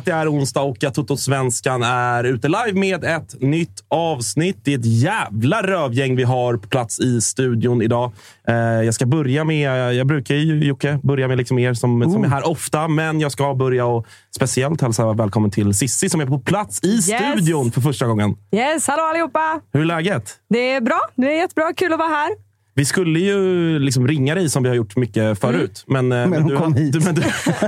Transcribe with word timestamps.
Att 0.00 0.04
det 0.06 0.12
är 0.12 0.32
onsdag 0.32 0.60
och 0.60 0.84
att 0.84 0.94
Toto-svenskan 0.94 1.82
är 1.82 2.24
ute 2.24 2.48
live 2.48 2.80
med 2.80 3.04
ett 3.04 3.40
nytt 3.40 3.84
avsnitt. 3.88 4.60
Det 4.64 4.74
är 4.74 4.78
ett 4.78 4.86
jävla 4.86 5.62
rövgäng 5.62 6.16
vi 6.16 6.22
har 6.22 6.56
på 6.56 6.68
plats 6.68 7.00
i 7.00 7.20
studion 7.20 7.82
idag. 7.82 8.12
Eh, 8.48 8.54
jag 8.54 8.94
ska 8.94 9.06
börja 9.06 9.44
med, 9.44 9.94
jag 9.94 10.06
brukar 10.06 10.34
ju 10.34 10.64
Jocke, 10.64 11.00
börja 11.02 11.28
med 11.28 11.38
liksom 11.38 11.58
er 11.58 11.74
som, 11.74 12.12
som 12.12 12.24
är 12.24 12.28
här 12.28 12.48
ofta, 12.48 12.88
men 12.88 13.20
jag 13.20 13.32
ska 13.32 13.54
börja 13.54 13.86
och 13.86 14.06
speciellt 14.34 14.80
hälsa 14.80 15.12
välkommen 15.12 15.50
till 15.50 15.74
Sissi 15.74 16.08
som 16.08 16.20
är 16.20 16.26
på 16.26 16.38
plats 16.38 16.84
i 16.84 17.02
studion 17.02 17.72
för 17.72 17.80
första 17.80 18.06
gången. 18.06 18.36
Yes, 18.52 18.86
hallå 18.86 19.02
allihopa! 19.02 19.60
Hur 19.72 19.80
är 19.80 19.84
läget? 19.84 20.38
Det 20.48 20.72
är 20.72 20.80
bra. 20.80 21.00
Det 21.14 21.26
är 21.26 21.38
jättebra. 21.38 21.72
Kul 21.76 21.92
att 21.92 21.98
vara 21.98 22.08
här. 22.08 22.49
Vi 22.74 22.84
skulle 22.84 23.18
ju 23.18 23.78
liksom 23.78 24.08
ringa 24.08 24.34
dig 24.34 24.48
som 24.50 24.62
vi 24.62 24.68
har 24.68 24.76
gjort 24.76 24.96
mycket 24.96 25.38
förut, 25.40 25.84
men, 25.86 26.12
eh, 26.12 26.26
Men 26.26 26.46
du, 26.46 26.56
kom 26.56 26.74
hit. 26.74 26.92
Du, 26.92 27.00
men 27.00 27.14
du, 27.14 27.22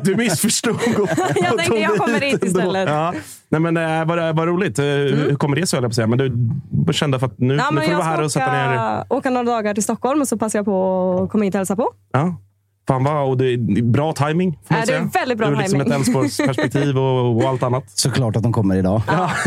du 0.05 0.17
missförstod. 0.23 0.75
och- 0.75 1.01
och 1.01 1.09
tänkte 1.59 1.75
jag 1.77 1.97
kommer 1.97 2.21
hit 2.21 2.45
istället. 2.45 2.89
Ja. 2.89 3.15
Nej, 3.49 3.61
men, 3.61 3.77
eh, 3.77 4.05
vad, 4.05 4.37
vad 4.37 4.49
roligt. 4.49 4.79
Eh, 4.79 4.85
Hur 4.85 5.35
kommer 5.35 5.57
det 5.57 5.67
sig, 5.67 5.77
jag 5.85 5.91
på 5.91 5.95
säga. 5.95 6.07
Men 6.07 6.19
du 6.87 6.93
kände 6.93 7.19
för 7.19 7.27
att 7.27 7.39
nu, 7.39 7.55
Ja, 7.57 7.71
nu 7.71 7.77
får 7.81 7.87
du 7.87 7.91
jag 7.93 7.99
vara 7.99 8.07
här 8.07 8.15
ska 8.17 8.25
och 8.25 8.33
sätta 8.33 8.53
ner... 8.53 8.75
åka, 8.75 9.05
åka 9.15 9.31
några 9.31 9.45
dagar 9.45 9.75
till 9.75 9.83
Stockholm 9.83 10.21
och 10.21 10.29
så 10.29 10.39
passar 10.39 10.59
jag 10.59 10.67
på 10.67 11.21
att 11.25 11.31
komma 11.31 11.45
hit 11.45 11.55
och 11.55 11.59
hälsa 11.59 11.77
på. 11.77 11.89
Ja. 12.13 12.37
Fan 12.89 13.05
vad, 13.05 13.29
och 13.29 13.37
det 13.39 13.45
är 13.53 13.83
bra 13.83 14.13
timing 14.13 14.53
får 14.53 14.75
man 14.75 14.81
Ja, 14.81 14.87
det 14.87 14.93
är 14.93 14.99
säga. 14.99 15.11
väldigt 15.15 15.39
bra 15.39 15.51
Ur 15.51 15.57
liksom 15.57 15.79
timing. 15.79 15.93
ett 15.93 15.99
Älvsborgsperspektiv 15.99 16.99
och, 16.99 17.37
och 17.37 17.43
allt 17.49 17.63
annat. 17.63 17.85
Såklart 17.95 18.37
att 18.37 18.43
de 18.43 18.53
kommer 18.53 18.77
idag. 18.77 19.03
Ja, 19.07 19.31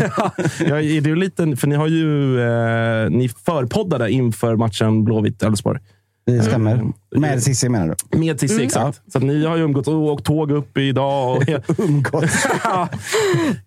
ja, 0.66 0.80
är 0.80 1.00
det 1.00 1.08
ju 1.08 1.16
lite, 1.16 1.56
för 1.56 1.66
ni 1.66 1.74
har 1.74 1.86
ju 1.88 2.40
eh, 2.40 3.10
ni 3.10 3.28
förpoddade 3.28 4.10
inför 4.10 4.56
matchen 4.56 5.04
Blåvitt-Elfsborg. 5.08 5.78
Det 6.26 6.42
stämmer. 6.42 6.84
Med 7.16 7.42
Cissi 7.42 7.68
menar 7.68 7.96
du? 8.10 8.18
Med 8.18 8.40
Cissi, 8.40 8.64
exakt. 8.64 9.02
Så 9.12 9.18
att 9.18 9.24
ni 9.24 9.44
har 9.46 9.56
ju 9.56 9.62
umgåtts 9.62 9.88
och 9.88 9.94
åkt 10.02 10.24
tåg 10.24 10.50
upp 10.50 10.78
idag. 10.78 11.36
Och, 11.36 11.42
Umgåtts. 11.78 12.46
Ja, 12.64 12.88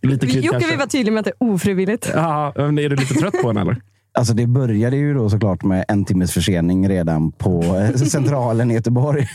lite 0.01 0.27
kul 0.27 0.45
Jocke 0.45 0.67
vill 0.67 0.77
vara 0.77 0.87
tydlig 0.87 1.13
med 1.13 1.19
att 1.19 1.25
det 1.25 1.45
är 1.45 1.53
ofrivilligt. 1.53 2.11
Ja, 2.15 2.53
är 2.55 2.71
du 2.89 2.95
lite 2.95 3.13
trött 3.13 3.41
på 3.41 3.47
den 3.53 3.57
eller? 3.61 3.81
Alltså 4.19 4.33
det 4.33 4.47
började 4.47 4.95
ju 4.97 5.13
då 5.13 5.29
såklart 5.29 5.63
med 5.63 5.85
en 5.87 6.05
timmes 6.05 6.31
försening 6.31 6.89
redan 6.89 7.31
på 7.31 7.61
eh, 7.63 7.95
Centralen 7.95 8.71
i 8.71 8.73
Göteborg. 8.73 9.27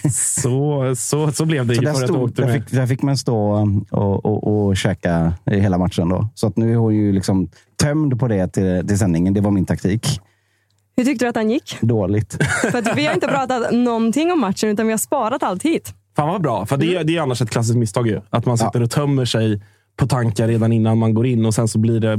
Så, 0.43 0.95
så, 0.97 1.33
så 1.33 1.47
blev 1.47 1.67
det 1.67 1.75
Så 1.75 1.83
ju 1.83 1.87
där, 1.87 1.95
stod, 1.95 2.35
där, 2.35 2.53
fick, 2.53 2.71
där 2.71 2.87
fick 2.87 3.03
man 3.03 3.17
stå 3.17 3.69
och, 3.91 4.25
och, 4.27 4.67
och 4.67 4.77
käka 4.77 5.33
hela 5.47 5.79
matchen. 5.79 6.09
Då. 6.09 6.29
Så 6.35 6.47
att 6.47 6.57
nu 6.57 6.73
är 6.73 6.77
hon 6.77 6.95
ju 6.95 7.13
liksom 7.13 7.49
tömd 7.83 8.19
på 8.21 8.29
det 8.29 8.49
till, 8.49 8.85
till 8.89 8.99
sändningen. 8.99 9.35
Det 9.35 9.41
var 9.41 9.51
min 9.51 9.67
taktik. 9.67 10.21
Hur 10.97 11.05
tyckte 11.05 11.25
du 11.25 11.29
att 11.29 11.35
den 11.35 11.51
gick? 11.51 11.77
Dåligt. 11.81 12.45
För 12.71 12.79
att 12.79 12.97
vi 12.97 13.07
har 13.07 13.15
inte 13.15 13.27
pratat 13.29 13.73
någonting 13.73 14.33
om 14.33 14.41
matchen, 14.41 14.69
utan 14.71 14.87
vi 14.87 14.93
har 14.93 14.99
sparat 14.99 15.43
allt 15.43 15.63
hit. 15.63 15.95
Fan 16.17 16.29
vad 16.29 16.43
bra, 16.43 16.67
för 16.67 16.77
det, 16.77 16.97
är- 16.97 17.05
det 17.05 17.17
är 17.17 17.21
annars 17.21 17.43
ett 17.43 17.51
klassiskt 17.51 17.77
misstag 17.79 18.07
ju. 18.07 18.21
Att 18.31 18.47
man 18.47 18.59
sitter 18.59 18.83
och 18.83 18.91
tömmer 18.91 19.25
sig 19.25 19.63
på 19.97 20.07
tankar 20.07 20.49
redan 20.49 20.73
innan 20.73 20.99
man 20.99 21.15
går 21.15 21.27
in 21.27 21.45
och 21.47 21.55
sen 21.55 21.69
så 21.69 21.79
blir 21.79 22.01
det 22.01 22.19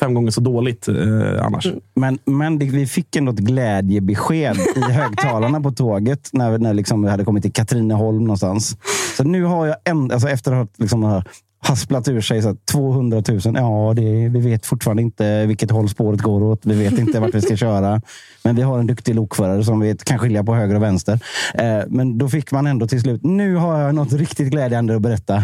fem 0.00 0.14
gånger 0.14 0.30
så 0.30 0.40
dåligt 0.40 0.88
eh, 0.88 1.44
annars. 1.46 1.68
Men, 1.94 2.18
men 2.24 2.58
det, 2.58 2.64
vi 2.64 2.86
fick 2.86 3.16
ändå 3.16 3.32
ett 3.32 3.38
glädjebesked 3.38 4.56
i 4.76 4.80
högtalarna 4.92 5.60
på 5.60 5.70
tåget 5.70 6.30
när, 6.32 6.58
när 6.58 6.74
liksom 6.74 7.02
vi 7.02 7.08
hade 7.08 7.24
kommit 7.24 7.42
till 7.42 7.52
Katrineholm 7.52 8.24
någonstans. 8.24 8.76
Så 9.16 9.24
nu 9.24 9.44
har 9.44 9.66
jag, 9.66 9.76
en, 9.84 10.12
alltså 10.12 10.28
efter 10.28 10.52
att 10.52 10.58
ha 10.58 10.66
liksom 10.76 11.02
ha 11.02 11.22
hasplat 11.58 12.08
ur 12.08 12.20
sig 12.20 12.42
så 12.42 12.48
att 12.48 12.66
200 12.66 13.22
000. 13.28 13.40
Ja, 13.44 13.92
det, 13.96 14.28
vi 14.28 14.40
vet 14.40 14.66
fortfarande 14.66 15.02
inte 15.02 15.46
vilket 15.46 15.70
håll 15.70 15.88
spåret 15.88 16.20
går 16.20 16.42
åt. 16.42 16.66
Vi 16.66 16.74
vet 16.74 16.98
inte 16.98 17.20
vart 17.20 17.34
vi 17.34 17.42
ska 17.42 17.56
köra. 17.56 18.02
Men 18.44 18.56
vi 18.56 18.62
har 18.62 18.78
en 18.78 18.86
duktig 18.86 19.14
lokförare 19.14 19.64
som 19.64 19.80
vet, 19.80 20.04
kan 20.04 20.18
skilja 20.18 20.44
på 20.44 20.54
höger 20.54 20.74
och 20.74 20.82
vänster. 20.82 21.20
Eh, 21.54 21.82
men 21.88 22.18
då 22.18 22.28
fick 22.28 22.52
man 22.52 22.66
ändå 22.66 22.86
till 22.86 23.00
slut. 23.00 23.24
Nu 23.24 23.54
har 23.54 23.80
jag 23.80 23.94
något 23.94 24.12
riktigt 24.12 24.50
glädjande 24.50 24.96
att 24.96 25.02
berätta. 25.02 25.42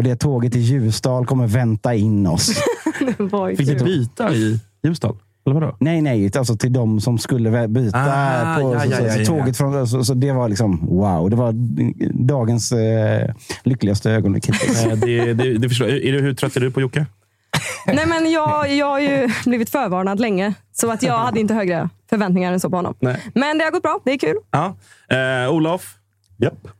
Och 0.00 0.04
det 0.04 0.16
tåget 0.16 0.52
till 0.52 0.60
Ljusdal 0.60 1.26
kommer 1.26 1.46
vänta 1.46 1.94
in 1.94 2.26
oss. 2.26 2.46
Fick 3.56 3.68
ni 3.68 3.74
byta 3.74 4.32
i 4.32 4.60
Ljusdal? 4.82 5.16
Eller 5.46 5.60
vadå? 5.60 5.76
Nej, 5.80 6.02
nej. 6.02 6.30
Alltså 6.36 6.56
till 6.56 6.72
de 6.72 7.00
som 7.00 7.18
skulle 7.18 7.68
byta. 7.68 7.98
Ah, 7.98 8.56
på, 8.60 8.74
ja, 8.74 8.80
så, 8.80 8.90
ja, 8.90 8.96
så, 8.96 9.04
ja, 9.04 9.12
så, 9.12 9.20
ja. 9.20 9.26
tåget 9.26 9.56
från, 9.56 9.88
så, 9.88 10.04
så 10.04 10.14
det 10.14 10.32
var 10.32 10.48
liksom 10.48 10.86
wow. 10.86 11.30
Det 11.30 11.36
var 11.36 11.52
dagens 12.26 12.72
eh, 12.72 13.34
lyckligaste 13.62 14.10
ögonblick. 14.10 14.48
Eh, 14.88 14.96
det, 14.96 15.34
det, 15.34 15.58
det 15.58 15.68
förstår 15.68 15.88
jag. 15.88 15.98
Är 15.98 16.12
du, 16.12 16.20
hur 16.20 16.34
trött 16.34 16.56
är 16.56 16.60
du 16.60 16.70
på 16.70 16.80
Jocke? 16.80 17.06
Nej, 17.86 18.06
men 18.06 18.30
jag, 18.30 18.76
jag 18.76 18.86
har 18.86 19.00
ju 19.00 19.30
blivit 19.44 19.70
förvarnad 19.70 20.20
länge, 20.20 20.54
så 20.72 20.90
att 20.90 21.02
jag 21.02 21.18
hade 21.18 21.40
inte 21.40 21.54
högre 21.54 21.88
förväntningar 22.10 22.52
än 22.52 22.60
så 22.60 22.70
på 22.70 22.76
honom. 22.76 22.94
Nej. 23.00 23.20
Men 23.34 23.58
det 23.58 23.64
har 23.64 23.70
gått 23.70 23.82
bra. 23.82 24.00
Det 24.04 24.12
är 24.12 24.18
kul. 24.18 24.36
Ja. 24.50 24.76
Eh, 25.08 25.52
Olof, 25.52 25.94
Japp. 26.38 26.79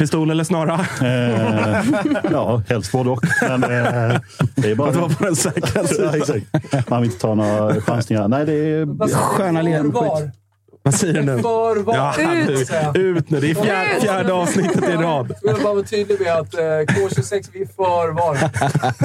Pistol 0.00 0.30
eller 0.30 0.44
snara? 0.44 0.80
Eh, 1.02 1.84
ja, 2.30 2.62
helst 2.68 2.92
både 2.92 3.10
och. 3.10 3.24
Men, 3.42 3.62
eh, 3.62 4.20
det 4.54 4.70
är 4.70 4.74
bara... 4.74 4.90
Att 4.90 4.96
vara 4.96 5.08
på 5.08 5.24
den 5.24 5.36
säkra 5.36 5.84
sidan. 5.84 6.42
Man 6.88 7.02
vill 7.02 7.10
inte 7.10 7.20
ta 7.20 7.34
några 7.34 7.80
chansningar. 7.80 8.28
Nej, 8.28 8.46
det 8.46 8.52
är... 8.52 9.08
Sköna 9.08 9.62
led. 9.62 9.92
Vad 10.82 10.94
säger 10.94 11.14
du 11.14 11.22
nu? 11.22 11.38
För 11.42 11.82
vad? 11.82 11.96
Ja, 11.96 12.14
Ut. 12.48 12.70
ut 12.94 13.30
nu. 13.30 13.40
Det 13.40 13.50
är 13.50 13.54
fjärde, 13.54 13.96
Ut. 13.96 14.02
fjärde 14.02 14.32
avsnittet 14.32 14.88
i 14.88 14.92
rad. 14.92 15.34
Jag 15.42 15.54
vill 15.54 15.62
bara 15.62 15.74
vara 15.74 15.84
tydlig 15.84 16.20
med 16.20 16.32
att 16.36 16.54
eh, 16.54 16.60
K26, 16.60 17.48
vi 17.52 17.62
är 17.62 17.66
för 17.66 18.12
var. 18.12 18.34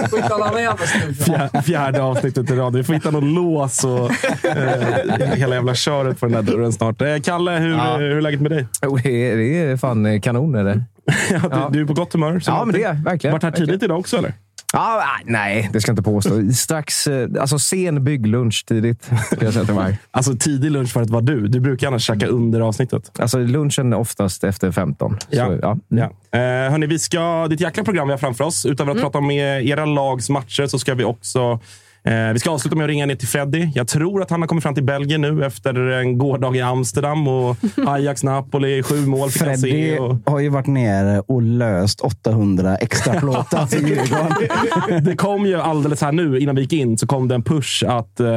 Får 0.09 0.19
inte 0.19 0.33
alla 0.35 0.45
andra 0.45 0.61
jävla 0.61 0.85
studion. 0.85 1.13
Fjär, 1.15 1.61
fjärde 1.61 2.01
avsnittet 2.01 2.51
i 2.51 2.55
rad. 2.55 2.75
Vi 2.75 2.83
får 2.83 2.93
hitta 2.93 3.11
någon 3.11 3.33
lås 3.33 3.83
och 3.83 4.11
eh, 4.45 5.33
hela 5.33 5.55
jävla 5.55 5.75
köret 5.75 6.19
på 6.19 6.25
den 6.25 6.45
där 6.45 6.53
dörren 6.53 6.73
snart. 6.73 7.01
Eh, 7.01 7.17
Kalle, 7.23 7.51
hur, 7.51 7.71
Ja. 7.77 7.97
hur 7.97 8.17
är 8.17 8.21
läget 8.21 8.41
med 8.41 8.51
dig? 8.51 8.67
Jo, 8.81 8.99
Det 9.03 9.31
är, 9.31 9.37
det 9.37 9.57
är 9.57 9.77
fan 9.77 10.21
kanon. 10.21 10.55
Är 10.55 10.63
det. 10.63 10.81
Ja, 11.31 11.39
du, 11.39 11.47
Ja. 11.51 11.69
du 11.73 11.81
är 11.81 11.85
på 11.85 11.93
gott 11.93 12.13
humör. 12.13 12.41
Ja, 12.45 12.65
men 12.65 12.75
det 12.75 12.83
är. 12.83 12.93
Verkligen. 12.93 13.31
Varit 13.31 13.43
här 13.43 13.51
tidigt 13.51 13.83
idag 13.83 13.99
också, 13.99 14.17
eller? 14.17 14.33
Ja, 14.75 15.03
nej, 15.25 15.69
det 15.73 15.81
ska 15.81 15.89
jag 15.89 15.93
inte 15.93 16.03
påstå. 16.03 16.51
Strax, 16.53 17.07
eh, 17.07 17.29
alltså 17.39 17.59
sen 17.59 18.03
bygglunch 18.03 18.65
tidigt. 18.65 19.03
Ska 19.31 19.45
jag 19.45 19.53
säga 19.53 19.65
till 19.65 19.73
mig. 19.73 19.99
Alltså 20.11 20.35
tidig 20.35 20.71
lunch 20.71 20.89
för 20.89 21.01
att 21.01 21.09
vara 21.09 21.21
du. 21.21 21.47
Du 21.47 21.59
brukar 21.59 21.87
annars 21.87 22.03
käka 22.03 22.27
under 22.27 22.61
avsnittet. 22.61 23.19
Alltså 23.19 23.39
lunchen 23.39 23.93
är 23.93 23.97
oftast 23.97 24.43
efter 24.43 24.71
15. 24.71 25.17
Ja. 25.29 25.45
Så, 25.45 25.59
ja. 25.61 25.77
Ja. 25.87 26.03
Eh, 26.39 26.71
hörni, 26.71 26.87
vi 26.87 26.99
ska, 26.99 27.19
det 27.19 27.53
är 27.53 27.55
ett 27.55 27.61
jäkla 27.61 27.83
program 27.83 28.07
vi 28.07 28.13
har 28.13 28.17
framför 28.17 28.43
oss. 28.43 28.65
Utöver 28.65 28.91
att 28.91 29.01
prata 29.01 29.17
om 29.17 29.31
era 29.31 29.85
lags 29.85 30.29
matcher 30.29 30.67
så 30.67 30.79
ska 30.79 30.93
vi 30.93 31.03
också 31.03 31.59
eh, 32.05 32.33
vi 32.33 32.39
ska 32.39 32.49
avsluta 32.49 32.75
med 32.75 32.83
att 32.83 32.89
ringa 32.89 33.05
ner 33.05 33.15
till 33.15 33.27
Freddy. 33.27 33.69
Jag 33.75 33.87
tror 33.87 34.21
att 34.21 34.29
han 34.29 34.41
har 34.41 34.47
kommit 34.47 34.63
fram 34.63 34.75
till 34.75 34.83
Belgien 34.83 35.21
nu 35.21 35.45
efter 35.45 35.73
en 35.73 36.17
gårdag 36.17 36.55
i 36.55 36.61
Amsterdam 36.61 37.27
och 37.27 37.57
Ajax 37.87 38.23
Napoli, 38.23 38.83
sju 38.83 39.05
mål 39.05 39.29
fick 39.29 39.41
han 39.41 39.57
se. 39.57 39.99
Och... 39.99 40.17
har 40.25 40.39
ju 40.39 40.49
varit 40.49 40.67
nere 40.67 41.19
och 41.19 41.41
löst 41.41 42.01
800 42.01 42.75
extra 42.75 43.13
plåtar 43.19 43.65
till 43.65 43.87
Djurgården. 43.87 45.03
Det 45.03 45.15
kom 45.15 45.45
ju 45.45 45.61
alldeles 45.61 46.01
här 46.01 46.11
nu, 46.11 46.39
innan 46.39 46.55
vi 46.55 46.61
gick 46.61 46.73
in, 46.73 46.97
så 46.97 47.07
kom 47.07 47.27
det 47.27 47.35
en 47.35 47.43
push 47.43 47.83
att 47.87 48.19
eh, 48.19 48.27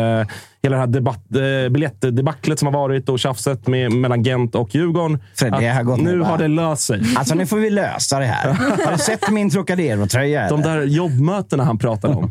hela 0.62 0.76
det 0.76 0.80
här 0.80 0.86
debatt, 0.86 1.24
eh, 1.34 1.72
biljettdebaclet 1.72 2.58
som 2.58 2.66
har 2.66 2.72
varit 2.72 3.08
och 3.08 3.18
tjafset 3.18 3.66
med, 3.66 3.92
mellan 3.92 4.22
Gent 4.22 4.54
och 4.54 4.74
Djurgården. 4.74 5.18
Freddy 5.34 5.66
har 5.66 5.82
gått 5.82 6.00
nu 6.00 6.20
har 6.20 6.38
det 6.38 6.48
löst 6.48 6.82
sig. 6.82 7.02
Alltså 7.16 7.34
nu 7.34 7.46
får 7.46 7.56
vi 7.56 7.70
lösa 7.70 8.18
det 8.18 8.24
här. 8.24 8.52
Har 8.84 8.92
du 8.92 8.98
sett 8.98 9.30
min 9.30 9.50
Trocadero-tröja? 9.50 10.48
De 10.48 10.62
där 10.62 10.82
jobbmötena 10.82 11.64
han 11.64 11.78
pratade 11.78 12.14
om. 12.14 12.30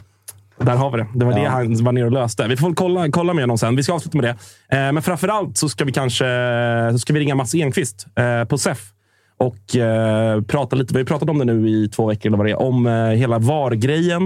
Där 0.59 0.75
har 0.75 0.91
vi 0.91 0.97
det. 0.97 1.07
Det 1.15 1.25
var 1.25 1.33
det 1.33 1.41
Ja. 1.41 1.49
han 1.49 1.83
var 1.83 1.91
nere 1.91 2.05
och 2.05 2.11
löste. 2.11 2.47
Vi 2.47 2.57
får 2.57 2.73
kolla, 2.73 3.11
kolla 3.11 3.33
med 3.33 3.43
honom 3.43 3.57
sen. 3.57 3.75
Vi 3.75 3.83
ska 3.83 3.93
avsluta 3.93 4.17
med 4.17 4.23
det. 4.23 4.77
Eh, 4.77 4.91
men 4.91 5.01
framförallt 5.03 5.57
så 5.57 5.69
ska 5.69 5.85
vi 5.85 5.91
kanske 5.91 6.25
så 6.91 6.99
ska 6.99 7.13
vi 7.13 7.19
ringa 7.19 7.35
Mats 7.35 7.55
Enqvist 7.55 8.05
eh, 8.15 8.43
på 8.47 8.57
SEF 8.57 8.79
och 9.37 9.75
eh, 9.75 10.41
prata 10.41 10.75
lite. 10.75 10.93
Vi 10.93 10.99
har 10.99 11.05
pratat 11.05 11.29
om 11.29 11.37
det 11.39 11.45
nu 11.45 11.69
i 11.69 11.89
två 11.89 12.05
veckor 12.07 12.27
eller 12.29 12.37
vad 12.37 12.45
det 12.47 12.51
är. 12.51 12.61
Om 12.61 12.87
eh, 12.87 12.93
hela 12.93 13.39
VAR-grejen. 13.39 14.23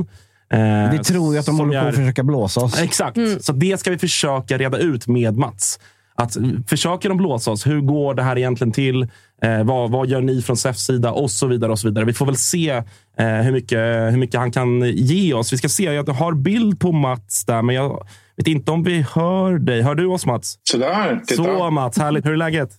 Eh, 0.53 0.91
Vi 0.91 0.99
tror 0.99 1.33
ju 1.33 1.39
att 1.39 1.45
de 1.45 1.59
håller 1.59 1.81
på 1.81 1.87
att 1.87 1.95
försöka 1.95 2.23
blåsa 2.23 2.61
oss. 2.61 2.79
Exakt. 2.81 3.17
Så 3.41 3.53
det 3.53 3.79
ska 3.79 3.91
vi 3.91 3.97
försöka 3.97 4.57
reda 4.57 4.77
ut 4.77 5.07
med 5.07 5.37
Mats. 5.37 5.79
Att, 6.15 6.37
försöker 6.67 7.09
de 7.09 7.17
blåsa 7.17 7.51
oss? 7.51 7.67
Hur 7.67 7.81
går 7.81 8.13
det 8.13 8.23
här 8.23 8.37
egentligen 8.37 8.71
till? 8.73 9.07
Eh, 9.43 9.63
vad, 9.63 9.91
vad 9.91 10.07
gör 10.07 10.21
ni 10.21 10.41
från 10.41 10.57
SEFs 10.57 10.85
sida? 10.85 11.11
Och 11.11 11.31
så 11.31 11.47
vidare. 11.47 11.71
och 11.71 11.79
så 11.79 11.87
vidare. 11.87 12.05
Vi 12.05 12.13
får 12.13 12.25
väl 12.25 12.37
se 12.37 12.69
eh, 13.17 13.27
hur, 13.27 13.51
mycket, 13.51 13.79
hur 14.11 14.17
mycket 14.17 14.39
han 14.39 14.51
kan 14.51 14.81
ge 14.81 15.33
oss. 15.33 15.53
Vi 15.53 15.57
ska 15.57 15.69
se. 15.69 15.83
Jag 15.83 16.09
har 16.09 16.33
bild 16.33 16.79
på 16.79 16.91
Mats 16.91 17.45
där, 17.45 17.61
men 17.61 17.75
jag 17.75 18.07
vet 18.37 18.47
inte 18.47 18.71
om 18.71 18.83
vi 18.83 19.05
hör 19.13 19.59
dig. 19.59 19.81
Hör 19.81 19.95
du 19.95 20.05
oss 20.05 20.25
Mats? 20.25 20.57
Sådär, 20.63 21.21
titta. 21.27 21.43
Så 21.43 21.69
Mats, 21.69 21.97
härligt. 21.97 22.25
Hur 22.25 22.31
är 22.31 22.37
läget? 22.37 22.69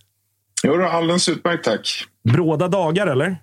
Jo, 0.65 0.83
alldeles 0.83 1.29
utmärkt 1.29 1.65
tack. 1.65 2.05
Bråda 2.33 2.69
dagar 2.69 3.07
eller? 3.07 3.37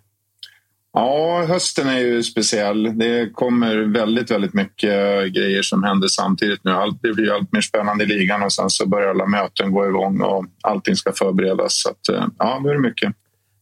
Ja, 0.94 1.46
hösten 1.48 1.88
är 1.88 2.00
ju 2.00 2.24
speciell. 2.24 3.00
Det 3.00 3.30
kommer 3.34 3.78
väldigt, 3.78 4.32
väldigt 4.32 4.54
mycket 4.54 5.34
grejer 5.34 5.62
som 5.62 5.84
händer 5.84 6.08
samtidigt 6.08 6.64
nu. 6.64 6.72
Allt, 6.72 7.00
det 7.02 7.14
blir 7.14 7.34
allt 7.34 7.52
mer 7.52 7.62
spännande 7.62 8.04
i 8.04 8.08
ligan 8.08 8.44
och 8.44 8.54
sen 8.54 8.70
så 8.70 8.88
börjar 8.88 9.10
alla 9.10 9.26
möten 9.26 9.72
gå 9.72 9.88
igång 9.88 10.22
och 10.22 10.46
allting 10.64 10.96
ska 10.96 11.12
förberedas. 11.12 11.82
Så 11.82 11.90
att, 11.90 12.10
eh, 12.10 12.28
ja, 12.38 12.60
nu 12.64 12.70
är 12.70 12.74
det 12.74 12.82
mycket. 12.82 13.14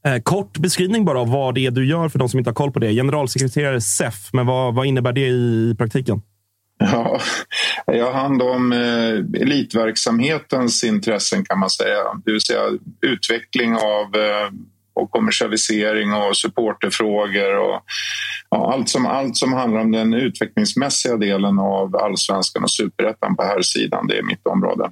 Eh, 0.06 0.22
kort 0.22 0.58
beskrivning 0.58 1.06
bara 1.06 1.20
av 1.20 1.30
vad 1.32 1.56
det 1.56 1.66
är 1.66 1.72
du 1.72 1.86
gör 1.86 2.10
för 2.10 2.20
de 2.20 2.30
som 2.30 2.40
inte 2.40 2.50
har 2.50 2.56
koll 2.56 2.72
på 2.72 2.80
det. 2.80 2.94
Generalsekreterare 2.94 3.82
SEF, 3.82 4.30
men 4.34 4.46
vad, 4.46 4.76
vad 4.76 4.86
innebär 4.86 5.14
det 5.14 5.28
i 5.28 5.76
praktiken? 5.78 6.22
Ja, 6.80 7.20
jag 7.86 8.06
har 8.06 8.14
hand 8.14 8.42
om 8.42 8.72
eh, 8.72 9.42
elitverksamhetens 9.42 10.84
intressen 10.84 11.46
kan 11.46 11.60
man 11.60 11.70
säga. 11.70 11.98
Det 12.26 12.32
vill 12.32 12.42
säga 12.42 12.62
utveckling 13.02 13.76
av 13.76 14.16
eh, 14.16 14.52
och 15.02 15.12
kommersialisering 15.12 16.14
och 16.14 16.38
supporterfrågor 16.38 17.58
och 17.60 17.82
ja, 18.50 18.74
allt, 18.74 18.90
som, 18.90 19.06
allt 19.06 19.38
som 19.38 19.54
handlar 19.54 19.82
om 19.82 19.92
den 19.92 20.14
utvecklingsmässiga 20.14 21.18
delen 21.18 21.60
av 21.60 21.96
allsvenskan 21.96 22.64
och 22.64 22.72
superettan 22.72 23.36
på 23.36 23.44
här 23.44 23.62
sidan. 23.62 24.08
Det 24.08 24.18
är 24.18 24.24
mitt 24.24 24.48
område. 24.48 24.92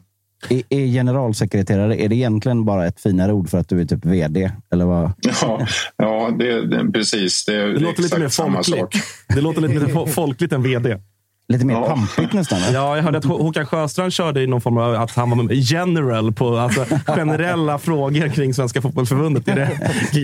Är, 0.50 0.63
är 0.69 0.86
generalsekreterare, 0.88 1.96
är 2.02 2.10
det 2.10 2.16
egentligen 2.16 2.66
bara 2.66 2.88
ett 2.88 3.00
finare 3.02 3.34
ord 3.34 3.50
för 3.50 3.57
att 3.57 3.69
du 3.69 3.81
är 3.81 3.86
typ 3.86 4.06
vd? 4.06 4.52
Eller 4.74 4.86
vad? 4.86 5.12
Ja, 5.42 5.68
ja 5.98 6.31
det, 6.40 6.68
det, 6.68 6.92
precis. 6.92 7.46
Det, 7.46 7.74
Det 7.74 7.80
låter 7.80 8.02
lite 8.04 8.19
mer 8.19 8.25
exakt 8.25 8.36
samma 8.46 8.63
sak. 8.63 8.78
folkligt. 8.80 9.06
Det 9.28 9.42
låter 9.42 9.62
lite 9.62 9.74
mer 9.74 9.94
fo- 9.94 10.07
folkligt 10.07 10.54
än 10.54 10.63
vd. 10.63 10.98
Lite 11.47 11.65
mer 11.65 11.74
Ja. 11.74 11.86
pampigt 11.88 12.33
nästan. 12.33 12.59
eller? 12.62 12.74
Ja, 12.80 12.95
jag 12.95 13.03
hörde 13.03 13.18
att 13.18 13.25
Hå- 13.25 13.42
Håkan 13.42 13.65
Sjöstrand 13.65 14.13
körde 14.13 14.42
i 14.42 14.47
någon 14.47 14.62
form 14.62 14.77
av 14.77 14.95
att 14.95 15.12
han 15.15 15.30
var 15.30 15.53
general 15.53 16.33
på 16.33 16.57
alltså, 16.57 16.86
generella 17.07 17.80
frågor 17.80 18.30
kring 18.30 18.53
Svenska 18.53 18.81
Fotbollförbundet. 18.81 19.47
Är 19.47 19.56
det, 19.56 19.69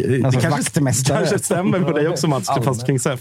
det 0.08 0.26
Alltså, 0.26 0.42
kanske, 0.42 0.50
vaktmästare. 0.62 1.18
kanske 1.18 1.40
stämmer 1.40 1.80
på 1.80 1.92
dig 1.92 2.08
också 2.08 2.28
Mats, 2.28 2.48
fast 2.64 2.86
kring 2.86 3.00
SEF. 3.00 3.20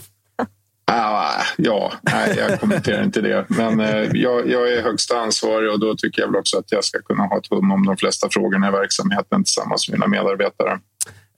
Ah, 0.93 1.31
ja, 1.56 1.93
nej, 2.02 2.35
jag 2.38 2.61
kommenterar 2.61 3.05
inte 3.05 3.20
det. 3.20 3.44
Men 3.49 3.81
eh, 3.81 3.88
jag, 4.12 4.49
jag 4.50 4.73
är 4.73 4.82
högsta 4.82 5.19
ansvarig 5.19 5.70
och 5.73 5.81
då 5.81 5.94
tycker 5.94 6.23
jag 6.23 6.29
väl 6.29 6.37
också 6.41 6.58
att 6.58 6.73
jag 6.73 6.85
ska 6.85 6.99
kunna 7.02 7.23
ha 7.23 7.38
ett 7.38 7.47
hum 7.50 7.70
om 7.73 7.87
de 7.87 7.97
flesta 7.97 8.29
frågorna 8.31 8.69
i 8.69 8.70
verksamheten 8.70 9.44
tillsammans 9.44 9.88
med 9.88 9.99
mina 9.99 10.06
medarbetare. 10.08 10.79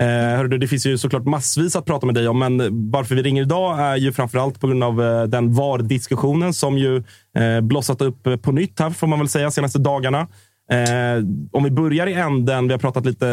Eh, 0.01 0.07
hörru 0.07 0.49
du, 0.49 0.59
det 0.59 0.69
finns 0.69 0.87
ju 0.87 0.99
såklart 0.99 1.25
massvis 1.25 1.77
att 1.77 1.85
prata 1.85 2.07
med 2.07 2.15
dig 2.15 2.29
om, 2.29 2.39
men 2.39 2.91
varför 2.91 3.15
vi 3.15 3.23
ringer 3.23 3.43
idag 3.43 3.81
är 3.81 3.97
ju 3.97 4.13
framförallt 4.13 4.61
på 4.61 4.67
grund 4.67 4.85
av 4.85 5.03
eh, 5.03 5.23
den 5.23 5.55
VAR-diskussionen 5.55 6.55
som 6.55 6.79
ju 6.79 6.97
eh, 7.37 7.61
blossat 7.61 8.03
upp 8.03 8.43
på 8.43 8.53
nytt 8.53 8.81
här, 8.81 8.91
får 8.91 9.07
man 9.07 9.19
väl 9.19 9.29
säga, 9.29 9.51
senaste 9.51 9.79
dagarna. 9.79 10.29
Eh, 10.71 11.25
om 11.53 11.65
vi 11.65 11.71
börjar 11.71 12.07
i 12.07 12.15
änden. 12.15 12.67
Vi 12.67 12.73
har 12.73 12.79
pratat 12.79 13.07
lite 13.07 13.27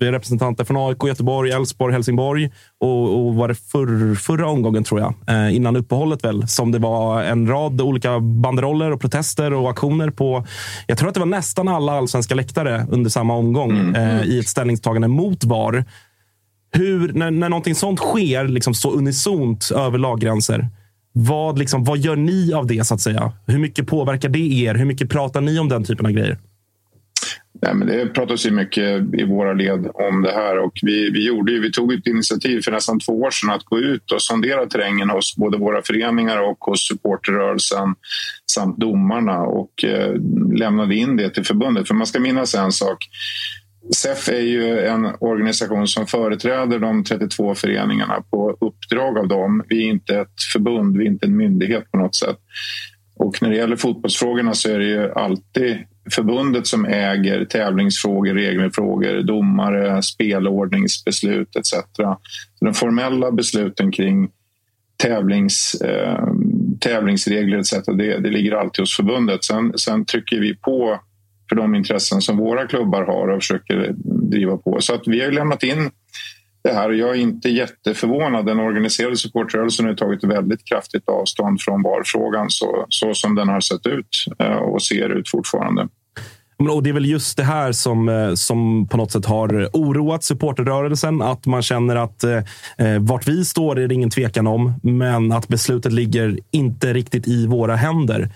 med 0.00 0.10
representanter 0.10 0.64
från 0.64 0.88
AIK, 0.88 1.04
Göteborg, 1.06 1.50
Elfsborg, 1.50 1.92
Helsingborg 1.92 2.50
och, 2.80 3.26
och 3.26 3.34
var 3.34 3.48
det 3.48 3.54
förr, 3.54 4.14
förra 4.14 4.48
omgången, 4.48 4.84
tror 4.84 5.00
jag, 5.00 5.14
eh, 5.26 5.56
innan 5.56 5.76
uppehållet 5.76 6.24
väl, 6.24 6.48
som 6.48 6.72
det 6.72 6.78
var 6.78 7.22
en 7.22 7.48
rad 7.48 7.80
olika 7.80 8.20
banderoller 8.20 8.90
och 8.90 9.00
protester 9.00 9.52
och 9.52 9.70
aktioner 9.70 10.10
på. 10.10 10.46
Jag 10.86 10.98
tror 10.98 11.08
att 11.08 11.14
det 11.14 11.20
var 11.20 11.26
nästan 11.26 11.68
alla 11.68 11.92
allsvenska 11.92 12.34
läktare 12.34 12.86
under 12.90 13.10
samma 13.10 13.34
omgång 13.34 13.94
eh, 13.94 14.22
i 14.22 14.38
ett 14.38 14.48
ställningstagande 14.48 15.08
mot 15.08 15.44
VAR. 15.44 15.84
Hur, 16.72 17.12
när, 17.12 17.30
när 17.30 17.48
någonting 17.48 17.74
sånt 17.74 17.98
sker 17.98 18.48
liksom 18.48 18.74
så 18.74 18.90
unisont 18.90 19.70
över 19.76 19.98
laggränser, 19.98 20.68
vad, 21.12 21.58
liksom, 21.58 21.84
vad 21.84 21.98
gör 21.98 22.16
ni 22.16 22.52
av 22.52 22.66
det? 22.66 22.86
så 22.86 22.94
att 22.94 23.00
säga? 23.00 23.32
Hur 23.46 23.58
mycket 23.58 23.86
påverkar 23.86 24.28
det 24.28 24.62
er? 24.62 24.74
Hur 24.74 24.84
mycket 24.84 25.10
pratar 25.10 25.40
ni 25.40 25.58
om 25.58 25.68
den 25.68 25.84
typen 25.84 26.06
av 26.06 26.12
grejer? 26.12 26.38
Nej, 27.62 27.74
men 27.74 27.88
det 27.88 28.06
pratas 28.06 28.46
ju 28.46 28.50
mycket 28.50 29.14
i 29.14 29.24
våra 29.24 29.52
led 29.52 29.88
om 29.94 30.22
det 30.22 30.32
här 30.32 30.58
och 30.58 30.72
vi, 30.82 31.10
vi, 31.10 31.26
gjorde 31.26 31.52
ju, 31.52 31.60
vi 31.60 31.72
tog 31.72 31.92
ett 31.92 32.06
initiativ 32.06 32.60
för 32.60 32.72
nästan 32.72 33.00
två 33.00 33.20
år 33.20 33.30
sedan 33.30 33.50
att 33.50 33.64
gå 33.64 33.78
ut 33.78 34.12
och 34.12 34.22
sondera 34.22 34.66
terrängen 34.66 35.10
hos 35.10 35.36
både 35.36 35.58
våra 35.58 35.82
föreningar 35.82 36.42
och 36.50 36.58
hos 36.60 36.88
supporterrörelsen 36.88 37.94
samt 38.52 38.78
domarna 38.78 39.38
och 39.38 39.84
eh, 39.84 40.14
lämnade 40.54 40.94
in 40.94 41.16
det 41.16 41.30
till 41.30 41.44
förbundet. 41.44 41.88
För 41.88 41.94
man 41.94 42.06
ska 42.06 42.20
minnas 42.20 42.54
en 42.54 42.72
sak. 42.72 43.08
SEF 43.94 44.28
är 44.28 44.40
ju 44.40 44.80
en 44.80 45.06
organisation 45.20 45.88
som 45.88 46.06
företräder 46.06 46.78
de 46.78 47.04
32 47.04 47.54
föreningarna 47.54 48.22
på 48.30 48.56
uppdrag 48.60 49.18
av 49.18 49.28
dem. 49.28 49.64
Vi 49.68 49.84
är 49.84 49.90
inte 49.90 50.16
ett 50.16 50.42
förbund, 50.52 50.96
vi 50.96 51.04
är 51.04 51.08
inte 51.08 51.26
en 51.26 51.36
myndighet 51.36 51.90
på 51.90 51.98
något 51.98 52.14
sätt. 52.14 52.36
Och 53.16 53.42
när 53.42 53.50
det 53.50 53.56
gäller 53.56 53.76
fotbollsfrågorna 53.76 54.54
så 54.54 54.70
är 54.70 54.78
det 54.78 54.86
ju 54.86 55.12
alltid 55.12 55.76
förbundet 56.10 56.66
som 56.66 56.84
äger 56.84 57.44
tävlingsfrågor, 57.44 58.34
regelfrågor, 58.34 59.22
domare, 59.22 60.02
spelordningsbeslut 60.02 61.56
etc. 61.56 61.72
De 62.60 62.74
formella 62.74 63.32
besluten 63.32 63.92
kring 63.92 64.30
tävlings, 65.02 65.74
eh, 65.74 66.24
tävlingsregler 66.80 67.58
etc. 67.58 67.72
Det, 67.72 68.18
det 68.18 68.30
ligger 68.30 68.52
alltid 68.52 68.82
hos 68.82 68.96
förbundet. 68.96 69.44
Sen, 69.44 69.78
sen 69.78 70.04
trycker 70.04 70.40
vi 70.40 70.54
på 70.54 71.00
för 71.48 71.56
de 71.56 71.74
intressen 71.74 72.20
som 72.20 72.36
våra 72.36 72.66
klubbar 72.66 73.02
har 73.02 73.28
och 73.28 73.42
försöker 73.42 73.94
driva 74.30 74.56
på. 74.56 74.80
Så 74.80 74.94
att 74.94 75.02
vi 75.06 75.24
har 75.24 75.30
lämnat 75.30 75.62
in 75.62 75.90
det 76.62 76.72
här 76.72 76.88
och 76.88 76.94
jag 76.94 77.10
är 77.10 77.20
inte 77.20 77.48
jätteförvånad. 77.50 78.46
Den 78.46 78.60
organiserade 78.60 79.16
supportrörelsen 79.16 79.86
har 79.86 79.94
tagit 79.94 80.24
väldigt 80.24 80.64
kraftigt 80.64 81.08
avstånd 81.08 81.60
från 81.60 81.82
VAR-frågan 81.82 82.50
så, 82.50 82.86
så 82.88 83.14
som 83.14 83.34
den 83.34 83.48
har 83.48 83.60
sett 83.60 83.86
ut 83.86 84.24
eh, 84.38 84.56
och 84.56 84.82
ser 84.82 85.08
ut 85.08 85.30
fortfarande. 85.30 85.88
Och 86.68 86.82
det 86.82 86.90
är 86.90 86.94
väl 86.94 87.06
just 87.06 87.36
det 87.36 87.44
här 87.44 87.72
som, 87.72 88.08
eh, 88.08 88.34
som 88.34 88.88
på 88.88 88.96
något 88.96 89.12
sätt 89.12 89.26
har 89.26 89.68
oroat 89.72 90.24
supporterrörelsen. 90.24 91.22
Att 91.22 91.46
man 91.46 91.62
känner 91.62 91.96
att 91.96 92.24
eh, 92.24 92.38
eh, 92.78 92.98
vart 93.00 93.28
vi 93.28 93.44
står 93.44 93.78
är 93.78 93.88
det 93.88 93.94
ingen 93.94 94.10
tvekan 94.10 94.46
om, 94.46 94.80
men 94.82 95.32
att 95.32 95.48
beslutet 95.48 95.92
ligger 95.92 96.38
inte 96.50 96.92
riktigt 96.92 97.28
i 97.28 97.46
våra 97.46 97.76
händer. 97.76 98.30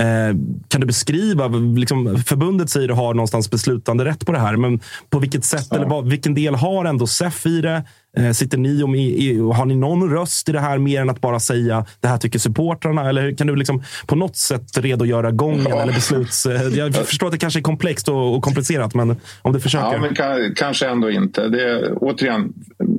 Eh, 0.00 0.36
kan 0.68 0.80
du 0.80 0.86
beskriva, 0.86 1.48
liksom, 1.76 2.16
förbundet 2.26 2.70
säger 2.70 2.88
att 2.88 2.96
har 2.96 3.14
någonstans 3.14 3.50
beslutande 3.50 4.04
rätt 4.04 4.26
på 4.26 4.32
det 4.32 4.38
här, 4.38 4.56
men 4.56 4.80
på 5.10 5.18
vilket 5.18 5.44
sätt 5.44 5.66
Ja. 5.70 5.76
eller 5.76 5.86
vad, 5.86 6.08
vilken 6.08 6.34
del 6.34 6.54
har 6.54 6.84
ändå 6.84 7.06
SEF 7.06 7.46
i 7.46 7.60
det? 7.60 7.82
Eh, 8.18 8.30
sitter 8.30 8.58
ni 8.58 8.82
om, 8.82 8.94
i, 8.94 9.38
har 9.54 9.64
ni 9.66 9.76
någon 9.76 10.10
röst 10.10 10.48
i 10.48 10.52
det 10.52 10.60
här 10.60 10.78
mer 10.78 11.00
än 11.00 11.10
att 11.10 11.20
bara 11.20 11.40
säga 11.40 11.86
det 12.00 12.08
här 12.08 12.18
tycker 12.18 12.38
supportrarna? 12.38 13.08
Eller 13.08 13.34
kan 13.36 13.46
du 13.46 13.56
liksom 13.56 13.82
på 14.06 14.16
något 14.16 14.36
sätt 14.36 14.78
redogöra 14.78 15.30
gången 15.30 15.66
Ja. 15.68 15.82
eller 15.82 15.92
besluts... 15.92 16.46
eh, 16.46 16.62
Jag 16.62 16.94
förstår 16.94 17.26
att 17.26 17.32
det 17.32 17.38
kanske 17.38 17.60
är 17.60 17.62
komplext 17.62 18.08
och, 18.08 18.36
och 18.36 18.42
komplicerat, 18.42 18.94
men 18.94 19.16
om 19.42 19.52
du 19.52 19.60
försöker. 19.60 19.92
Ja, 19.92 19.98
men 20.00 20.10
ka- 20.14 20.54
kanske 20.56 20.86
ändå 20.88 21.10
inte. 21.10 21.48
Det 21.48 21.70
är, 21.70 21.92
återigen, 21.96 22.52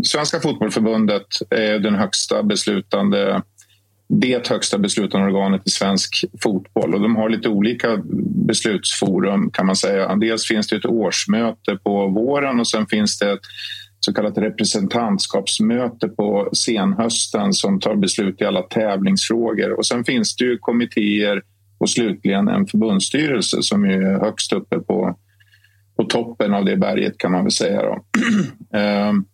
Svenska 0.03 0.39
fotbollförbundet 0.39 1.25
är 1.49 1.79
den 1.79 1.95
högsta 1.95 2.43
beslutande 2.43 3.41
det 4.19 4.47
högsta 4.47 4.77
beslutande 4.77 5.27
organet 5.27 5.61
i 5.65 5.69
svensk 5.69 6.25
fotboll. 6.43 6.93
Och 6.93 7.01
de 7.01 7.15
har 7.15 7.29
lite 7.29 7.49
olika 7.49 8.01
beslutsforum 8.47 9.49
kan 9.51 9.65
man 9.65 9.75
säga. 9.75 10.15
Dels 10.15 10.47
finns 10.47 10.67
det 10.67 10.75
ett 10.75 10.85
årsmöte 10.85 11.77
på 11.83 12.07
våren 12.07 12.59
och 12.59 12.67
sen 12.67 12.87
finns 12.87 13.19
det 13.19 13.31
ett 13.31 13.39
så 13.99 14.13
kallat 14.13 14.37
representantskapsmöte 14.37 16.07
på 16.07 16.49
senhösten 16.53 17.53
som 17.53 17.79
tar 17.79 17.95
beslut 17.95 18.41
i 18.41 18.45
alla 18.45 18.61
tävlingsfrågor. 18.61 19.71
Och 19.71 19.85
sen 19.85 20.03
finns 20.03 20.35
det 20.35 20.45
ju 20.45 20.57
kommittéer 20.57 21.41
och 21.77 21.89
slutligen 21.89 22.47
en 22.47 22.67
förbundsstyrelse 22.67 23.57
som 23.61 23.85
är 23.85 24.19
högst 24.19 24.53
uppe 24.53 24.79
på, 24.79 25.17
på 25.95 26.03
toppen 26.03 26.53
av 26.53 26.65
det 26.65 26.77
berget 26.77 27.17
kan 27.17 27.31
man 27.31 27.43
väl 27.43 27.51
säga. 27.51 27.81
Då. 27.81 28.03
Ehm, 28.77 29.25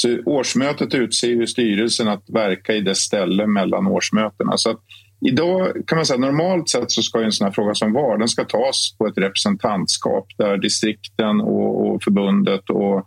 så 0.00 0.18
årsmötet 0.24 0.94
utser 0.94 1.28
ju 1.28 1.46
styrelsen 1.46 2.08
att 2.08 2.24
verka 2.28 2.74
i 2.74 2.80
dess 2.80 2.98
ställe 2.98 3.46
mellan 3.46 3.86
årsmötena. 3.86 4.56
Så 4.56 4.70
att 4.70 4.80
idag 5.26 5.72
kan 5.86 5.96
man 5.96 6.06
säga 6.06 6.18
normalt 6.18 6.68
sett 6.68 6.90
så 6.90 7.02
ska 7.02 7.18
ju 7.18 7.24
en 7.24 7.32
sån 7.32 7.44
här 7.44 7.52
fråga 7.52 7.74
som 7.74 7.92
VAR 7.92 8.18
den 8.18 8.28
ska 8.28 8.44
tas 8.44 8.94
på 8.98 9.06
ett 9.06 9.18
representantskap 9.18 10.26
där 10.38 10.56
distrikten 10.56 11.40
och, 11.40 11.86
och 11.86 12.02
förbundet 12.02 12.70
och 12.70 13.06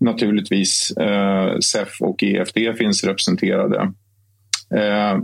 naturligtvis 0.00 0.90
eh, 0.90 1.58
SEF 1.58 2.00
och 2.00 2.22
EFD 2.22 2.58
finns 2.78 3.04
representerade. 3.04 3.92
Eh, 4.74 5.18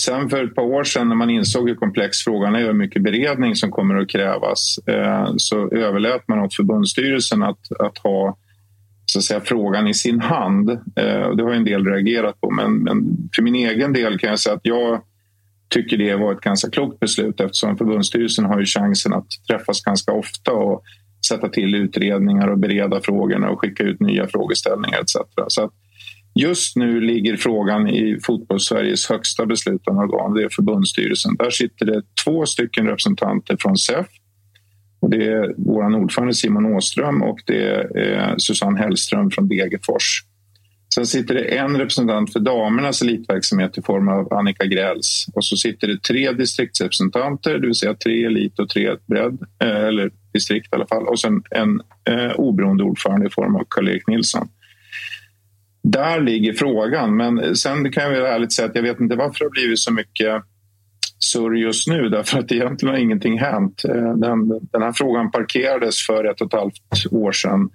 sen 0.00 0.30
för 0.30 0.44
ett 0.44 0.54
par 0.54 0.62
år 0.62 0.84
sedan 0.84 1.08
när 1.08 1.16
man 1.16 1.30
insåg 1.30 1.68
hur 1.68 1.76
komplex 1.76 2.18
frågan 2.18 2.54
är 2.54 2.60
och 2.60 2.66
hur 2.66 2.72
mycket 2.72 3.02
beredning 3.02 3.56
som 3.56 3.70
kommer 3.70 3.94
att 3.94 4.08
krävas 4.08 4.78
eh, 4.86 5.32
så 5.36 5.70
överlät 5.70 6.28
man 6.28 6.38
åt 6.38 6.54
förbundsstyrelsen 6.54 7.42
att, 7.42 7.72
att 7.78 7.98
ha 7.98 8.36
så 9.06 9.18
att 9.18 9.24
säga, 9.24 9.40
frågan 9.40 9.88
i 9.88 9.94
sin 9.94 10.20
hand. 10.20 10.70
Eh, 10.70 11.30
det 11.36 11.42
har 11.42 11.52
en 11.52 11.64
del 11.64 11.86
reagerat 11.86 12.40
på 12.40 12.50
men, 12.50 12.76
men 12.76 13.28
för 13.36 13.42
min 13.42 13.54
egen 13.54 13.92
del 13.92 14.18
kan 14.18 14.30
jag 14.30 14.40
säga 14.40 14.54
att 14.54 14.66
jag 14.66 15.02
tycker 15.68 15.98
det 15.98 16.16
var 16.16 16.32
ett 16.32 16.40
ganska 16.40 16.70
klokt 16.70 17.00
beslut 17.00 17.40
eftersom 17.40 17.76
förbundsstyrelsen 17.76 18.44
har 18.44 18.58
ju 18.58 18.66
chansen 18.66 19.12
att 19.12 19.26
träffas 19.48 19.80
ganska 19.80 20.12
ofta 20.12 20.52
och 20.52 20.82
sätta 21.26 21.48
till 21.48 21.74
utredningar 21.74 22.48
och 22.48 22.58
bereda 22.58 23.00
frågorna 23.00 23.50
och 23.50 23.60
skicka 23.60 23.82
ut 23.82 24.00
nya 24.00 24.26
frågeställningar 24.28 25.00
etc. 25.00 25.16
Så 25.48 25.64
att 25.64 25.72
just 26.34 26.76
nu 26.76 27.00
ligger 27.00 27.36
frågan 27.36 27.88
i 27.88 28.18
fotbollssveriges 28.22 29.08
högsta 29.08 29.46
beslutande 29.46 30.02
organ, 30.02 30.34
det 30.34 30.42
är 30.42 30.48
förbundsstyrelsen. 30.48 31.36
Där 31.38 31.50
sitter 31.50 31.86
det 31.86 32.02
två 32.24 32.46
stycken 32.46 32.86
representanter 32.86 33.56
från 33.60 33.76
SEF 33.76 34.06
det 35.10 35.26
är 35.26 35.54
vår 35.56 35.96
ordförande 35.96 36.34
Simon 36.34 36.66
Åström 36.66 37.22
och 37.22 37.38
det 37.46 37.68
är 37.68 37.98
eh, 37.98 38.34
Susanne 38.36 38.78
Hellström 38.78 39.30
från 39.30 39.48
Degerfors. 39.48 40.22
Sen 40.94 41.06
sitter 41.06 41.34
det 41.34 41.44
en 41.44 41.78
representant 41.78 42.32
för 42.32 42.40
damernas 42.40 43.02
elitverksamhet 43.02 43.78
i 43.78 43.82
form 43.82 44.08
av 44.08 44.32
Annika 44.32 44.64
Gräls. 44.64 45.26
Och 45.34 45.44
så 45.44 45.56
sitter 45.56 45.88
det 45.88 46.02
tre 46.02 46.32
distriktsrepresentanter, 46.32 47.58
det 47.58 47.66
vill 47.66 47.74
säga 47.74 47.94
tre 47.94 48.24
elit 48.24 48.58
och 48.58 48.68
tre 48.68 48.96
bredd, 49.06 49.38
eh, 49.64 49.84
eller 49.84 50.10
distrikt 50.32 50.72
i 50.72 50.76
alla 50.76 50.86
fall. 50.86 51.08
Och 51.08 51.20
sen 51.20 51.42
en 51.50 51.80
eh, 52.10 52.32
oberoende 52.32 52.84
ordförande 52.84 53.26
i 53.26 53.30
form 53.30 53.56
av 53.56 53.64
Karl-Erik 53.68 54.06
Nilsson. 54.06 54.48
Där 55.82 56.20
ligger 56.20 56.52
frågan, 56.52 57.16
men 57.16 57.56
sen 57.56 57.92
kan 57.92 58.02
jag 58.02 58.10
väl 58.10 58.22
ärligt 58.22 58.52
säga 58.52 58.68
att 58.68 58.74
jag 58.74 58.82
vet 58.82 59.00
inte 59.00 59.16
varför 59.16 59.38
det 59.38 59.44
har 59.44 59.50
blivit 59.50 59.78
så 59.78 59.92
mycket 59.92 60.42
surr 61.22 61.56
just 61.56 61.88
nu 61.88 62.08
därför 62.08 62.38
att 62.38 62.52
egentligen 62.52 62.94
har 62.94 63.00
ingenting 63.00 63.38
hänt. 63.38 63.82
Eh, 63.88 64.14
Den, 64.14 64.48
den 64.72 64.82
här 64.82 64.92
frågan 64.92 65.30
parkerades 65.30 66.06
för 66.06 66.24
ett 66.24 66.40
och 66.40 66.46
ett 66.46 66.60
halvt 66.60 67.06
år 67.10 67.32
sedan 67.32 67.70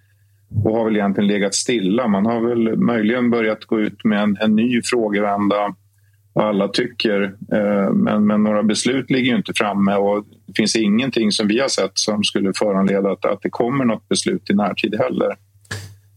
och 0.63 0.77
har 0.77 0.85
väl 0.85 0.95
egentligen 0.95 1.27
legat 1.27 1.55
stilla. 1.55 2.07
Man 2.07 2.25
har 2.25 2.49
väl 2.49 2.77
möjligen 2.77 3.29
börjat 3.29 3.65
gå 3.65 3.79
ut 3.79 4.03
med 4.03 4.23
en, 4.23 4.37
en 4.41 4.55
ny 4.55 4.81
frågevända 4.81 5.75
vad 6.33 6.45
alla 6.45 6.67
tycker. 6.67 7.23
Eh, 7.53 7.93
Men, 7.93 8.27
men 8.27 8.43
några 8.43 8.63
beslut 8.63 9.09
ligger 9.11 9.31
ju 9.31 9.37
inte 9.37 9.53
framme 9.55 9.95
och 9.95 10.25
det 10.47 10.53
finns 10.57 10.75
ingenting 10.75 11.31
som 11.31 11.47
vi 11.47 11.59
har 11.59 11.67
sett 11.67 11.91
som 11.93 12.23
skulle 12.23 12.53
föranleda 12.55 13.11
att, 13.11 13.25
att 13.25 13.41
det 13.41 13.49
kommer 13.49 13.85
något 13.85 14.09
beslut 14.09 14.49
i 14.49 14.53
närtid 14.53 14.95
heller. 14.99 15.35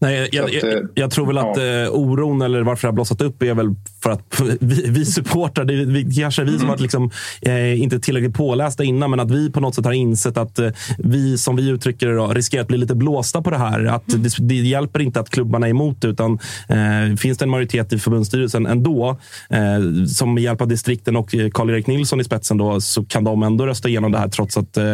Nej, 0.03 0.29
jag, 0.33 0.53
jag, 0.53 0.73
jag, 0.73 0.89
jag 0.95 1.11
tror 1.11 1.27
väl 1.27 1.39
att 1.39 1.57
eh, 1.57 1.95
oron, 2.01 2.43
eller 2.43 2.63
varför 2.63 2.83
det 2.83 2.89
har 2.89 2.95
blossat 2.95 3.21
upp, 3.21 3.43
är 3.43 3.55
väl 3.55 3.75
för 4.03 4.11
att 4.11 4.41
vi, 4.61 4.91
vi 4.91 5.05
supportrar. 5.05 5.65
Det 5.65 5.85
vi, 5.85 6.15
kanske 6.15 6.43
är 6.43 6.47
vi 6.47 6.59
som 6.59 6.69
varit 6.69 6.81
liksom, 6.81 7.11
eh, 7.43 7.81
inte 7.81 8.01
tillräckligt 8.01 8.35
pålästa 8.35 8.85
innan, 8.85 9.11
men 9.11 9.21
att 9.21 9.31
vi 9.31 9.51
på 9.51 9.61
något 9.61 9.75
sätt 9.75 9.85
har 9.85 9.93
insett 9.93 10.37
att 10.37 10.59
eh, 10.59 10.71
vi, 10.99 11.39
som 11.39 11.57
vi 11.57 11.69
uttrycker 11.69 12.07
det, 12.07 12.15
då, 12.15 12.27
riskerar 12.27 12.63
att 12.63 12.69
bli 12.69 12.79
lite 12.79 12.95
blåsta 12.95 13.43
på 13.43 13.51
det 13.51 13.59
här. 13.59 13.85
Att 13.85 14.05
det, 14.07 14.37
det 14.39 14.55
hjälper 14.55 15.01
inte 15.01 15.21
att 15.21 15.31
klubbarna 15.31 15.67
är 15.67 15.71
emot, 15.71 16.05
utan 16.05 16.39
eh, 16.69 17.17
finns 17.17 17.39
det 17.39 17.45
en 17.45 17.51
majoritet 17.51 17.93
i 17.93 17.99
förbundsstyrelsen 17.99 18.67
ändå, 18.67 19.19
eh, 19.51 20.05
som 20.07 20.35
med 20.35 20.43
hjälp 20.43 20.61
av 20.61 20.69
distrikten 20.69 21.17
och 21.17 21.35
eh, 21.35 21.51
Karl-Erik 21.51 21.87
Nilsson 21.87 22.21
i 22.21 22.25
spetsen, 22.25 22.57
då, 22.57 22.81
så 22.81 23.05
kan 23.05 23.25
de 23.25 23.43
ändå 23.43 23.67
rösta 23.67 23.89
igenom 23.89 24.13
det 24.13 24.19
här 24.19 24.29
trots 24.29 24.57
att 24.57 24.77
eh, 24.77 24.85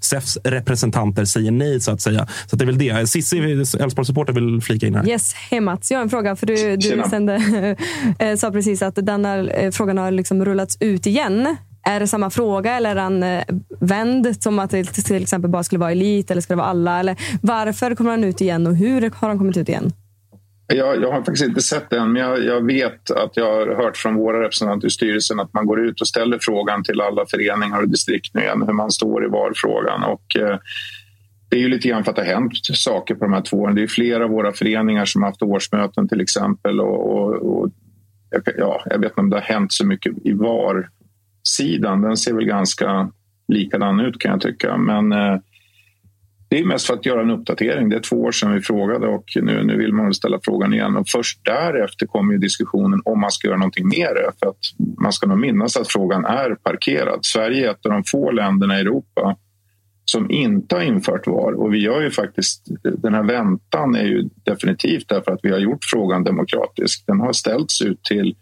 SEFs 0.00 0.38
representanter 0.44 1.24
säger 1.24 1.50
nej, 1.50 1.80
så 1.80 1.90
att 1.90 2.00
säga. 2.00 2.26
Så 2.46 2.56
att 2.56 2.58
det 2.58 2.64
är 2.64 2.66
väl 2.66 2.78
det. 2.78 3.06
Cissi, 3.10 3.38
Elfsborg-supporter, 3.38 4.32
vill 4.32 4.60
flika 4.62 4.86
in 4.86 4.94
här. 4.94 5.08
Yes, 5.08 5.34
hej 5.34 5.60
Mats. 5.60 5.90
Jag 5.90 5.98
har 5.98 6.02
en 6.02 6.10
fråga. 6.10 6.36
För 6.36 6.46
du, 6.46 6.76
du 6.76 6.88
Tjena. 6.88 7.08
sände, 7.08 7.34
eh, 8.18 8.36
sa 8.46 8.52
precis 8.52 8.82
att 8.82 8.94
den 8.94 9.24
här 9.24 9.52
eh, 9.54 9.70
frågan 9.70 9.98
har 9.98 10.10
liksom 10.10 10.44
rullats 10.44 10.76
ut 10.80 11.06
igen. 11.06 11.56
Är 11.82 12.00
det 12.00 12.06
samma 12.06 12.30
fråga 12.30 12.76
eller 12.76 12.90
är 12.90 12.94
den 12.94 13.22
eh, 13.22 13.44
vänd? 13.80 14.42
Som 14.42 14.58
att 14.58 14.70
det 14.70 14.84
till 14.84 15.22
exempel 15.22 15.50
bara 15.50 15.62
skulle 15.62 15.78
vara 15.78 15.92
elit 15.92 16.30
eller 16.30 16.40
ska 16.40 16.52
det 16.52 16.58
vara 16.58 16.66
alla? 16.66 17.00
Eller 17.00 17.16
varför 17.42 17.94
kommer 17.94 18.10
den 18.10 18.24
ut 18.24 18.40
igen 18.40 18.66
och 18.66 18.76
hur 18.76 19.10
har 19.14 19.28
den 19.28 19.38
kommit 19.38 19.56
ut 19.56 19.68
igen? 19.68 19.92
Jag, 20.66 21.02
jag 21.02 21.12
har 21.12 21.18
faktiskt 21.18 21.44
inte 21.44 21.60
sett 21.60 21.90
den, 21.90 22.12
men 22.12 22.22
jag, 22.22 22.44
jag 22.44 22.66
vet 22.66 23.10
att 23.10 23.36
jag 23.36 23.44
har 23.44 23.84
hört 23.84 23.96
från 23.96 24.14
våra 24.14 24.42
representanter 24.42 24.86
i 24.86 24.90
styrelsen 24.90 25.40
att 25.40 25.52
man 25.52 25.66
går 25.66 25.80
ut 25.80 26.00
och 26.00 26.08
ställer 26.08 26.38
frågan 26.40 26.84
till 26.84 27.00
alla 27.00 27.26
föreningar 27.26 27.82
och 27.82 27.88
distrikt 27.88 28.34
nu 28.34 28.40
igen, 28.40 28.62
hur 28.66 28.72
man 28.72 28.90
står 28.90 29.24
i 29.24 29.28
valfrågan. 29.28 30.02
Och, 30.02 30.36
eh, 30.36 30.58
det 31.48 31.56
är 31.56 31.60
ju 31.60 31.68
lite 31.68 31.88
grann 31.88 32.04
för 32.04 32.10
att 32.10 32.16
det 32.16 32.22
har 32.22 32.34
hänt 32.34 32.52
saker 32.62 33.14
på 33.14 33.24
de 33.24 33.32
här 33.32 33.40
två 33.40 33.56
åren. 33.56 33.74
Det 33.74 33.82
är 33.82 33.86
flera 33.86 34.24
av 34.24 34.30
våra 34.30 34.52
föreningar 34.52 35.04
som 35.04 35.22
har 35.22 35.30
haft 35.30 35.42
årsmöten 35.42 36.08
till 36.08 36.20
exempel. 36.20 36.80
Och, 36.80 37.16
och, 37.16 37.34
och 37.34 37.70
ja, 38.56 38.82
jag 38.86 38.98
vet 38.98 39.10
inte 39.10 39.20
om 39.20 39.30
det 39.30 39.36
har 39.36 39.42
hänt 39.42 39.72
så 39.72 39.86
mycket 39.86 40.12
i 40.24 40.32
VAR-sidan. 40.32 42.02
Den 42.02 42.16
ser 42.16 42.34
väl 42.34 42.44
ganska 42.44 43.10
likadan 43.48 44.00
ut 44.00 44.18
kan 44.18 44.30
jag 44.30 44.40
tycka. 44.40 44.76
Men 44.76 45.12
eh, 45.12 45.38
det 46.48 46.58
är 46.58 46.64
mest 46.64 46.86
för 46.86 46.94
att 46.94 47.06
göra 47.06 47.22
en 47.22 47.30
uppdatering. 47.30 47.88
Det 47.88 47.96
är 47.96 48.00
två 48.00 48.16
år 48.16 48.32
sedan 48.32 48.52
vi 48.52 48.60
frågade 48.60 49.06
och 49.06 49.24
nu, 49.34 49.64
nu 49.64 49.76
vill 49.76 49.92
man 49.92 50.14
ställa 50.14 50.38
frågan 50.42 50.74
igen. 50.74 50.96
Och 50.96 51.08
först 51.08 51.44
därefter 51.44 52.06
kommer 52.06 52.32
ju 52.32 52.38
diskussionen 52.38 53.02
om 53.04 53.20
man 53.20 53.30
ska 53.30 53.48
göra 53.48 53.58
någonting 53.58 53.88
mer. 53.88 54.30
För 54.38 54.46
att 54.46 54.58
man 54.98 55.12
ska 55.12 55.26
nog 55.26 55.38
minnas 55.38 55.76
att 55.76 55.88
frågan 55.88 56.24
är 56.24 56.54
parkerad. 56.54 57.18
Sverige 57.22 57.66
är 57.66 57.70
ett 57.70 57.86
av 57.86 57.92
de 57.92 58.04
få 58.04 58.30
länderna 58.30 58.78
i 58.78 58.80
Europa 58.80 59.36
som 60.10 60.30
inte 60.30 60.74
har 60.74 60.82
infört 60.82 61.26
VAR. 61.26 61.52
Och 61.52 61.74
vi 61.74 61.78
gör 61.78 62.02
ju 62.02 62.10
faktiskt, 62.10 62.62
den 62.82 63.14
här 63.14 63.22
väntan 63.22 63.94
är 63.94 64.04
ju 64.04 64.28
definitivt 64.44 65.08
därför 65.08 65.32
att 65.32 65.40
vi 65.42 65.50
har 65.50 65.58
gjort 65.58 65.84
frågan 65.84 66.24
demokratisk. 66.24 67.04
Den 67.06 67.20
har 67.20 67.32
ställts 67.32 67.82
ut 67.82 68.02
till, 68.02 68.36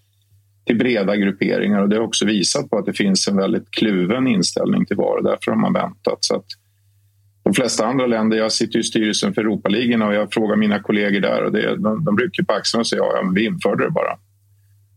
till 0.66 0.78
breda 0.78 1.16
grupperingar 1.16 1.83
och 1.83 1.88
det 1.88 1.97
har 1.97 2.02
också 2.02 2.26
visat 2.26 2.71
på 2.71 2.78
att 2.78 2.87
det 2.87 2.92
finns 2.92 3.28
en 3.28 3.37
väldigt 3.37 3.71
kluven 3.71 4.26
inställning 4.26 4.87
till 4.87 4.97
VAR 4.97 5.16
och 5.16 5.25
därför 5.25 5.50
har 5.50 5.59
man 5.59 5.73
väntat. 5.73 6.18
Så 6.21 6.37
att 6.37 6.47
de 7.42 7.54
flesta 7.54 7.87
andra 7.87 8.06
länder, 8.06 8.37
jag 8.37 8.52
sitter 8.52 8.78
i 8.78 8.83
styrelsen 8.83 9.35
för 9.35 9.40
Europaligan 9.40 10.02
och 10.02 10.14
jag 10.14 10.33
frågar 10.33 10.56
mina 10.56 10.83
kollegor 10.83 11.21
där 11.21 11.44
och 11.44 11.52
det, 11.52 11.76
de, 11.76 12.04
de 12.04 12.18
rycker 12.18 12.42
på 12.42 12.52
axlarna 12.52 12.80
och 12.80 12.87
säger 12.87 13.02
ja, 13.02 13.23
men 13.25 13.35
vi 13.35 13.44
införde 13.44 13.85
det 13.85 13.90
bara. 13.90 14.18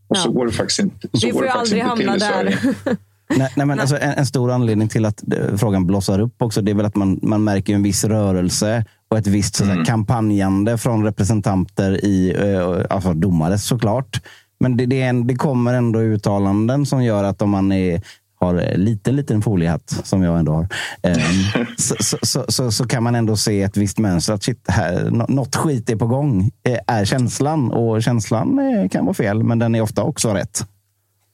Och 0.08 0.18
så 0.18 0.32
går 0.32 0.46
det 0.46 0.52
faktiskt 0.52 0.80
inte, 0.80 1.08
så 1.14 1.28
Vi 1.28 1.32
går 1.32 1.44
det 1.44 1.50
faktiskt 1.50 1.74
aldrig 1.74 2.08
inte 2.08 2.14
till 2.14 2.16
i 2.16 2.20
där. 2.20 2.52
Sverige. 2.52 2.98
Nej, 3.30 3.54
nej, 3.56 3.66
men 3.66 3.80
alltså, 3.80 3.98
en, 4.00 4.12
en 4.12 4.26
stor 4.26 4.52
anledning 4.52 4.88
till 4.88 5.06
att 5.06 5.24
eh, 5.34 5.56
frågan 5.58 5.88
blossar 5.88 6.20
upp 6.20 6.42
också, 6.42 6.62
det 6.62 6.72
är 6.72 6.76
väl 6.76 6.86
att 6.86 6.96
man, 6.96 7.20
man 7.22 7.44
märker 7.44 7.74
en 7.74 7.84
viss 7.84 8.04
rörelse 8.04 8.86
och 9.10 9.18
ett 9.18 9.28
visst 9.28 9.56
säga, 9.56 9.86
kampanjande 9.86 10.78
från 10.78 11.04
representanter 11.04 12.06
i, 12.06 12.36
eh, 12.54 12.86
alltså 12.96 13.14
domare 13.14 13.58
såklart. 13.58 14.22
Men 14.60 14.78
det, 14.78 14.86
det, 14.86 15.02
är 15.02 15.10
en, 15.10 15.28
det 15.28 15.36
kommer 15.36 15.74
ändå 15.74 16.00
uttalanden 16.00 16.86
som 16.86 17.04
gör 17.04 17.24
att 17.24 17.42
om 17.42 17.50
man 17.50 17.72
är, 17.72 18.02
har 18.40 18.56
en 18.56 18.82
liten, 18.82 19.16
liten 19.16 19.42
foliehatt, 19.42 20.02
som 20.04 20.24
jag 20.24 20.40
ändå 20.40 20.52
har, 20.52 20.68
eh, 21.04 21.18
så, 21.78 21.96
så, 22.00 22.18
så, 22.22 22.46
så, 22.48 22.72
så 22.72 22.88
kan 22.88 23.04
man 23.04 23.16
ändå 23.16 23.36
se 23.38 23.62
ett 23.62 23.78
visst 23.78 23.98
mönster. 24.00 24.34
Att 24.34 24.44
shit, 24.44 24.66
här, 24.68 25.10
nå- 25.12 25.26
något 25.30 25.56
skit 25.56 25.90
är 25.90 25.96
på 25.96 26.08
gång, 26.08 26.52
eh, 26.64 26.80
är 26.88 27.06
känslan. 27.06 27.72
Och 27.72 28.04
känslan 28.04 28.60
eh, 28.60 28.90
kan 28.90 29.06
vara 29.06 29.14
fel, 29.14 29.44
men 29.44 29.60
den 29.60 29.76
är 29.76 29.82
ofta 29.82 30.04
också 30.04 30.34
rätt. 30.34 30.66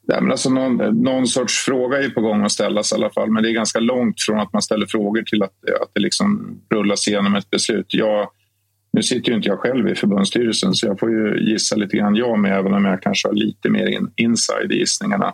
Ja, 0.07 0.21
men 0.21 0.31
alltså 0.31 0.49
någon, 0.49 1.03
någon 1.03 1.27
sorts 1.27 1.65
fråga 1.65 1.97
är 1.97 2.09
på 2.09 2.21
gång 2.21 2.43
att 2.43 2.51
ställas 2.51 2.91
i 2.91 2.95
alla 2.95 3.09
fall. 3.09 3.31
Men 3.31 3.43
det 3.43 3.49
är 3.49 3.53
ganska 3.53 3.79
långt 3.79 4.21
från 4.21 4.39
att 4.39 4.53
man 4.53 4.61
ställer 4.61 4.85
frågor 4.85 5.21
till 5.21 5.43
att, 5.43 5.53
att 5.81 5.91
det 5.93 5.99
liksom 5.99 6.57
rullas 6.69 7.07
igenom 7.07 7.35
ett 7.35 7.49
beslut. 7.49 7.85
Jag, 7.89 8.29
nu 8.93 9.03
sitter 9.03 9.29
ju 9.29 9.35
inte 9.35 9.49
jag 9.49 9.59
själv 9.59 9.89
i 9.89 9.95
förbundsstyrelsen 9.95 10.73
så 10.73 10.87
jag 10.87 10.99
får 10.99 11.11
ju 11.11 11.51
gissa 11.51 11.75
lite 11.75 11.97
grann 11.97 12.15
jag 12.15 12.39
med 12.39 12.59
även 12.59 12.73
om 12.73 12.85
jag 12.85 13.01
kanske 13.01 13.27
har 13.27 13.35
lite 13.35 13.69
mer 13.69 13.87
in, 13.87 14.11
inside 14.15 14.71
i 14.71 14.75
gissningarna. 14.75 15.33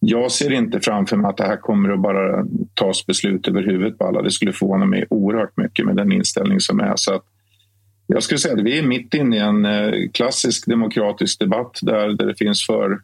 Jag 0.00 0.32
ser 0.32 0.52
inte 0.52 0.80
framför 0.80 1.16
mig 1.16 1.28
att 1.28 1.36
det 1.36 1.46
här 1.46 1.56
kommer 1.56 1.90
att 1.90 2.00
bara 2.00 2.46
tas 2.74 3.06
beslut 3.06 3.48
över 3.48 3.62
huvudet 3.62 3.98
på 3.98 4.04
alla. 4.04 4.22
Det 4.22 4.30
skulle 4.30 4.52
förvåna 4.52 4.84
mig 4.84 5.06
oerhört 5.10 5.56
mycket 5.56 5.86
med 5.86 5.96
den 5.96 6.12
inställning 6.12 6.60
som 6.60 6.80
är. 6.80 6.92
Så 6.96 7.14
att 7.14 7.24
jag 8.06 8.22
skulle 8.22 8.38
säga 8.38 8.54
att 8.54 8.64
vi 8.64 8.78
är 8.78 8.82
mitt 8.82 9.14
inne 9.14 9.36
i 9.36 9.40
en 9.40 9.64
eh, 9.64 9.92
klassisk 10.12 10.66
demokratisk 10.66 11.38
debatt 11.38 11.78
där, 11.82 12.08
där 12.08 12.26
det 12.26 12.34
finns 12.34 12.66
för, 12.66 13.00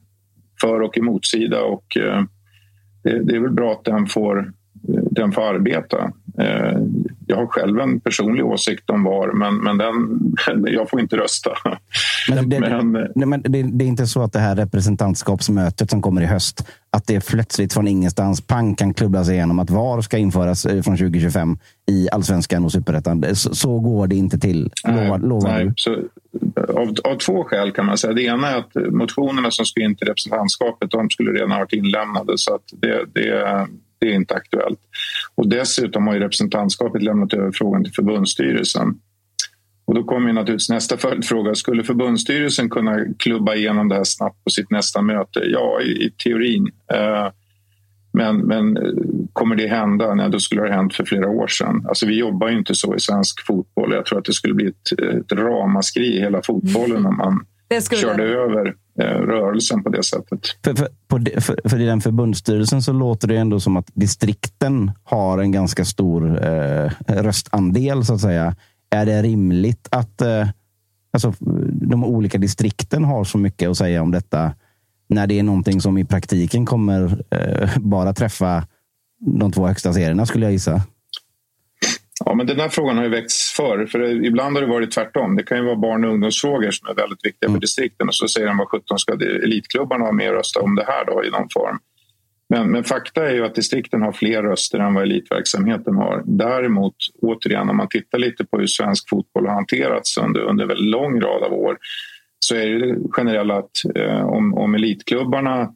för 0.61 0.81
och 0.81 0.99
emotsida 0.99 1.63
och 1.63 1.97
eh, 1.97 2.23
det, 3.03 3.23
det 3.23 3.37
är 3.37 3.41
väl 3.41 3.53
bra 3.53 3.73
att 3.73 3.85
den 3.85 4.07
får, 4.07 4.39
eh, 4.89 5.03
den 5.11 5.33
får 5.33 5.43
arbeta. 5.43 6.13
Eh, 6.39 6.79
Eh, 7.31 7.37
jag 7.37 7.37
har 7.37 7.47
själv 7.47 7.81
en 7.81 8.01
personlig 8.01 8.47
åsikt 8.47 8.91
om 8.91 9.05
VAR, 9.05 9.33
men, 9.33 9.57
men 9.57 9.79
den, 9.79 10.65
jag 10.75 10.91
får 10.91 11.01
inte 11.01 11.17
rösta. 11.17 11.51
Men, 12.29 12.49
det, 12.49 12.61
men, 12.61 12.93
det, 13.15 13.27
men 13.27 13.43
det, 13.43 13.63
det, 13.63 13.85
är 13.85 13.89
inte 13.89 14.07
så 14.07 14.23
att 14.23 14.33
det 14.33 14.39
här 14.39 14.57
representantskapsmötet 14.57 15.91
som 15.91 16.03
kommer 16.03 16.23
i 16.23 16.27
höst, 16.27 16.69
att 16.91 17.07
det 17.07 17.27
plötsligt 17.27 17.73
från 17.73 17.89
ingenstans 17.89 18.41
pang 18.41 18.75
kan 18.75 18.95
klubbas 18.95 19.31
igenom 19.31 19.59
att 19.59 19.71
VAR 19.71 20.01
ska 20.01 20.19
införas 20.19 20.63
från 20.63 20.97
2025 20.97 21.59
i 21.91 22.09
allsvenskan 22.13 22.65
och 22.65 22.73
superettan. 22.73 23.25
Så, 23.35 23.55
så, 23.55 23.81
går 23.81 24.07
det 24.07 24.17
inte 24.17 24.39
till. 24.39 24.71
Lovar, 24.85 25.19
lovar 25.19 25.51
nej, 25.51 25.73
så, 25.77 25.97
av, 26.69 26.95
av, 27.05 27.19
två 27.19 27.45
skäl 27.45 27.73
kan 27.73 27.87
man 27.87 27.99
säga. 27.99 28.13
Det 28.13 28.23
ena 28.23 28.49
är 28.49 28.59
att 28.59 28.93
motionerna 28.93 29.51
som 29.51 29.65
ska 29.65 29.81
in 29.81 29.97
till 29.97 30.07
representantskapet, 30.07 30.91
de 30.91 31.11
skulle 31.11 31.33
redan 31.33 31.51
ha 31.51 31.59
varit 31.59 31.73
inlämnade. 31.73 32.39
Så 32.39 32.55
att 32.55 32.63
det, 32.81 33.05
det 33.15 33.67
det 34.01 34.07
är 34.07 34.15
inte 34.15 34.35
aktuellt. 34.35 34.81
Och 35.35 35.49
dessutom 35.49 36.07
har 36.07 36.15
ju 36.15 36.21
representantskapet 36.21 37.03
lämnat 37.03 37.35
över 37.35 37.53
frågan 37.53 37.85
till 37.85 37.93
förbundsstyrelsen. 37.93 39.01
Och 39.85 39.95
då 39.95 40.05
kommer 40.05 40.33
naturligtvis 40.33 40.71
nästa 40.71 40.97
följdfråga. 40.97 41.55
Skulle 41.55 41.85
förbundsstyrelsen 41.85 42.71
kunna 42.71 43.05
klubba 43.19 43.55
igenom 43.55 43.89
det 43.89 43.95
här 43.95 44.05
snabbt 44.05 44.45
på 44.45 44.51
sitt 44.51 44.71
nästa 44.71 45.03
möte? 45.03 45.41
Ja, 45.45 45.81
i, 45.81 46.05
i 46.05 46.11
teorin. 46.25 46.71
Eh, 46.93 47.29
men, 48.13 48.37
men 48.37 48.77
eh, 48.77 48.93
kommer 49.33 49.57
det 49.57 49.67
hända? 49.67 50.15
Nej, 50.15 50.31
då 50.31 50.39
skulle 50.39 50.63
det 50.63 50.69
ha 50.69 50.77
hänt 50.77 50.95
för 50.95 51.05
flera 51.05 51.29
år 51.29 51.47
sedan. 51.47 51.85
Alltså, 51.89 52.07
vi 52.07 52.19
jobbar 52.19 52.49
ju 52.49 52.59
inte 52.59 52.75
så 52.75 52.95
i 52.95 53.01
svensk 53.01 53.47
fotboll. 53.47 53.93
Jag 53.93 54.07
tror 54.07 54.19
att 54.19 54.25
det 54.25 54.33
skulle 54.33 54.55
bli 54.55 54.67
ett, 54.67 54.93
ett 54.93 55.33
ramaskri 55.33 56.17
i 56.17 56.21
hela 56.21 56.43
fotbollen 56.43 57.07
om 57.07 57.17
man 57.17 57.45
körde 58.01 58.25
över 58.25 58.75
Eh, 59.01 59.05
rörelsen 59.05 59.83
på 59.83 59.89
det 59.89 60.03
sättet. 60.03 60.41
För, 60.65 60.75
för, 60.75 60.89
på, 61.09 61.41
för, 61.41 61.69
för 61.69 61.81
i 61.81 61.87
den 61.87 62.01
förbundsstyrelsen 62.01 62.83
så 62.83 62.93
låter 62.93 63.29
det 63.29 63.37
ändå 63.37 63.61
som 63.61 63.77
att 63.77 63.91
distrikten 63.95 64.91
har 65.05 65.39
en 65.39 65.53
ganska 65.53 65.85
stor 65.85 66.45
eh, 66.45 66.91
röstandel, 67.07 68.05
så 68.05 68.15
att 68.15 68.21
säga. 68.21 68.57
Är 68.91 69.07
det 69.07 69.23
rimligt 69.23 69.89
att 69.91 70.23
eh, 70.23 70.49
alltså, 71.13 71.35
de 71.73 72.05
olika 72.05 72.39
distrikten 72.39 73.05
har 73.05 73.25
så 73.25 73.39
mycket 73.39 73.71
att 73.71 73.77
säga 73.77 74.03
om 74.03 74.11
detta 74.11 74.53
när 75.09 75.27
det 75.27 75.39
är 75.39 75.43
någonting 75.43 75.81
som 75.81 75.99
i 75.99 76.05
praktiken 76.05 76.67
kommer 76.67 77.25
eh, 77.31 77.79
bara 77.79 78.13
träffa 78.13 78.67
de 79.19 79.53
två 79.53 79.67
högsta 79.67 79.93
serierna, 79.93 80.27
skulle 80.27 80.47
jag 80.47 80.53
gissa? 80.53 80.83
Ja, 82.25 82.35
men 82.35 82.47
den 82.47 82.61
här 82.61 82.69
frågan 82.69 82.97
har 82.97 83.05
ju 83.05 83.11
väckts 83.11 83.53
förr. 83.57 83.87
För 83.87 84.25
ibland 84.25 84.57
har 84.57 84.63
det 84.63 84.69
varit 84.73 84.91
tvärtom. 84.91 85.37
Det 85.37 85.43
kan 85.43 85.59
ju 85.59 85.65
vara 85.65 85.77
barn 85.77 86.05
och 86.05 86.11
ungdomsfrågor 86.11 86.71
som 86.71 86.89
är 86.89 86.95
väldigt 86.95 87.25
viktiga 87.25 87.49
för 87.49 87.49
mm. 87.49 87.61
distrikten 87.61 88.09
och 88.09 88.15
så 88.15 88.29
säger 88.29 88.47
de 88.47 88.59
vad 88.59 88.69
sjutton 88.69 88.99
ska 88.99 89.13
elitklubbarna 89.13 90.05
ha 90.05 90.13
med 90.13 90.31
och 90.31 90.37
rösta 90.37 90.61
om 90.61 90.75
det 90.75 90.85
här 90.87 91.05
då 91.05 91.25
i 91.25 91.31
någon 91.31 91.49
form. 91.49 91.79
Men, 92.49 92.71
men, 92.71 92.85
fakta 92.85 93.29
är 93.29 93.35
ju 93.35 93.45
att 93.45 93.55
distrikten 93.55 94.03
har 94.03 94.13
fler 94.13 94.43
röster 94.43 94.79
än 94.79 94.95
vad 94.95 95.03
elitverksamheten 95.03 95.97
har. 95.97 96.23
Däremot, 96.27 96.95
återigen, 97.23 97.71
om 97.71 97.77
man 97.77 97.89
tittar 97.89 98.19
lite 98.19 98.45
på 98.45 98.59
hur 98.59 98.67
svensk 98.67 99.09
fotboll 99.09 99.47
har 99.47 99.55
hanterats 99.55 100.19
under, 100.19 100.41
under 100.41 100.65
en 100.65 100.69
väldigt 100.69 100.91
lång 100.91 101.21
rad 101.21 101.43
av 101.43 101.53
år 101.53 101.79
så 102.41 102.57
är 102.57 102.67
det 102.67 102.97
generella 103.11 103.59
att 103.59 103.71
eh, 103.95 104.27
om, 104.27 104.55
om 104.55 104.75
elitklubbarna 104.75 105.75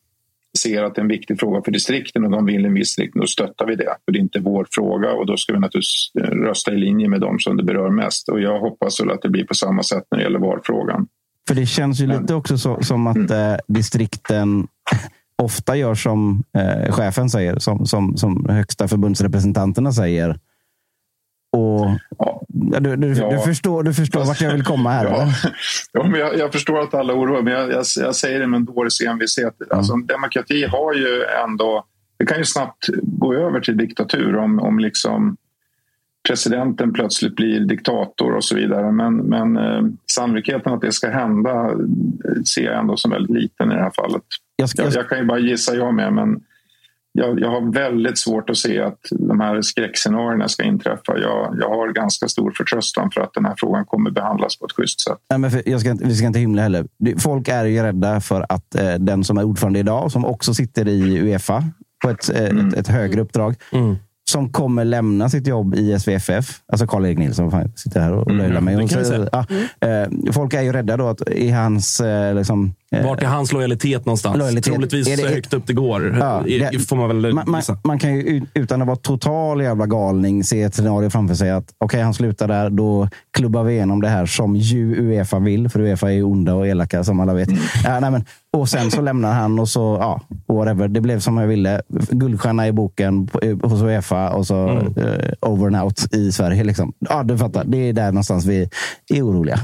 ser 0.58 0.82
att 0.82 0.94
det 0.94 0.98
är 0.98 1.02
en 1.02 1.08
viktig 1.08 1.40
fråga 1.40 1.62
för 1.64 1.72
distrikten 1.72 2.24
och 2.24 2.30
de 2.30 2.46
vill 2.46 2.64
en 2.64 2.74
viss 2.74 2.98
riktning, 2.98 3.20
då 3.20 3.26
stöttar 3.26 3.66
vi 3.66 3.76
det. 3.76 3.96
För 4.04 4.12
det 4.12 4.18
är 4.18 4.20
inte 4.20 4.40
vår 4.40 4.66
fråga 4.70 5.12
och 5.12 5.26
då 5.26 5.36
ska 5.36 5.52
vi 5.52 5.58
naturligtvis 5.58 6.10
eh, 6.20 6.22
rösta 6.22 6.72
i 6.72 6.76
linje 6.76 7.08
med 7.08 7.20
dem 7.20 7.38
som 7.38 7.56
det 7.56 7.64
berör 7.64 7.90
mest. 7.90 8.28
Och 8.28 8.40
jag 8.40 8.60
hoppas 8.60 9.00
väl 9.00 9.10
att 9.10 9.22
det 9.22 9.28
blir 9.28 9.44
på 9.44 9.54
samma 9.54 9.82
sätt 9.82 10.04
när 10.10 10.18
det 10.18 10.24
gäller 10.24 10.38
VAR-frågan. 10.38 11.06
För 11.48 11.54
det 11.54 11.66
känns 11.66 12.00
ju 12.00 12.06
lite 12.06 12.34
också 12.34 12.58
så, 12.58 12.82
som 12.82 13.06
att 13.06 13.16
mm. 13.16 13.52
eh, 13.52 13.58
distrikten 13.68 14.66
ofta 15.42 15.76
gör 15.76 15.94
som 15.94 16.42
eh, 16.58 16.92
chefen 16.92 17.30
säger, 17.30 17.58
som, 17.58 17.86
som, 17.86 18.16
som 18.16 18.46
högsta 18.48 18.88
förbundsrepresentanterna 18.88 19.92
säger. 19.92 20.38
Och 21.54 21.90
ja. 22.18 22.42
Du, 22.48 22.96
du, 22.96 23.12
ja. 23.12 23.30
du, 23.30 23.38
förstår, 23.38 23.82
du 23.82 23.94
förstår 23.94 24.24
vart 24.24 24.40
jag 24.40 24.52
vill 24.52 24.64
komma 24.64 24.90
här? 24.90 25.04
Ja, 25.04 25.32
ja 25.92 26.02
men 26.02 26.20
jag, 26.20 26.38
jag, 26.38 26.52
förstår 26.52 26.80
att 26.80 26.94
alla 26.94 27.14
oroar 27.14 27.42
men 27.42 27.52
jag, 27.52 27.72
jag, 27.72 27.84
jag 27.96 28.16
säger 28.16 28.40
det 28.40 28.46
med 28.46 28.58
en 28.58 28.64
dåres 28.64 29.00
envishet. 29.00 29.60
Mm. 29.60 29.78
Alltså, 29.78 29.96
demokrati 29.96 30.64
har 30.64 30.94
ju 30.94 31.24
ändå... 31.44 31.84
Det 32.18 32.26
kan 32.26 32.38
ju 32.38 32.44
snabbt 32.44 32.88
gå 33.02 33.34
över 33.34 33.60
till 33.60 33.76
diktatur 33.76 34.36
om, 34.36 34.58
om 34.58 34.78
liksom 34.78 35.36
presidenten 36.28 36.92
plötsligt 36.92 37.36
blir 37.36 37.60
diktator 37.60 38.34
och 38.34 38.44
så 38.44 38.56
vidare. 38.56 38.92
Men, 38.92 39.16
men 39.16 39.56
eh, 39.56 39.82
sannolikheten 40.12 40.72
att 40.72 40.80
det 40.80 40.92
ska 40.92 41.10
hända 41.10 41.50
eh, 41.50 42.42
ser 42.54 42.64
jag 42.64 42.78
ändå 42.78 42.96
som 42.96 43.10
väldigt 43.10 43.42
liten 43.42 43.72
i 43.72 43.74
det 43.74 43.82
här 43.82 43.92
fallet. 43.96 44.22
Jag, 44.56 44.68
ska, 44.68 44.82
jag, 44.82 44.92
jag 44.92 45.08
kan 45.08 45.18
ju 45.18 45.24
bara 45.24 45.38
gissa 45.38 45.74
jag 45.74 45.94
med, 45.94 46.12
men 46.12 46.40
jag, 47.16 47.40
jag, 47.40 47.50
har 47.50 47.72
väldigt 47.72 48.18
svårt 48.18 48.50
att 48.50 48.56
se 48.56 48.80
att 48.80 48.98
de 49.10 49.40
här 49.40 49.62
skräckscenarierna 49.62 50.48
ska 50.48 50.62
inträffa. 50.62 51.18
Jag, 51.18 51.56
jag 51.60 51.68
har 51.68 51.92
ganska 51.92 52.28
stor 52.28 52.50
förtröstan 52.50 53.10
för 53.10 53.20
att 53.20 53.34
den 53.34 53.44
här 53.44 53.54
frågan 53.58 53.84
kommer 53.84 54.10
behandlas 54.10 54.58
på 54.58 54.66
ett 54.66 54.72
schysst 54.72 55.00
sätt. 55.00 55.18
Nej, 55.30 55.38
men 55.38 55.62
jag 55.66 55.80
ska, 55.80 55.96
vi 56.00 56.14
ska 56.14 56.26
inte 56.26 56.38
hymla 56.38 56.62
heller. 56.62 56.86
Folk 57.18 57.48
är 57.48 57.64
ju 57.64 57.82
rädda 57.82 58.20
för 58.20 58.46
att 58.48 58.74
eh, 58.74 58.94
den 58.94 59.24
som 59.24 59.38
är 59.38 59.44
ordförande 59.44 59.78
idag, 59.78 60.12
som 60.12 60.24
också 60.24 60.54
sitter 60.54 60.88
i 60.88 61.18
Uefa 61.20 61.64
på 62.02 62.10
ett, 62.10 62.30
eh, 62.30 62.50
mm. 62.50 62.68
ett, 62.68 62.74
ett, 62.74 62.88
högre 62.88 63.20
uppdrag, 63.20 63.54
mm 63.72 63.96
som 64.30 64.52
kommer 64.52 64.84
lämna 64.84 65.28
sitt 65.28 65.46
jobb 65.46 65.74
i 65.74 65.98
SVFF. 65.98 66.60
Alltså 66.66 66.86
Karl-Erik 66.86 67.18
Nilsson 67.18 67.68
sitter 67.76 68.00
här 68.00 68.12
och 68.12 68.30
löjlar 68.30 68.58
mm, 68.58 68.64
mig. 68.64 68.88
Så, 68.88 69.26
ja, 69.32 69.46
mm. 69.80 70.32
folk 70.32 70.54
är 70.54 70.62
ju 70.62 70.72
rädda 70.72 70.96
då 70.96 71.08
att 71.08 71.28
i 71.28 71.50
hans... 71.50 72.00
Eh, 72.00 72.34
liksom, 72.34 72.64
eh, 72.64 72.83
Vart 73.02 73.22
är 73.22 73.26
hans 73.26 73.52
lojalitet 73.52 74.06
någonstans? 74.06 74.36
Lojalitet. 74.36 74.72
Troligtvis 74.72 75.06
det, 75.06 75.16
så 75.16 75.26
högt 75.26 75.54
upp 75.54 75.66
det 75.66 75.72
går. 75.72 76.16
Ja, 76.20 76.42
det, 76.46 76.88
får 76.88 76.96
man, 76.96 77.08
väl 77.08 77.34
man, 77.34 77.50
man, 77.50 77.62
man, 77.84 77.98
kan 77.98 78.14
ju 78.14 78.42
utan 78.54 78.80
att 78.82 78.86
vara 78.86 78.96
total 78.96 79.62
jävla 79.62 79.86
galning 79.86 80.44
se 80.44 80.62
ett 80.62 80.74
scenario 80.74 81.10
framför 81.10 81.34
sig 81.34 81.50
att 81.50 81.64
okej, 81.64 81.86
okay, 81.86 82.02
han 82.02 82.14
slutar 82.14 82.48
där. 82.48 82.70
Då 82.70 83.08
klubbar 83.30 83.62
vi 83.62 83.72
igenom 83.72 84.00
det 84.00 84.08
här 84.08 84.26
som 84.26 84.56
ju 84.56 84.96
Uefa 84.96 85.38
vill. 85.38 85.68
För 85.68 85.80
Uefa 85.80 86.08
är 86.08 86.14
ju 86.14 86.22
onda 86.22 86.54
och 86.54 86.66
elaka 86.66 87.04
som 87.04 87.20
alla 87.20 87.34
vet. 87.34 87.48
Mm. 87.48 87.60
Ja, 87.84 88.00
nej, 88.00 88.10
men, 88.10 88.24
och 88.52 88.68
sen 88.68 88.90
så 88.90 89.00
lämnar 89.00 89.32
han 89.32 89.58
och 89.58 89.68
så, 89.68 89.96
ja, 90.00 90.20
whatever. 90.54 90.88
Det 90.88 91.00
blev 91.00 91.20
som 91.20 91.38
jag 91.38 91.46
ville. 91.46 91.82
Guldstjärna 92.10 92.68
i 92.68 92.72
boken 92.72 93.28
hos 93.62 93.82
Uefa 93.82 94.30
och 94.30 94.46
så 94.46 94.68
mm. 94.68 94.86
uh, 94.86 95.32
over 95.40 95.66
and 95.66 95.76
out 95.76 96.14
i 96.14 96.32
Sverige. 96.32 96.64
Liksom. 96.64 96.92
Ja, 96.98 97.22
du 97.22 97.38
fattar. 97.38 97.64
Det 97.64 97.88
är 97.88 97.92
där 97.92 98.06
någonstans 98.06 98.46
vi 98.46 98.68
är 99.08 99.22
oroliga. 99.22 99.60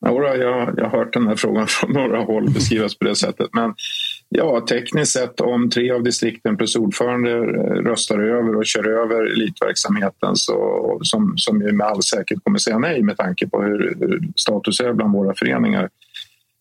Ja, 0.00 0.36
jag, 0.36 0.74
jag 0.76 0.84
har 0.84 0.98
hört 0.98 1.12
den 1.12 1.26
här 1.26 1.36
frågan 1.36 1.66
från 1.68 1.92
några 1.92 2.20
håll 2.20 2.50
beskrivas 2.50 2.98
på 2.98 3.04
det 3.04 3.16
sättet. 3.16 3.48
Men 3.52 3.74
ja, 4.28 4.66
tekniskt 4.68 5.12
sett 5.12 5.40
om 5.40 5.70
tre 5.70 5.90
av 5.90 6.02
distrikten 6.02 6.56
plus 6.56 6.76
ordförande 6.76 7.30
eh, 7.32 7.82
röstar 7.82 8.18
över 8.18 8.56
och 8.56 8.66
kör 8.66 8.88
över 8.88 9.32
elitverksamheten 9.32 10.36
så, 10.36 10.98
som, 11.02 11.34
som 11.36 11.62
ju 11.62 11.72
med 11.72 11.86
all 11.86 12.02
säkerhet 12.02 12.44
kommer 12.44 12.58
säga 12.58 12.78
nej 12.78 13.02
med 13.02 13.16
tanke 13.16 13.48
på 13.48 13.62
hur, 13.62 13.96
hur 14.00 14.28
status 14.36 14.80
är 14.80 14.92
bland 14.92 15.12
våra 15.12 15.34
föreningar 15.34 15.88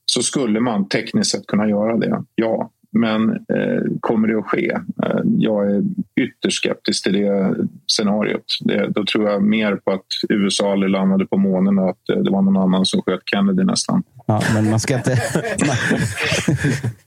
så 0.06 0.24
skulle 0.24 0.60
man 0.60 0.90
tekniskt 0.90 1.32
sett 1.32 1.48
kunna 1.48 1.70
göra 1.70 1.98
det, 1.98 2.24
ja. 2.36 2.72
Men 2.92 3.30
eh, 3.30 3.82
kommer 4.00 4.28
det 4.28 4.40
att 4.40 4.46
ske? 4.46 4.72
Eh, 5.04 5.22
jag 5.24 5.72
är 5.72 5.84
ytterst 6.22 6.58
skeptisk 6.58 7.04
till 7.04 7.14
det 7.14 7.56
scenariot. 7.88 8.58
Det, 8.62 8.88
då 8.88 9.06
tror 9.06 9.30
jag 9.30 9.44
mer 9.44 9.76
på 9.76 9.92
att 9.92 10.06
USA 10.30 10.72
aldrig 10.72 10.92
landade 10.92 11.26
på 11.26 11.38
månen 11.38 11.80
och 11.80 11.90
att 11.90 12.10
eh, 12.10 12.18
det 12.18 12.32
var 12.32 12.42
någon 12.42 12.58
annan 12.58 12.86
som 12.86 13.02
sköt 13.02 13.22
Kennedy 13.26 13.64
nästan. 13.64 14.04
Ja, 14.26 14.42
men 14.54 14.70
man 14.70 14.80
ska 14.80 14.96
inte... 14.96 15.22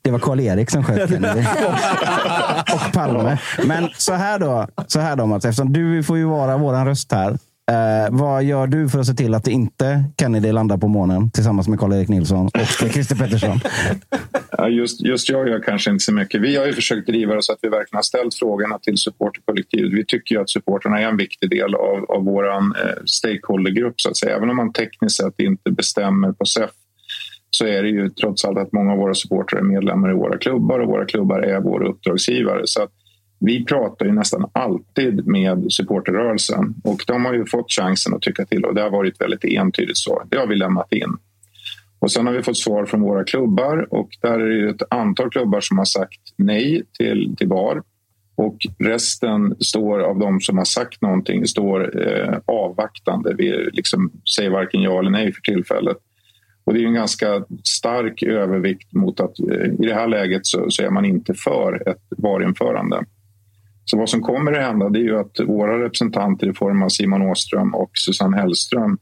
det 0.03 0.11
var 0.11 0.19
Karl-Erik 0.19 0.71
som 0.71 0.85
sköt 0.85 1.11
Kennedy. 1.11 1.41
och 2.75 2.93
Palme. 2.93 3.39
Men 3.67 3.89
så 3.95 4.13
här 4.13 4.39
då, 4.39 4.67
så 4.87 5.01
här 5.01 5.17
då 5.17 5.27
Mats, 5.27 5.45
eftersom 5.45 5.73
du 5.73 6.03
får 6.03 6.19
ju 6.19 6.25
vara 6.25 6.57
vår 6.57 6.85
röst 6.85 7.13
här. 7.13 7.39
Eh, 7.71 8.09
vad 8.11 8.45
gör 8.45 8.67
du 8.67 8.89
för 8.89 8.99
att 8.99 9.07
se 9.07 9.15
till 9.15 9.35
att 9.35 9.49
inte 9.49 10.05
Kennedy 10.21 10.53
landar 10.53 10.77
på 10.77 10.89
månen 10.89 11.31
tillsammans 11.31 11.69
med 11.69 11.79
Karl-Erik 11.79 12.09
Nilsson 12.09 12.47
och 12.47 12.91
Christer 12.93 13.17
Pettersson? 13.17 13.61
Ja, 14.59 14.69
just, 14.69 15.01
just 15.01 15.29
jag 15.29 15.49
gör 15.49 15.63
kanske 15.63 15.91
inte 15.91 16.05
så 16.05 16.13
mycket. 16.13 16.41
Vi 16.41 16.57
har 16.57 16.67
ju 16.67 16.73
försökt 16.73 17.07
driva 17.07 17.35
det 17.35 17.43
så 17.43 17.53
att 17.53 17.59
vi 17.63 17.69
verkligen 17.69 17.99
har 17.99 18.03
ställt 18.03 18.35
frågorna 18.35 18.79
till 18.79 18.99
supporterkollektivet. 18.99 19.93
Vi 19.93 20.05
tycker 20.05 20.35
ju 20.35 20.41
att 20.41 20.51
supporterna 20.51 21.01
är 21.01 21.09
en 21.09 21.17
viktig 21.17 21.51
del 21.51 21.75
av, 21.75 22.05
av 22.09 22.25
vår 22.25 22.49
eh, 22.49 22.63
stakeholdergrupp. 23.05 24.01
Så 24.01 24.09
att 24.09 24.17
säga. 24.17 24.37
Även 24.37 24.51
om 24.51 24.57
man 24.57 24.73
tekniskt 24.73 25.17
sett 25.17 25.41
inte 25.41 25.71
bestämmer 25.71 26.33
på 26.33 26.45
SEF 26.45 26.71
så 27.51 27.67
är 27.67 27.83
det 27.83 27.89
ju 27.89 28.11
trots 28.11 28.45
allt 28.45 28.59
att 28.59 28.73
många 28.73 28.93
av 28.93 28.99
våra 28.99 29.15
supportrar 29.15 29.61
är 29.61 29.65
medlemmar 29.65 30.11
i 30.11 30.15
våra 30.15 30.39
klubbar 30.39 30.81
och 30.81 30.89
våra 30.89 31.07
klubbar 31.07 31.39
är 31.39 31.61
våra 31.61 31.89
uppdragsgivare. 31.89 32.63
Så 32.65 32.83
att 32.83 32.93
vi 33.45 33.65
pratar 33.65 34.07
ju 34.07 34.13
nästan 34.13 34.51
alltid 34.53 35.27
med 35.27 35.73
supporterrörelsen 35.73 36.75
och 36.85 37.05
de 37.07 37.25
har 37.25 37.35
ju 37.35 37.47
fått 37.47 37.73
chansen 37.73 38.15
att 38.15 38.23
tycka 38.23 38.45
till 38.45 38.65
och 38.65 38.75
det 38.75 38.83
har 38.83 38.91
varit 38.91 39.21
väldigt 39.21 39.45
entydigt 39.45 39.97
så. 39.97 40.23
Det 40.29 40.37
har 40.37 40.47
vi 40.47 40.55
lämnat 40.55 40.93
in. 40.93 41.17
Och 41.99 42.13
sen 42.13 42.27
har 42.27 42.35
vi 42.35 42.43
fått 42.43 42.57
svar 42.57 42.87
från 42.87 43.01
våra 43.01 43.25
klubbar 43.25 43.87
och 43.91 44.09
där 44.21 44.39
är 44.39 44.63
det 44.63 44.71
ett 44.71 44.83
antal 44.91 45.31
klubbar 45.31 45.61
som 45.61 45.79
har 45.79 45.85
sagt 45.85 46.21
nej 46.37 46.83
till, 46.99 47.35
till 47.39 47.49
VAR. 47.49 47.83
Och 48.35 48.57
resten 48.79 49.57
står 49.61 50.01
av 50.01 50.19
de 50.19 50.41
som 50.41 50.59
har 50.59 50.65
sagt 50.65 51.03
någonting 51.03 51.47
står 51.47 52.09
eh, 52.09 52.39
avvaktande. 52.45 53.35
Vi 53.39 53.71
liksom 53.73 54.11
säger 54.37 54.51
varken 54.51 54.83
ja 54.83 54.99
eller 54.99 55.11
nej 55.11 55.33
för 55.33 55.41
tillfället. 55.41 55.97
Och 56.65 56.75
det 56.75 56.83
är 56.83 56.87
en 56.87 56.95
ganska 56.95 57.45
stark 57.65 58.23
övervikt 58.23 58.93
mot 58.93 59.21
att 59.21 59.41
eh, 59.41 59.73
i 59.81 59.87
det 59.87 59.95
här 59.95 60.09
läget 60.09 60.47
så, 60.47 60.71
så 60.71 60.83
är 60.83 60.91
man 60.91 61.05
inte 61.05 61.35
för 61.35 61.89
ett 61.89 62.03
VAR-införande. 62.19 63.05
Så 63.85 63.99
vad 63.99 64.09
som 64.09 64.23
kommer 64.23 64.53
att 64.53 64.67
hända 64.67 64.89
det 64.89 64.99
är 64.99 65.03
ju 65.03 65.19
att 65.19 65.41
våra 65.47 65.85
representanter 65.85 66.51
i 66.51 66.55
form 66.55 66.83
av 66.83 66.89
Simon 66.89 67.23
Åström 67.23 67.75
och 67.75 67.91
Susanne 67.95 68.37
Hellström 68.37 68.99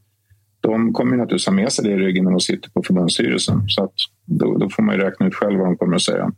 de 0.61 0.93
kommer 0.93 1.17
naturligtvis 1.17 1.45
ha 1.45 1.53
med 1.53 1.71
sig 1.71 1.85
det 1.85 1.91
i 1.91 1.95
ryggen 1.95 2.23
när 2.23 2.31
de 2.31 2.39
sitter 2.39 2.69
på 2.69 2.83
förbundsstyrelsen. 2.83 3.63
Så 3.67 3.83
att 3.83 3.93
då, 4.25 4.57
då 4.57 4.69
får 4.69 4.83
man 4.83 4.95
ju 4.95 5.01
räkna 5.01 5.27
ut 5.27 5.35
själv 5.35 5.59
vad 5.59 5.67
de 5.67 5.77
kommer 5.77 5.95
att 5.95 6.01
säga. 6.01 6.31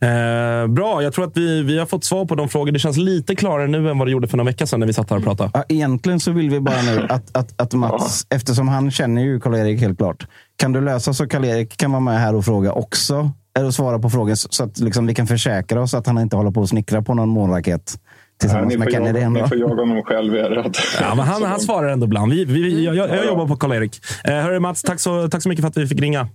Eh, 0.00 0.66
bra, 0.66 1.02
jag 1.02 1.12
tror 1.12 1.24
att 1.24 1.36
vi, 1.36 1.62
vi 1.62 1.78
har 1.78 1.86
fått 1.86 2.04
svar 2.04 2.24
på 2.24 2.34
de 2.34 2.48
frågor. 2.48 2.72
Det 2.72 2.78
känns 2.78 2.96
lite 2.96 3.36
klarare 3.36 3.66
nu 3.66 3.90
än 3.90 3.98
vad 3.98 4.06
det 4.06 4.12
gjorde 4.12 4.28
för 4.28 4.36
några 4.36 4.50
veckor 4.50 4.66
sedan 4.66 4.80
när 4.80 4.86
vi 4.86 4.92
satt 4.92 5.10
här 5.10 5.16
och 5.16 5.24
pratade. 5.24 5.50
Ja, 5.54 5.64
egentligen 5.68 6.20
så 6.20 6.32
vill 6.32 6.50
vi 6.50 6.60
bara 6.60 6.82
nu 6.82 7.06
att, 7.08 7.36
att, 7.36 7.60
att 7.60 7.72
Mats, 7.72 8.26
eftersom 8.30 8.68
han 8.68 8.90
känner 8.90 9.22
ju 9.22 9.40
Karl-Erik 9.40 9.80
helt 9.80 9.98
klart. 9.98 10.26
Kan 10.56 10.72
du 10.72 10.80
lösa 10.80 11.14
så 11.14 11.26
Karl-Erik 11.26 11.76
kan 11.76 11.92
vara 11.92 12.00
med 12.00 12.20
här 12.20 12.34
och 12.34 12.44
fråga 12.44 12.72
också? 12.72 13.30
Eller 13.58 13.70
svara 13.70 13.98
på 13.98 14.10
frågor 14.10 14.34
så 14.34 14.64
att 14.64 14.78
liksom 14.78 15.06
vi 15.06 15.14
kan 15.14 15.26
försäkra 15.26 15.82
oss 15.82 15.94
att 15.94 16.06
han 16.06 16.18
inte 16.18 16.36
håller 16.36 16.50
på 16.50 16.62
att 16.62 16.68
snickra 16.68 17.02
på 17.02 17.14
någon 17.14 17.28
månraket 17.28 17.94
tillsammans 18.40 18.72
Ja, 18.72 18.78
med 18.78 18.92
Kennedy. 18.92 19.18
jaga, 19.20 19.28
ni 19.30 19.48
får 19.48 19.58
jaga 19.58 19.74
honom 19.82 20.02
själv 20.02 20.34
ert. 20.34 20.76
Ja, 21.00 21.14
men 21.14 21.26
han, 21.26 21.42
han 21.42 21.60
svarar 21.60 21.88
ändå 21.88 22.06
ibland. 22.06 22.32
Vi, 22.32 22.44
vi, 22.44 22.84
jag, 22.84 22.94
jag, 22.96 23.08
jag 23.10 23.26
jobbar 23.26 23.46
på 23.48 23.56
Karl-Erik. 23.56 24.00
Eh, 24.24 24.34
hörru 24.34 24.60
Mats, 24.60 24.82
tack 24.82 25.00
så, 25.00 25.28
tack 25.28 25.42
så 25.42 25.48
mycket 25.48 25.62
för 25.62 25.68
att 25.68 25.76
vi 25.76 25.86
fick 25.86 26.00
ringa. 26.00 26.28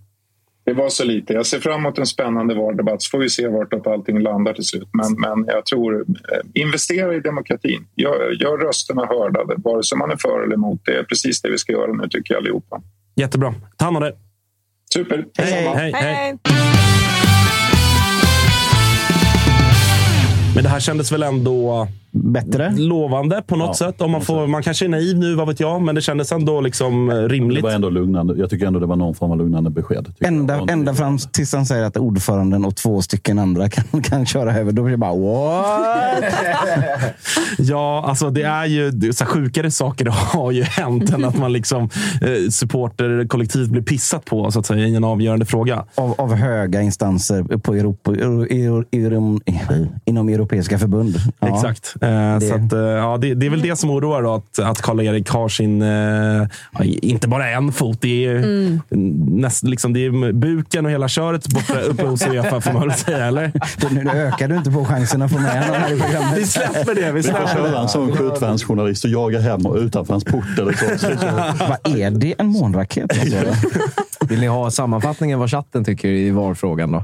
Det 0.66 0.74
var 0.74 0.90
så 0.90 1.04
lite. 1.04 1.34
Jag 1.34 1.46
ser 1.46 1.60
fram 1.60 1.80
emot 1.80 1.98
en 1.98 2.06
spännande 2.06 2.56
valdebatt 2.56 3.02
så 3.02 3.10
får 3.10 3.18
vi 3.20 3.30
se 3.30 3.48
vart 3.48 3.88
allting 3.88 4.20
landar 4.20 4.54
till 4.54 4.64
slut. 4.64 4.90
Men, 4.94 5.14
men 5.20 5.46
jag 5.48 5.66
tror, 5.66 6.00
eh, 6.02 6.62
investera 6.62 7.16
i 7.16 7.20
demokratin. 7.20 7.86
Gör, 7.96 8.42
gör 8.42 8.58
rösterna 8.58 9.06
hörda, 9.06 9.40
vare 9.58 9.84
sig 9.84 9.98
man 9.98 10.12
är 10.12 10.18
för 10.18 10.44
eller 10.44 10.54
emot. 10.56 10.82
Det 10.86 10.92
är 10.98 11.04
precis 11.04 11.42
det 11.42 11.52
vi 11.52 11.58
ska 11.58 11.72
göra 11.72 11.94
nu 11.94 12.08
tycker 12.10 12.34
jag 12.34 12.42
allihopa. 12.42 12.82
Jättebra. 13.16 13.54
Ta 13.78 13.86
hand 13.86 13.98
om 13.98 14.04
det. 14.04 14.14
Super. 14.94 15.26
Hej, 15.38 15.72
hej, 15.76 15.92
hej. 15.96 16.38
Men 20.60 20.64
det 20.64 20.70
här 20.70 20.80
kändes 20.80 21.12
väl 21.12 21.24
ändå 21.24 21.88
Bättre? 22.12 22.72
lovande 22.78 23.44
på 23.48 23.56
något 23.56 23.76
sätt. 23.76 24.02
Om 24.02 24.12
man, 24.12 24.22
får, 24.22 24.48
man 24.48 24.64
kanske 24.64 24.86
är 24.86 24.90
naiv 24.90 25.18
nu, 25.18 25.36
vad 25.36 25.48
vet 25.48 25.60
jag, 25.60 25.82
men 25.82 25.96
det 25.96 26.02
kändes 26.02 26.32
ändå 26.32 26.62
liksom 26.62 27.10
eh, 27.10 27.16
Det 27.16 27.28
rimligt. 27.28 27.64
var 27.64 27.72
ändå 27.72 27.90
lugnande. 27.90 28.36
Jag 28.38 28.50
tycker 28.50 28.66
ändå 28.66 28.80
det 28.80 28.86
var 28.86 28.96
någon 28.96 29.16
form 29.16 29.32
av 29.32 29.38
lugnande 29.38 29.70
besked. 29.70 30.14
Ända, 30.20 30.58
jag. 30.58 30.70
ända 30.70 30.94
fram 30.94 31.18
tills 31.18 31.54
han 31.54 31.66
säger 31.66 31.84
att 31.84 31.98
ordföranden 31.98 32.66
och 32.66 32.76
två 32.76 33.02
stycken 33.02 33.40
andra 33.40 33.70
kan, 33.92 34.02
kan 34.02 34.26
köra 34.26 34.58
över. 34.58 34.72
Då 34.72 34.84
blir 34.84 34.92
det 34.92 34.98
bara 34.98 35.16
what? 35.16 36.24
Ja, 37.58 38.06
alltså 38.08 38.30
det 38.30 38.44
är 38.44 38.66
ju 38.66 38.92
det, 38.92 39.14
så 39.14 39.24
här, 39.24 39.32
sjukare 39.32 39.72
saker 39.72 40.06
har 40.34 40.52
ju 40.52 40.64
hänt 40.64 41.14
än 41.14 41.26
att 41.26 41.38
man 41.38 41.54
liksom 41.54 41.84
eh, 42.22 42.50
supporter 42.50 43.28
kollektivt 43.28 43.70
blir 43.70 43.82
pissat 43.82 44.26
på 44.26 44.52
så 44.52 44.60
att 44.60 44.66
säga, 44.66 44.88
i 44.88 44.96
en 44.96 45.04
avgörande 45.04 45.46
fråga. 45.46 45.86
Av, 45.96 46.16
av 46.18 46.34
höga 46.34 46.82
instanser 46.82 47.44
på 47.58 47.74
Europa, 47.74 48.12
euro, 48.12 48.86
euro, 48.92 49.40
inom 50.06 50.30
europeiska 50.30 50.80
förbund. 50.80 51.16
Ja. 51.40 51.48
Exakt. 51.48 51.96
Eh, 52.02 52.40
Så 52.40 52.54
att, 52.56 52.74
eh, 52.74 52.80
ja, 52.80 53.18
det, 53.18 53.34
det 53.34 53.46
är 53.46 53.50
väl 53.50 53.62
det 53.62 53.76
som 53.76 53.90
oroar 53.90 54.22
då, 54.22 54.34
att, 54.34 54.60
att 54.60 54.82
Karl-Erik 54.82 55.30
har 55.30 55.50
sin, 55.50 55.82
eh, 55.82 56.48
inte 57.02 57.28
bara 57.28 57.50
en 57.50 57.72
fot, 57.72 57.98
det 58.02 58.26
är, 58.26 58.80
näst, 59.40 59.64
liksom, 59.64 59.94
det 59.94 60.06
är 60.06 60.32
buken 60.34 60.86
och 60.86 60.92
hela 60.92 61.08
köret 61.08 61.48
borta 61.48 61.80
uppe 61.82 62.06
hos 62.06 62.28
Uefa 62.28 62.62
får 62.62 62.74
man 62.74 62.88
väl 62.88 62.98
säga, 62.98 63.26
eller? 63.26 63.52
Nu 63.92 64.04
nu 64.04 64.12
ökar 64.12 64.48
du 64.48 64.56
inte 64.56 64.72
på 64.72 64.86
chansen 64.86 65.22
att 65.22 65.32
få 65.32 65.40
med 65.40 65.64
honom 65.66 65.82
här 65.82 65.92
i 65.92 65.96
Vi 65.96 66.02
programmet. 66.02 66.48
släpper 66.50 66.96
det. 66.96 67.12
Vi 67.12 67.12
Vi 67.12 67.24
får 67.24 67.30
släpper 67.30 67.48
köra 67.54 67.72
det. 67.72 67.78
en 67.78 67.90
sån 67.90 68.12
skjutvansjournalist 68.18 69.04
och 69.06 69.10
jaga 69.12 69.40
hem 69.40 69.66
och 69.66 69.76
utanför 69.78 70.14
hans 70.14 70.24
port. 70.24 70.60
Eller 70.60 70.74
så. 70.98 71.08
Vad 71.70 71.98
är 71.98 72.12
det? 72.12 72.36
En 72.38 72.48
månraket? 72.48 73.12
Alltså? 73.12 73.38
Vill 74.28 74.40
ni 74.40 74.48
ha 74.48 74.72
sammanfattningen 74.72 75.40
vad 75.40 75.52
chatten 75.52 75.86
tycker 75.86 76.08
i 76.08 76.32
VAR-frågan 76.32 76.92
då? 76.92 77.04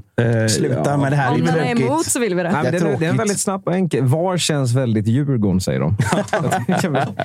Sluta 0.50 0.98
med 0.98 1.12
det 1.12 1.16
här. 1.16 1.32
Om 1.32 1.38
Det 1.40 1.46
man 1.52 1.56
är 1.60 1.82
emot 1.82 2.06
så 2.06 2.20
vill 2.20 2.36
vi 2.36 2.44
det. 2.44 2.52
Nej, 2.52 2.62
Det 2.72 2.78
är 2.78 2.82
den, 2.84 2.94
är- 2.94 3.00
den 3.00 3.18
väldigt 3.18 3.40
snabb 3.40 3.62
och 3.66 3.74
enkel. 3.76 4.04
VAR 4.04 4.38
känns 4.38 4.74
väldigt 4.74 5.08
Djurgården, 5.08 5.62
säger 5.62 5.80
de. 5.80 5.98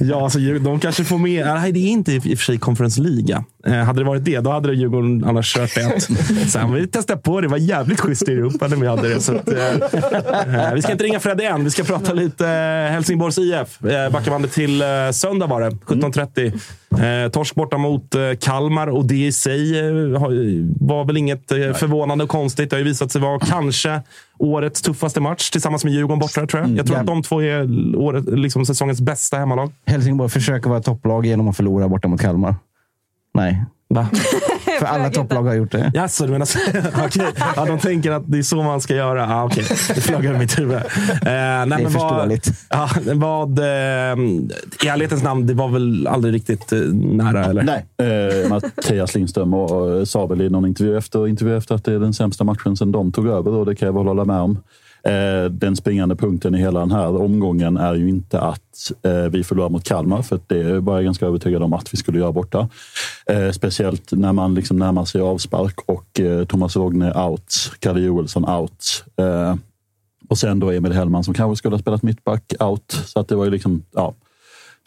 Ja, 0.00 0.22
alltså, 0.24 0.38
de 0.38 0.80
kanske 0.80 1.04
får 1.04 1.18
med... 1.18 1.46
Nej, 1.46 1.72
det 1.72 1.78
är 1.80 1.88
inte 1.90 2.12
i 2.12 2.18
och 2.18 2.22
för 2.22 2.36
sig 2.44 2.58
Conference 2.58 3.00
League. 3.00 3.44
Eh, 3.66 3.72
hade 3.74 4.00
det 4.00 4.04
varit 4.04 4.24
det, 4.24 4.40
då 4.40 4.50
hade 4.50 4.74
Djurgården 4.74 5.24
annars 5.24 5.54
kört 5.54 5.74
det. 5.74 6.00
Sen 6.50 6.72
vi 6.72 6.86
testade 6.86 7.20
på 7.20 7.40
det. 7.40 7.46
Det 7.46 7.50
var 7.50 7.58
jävligt 7.58 8.00
schysst 8.00 8.28
i 8.28 8.32
Europa 8.32 8.68
när 8.68 8.76
vi 8.76 8.86
hade 8.86 9.08
det. 9.14 9.20
Så 9.20 9.36
att, 9.36 9.48
eh, 9.48 9.68
eh, 10.68 10.74
vi 10.74 10.82
ska 10.82 10.92
inte 10.92 11.04
ringa 11.04 11.20
Freddy 11.20 11.44
än. 11.44 11.64
Vi 11.64 11.70
ska 11.70 11.82
prata 11.84 12.12
lite 12.12 12.48
eh, 12.48 12.92
Helsingborgs 12.92 13.38
IF. 13.38 13.84
Eh, 13.84 14.10
backar 14.12 14.30
bandet 14.30 14.52
till 14.52 14.82
eh, 14.82 14.86
söndag 15.12 15.46
var 15.46 15.60
det. 15.60 15.70
17.30. 15.70 16.60
Eh, 16.98 17.30
torsk 17.30 17.54
borta 17.54 17.78
mot 17.78 18.14
eh, 18.14 18.20
Kalmar 18.40 18.86
och 18.86 19.04
det 19.04 19.26
i 19.26 19.32
sig 19.32 19.78
eh, 19.78 19.92
var 20.80 21.04
väl 21.04 21.16
inget 21.16 21.52
eh, 21.52 21.72
förvånande 21.72 22.24
och 22.24 22.30
konstigt. 22.30 22.70
Det 22.70 22.76
har 22.76 22.78
ju 22.78 22.84
visat 22.84 23.12
sig 23.12 23.20
vara 23.20 23.38
kanske 23.38 24.02
årets 24.38 24.82
tuffaste 24.82 25.20
match 25.20 25.50
tillsammans 25.50 25.84
med 25.84 25.92
Djurgården 25.92 26.18
borta, 26.18 26.46
tror 26.46 26.62
jag. 26.62 26.70
Jag 26.70 26.86
tror 26.86 26.96
att 26.96 27.06
de 27.06 27.22
två 27.22 27.42
är 27.42 27.96
året, 27.96 28.24
liksom 28.24 28.66
säsongens 28.66 29.00
bästa 29.00 29.38
hemmalag. 29.38 29.72
Helsingborg 29.86 30.30
försöker 30.30 30.70
vara 30.70 30.82
topplag 30.82 31.26
genom 31.26 31.48
att 31.48 31.56
förlora 31.56 31.88
borta 31.88 32.08
mot 32.08 32.20
Kalmar. 32.20 32.54
Nej, 33.34 33.64
Va? 33.88 34.08
för 34.78 34.86
alla 34.86 35.10
topplag 35.10 35.42
har 35.42 35.54
gjort 35.54 35.72
det. 35.72 35.90
Jaså, 35.94 36.26
du 36.26 36.32
menar 36.32 36.46
så? 36.46 36.58
Okej. 37.06 37.26
Ja, 37.56 37.64
de 37.64 37.78
tänker 37.78 38.10
att 38.10 38.22
det 38.26 38.38
är 38.38 38.42
så 38.42 38.62
man 38.62 38.80
ska 38.80 38.94
göra. 38.94 39.34
Ah, 39.36 39.44
Okej, 39.44 39.64
det 39.94 40.00
flög 40.00 40.24
över 40.26 40.38
mitt 40.38 40.58
huvud. 40.58 40.76
Eh, 40.76 40.80
nej, 41.22 41.66
Det 41.66 41.74
är 41.74 41.88
förståeligt. 41.88 42.48
Vad, 42.70 42.88
ja, 43.06 43.14
vad, 43.14 43.58
eh, 43.58 43.64
I 43.64 44.88
ärlighetens 44.88 45.22
namn, 45.22 45.46
det 45.46 45.54
var 45.54 45.68
väl 45.68 46.06
aldrig 46.06 46.34
riktigt 46.34 46.72
eh, 46.72 46.78
nära, 46.92 47.44
eller? 47.44 47.62
Nej, 47.62 47.84
eh, 48.42 48.48
Mattias 48.48 49.14
Lindström 49.14 49.54
och, 49.54 49.96
eh, 49.98 50.04
sa 50.04 50.26
väl 50.26 50.40
i 50.42 50.50
någon 50.50 50.66
intervju 50.66 50.98
efter, 50.98 51.28
intervju 51.28 51.56
efter 51.56 51.74
att 51.74 51.84
det 51.84 51.92
är 51.94 51.98
den 51.98 52.14
sämsta 52.14 52.44
matchen 52.44 52.76
sedan 52.76 52.92
de 52.92 53.12
tog 53.12 53.26
över 53.28 53.50
och 53.50 53.66
det 53.66 53.74
kan 53.76 53.86
jag 53.86 53.92
väl 53.92 54.06
hålla 54.06 54.24
med 54.24 54.40
om. 54.40 54.58
Eh, 55.06 55.50
den 55.50 55.76
springande 55.76 56.16
punkten 56.16 56.54
i 56.54 56.58
hela 56.58 56.80
den 56.80 56.90
här 56.90 57.16
omgången 57.16 57.76
är 57.76 57.94
ju 57.94 58.08
inte 58.08 58.40
att 58.40 58.92
eh, 59.02 59.12
vi 59.12 59.44
förlorar 59.44 59.68
mot 59.68 59.84
Kalmar, 59.84 60.22
för 60.22 60.40
det 60.46 60.80
var 60.80 60.94
jag 60.94 61.04
ganska 61.04 61.26
övertygad 61.26 61.62
om 61.62 61.72
att 61.72 61.94
vi 61.94 61.96
skulle 61.96 62.18
göra 62.18 62.32
borta. 62.32 62.68
Eh, 63.26 63.50
speciellt 63.50 64.12
när 64.12 64.32
man 64.32 64.54
liksom 64.54 64.78
närmar 64.78 65.04
sig 65.04 65.20
avspark 65.20 65.80
och 65.86 66.20
Thomas 66.48 66.76
Rogne 66.76 67.12
out, 67.12 67.54
Kalle 67.78 68.00
Joelsson 68.00 68.48
out. 68.48 69.04
Och 70.28 70.38
sen 70.38 70.60
då 70.60 70.70
Emil 70.70 70.92
Hellman 70.92 71.24
som 71.24 71.34
kanske 71.34 71.56
skulle 71.56 71.74
ha 71.74 71.80
spelat 71.80 72.02
mittback 72.02 72.54
out. 72.60 73.02
Så 73.06 73.20
att 73.20 73.28
det 73.28 73.36
var 73.36 73.44
ju 73.44 73.50
liksom, 73.50 73.82
ja, 73.94 74.14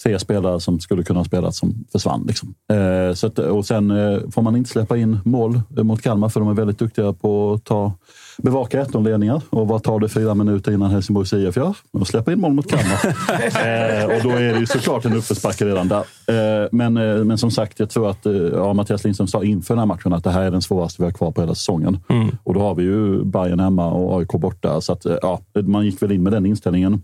tre 0.03 0.19
spelare 0.19 0.59
som 0.59 0.79
skulle 0.79 1.03
kunna 1.03 1.19
ha 1.19 1.25
spelat 1.25 1.55
som 1.55 1.85
försvann. 1.91 2.23
Liksom. 2.27 2.53
Eh, 2.71 3.13
så 3.13 3.27
att, 3.27 3.39
och 3.39 3.65
sen 3.65 3.91
eh, 3.91 4.19
får 4.31 4.41
man 4.41 4.55
inte 4.55 4.69
släppa 4.69 4.97
in 4.97 5.19
mål 5.25 5.61
mot 5.69 6.01
Kalmar 6.01 6.29
för 6.29 6.39
de 6.39 6.49
är 6.49 6.53
väldigt 6.53 6.79
duktiga 6.79 7.13
på 7.13 7.53
att 7.53 7.63
ta, 7.63 7.93
bevaka 8.37 8.83
1-0-ledningar. 8.83 9.41
Och 9.49 9.67
vad 9.67 9.83
tar 9.83 9.99
det 9.99 10.09
fyra 10.09 10.35
minuter 10.35 10.71
innan 10.71 10.91
Helsingborgs 10.91 11.33
IF 11.33 11.57
gör? 11.57 11.75
Och 11.91 12.07
släppa 12.07 12.31
in 12.31 12.39
mål 12.39 12.53
mot 12.53 12.69
Kalmar. 12.69 13.05
eh, 13.05 14.05
och 14.05 14.23
då 14.23 14.29
är 14.29 14.53
det 14.53 14.59
ju 14.59 14.65
såklart 14.65 15.05
en 15.05 15.13
uppförsbacke 15.13 15.65
redan 15.65 15.87
där. 15.87 16.03
Eh, 16.27 16.67
men, 16.71 16.97
eh, 16.97 17.23
men 17.23 17.37
som 17.37 17.51
sagt, 17.51 17.79
jag 17.79 17.89
tror 17.89 18.09
att 18.09 18.25
eh, 18.25 18.33
ja, 18.33 18.73
Mattias 18.73 19.03
Lindström 19.03 19.27
sa 19.27 19.43
inför 19.43 19.73
den 19.73 19.79
här 19.79 19.85
matchen 19.85 20.13
att 20.13 20.23
det 20.23 20.31
här 20.31 20.41
är 20.41 20.51
den 20.51 20.61
svåraste 20.61 21.01
vi 21.01 21.05
har 21.05 21.11
kvar 21.11 21.31
på 21.31 21.41
hela 21.41 21.55
säsongen. 21.55 21.99
Och 22.43 22.53
då 22.53 22.59
har 22.59 22.75
vi 22.75 22.83
ju 22.83 23.23
Bayern 23.23 23.59
hemma 23.59 23.91
och 23.91 24.19
AIK 24.19 24.31
borta. 24.31 24.81
Så 24.81 24.93
att, 24.93 25.05
eh, 25.05 25.15
ja, 25.21 25.41
man 25.53 25.85
gick 25.85 26.01
väl 26.01 26.11
in 26.11 26.23
med 26.23 26.33
den 26.33 26.45
inställningen. 26.45 27.03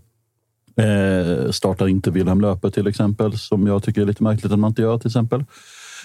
Eh, 0.76 1.50
startar 1.50 1.88
inte 1.88 2.10
Wilhelm 2.10 2.40
Löper 2.40 2.70
till 2.70 2.86
exempel, 2.86 3.38
som 3.38 3.66
jag 3.66 3.82
tycker 3.82 4.02
är 4.02 4.06
lite 4.06 4.22
märkligt 4.22 4.52
att 4.52 4.58
man 4.58 4.68
inte 4.68 4.82
gör 4.82 4.98
till 4.98 5.08
exempel. 5.08 5.44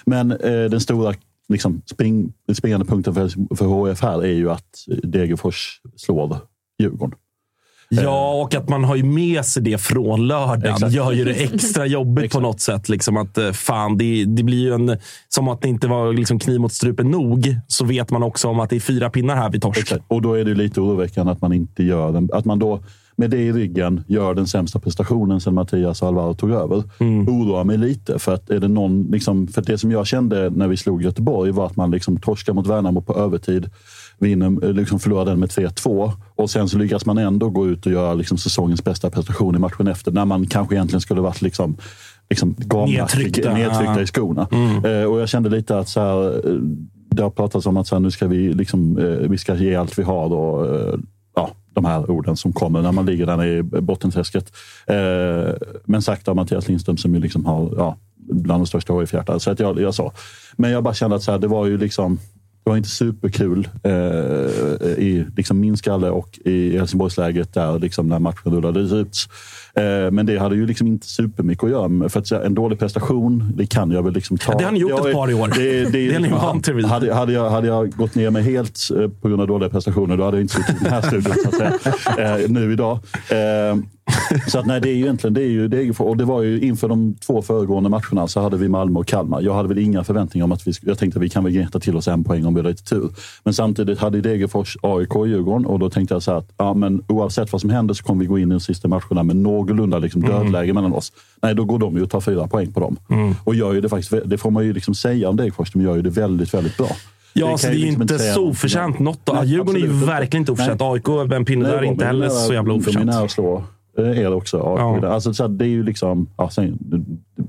Men 0.05 0.31
eh, 0.31 0.63
den 0.69 0.79
stora 0.79 1.13
liksom, 1.49 1.81
spring, 1.85 2.33
springande 2.53 2.85
punkten 2.85 3.13
för, 3.13 3.55
för 3.55 3.65
HF 3.65 4.01
här 4.01 4.23
är 4.23 4.33
ju 4.33 4.51
att 4.51 4.85
Degerfors 5.03 5.81
slår 5.95 6.37
Djurgården. 6.79 7.19
Ja, 7.89 8.41
och 8.41 8.55
att 8.55 8.69
man 8.69 8.83
har 8.83 8.95
ju 8.95 9.03
med 9.03 9.45
sig 9.45 9.63
det 9.63 9.77
från 9.77 10.27
lördagen. 10.27 10.73
Exakt. 10.73 10.93
gör 10.93 11.11
ju 11.11 11.25
det 11.25 11.33
extra 11.33 11.85
jobbigt 11.85 12.31
på 12.31 12.39
något 12.39 12.61
sätt. 12.61 12.89
Liksom 12.89 13.17
att, 13.17 13.37
eh, 13.37 13.51
fan, 13.51 13.97
det, 13.97 14.25
det 14.25 14.43
blir 14.43 14.57
ju 14.57 14.73
en... 14.73 14.97
Som 15.27 15.47
att 15.47 15.61
det 15.61 15.67
inte 15.69 15.87
var 15.87 16.13
liksom 16.13 16.39
kniv 16.39 16.59
mot 16.59 16.73
strupen 16.73 17.11
nog, 17.11 17.55
så 17.67 17.85
vet 17.85 18.11
man 18.11 18.23
också 18.23 18.47
om 18.47 18.59
att 18.59 18.69
det 18.69 18.75
är 18.75 18.79
fyra 18.79 19.09
pinnar 19.09 19.35
här 19.35 19.49
vid 19.49 19.61
torsk. 19.61 19.79
Exakt. 19.79 20.03
Och 20.07 20.21
då 20.21 20.33
är 20.33 20.45
det 20.45 20.53
lite 20.53 20.81
oroväckande 20.81 21.31
att 21.31 21.41
man 21.41 21.53
inte 21.53 21.83
gör 21.83 22.11
den. 22.11 22.29
Att 22.33 22.45
man 22.45 22.59
då 22.59 22.83
med 23.19 23.29
det 23.29 23.37
i 23.37 23.51
ryggen 23.51 24.03
gör 24.07 24.33
den 24.33 24.47
sämsta 24.47 24.79
prestationen 24.79 25.41
sedan 25.41 25.53
Mattias 25.53 26.01
och 26.01 26.07
Alvaro 26.07 26.33
tog 26.33 26.51
över. 26.51 26.83
Oroar 27.27 27.63
mig 27.63 27.77
lite. 27.77 28.19
För 28.19 28.33
att 28.33 28.49
är 28.49 28.59
det 28.59 28.67
någon, 28.67 29.03
liksom, 29.03 29.47
för 29.47 29.61
det 29.61 29.77
som 29.77 29.91
jag 29.91 30.07
kände 30.07 30.49
när 30.49 30.67
vi 30.67 30.77
slog 30.77 31.03
Göteborg 31.03 31.51
var 31.51 31.65
att 31.65 31.75
man 31.75 31.91
liksom 31.91 32.19
torskar 32.19 32.53
mot 32.53 32.67
Värnamo 32.67 33.01
på 33.01 33.15
övertid. 33.15 33.69
Vinner, 34.19 34.65
eh, 34.65 34.73
liksom 34.73 34.99
förlorar 34.99 35.25
den 35.25 35.39
med 35.39 35.49
3-2 35.49 36.11
och 36.35 36.49
sen 36.49 36.69
så 36.69 36.77
lyckas 36.77 37.05
man 37.05 37.17
ändå 37.17 37.49
gå 37.49 37.67
ut 37.67 37.85
och 37.85 37.91
göra 37.91 38.13
liksom 38.13 38.37
säsongens 38.37 38.83
bästa 38.83 39.09
prestation 39.09 39.55
i 39.55 39.59
matchen 39.59 39.87
efter. 39.87 40.11
När 40.11 40.25
man 40.25 40.47
kanske 40.47 40.75
egentligen 40.75 41.01
skulle 41.01 41.21
varit 41.21 41.41
liksom, 41.41 41.77
liksom 42.29 42.55
gamla, 42.57 42.85
Nedtryckta. 42.85 43.53
nedtryckta 43.53 44.01
i 44.01 44.07
skorna. 44.07 44.47
Eh, 44.85 45.03
och 45.03 45.19
jag 45.21 45.29
kände 45.29 45.49
lite 45.49 45.77
att 45.79 45.89
så 45.89 45.99
här, 45.99 46.47
eh, 46.49 46.55
det 47.11 47.23
har 47.23 47.29
pratats 47.29 47.65
om 47.65 47.77
att 47.77 47.87
så 47.87 47.95
här, 47.95 47.99
nu 47.99 48.11
ska 48.11 48.27
vi, 48.27 48.53
liksom, 48.53 48.97
eh, 48.97 49.29
vi 49.29 49.37
ska 49.37 49.55
ge 49.55 49.75
allt 49.75 49.99
vi 49.99 50.03
har. 50.03 50.33
Och, 50.33 50.75
eh, 50.75 50.95
ja, 51.35 51.49
de 51.81 51.87
här 51.87 52.11
orden 52.11 52.37
som 52.37 52.53
kommer 52.53 52.81
när 52.81 52.91
man 52.91 53.05
ligger 53.05 53.25
där 53.25 53.37
nere 53.37 53.57
i 53.57 53.63
bottenträsket. 53.63 54.53
Eh, 54.87 55.53
men 55.85 56.01
sagt 56.01 56.27
av 56.27 56.35
Mattias 56.35 56.67
Lindström 56.67 56.97
som 56.97 57.15
ju 57.15 57.19
liksom 57.19 57.45
har 57.45 57.73
ja, 57.77 57.97
bland 58.15 58.61
de 58.61 58.67
största 58.67 58.93
HIF-hjärtan. 58.93 59.39
Så 59.39 59.51
att 59.51 59.59
jag, 59.59 59.81
jag 59.81 59.95
sa. 59.95 60.11
Men 60.57 60.71
jag 60.71 60.83
bara 60.83 60.93
kände 60.93 61.15
att 61.15 61.23
så 61.23 61.31
här, 61.31 61.39
det 61.39 61.47
var 61.47 61.65
ju 61.65 61.77
liksom 61.77 62.19
det 62.63 62.69
var 62.69 62.77
inte 62.77 62.89
superkul 62.89 63.69
eh, 63.83 63.93
i 64.97 65.25
liksom 65.37 65.59
min 65.59 65.77
skalle 65.77 66.09
och 66.09 66.39
i 66.45 66.77
Helsingborgsläget 66.77 67.53
där 67.53 67.79
liksom 67.79 68.07
när 68.07 68.19
matchen 68.19 68.53
rullade 68.53 68.79
ut. 68.79 69.17
Eh, 69.73 70.11
men 70.11 70.25
det 70.25 70.37
hade 70.37 70.55
ju 70.55 70.65
liksom 70.65 70.87
inte 70.87 71.07
supermycket 71.07 71.63
att 71.63 71.69
göra 71.69 71.87
med. 71.87 72.11
För 72.11 72.19
att 72.19 72.31
en 72.31 72.53
dålig 72.53 72.79
prestation, 72.79 73.51
det 73.55 73.65
kan 73.65 73.91
jag 73.91 74.03
väl 74.03 74.13
liksom 74.13 74.37
ta. 74.37 74.57
Det 74.57 74.63
har 74.63 74.71
ni 74.71 74.79
gjort 74.79 74.91
Jag 74.91 75.07
ett 75.07 75.13
par 75.13 75.31
i 75.31 75.33
år. 75.33 75.47
Det, 75.47 75.83
det, 75.83 75.89
Det 75.91 76.15
är 76.15 76.19
ni 76.19 76.19
liksom- 76.19 76.41
van 76.41 76.61
till 76.61 76.73
vid. 76.73 76.85
hade, 76.85 77.13
hade, 77.13 77.33
jag, 77.33 77.49
hade 77.49 77.67
jag 77.67 77.91
gått 77.91 78.15
ner 78.15 78.29
mig 78.29 78.43
helt 78.43 78.79
eh, 78.95 79.09
på 79.21 79.27
grund 79.27 79.41
av 79.41 79.47
dåliga 79.47 79.69
prestationer, 79.69 80.17
då 80.17 80.23
hade 80.23 80.37
jag 80.37 80.43
inte 80.43 80.53
suttit 80.53 80.81
i 80.81 80.83
den 80.83 80.93
här 80.93 81.01
studion 81.01 81.33
så 81.43 81.49
att 81.49 81.55
säga, 81.55 82.37
eh, 82.39 82.49
nu 82.49 82.73
idag. 82.73 82.99
Så 84.47 84.59
att 84.59 84.65
nej, 84.65 84.81
det 84.81 84.89
är 84.89 84.93
ju 84.93 85.01
egentligen 85.01 85.33
det 85.33 85.41
är 85.41 85.47
ju 85.47 85.67
Degerfors. 85.67 86.07
Och 86.07 86.17
det 86.17 86.25
var 86.25 86.41
ju 86.41 86.59
inför 86.61 86.87
de 86.87 87.15
två 87.15 87.41
föregående 87.41 87.89
matcherna 87.89 88.27
så 88.27 88.41
hade 88.41 88.57
vi 88.57 88.67
Malmö 88.69 88.99
och 88.99 89.07
Kalmar. 89.07 89.41
Jag 89.41 89.53
hade 89.53 89.67
väl 89.69 89.77
inga 89.77 90.03
förväntningar 90.03 90.43
om 90.43 90.51
att 90.51 90.67
vi 90.67 90.73
Jag 90.81 90.97
tänkte 90.97 91.19
att 91.19 91.23
vi 91.23 91.29
kan 91.29 91.43
väl 91.43 91.53
gneta 91.53 91.79
till 91.79 91.97
oss 91.97 92.07
en 92.07 92.23
poäng 92.23 92.45
om 92.45 92.53
vi 92.53 92.61
har 92.61 92.69
lite 92.69 92.83
tur. 92.83 93.09
Men 93.43 93.53
samtidigt 93.53 93.99
hade 93.99 94.21
Degerfors 94.21 94.77
AIK 94.81 95.15
och 95.15 95.27
Djurgården 95.27 95.65
och 95.65 95.79
då 95.79 95.89
tänkte 95.89 96.15
jag 96.15 96.23
så 96.23 96.31
här 96.31 96.37
att 96.37 96.49
ja, 96.57 96.73
men 96.73 97.03
oavsett 97.07 97.51
vad 97.51 97.61
som 97.61 97.69
händer 97.69 97.93
så 97.93 98.03
kommer 98.03 98.19
vi 98.19 98.25
gå 98.25 98.39
in 98.39 98.47
i 98.47 98.53
de 98.53 98.59
sista 98.59 98.87
matcherna 98.87 99.23
med 99.23 99.35
någorlunda 99.59 99.99
liksom 99.99 100.21
dödläge 100.21 100.73
mellan 100.73 100.93
oss. 100.93 101.11
Nej, 101.41 101.55
då 101.55 101.65
går 101.65 101.79
de 101.79 101.95
ju 101.97 102.03
och 102.03 102.09
tar 102.09 102.21
fyra 102.21 102.47
poäng 102.47 102.71
på 102.71 102.79
dem. 102.79 102.97
Och 103.43 103.55
gör 103.55 103.73
ju 103.73 103.81
det 103.81 103.89
faktiskt, 103.89 104.13
det 104.25 104.37
får 104.37 104.51
man 104.51 104.65
ju 104.65 104.73
liksom 104.73 104.93
säga 104.95 105.29
om 105.29 105.35
Degerfors, 105.35 105.71
de 105.73 105.81
gör 105.81 105.95
ju 105.95 106.01
det 106.01 106.09
väldigt, 106.09 106.53
väldigt 106.53 106.77
bra. 106.77 106.87
Ja, 107.33 107.57
så 107.57 107.67
kan 107.67 107.71
det 107.71 107.77
är 107.77 107.79
ju 107.79 107.85
liksom 107.85 108.01
inte 108.01 108.19
så 108.19 108.47
oförtjänt 108.49 108.99
något. 108.99 109.19
Nej, 109.33 109.47
Djurgården 109.47 109.75
är 109.75 109.79
ju 109.79 109.85
absolut 109.85 110.09
verkligen 110.09 110.41
inte 110.41 110.51
oförtjänt. 110.51 110.81
AIK, 110.81 111.07
en 111.33 111.45
pinne 111.45 111.67
där, 111.67 111.77
är 111.77 111.81
de 111.81 111.87
inte 111.87 112.03
är 112.03 112.07
heller 112.07 112.27
nära- 112.27 112.29
så 112.47 112.53
jävla 112.53 112.73
De 112.73 112.75
är 112.77 112.81
oförtjänt. 112.81 113.05
nära 113.05 113.23
att 113.23 113.31
slå 113.31 113.63
eh, 113.97 114.19
er 114.19 114.33
också. 114.33 114.57
AIK. 114.57 115.03
Ja. 115.03 115.07
Alltså, 115.13 115.33
så 115.33 115.43
att 115.43 115.59
det 115.59 115.65
är 115.65 115.69
ju 115.69 115.83
liksom, 115.83 116.27
ja, 116.37 116.49
sen, 116.49 116.77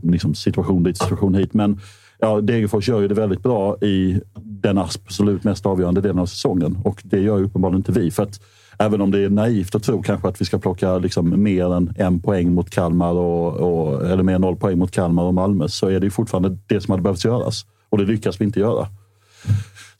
liksom 0.02 0.34
situation 0.34 0.82
dit, 0.82 0.98
situation 0.98 1.34
hit. 1.34 1.54
Men 1.54 1.80
ja, 2.18 2.40
Degerfors 2.40 2.88
gör 2.88 3.00
ju 3.00 3.08
det 3.08 3.14
väldigt 3.14 3.42
bra 3.42 3.76
i 3.76 4.20
den 4.42 4.78
absolut 4.78 5.44
mest 5.44 5.66
avgörande 5.66 6.00
delen 6.00 6.18
av 6.18 6.26
säsongen. 6.26 6.78
Och 6.84 7.00
det 7.04 7.20
gör 7.20 7.38
ju 7.38 7.44
uppenbarligen 7.44 7.78
inte 7.80 7.92
vi. 7.92 8.10
För 8.10 8.22
att 8.22 8.40
även 8.80 9.00
om 9.00 9.10
det 9.10 9.18
är 9.18 9.30
naivt 9.30 9.74
att 9.74 9.82
tro 9.82 10.02
kanske 10.02 10.28
att 10.28 10.40
vi 10.40 10.44
ska 10.44 10.58
plocka 10.58 10.98
liksom 10.98 11.42
mer 11.42 11.74
än 11.74 11.94
en 11.96 12.20
poäng 12.20 12.54
mot 12.54 12.70
Kalmar 12.70 13.12
och, 13.12 13.52
och, 13.56 14.06
eller 14.06 14.22
mer 14.22 14.34
än 14.34 14.40
noll 14.40 14.56
poäng 14.56 14.78
mot 14.78 14.90
Kalmar 14.90 15.22
och 15.22 15.34
Malmö 15.34 15.68
så 15.68 15.88
är 15.88 16.00
det 16.00 16.06
ju 16.06 16.10
fortfarande 16.10 16.58
det 16.66 16.80
som 16.80 16.90
hade 16.90 17.02
behövt 17.02 17.24
göras. 17.24 17.66
Och 17.88 17.98
det 17.98 18.04
lyckas 18.04 18.40
vi 18.40 18.44
inte 18.44 18.60
göra. 18.60 18.88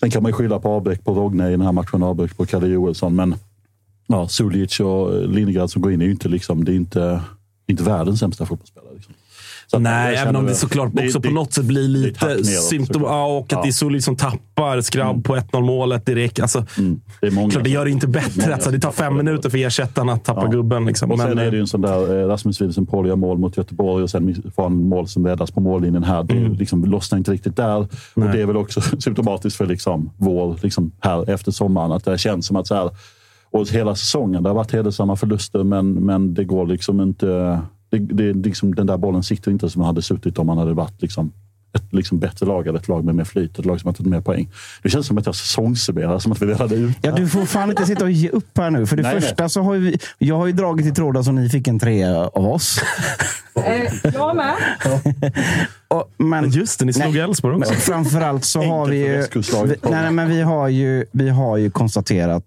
Sen 0.00 0.10
kan 0.10 0.22
man 0.22 0.30
ju 0.30 0.32
skylla 0.32 0.58
på 0.58 0.68
avbräck 0.68 1.04
på 1.04 1.14
Rogne 1.14 1.48
i 1.48 1.50
den 1.50 1.60
här 1.60 1.72
matchen, 1.72 2.02
avbräck 2.02 2.36
på 2.36 2.46
Kalle 2.46 2.66
Joelsson. 2.66 3.16
Men 3.16 3.34
ja, 4.06 4.28
Sulic 4.28 4.80
och 4.80 5.28
Lindegrad 5.28 5.70
som 5.70 5.82
går 5.82 5.92
in 5.92 6.00
är 6.00 6.04
ju 6.04 6.10
inte, 6.10 6.28
liksom, 6.28 6.64
det 6.64 6.72
är 6.72 6.76
inte, 6.76 7.20
inte 7.66 7.82
världens 7.82 8.20
sämsta 8.20 8.46
fotbollsspelare. 8.46 8.94
Liksom. 8.94 9.14
Nej, 9.78 10.16
även 10.16 10.36
om 10.36 10.46
det 10.46 10.54
såklart 10.54 10.92
också 10.94 11.18
det- 11.18 11.28
på 11.28 11.34
något 11.34 11.52
sätt 11.52 11.64
blir 11.64 11.88
lite 11.88 12.44
symptom. 12.44 13.02
Ja, 13.02 13.26
och 13.26 13.44
att 13.44 13.52
Ja. 13.52 13.62
det 13.62 13.68
är 13.68 13.72
Sully 13.72 14.00
som 14.00 14.16
tappar 14.16 14.80
skrabb 14.80 15.24
på 15.24 15.36
1-0 15.36 15.62
målet 15.64 16.06
direkt. 16.06 16.40
Alltså, 16.40 16.64
Mm, 16.78 17.00
det, 17.20 17.26
är 17.26 17.30
många 17.30 17.50
klart, 17.50 17.64
det 17.64 17.70
gör 17.70 17.84
det 17.84 17.90
inte 17.90 18.06
bättre. 18.08 18.42
många 18.42 18.54
Alltså, 18.54 18.70
det 18.70 18.78
tar 18.80 18.92
fem 18.92 19.16
minuter 19.16 19.50
för 19.50 19.58
ersättaren 19.58 20.08
att 20.08 20.24
tappa 20.24 20.42
Ja. 20.44 20.48
gubben. 20.50 20.84
Liksom. 20.86 21.10
Och 21.12 21.18
sen 21.18 21.28
Men, 21.28 21.38
är 21.38 21.50
det 21.50 21.56
ju 21.56 21.60
en 21.60 21.66
sån 21.66 21.80
där, 21.80 22.22
eh, 22.22 22.26
Rasmus 22.28 22.60
Wilson 22.60 22.86
Paul 22.86 23.06
gör 23.08 23.16
mål 23.16 23.38
mot 23.38 23.56
Göteborg 23.56 24.02
och 24.02 24.10
sen 24.10 24.42
får 24.56 24.62
han 24.62 24.84
mål 24.88 25.08
som 25.08 25.26
räddas 25.26 25.50
på 25.50 25.60
mållinjen 25.60 26.04
här. 26.04 26.22
Det 26.22 26.34
Mm. 26.36 26.52
liksom 26.52 26.84
lossnar 26.84 27.18
inte 27.18 27.32
riktigt 27.32 27.56
där. 27.56 27.76
Och 28.14 28.22
det 28.32 28.40
är 28.40 28.46
väl 28.46 28.56
också 28.56 28.80
symptomatiskt 29.00 29.56
för 29.58 29.66
liksom 29.66 30.10
vår, 30.16 30.56
liksom 30.62 30.92
här 31.00 31.30
efter 31.30 31.52
sommaren, 31.52 31.92
att 31.92 32.04
det 32.04 32.18
känns 32.18 32.46
som 32.46 32.56
att 32.56 32.66
så 32.66 32.74
här, 32.74 32.90
och 33.52 33.68
hela 33.68 33.94
säsongen, 33.94 34.42
det 34.42 34.48
har 34.48 34.54
varit 34.54 34.72
hedersamma 34.72 35.16
förluster, 35.16 35.64
men, 35.64 35.92
men 35.92 36.34
det 36.34 36.44
går 36.44 36.66
liksom 36.66 37.00
inte... 37.00 37.60
Det, 37.90 37.98
det, 37.98 38.32
liksom, 38.32 38.74
den 38.74 38.86
där 38.86 38.96
bollen 38.96 39.22
sitter 39.22 39.50
inte 39.50 39.70
som 39.70 39.80
den 39.80 39.86
hade 39.86 40.02
suttit 40.02 40.38
om 40.38 40.46
man 40.46 40.58
hade 40.58 40.72
varit 40.72 41.02
liksom 41.02 41.32
ett 41.72 41.92
liksom 41.92 42.18
bättre 42.18 42.46
lag 42.46 42.66
eller 42.66 42.78
ett 42.78 42.88
lag 42.88 43.04
med 43.04 43.14
mer 43.14 43.24
flyt, 43.24 43.58
ett 43.58 43.64
lag 43.64 43.80
som 43.80 43.88
har 43.88 43.94
tagit 43.94 44.10
mer 44.10 44.20
poäng. 44.20 44.48
Det 44.82 44.88
känns 44.88 45.06
som 45.06 45.18
att 45.18 45.26
jag 45.26 45.34
säsongssummerar, 45.34 46.18
som 46.18 46.32
att 46.32 46.42
vi 46.42 46.46
redan 46.46 46.72
är 46.72 46.76
ute. 46.76 46.98
Ja, 47.02 47.12
du 47.12 47.28
får 47.28 47.46
fan 47.46 47.70
inte 47.70 47.86
sitta 47.86 48.04
och 48.04 48.10
ge 48.10 48.28
upp 48.28 48.58
här 48.58 48.70
nu. 48.70 48.86
För 48.86 48.96
det 48.96 49.02
Nej, 49.02 49.12
nej. 49.12 49.20
första 49.20 49.48
så 49.48 49.62
har 49.62 49.74
ju 49.74 49.80
vi, 49.80 49.98
jag 50.18 50.36
har 50.36 50.46
ju 50.46 50.52
dragit 50.52 50.86
i 50.86 50.90
trådar 50.90 51.22
så 51.22 51.32
ni 51.32 51.48
fick 51.48 51.68
en 51.68 51.78
trea 51.78 52.26
av 52.26 52.46
oss. 52.46 52.80
Eh, 53.54 53.92
jag 54.14 54.36
med. 54.36 54.54
Och, 55.88 56.10
men, 56.16 56.50
Just 56.50 56.78
det, 56.78 56.84
ni 56.84 56.92
slog. 56.92 57.16
Elfsborg 57.16 57.56
också. 57.56 57.72
Men 57.72 57.80
framförallt 57.80 58.44
så 58.44 58.62
har 58.62 58.86
vi 58.86 58.96
ju... 58.96 59.26
Vi, 59.66 59.76
nej, 59.90 60.10
men 60.10 60.28
vi 60.28 60.42
har 60.42 60.68
ju, 60.68 61.04
vi 61.12 61.28
har 61.28 61.56
ju 61.56 61.70
konstaterat 61.70 62.44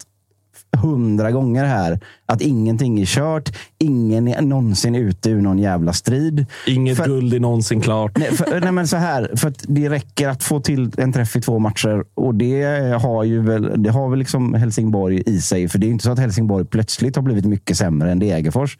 hundra 0.77 1.31
gånger 1.31 1.65
här 1.65 1.99
att 2.25 2.41
ingenting 2.41 3.01
är 3.01 3.05
kört. 3.05 3.55
Ingen 3.77 4.27
är 4.27 4.41
någonsin 4.41 4.95
ute 4.95 5.29
ur 5.29 5.41
någon 5.41 5.59
jävla 5.59 5.93
strid. 5.93 6.45
Inget 6.67 6.97
För- 6.97 7.05
guld 7.05 7.33
är 7.33 7.39
någonsin 7.39 7.81
klart. 7.81 8.17
Nej, 8.17 8.31
för, 8.31 8.61
nej, 8.61 8.71
men 8.71 8.87
så 8.87 8.97
här, 8.97 9.31
för 9.35 9.47
att 9.47 9.63
det 9.67 9.89
räcker 9.89 10.29
att 10.29 10.43
få 10.43 10.59
till 10.59 10.91
en 10.97 11.13
träff 11.13 11.35
i 11.35 11.41
två 11.41 11.59
matcher 11.59 12.03
och 12.13 12.35
det 12.35 12.63
har 13.01 13.23
ju 13.23 13.41
väl, 13.41 13.83
det 13.83 13.89
har 13.89 14.09
väl 14.09 14.19
liksom 14.19 14.53
Helsingborg 14.53 15.23
i 15.25 15.41
sig. 15.41 15.67
För 15.67 15.79
det 15.79 15.87
är 15.87 15.89
inte 15.89 16.03
så 16.03 16.11
att 16.11 16.19
Helsingborg 16.19 16.65
plötsligt 16.65 17.15
har 17.15 17.23
blivit 17.23 17.45
mycket 17.45 17.77
sämre 17.77 18.11
än 18.11 18.19
Degerfors. 18.19 18.77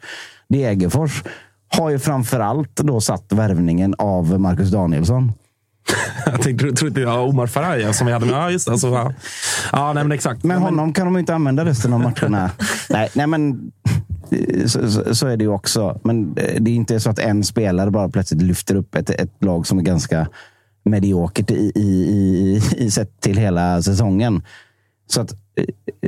Degerfors 0.48 1.22
har 1.68 1.90
ju 1.90 1.98
framför 1.98 2.40
allt 2.40 2.76
då 2.76 3.00
satt 3.00 3.32
värvningen 3.32 3.94
av 3.98 4.40
Marcus 4.40 4.70
Danielsson. 4.70 5.32
Jag 6.26 6.42
tänkte, 6.42 6.72
tror 6.72 6.88
inte 6.88 7.00
ja, 7.00 7.20
Omar 7.20 7.46
Faraj 7.46 7.94
som 7.94 8.06
vi 8.06 8.12
hade 8.12 8.26
med. 8.26 8.34
Ja, 8.34 8.50
just 8.50 8.66
det. 8.66 8.72
Alltså, 8.72 8.88
ja. 8.88 9.12
ja, 9.72 9.92
nej, 9.92 10.04
men 10.04 10.12
exakt. 10.12 10.44
Men 10.44 10.58
honom 10.58 10.92
kan 10.92 11.04
de 11.06 11.18
inte 11.18 11.34
använda 11.34 11.64
resten 11.64 11.92
av 11.92 12.00
matcherna. 12.00 12.50
nej, 12.90 13.10
nej, 13.14 13.26
men 13.26 13.72
så, 14.66 14.90
så, 14.90 15.14
så 15.14 15.26
är 15.26 15.36
det 15.36 15.44
ju 15.44 15.50
också. 15.50 16.00
Men 16.04 16.36
eh, 16.36 16.60
det 16.60 16.70
är 16.70 16.74
inte 16.74 17.00
så 17.00 17.10
att 17.10 17.18
en 17.18 17.44
spelare 17.44 17.90
bara 17.90 18.08
plötsligt 18.08 18.42
lyfter 18.42 18.74
upp 18.74 18.94
ett, 18.94 19.10
ett 19.10 19.44
lag 19.44 19.66
som 19.66 19.78
är 19.78 19.82
ganska 19.82 20.28
mediokert 20.84 21.50
i, 21.50 21.72
i, 21.74 21.80
i, 21.80 22.62
i 22.76 22.90
sett 22.90 23.20
till 23.20 23.38
hela 23.38 23.82
säsongen. 23.82 24.42
Så 25.06 25.20
att 25.20 25.32
eh, 25.32 25.38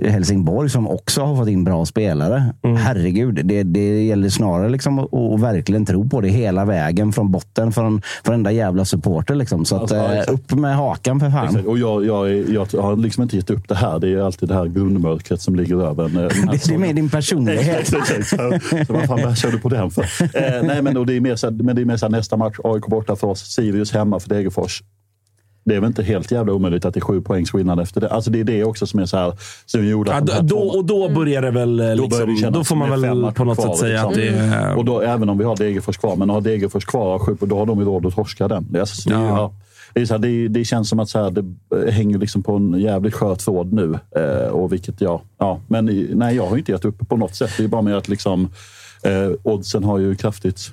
Helsingborg 0.04 0.70
som 0.70 0.88
också 0.88 1.22
har 1.22 1.36
fått 1.36 1.48
in 1.48 1.64
bra 1.64 1.86
spelare. 1.86 2.54
Herregud, 2.78 3.40
det, 3.46 3.62
det 3.62 4.02
gäller 4.04 4.28
snarare 4.28 4.68
liksom 4.68 4.98
att, 4.98 5.14
att 5.14 5.40
verkligen 5.40 5.86
tro 5.86 6.08
på 6.08 6.20
det 6.20 6.28
hela 6.28 6.64
vägen 6.64 7.12
från 7.12 7.30
botten 7.30 7.72
från 7.72 8.02
varenda 8.24 8.52
jävla 8.52 8.84
supporter. 8.84 9.34
Liksom. 9.34 9.64
Så 9.64 9.74
att, 9.76 9.80
Alltså, 9.82 9.96
ja, 9.96 10.14
eh, 10.14 10.34
upp 10.34 10.54
med 10.54 10.76
hakan 10.76 11.20
för 11.20 11.30
fan. 11.30 11.46
Exakt. 11.46 11.66
Och 11.66 11.78
jag, 11.78 12.06
jag, 12.06 12.30
är- 12.30 12.52
jag 12.74 12.82
har 12.82 12.96
liksom 12.96 13.22
inte 13.22 13.36
gett 13.36 13.50
upp 13.50 13.68
det 13.68 13.74
här. 13.74 13.98
Det 13.98 14.08
är 14.08 14.18
alltid 14.18 14.48
det 14.48 14.54
här 14.54 14.66
grundmörkret 14.66 15.40
som 15.40 15.56
ligger 15.56 15.76
över 15.90 16.04
en. 16.04 16.16
eh, 16.16 16.22
Det, 16.50 16.74
är 16.74 16.78
med 16.78 16.94
din 16.96 17.08
personlighet. 17.10 17.78
Exakt, 17.80 18.10
exakt. 18.10 18.64
Så, 18.86 18.92
vad 18.92 19.04
fan 19.06 19.36
kör 19.36 19.50
du 19.50 19.58
på 19.58 19.68
den 19.68 19.90
för? 19.90 20.02
Eh, 20.22 20.62
nej, 20.62 20.82
men, 20.82 20.96
och 20.96 21.06
det 21.06 21.16
är 21.16 21.20
mer 21.20 21.36
så, 21.36 21.50
men 21.50 21.76
det 21.76 21.82
är 21.82 21.86
mer 21.86 21.96
så 21.96 22.08
nästa 22.08 22.36
match, 22.36 22.56
AIK 22.64 22.86
borta 22.86 23.16
för 23.16 23.26
oss, 23.26 23.40
Sirius 23.54 23.92
hemma 23.92 24.20
för 24.20 24.28
Degerfors. 24.28 24.82
Det 25.68 25.74
är 25.76 25.80
väl 25.80 25.86
inte 25.88 26.02
helt 26.02 26.30
jävla 26.30 26.52
omöjligt 26.52 26.84
att 26.84 26.94
det 26.94 26.98
är 26.98 27.02
sju 27.02 27.20
poängs 27.20 27.50
skillnad 27.50 27.80
efter 27.80 28.00
det. 28.00 28.08
Alltså 28.08 28.30
det 28.30 28.40
är 28.40 28.44
det 28.44 28.64
också 28.64 28.86
som 28.86 29.00
är 29.00 29.06
så 29.06 29.16
här, 29.16 29.32
som 29.66 29.86
gjorde 29.86 30.10
Ja, 30.10 30.20
då, 30.20 30.48
två- 30.56 30.56
och 30.78 30.84
då 30.84 31.08
börjar 31.08 31.42
det 31.42 31.50
väl... 31.50 31.80
eh, 31.80 31.86
då, 31.86 31.92
Liksom, 31.94 32.08
börjar 32.26 32.50
det 32.50 32.58
då 32.58 32.64
får 32.64 32.76
man 32.76 32.90
väl 32.90 33.32
på 33.32 33.44
något 33.44 33.58
kvar, 33.58 33.68
sätt 33.68 33.76
säga 33.78 34.08
liksom. 34.08 34.08
att 34.08 34.14
det 34.14 34.56
är... 34.56 34.74
Och 34.76 34.84
då, 34.84 35.00
även 35.00 35.28
om 35.28 35.38
vi 35.38 35.44
har 35.44 35.56
Degerfors 35.56 35.96
kvar, 35.98 36.16
men 36.16 36.30
har 36.30 36.40
Degerfors 36.40 36.84
kvar 36.84 37.18
sju, 37.18 37.36
då 37.40 37.58
har 37.58 37.66
de 37.66 37.78
ju 37.78 37.84
råd 37.84 38.06
att 38.06 38.14
torska 38.14 38.48
den. 38.48 38.66
Det, 38.70 38.78
är, 38.78 38.80
alltså, 38.80 39.08
det, 39.10 39.14
Ja. 39.14 39.26
ja. 39.26 39.52
det, 39.94 40.00
är 40.00 40.06
så 40.06 40.14
här, 40.14 40.18
det, 40.18 40.48
det 40.48 40.64
känns 40.64 40.88
som 40.88 41.00
att 41.00 41.08
så 41.08 41.22
här, 41.24 41.30
det 41.30 41.90
hänger 41.92 42.18
liksom 42.18 42.42
på 42.42 42.56
en 42.56 42.80
jävligt 42.80 43.14
skör 43.14 43.34
tråd 43.34 43.72
nu. 43.72 43.98
Eh, 44.16 44.48
och 44.48 44.72
vilket 44.72 45.00
jag, 45.00 45.20
ja, 45.38 45.60
men 45.68 46.08
nej, 46.14 46.36
jag 46.36 46.46
har 46.46 46.56
inte 46.56 46.72
gett 46.72 46.84
upp 46.84 47.08
på 47.08 47.16
något 47.16 47.34
sätt. 47.34 47.50
Det 47.58 47.64
är 47.64 47.68
bara 47.68 47.82
med 47.82 47.96
att 47.96 48.08
liksom, 48.08 48.48
eh, 49.02 49.30
oddsen 49.42 49.84
har 49.84 49.98
ju 49.98 50.14
kraftigt 50.14 50.70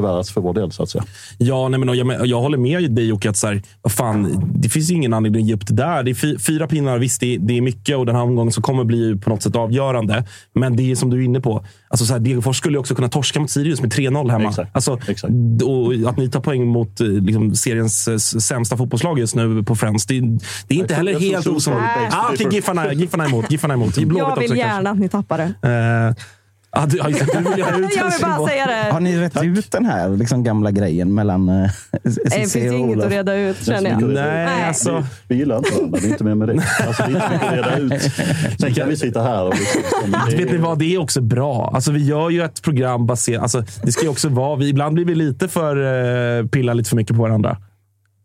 förvärrats 0.00 0.30
för 0.30 0.40
vår 0.40 0.54
del 0.54 0.72
så 0.72 0.82
att 0.82 0.88
säga. 0.88 1.04
Ja, 1.38 1.68
nej, 1.68 1.80
men 1.80 1.94
jag, 1.98 2.26
jag 2.26 2.40
håller 2.40 2.58
med 2.58 2.90
dig 2.92 3.06
Jocke. 3.08 3.30
Att 3.30 3.36
så 3.36 3.46
här, 3.46 3.62
fan, 3.88 4.50
det 4.54 4.68
finns 4.68 4.90
ju 4.90 4.94
ingen 4.94 5.14
anledning 5.14 5.42
att 5.42 5.48
ge 5.48 5.54
upp 5.54 5.66
det 5.66 5.74
där. 5.74 6.02
Det 6.02 6.10
är 6.10 6.14
fy, 6.14 6.38
fyra 6.38 6.66
pinnar, 6.66 6.98
visst 6.98 7.20
det, 7.20 7.38
det 7.40 7.56
är 7.58 7.60
mycket 7.60 7.96
och 7.96 8.06
den 8.06 8.14
här 8.16 8.22
omgången 8.22 8.52
som 8.52 8.62
kommer 8.62 8.84
bli 8.84 9.16
på 9.16 9.30
något 9.30 9.42
sätt 9.42 9.56
avgörande. 9.56 10.24
Men 10.54 10.76
det 10.76 10.90
är 10.90 10.94
som 10.96 11.10
du 11.10 11.20
är 11.20 11.24
inne 11.24 11.40
på. 11.40 11.64
Alltså, 11.88 12.06
så 12.06 12.12
här, 12.12 12.20
Degerfors 12.20 12.56
skulle 12.56 12.78
också 12.78 12.94
kunna 12.94 13.08
torska 13.08 13.40
mot 13.40 13.50
Sirius 13.50 13.80
med 13.80 13.92
3-0 13.92 14.30
hemma. 14.30 14.48
Exakt. 14.48 14.70
Alltså, 14.76 14.92
Och 15.64 16.10
att 16.10 16.16
ni 16.16 16.28
tar 16.30 16.40
poäng 16.40 16.66
mot 16.66 17.00
eh, 17.00 17.06
liksom, 17.06 17.54
seriens 17.54 18.08
eh, 18.08 18.16
sämsta 18.16 18.76
fotbollslag 18.76 19.18
just 19.18 19.34
nu 19.34 19.62
på 19.62 19.76
Friends. 19.76 20.06
Det, 20.06 20.20
det 20.68 20.74
är 20.74 20.78
inte 20.78 20.94
heller 20.94 21.12
jag 21.12 21.20
helt 21.20 21.46
osannolikt. 21.46 21.88
är. 22.12 22.16
Ah, 22.18 22.30
Okej, 22.34 22.46
Giffarna, 22.50 22.92
Giffarna 22.92 23.26
emot. 23.26 23.50
Giffarna 23.50 23.74
emot. 23.74 23.94
Blåvitt 23.94 24.18
Jag 24.18 24.28
också, 24.28 24.40
vill 24.40 24.48
kanske. 24.48 24.66
gärna 24.66 24.90
att 24.90 24.98
ni 24.98 25.08
tappar 25.08 25.38
det. 25.38 25.68
Eh, 26.08 26.24
ja, 26.72 26.86
du, 26.86 26.96
ja, 26.96 27.08
just 27.08 27.32
det, 27.32 27.38
du 27.38 27.54
vill 27.54 27.64
ha 27.64 27.78
ut 27.78 27.96
Jag 27.96 28.10
vill 28.10 28.22
bara 28.22 28.48
säga 28.48 28.66
det. 28.66 28.92
Har 28.92 29.00
ni 29.00 29.18
rätt 29.18 29.42
ut 29.42 29.72
den 29.72 29.84
här 29.84 30.08
liksom, 30.08 30.44
gamla 30.44 30.70
grejen 30.70 31.14
mellan 31.14 31.48
uh, 31.48 31.70
Det 32.02 32.30
finns 32.30 32.56
inget 32.56 33.04
att 33.04 33.10
reda 33.10 33.34
ut 33.34 33.66
känner 33.66 33.90
jag. 33.90 34.02
Nej, 34.02 34.64
alltså. 34.64 34.96
Vi, 34.98 35.04
vi 35.28 35.36
gillar 35.36 35.56
inte 35.58 35.74
varandra, 35.74 35.98
det 36.00 36.06
är 36.06 36.10
inte 36.10 36.24
mer 36.24 36.34
med 36.34 36.48
det. 36.48 36.62
Alltså, 36.86 37.02
det 37.02 37.08
är 37.08 37.14
inte 37.14 37.30
mycket 37.30 37.48
att 37.48 37.54
reda 37.54 37.78
ut. 37.78 38.02
Sen 38.60 38.74
kan 38.74 38.88
vi 38.88 38.96
sitta 38.96 39.22
här 39.22 39.44
och... 39.44 39.54
Liksom, 39.54 40.16
det 40.30 40.36
Vet 40.36 40.52
ni 40.52 40.56
vad, 40.58 40.78
det 40.78 40.94
är 40.94 40.98
också 40.98 41.20
bra. 41.20 41.70
Alltså, 41.74 41.92
vi 41.92 42.04
gör 42.04 42.30
ju 42.30 42.42
ett 42.42 42.62
program 42.62 43.06
baserat... 43.06 43.42
Alltså, 43.42 43.64
det 43.82 43.92
ska 43.92 44.02
ju 44.02 44.08
också 44.08 44.28
vara... 44.28 44.56
Vi, 44.56 44.68
ibland 44.68 44.94
blir 44.94 45.04
vi 45.04 45.14
lite 45.14 45.48
för 45.48 45.76
uh, 45.76 46.46
pilla 46.46 46.74
lite 46.74 46.88
för 46.88 46.96
mycket 46.96 47.16
på 47.16 47.22
varandra. 47.22 47.56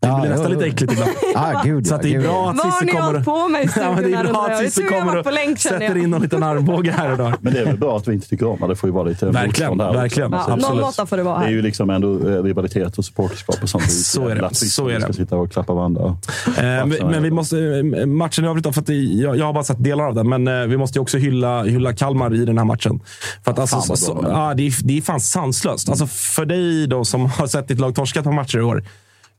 Det 0.04 0.10
Ja, 0.10 0.20
blir 0.20 0.30
nästan 0.30 0.50
lite 0.52 0.64
äckligt 0.66 0.92
ibland. 0.92 1.10
Ah, 1.36 1.62
gud, 1.64 1.86
Så 1.86 1.96
det 1.96 2.08
är 2.08 2.12
gud, 2.12 2.22
bra 2.22 2.50
att 2.50 2.56
Vad 2.56 2.66
har 2.66 2.72
Cissi 2.72 2.84
ni 2.84 2.90
kommer... 2.92 3.04
hållit 3.06 3.24
på 3.24 3.48
med 3.48 3.64
i 3.64 3.68
Ja, 3.76 3.82
men 3.82 3.92
studion 3.96 4.10
det 4.12 4.16
är 4.18 4.24
här 4.24 4.32
bra 4.32 4.46
att 4.46 4.58
Det 4.60 4.70
Cissi 4.70 4.82
kommer 4.82 5.22
på 5.22 5.30
länk, 5.30 5.52
och 5.52 5.58
känner 5.58 5.78
sätter 5.80 5.96
in 5.96 6.10
någon 6.10 6.22
liten 6.22 6.42
armbåge 6.42 6.90
här 6.90 7.10
och 7.12 7.18
där. 7.18 7.34
Men 7.40 7.52
det 7.52 7.60
är 7.60 7.64
väl 7.64 7.78
bra 7.78 7.96
att 7.96 8.08
vi 8.08 8.12
inte 8.14 8.28
tycker 8.28 8.46
om 8.46 8.58
det. 8.60 8.66
Det 8.68 8.76
får 8.76 8.88
ju 8.88 8.94
vara 8.94 9.04
lite 9.04 9.26
Verkligen, 9.26 9.70
motstånd 9.70 9.80
här 9.96 10.02
verkligen. 10.02 10.32
Ja, 10.32 10.38
Absolut. 10.38 10.62
någon 10.68 10.80
måtta 10.80 11.06
får 11.06 11.16
det 11.16 11.22
vara 11.22 11.38
Det 11.38 11.44
är 11.46 11.50
ju 11.50 11.56
här. 11.56 11.62
liksom 11.62 11.90
ändå 11.90 12.28
eh, 12.28 12.42
rivalitet 12.42 12.98
och 12.98 13.04
supporterskap 13.04 13.56
och 13.62 13.68
sånt. 13.68 13.90
Så 13.92 14.28
är 14.28 14.34
det. 14.36 14.54
Så 14.54 14.88
är 14.88 14.94
vi 14.94 15.00
ska 15.00 15.06
det. 15.08 15.14
sitta 15.14 15.36
och 15.36 15.52
klappa 15.52 15.72
varandra. 15.74 16.16
Eh, 16.46 16.86
men, 16.86 17.22
vi 17.22 17.30
måste, 17.30 17.58
eh, 17.58 18.06
matchen 18.06 18.44
i 18.44 18.48
övrigt 18.48 18.64
då, 18.64 18.72
för 18.72 18.80
att 18.80 18.86
det, 18.86 18.94
jag, 18.94 19.36
jag 19.36 19.46
har 19.46 19.52
bara 19.52 19.64
sett 19.64 19.84
delar 19.84 20.04
av 20.04 20.14
den, 20.14 20.28
men 20.28 20.70
vi 20.70 20.76
måste 20.76 20.98
ju 20.98 21.02
också 21.02 21.18
hylla, 21.18 21.62
hylla 21.62 21.92
Kalmar 21.92 22.34
i 22.34 22.44
den 22.44 22.58
här 22.58 22.64
matchen. 22.64 23.00
För 23.44 23.50
att, 23.50 23.58
alltså, 23.58 23.96
så, 23.96 24.22
det, 24.56 24.66
är, 24.66 24.86
det 24.86 24.98
är 24.98 25.02
fan 25.02 25.20
sanslöst. 25.20 25.88
Alltså, 25.88 26.06
för 26.06 26.44
dig 26.46 26.86
då, 26.86 27.04
som 27.04 27.26
har 27.30 27.46
sett 27.46 27.68
ditt 27.68 27.80
lag 27.80 27.94
torska 27.94 28.18
ett 28.20 28.24
par 28.24 28.32
matcher 28.32 28.58
i 28.58 28.62
år, 28.62 28.84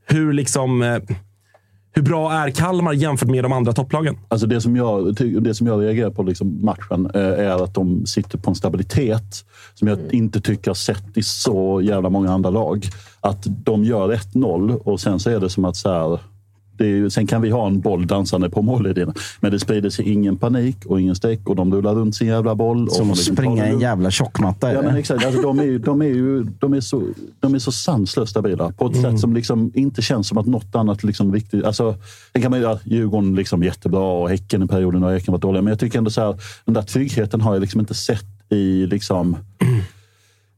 hur 0.05 0.33
liksom... 0.33 0.81
Eh, 0.81 0.99
hur 1.97 2.01
bra 2.01 2.33
är 2.33 2.49
Kalmar 2.49 2.93
jämfört 2.93 3.29
med 3.29 3.43
de 3.43 3.51
andra 3.51 3.73
topplagen? 3.73 4.17
Alltså 4.27 4.47
det, 4.47 4.61
som 4.61 4.75
jag, 4.75 5.15
det 5.15 5.55
som 5.55 5.67
jag 5.67 5.83
reagerar 5.83 6.09
på 6.09 6.23
liksom 6.23 6.65
matchen 6.65 7.11
eh, 7.13 7.21
är 7.21 7.63
att 7.63 7.73
de 7.73 8.05
sitter 8.05 8.37
på 8.37 8.49
en 8.49 8.55
stabilitet 8.55 9.45
som 9.73 9.87
jag 9.87 9.99
inte 10.11 10.41
tycker 10.41 10.69
har 10.69 10.75
sett 10.75 11.17
i 11.17 11.23
så 11.23 11.81
jävla 11.81 12.09
många 12.09 12.31
andra 12.31 12.49
lag. 12.49 12.85
Att 13.21 13.43
de 13.65 13.83
gör 13.83 14.13
1-0 14.15 14.79
och 14.79 14.99
sen 14.99 15.19
så 15.19 15.29
är 15.29 15.39
det 15.39 15.49
som 15.49 15.65
att 15.65 15.75
så 15.75 15.89
här, 15.89 16.19
ju- 16.79 17.09
sen 17.09 17.27
kan 17.27 17.41
vi 17.41 17.49
ha 17.49 17.67
en 17.67 17.79
boll 17.79 18.07
dansande 18.07 18.49
på 18.49 18.61
mållinjen. 18.61 19.13
Men 19.39 19.51
det 19.51 19.59
sprider 19.59 19.89
sig 19.89 20.09
ingen 20.09 20.37
panik 20.37 20.77
och 20.85 21.01
ingen 21.01 21.15
streck 21.15 21.49
och 21.49 21.55
de 21.55 21.73
rullar 21.73 21.95
runt 21.95 22.15
sin 22.15 22.27
jävla 22.27 22.55
boll. 22.55 22.89
Som 22.91 23.11
att 23.11 23.17
liksom 23.17 23.35
springa 23.35 23.65
en 23.65 23.79
jävla 23.79 24.11
tjockmatta. 24.11 24.73
Ja, 24.73 24.81
men 24.81 24.95
exakt. 24.95 25.25
Alltså, 25.25 25.41
de, 25.41 25.59
är, 25.59 25.79
de, 25.79 26.01
är 26.01 26.05
ju, 26.05 26.43
de, 26.43 26.73
är 26.73 26.81
så, 26.81 27.03
de 27.39 27.55
är 27.55 27.59
så 27.59 27.71
sanslöst 27.71 28.31
stabila 28.31 28.71
på 28.71 28.87
ett 28.87 29.01
sätt 29.01 29.19
som 29.19 29.33
liksom 29.33 29.71
inte 29.75 30.01
känns 30.01 30.27
som 30.27 30.37
att 30.37 30.45
något 30.45 30.75
annat 30.75 31.03
liksom 31.03 31.33
riktigt... 31.33 31.63
Alltså, 31.63 31.95
sen 32.33 32.41
kan 32.41 32.51
man 32.51 32.59
ju, 32.59 32.77
Djurgården 32.83 33.35
liksom 33.35 33.63
jättebra 33.63 34.01
och 34.01 34.29
Häcken 34.29 34.63
i 34.63 34.67
perioden 34.67 35.03
har 35.03 35.13
Häcken 35.13 35.31
varit 35.31 35.41
dåliga. 35.41 35.61
Men 35.61 35.71
jag 35.71 35.79
tycker 35.79 35.97
ändå 35.97 36.11
så 36.11 36.21
här, 36.21 36.35
den 36.65 36.73
där 36.73 36.81
tryggheten 36.81 37.41
har 37.41 37.53
jag 37.53 37.61
liksom 37.61 37.79
inte 37.79 37.93
sett 37.93 38.25
i 38.49 38.85
liksom 38.85 39.37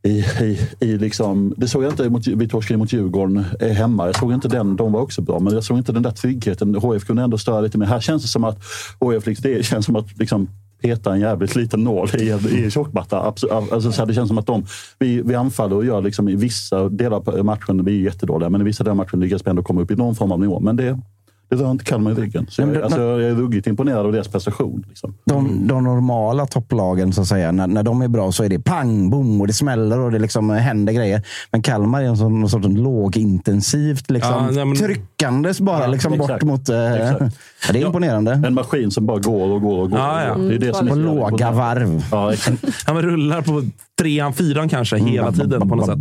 i, 0.04 0.26
i, 0.42 0.60
i 0.80 0.98
liksom, 0.98 1.54
det 1.58 1.68
såg 1.68 1.84
jag 1.84 1.92
inte 1.92 2.10
mot, 2.10 2.28
vi 2.28 2.48
torskade 2.48 2.78
mot 2.78 2.94
Djurgården 2.94 3.46
eh, 3.60 3.70
hemma. 3.70 4.06
Jag 4.06 4.16
såg 4.16 4.34
inte 4.34 4.48
den, 4.48 4.76
de 4.76 4.92
var 4.92 5.02
också 5.02 5.22
bra, 5.22 5.40
men 5.40 5.54
jag 5.54 5.64
såg 5.64 5.78
inte 5.78 5.92
den 5.92 6.04
där 6.04 6.12
tryggheten. 6.12 6.76
HF 6.76 7.06
kunde 7.06 7.24
ändå 7.24 7.38
störa 7.38 7.62
lite 7.62 7.78
mer. 7.78 7.86
Här 7.86 8.00
känns 8.00 8.22
det 8.22 8.28
som 8.28 8.44
att 8.44 8.60
HF, 9.00 9.26
liksom, 9.26 9.52
det 9.52 9.66
känns 9.66 9.86
som 9.86 9.96
att 9.96 10.18
liksom, 10.20 10.48
peta 10.82 11.14
en 11.14 11.20
jävligt 11.20 11.56
liten 11.56 11.84
nål 11.84 12.10
i, 12.16 12.32
i 12.52 12.72
tjockmatta. 12.72 13.20
Alltså, 13.20 13.92
så 13.92 13.92
här, 13.92 14.06
det 14.06 14.14
känns 14.14 14.28
som 14.28 14.38
att 14.38 14.48
de, 14.48 14.66
vi, 15.00 15.22
vi 15.22 15.36
anfaller 15.36 15.76
och 15.76 15.86
gör 15.86 16.02
liksom, 16.02 16.30
i 16.30 16.36
vissa 16.36 16.90
delar 16.90 17.18
av 17.18 17.46
matchen, 17.46 17.86
vi 17.86 18.00
är 18.00 18.04
jättedåliga, 18.04 18.50
men 18.50 18.62
i 18.62 18.64
vissa 18.64 18.84
delar 18.84 18.92
av 18.92 18.98
matchen 18.98 19.20
lyckas 19.20 19.46
vi 19.46 19.50
ändå 19.50 19.64
komma 19.64 19.82
upp 19.82 19.92
i 19.92 19.96
någon 19.96 20.16
form 20.16 20.32
av 20.32 20.40
nivå. 20.40 20.60
Men 20.60 20.76
det, 20.76 21.00
det 21.50 21.56
rör 21.56 21.72
inte 21.72 21.84
Kalmar 21.86 22.12
i 22.12 22.14
ryggen. 22.14 22.46
Så 22.50 22.62
jag, 22.62 22.82
alltså, 22.82 23.02
jag 23.02 23.22
är 23.22 23.36
ruggigt 23.36 23.68
imponerad 23.68 24.06
av 24.06 24.12
deras 24.12 24.28
prestation. 24.28 24.86
Liksom. 24.88 25.14
De, 25.26 25.68
de 25.68 25.84
normala 25.84 26.46
topplagen, 26.46 27.14
så 27.14 27.22
att 27.22 27.28
säga, 27.28 27.52
när, 27.52 27.68
när 27.68 27.84
de 27.84 28.02
är 28.02 28.08
bra 28.08 28.32
så 28.32 28.44
är 28.44 28.50
det 28.50 28.60
pang, 28.60 29.10
boom 29.10 29.42
och 29.42 29.48
det 29.48 29.54
smäller 29.54 30.00
och 30.00 30.12
det 30.12 30.20
liksom 30.20 30.50
händer 30.50 30.94
grejer. 30.94 31.22
Men 31.52 31.62
Kalmar 31.62 32.02
är 32.02 32.06
en 32.06 32.18
sån, 32.18 32.40
någon 32.40 32.50
sorts 32.50 32.68
lågintensivt, 32.68 34.10
liksom, 34.12 34.34
Ja, 34.34 34.52
nej, 34.52 34.66
men- 34.66 34.76
tryckandes 34.78 35.62
bara 35.62 35.82
Ja, 35.82 35.88
liksom, 35.88 36.18
bort 36.18 36.44
mot... 36.44 36.70
Eh, 36.70 36.76
ja, 36.76 37.20
det 37.72 37.82
är 37.82 37.86
imponerande. 37.86 38.32
En 38.32 38.54
maskin 38.54 38.92
som 38.92 39.06
bara 39.06 39.20
går 39.20 39.48
och 39.54 39.62
går 39.62 39.80
och 39.84 39.90
går. 39.90 40.00
Ja, 40.00 40.24
ja. 40.24 40.36
Det 40.36 40.56
är 40.56 40.60
det 40.60 40.74
som 40.74 40.88
är 40.88 40.96
låga 40.96 41.52
varv. 41.52 42.06
Ja, 42.12 42.34
exakt. 42.34 42.66
Han 42.86 43.02
rullar 43.02 43.42
på 43.42 43.64
trean, 44.02 44.34
fyran 44.34 44.70
kanske 44.70 44.98
hela 44.98 45.32
tiden 45.32 45.70
på 45.70 45.76
något 45.76 45.86
sätt. 45.86 45.98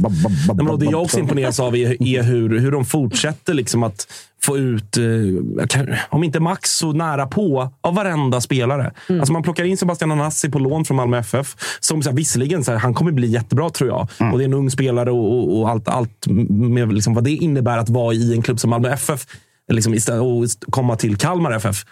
Nej, 0.54 0.64
men 0.66 0.78
det 0.78 0.85
jag 0.85 1.02
också 1.02 1.18
imponeras 1.18 1.61
av 1.61 1.76
är, 1.76 2.02
är 2.02 2.22
hur, 2.22 2.59
hur 2.59 2.70
de 2.72 2.85
fortsätter 2.85 3.54
liksom 3.54 3.82
att 3.82 4.06
få 4.42 4.59
ut, 4.59 4.96
eh, 4.96 5.96
om 6.11 6.24
inte 6.24 6.40
max, 6.40 6.70
så 6.70 6.92
nära 6.92 7.26
på 7.26 7.70
av 7.80 7.94
varenda 7.94 8.40
spelare. 8.40 8.92
Alltså 9.09 9.32
man 9.32 9.42
plockar 9.42 9.64
in 9.64 9.76
Sebastian 9.76 10.12
Anassi 10.12 10.48
på 10.50 10.59
lån 10.59 10.85
från 10.85 10.96
Malmö 10.96 11.18
FF. 11.18 11.56
Som 11.80 12.02
så 12.02 12.11
här, 12.11 12.16
visserligen, 12.16 12.64
så 12.64 12.72
här, 12.72 12.78
han 12.78 12.94
kommer 12.94 13.12
bli 13.12 13.26
jättebra 13.26 13.70
tror 13.70 13.90
jag. 13.90 14.09
Och 14.32 14.38
det 14.38 14.44
är 14.44 14.48
en 14.48 14.54
ung 14.54 14.70
spelare 14.70 15.11
och, 15.11 15.32
och, 15.32 15.61
och 15.61 15.68
allt, 15.70 15.88
allt 15.88 16.26
med 16.50 16.92
liksom 16.92 17.14
vad 17.14 17.24
det 17.24 17.30
innebär 17.30 17.78
att 17.78 17.88
vara 17.88 18.14
i 18.14 18.32
en 18.35 18.42
klubb 18.42 18.61
som 18.61 18.70
Malmö 18.70 18.88
FF. 18.92 19.26
Liksom, 19.72 19.94
istället- 19.94 20.22
och 20.22 20.70
komma 20.72 20.96
till 20.96 21.16
Kalmar 21.16 21.52
FF. 21.52 21.85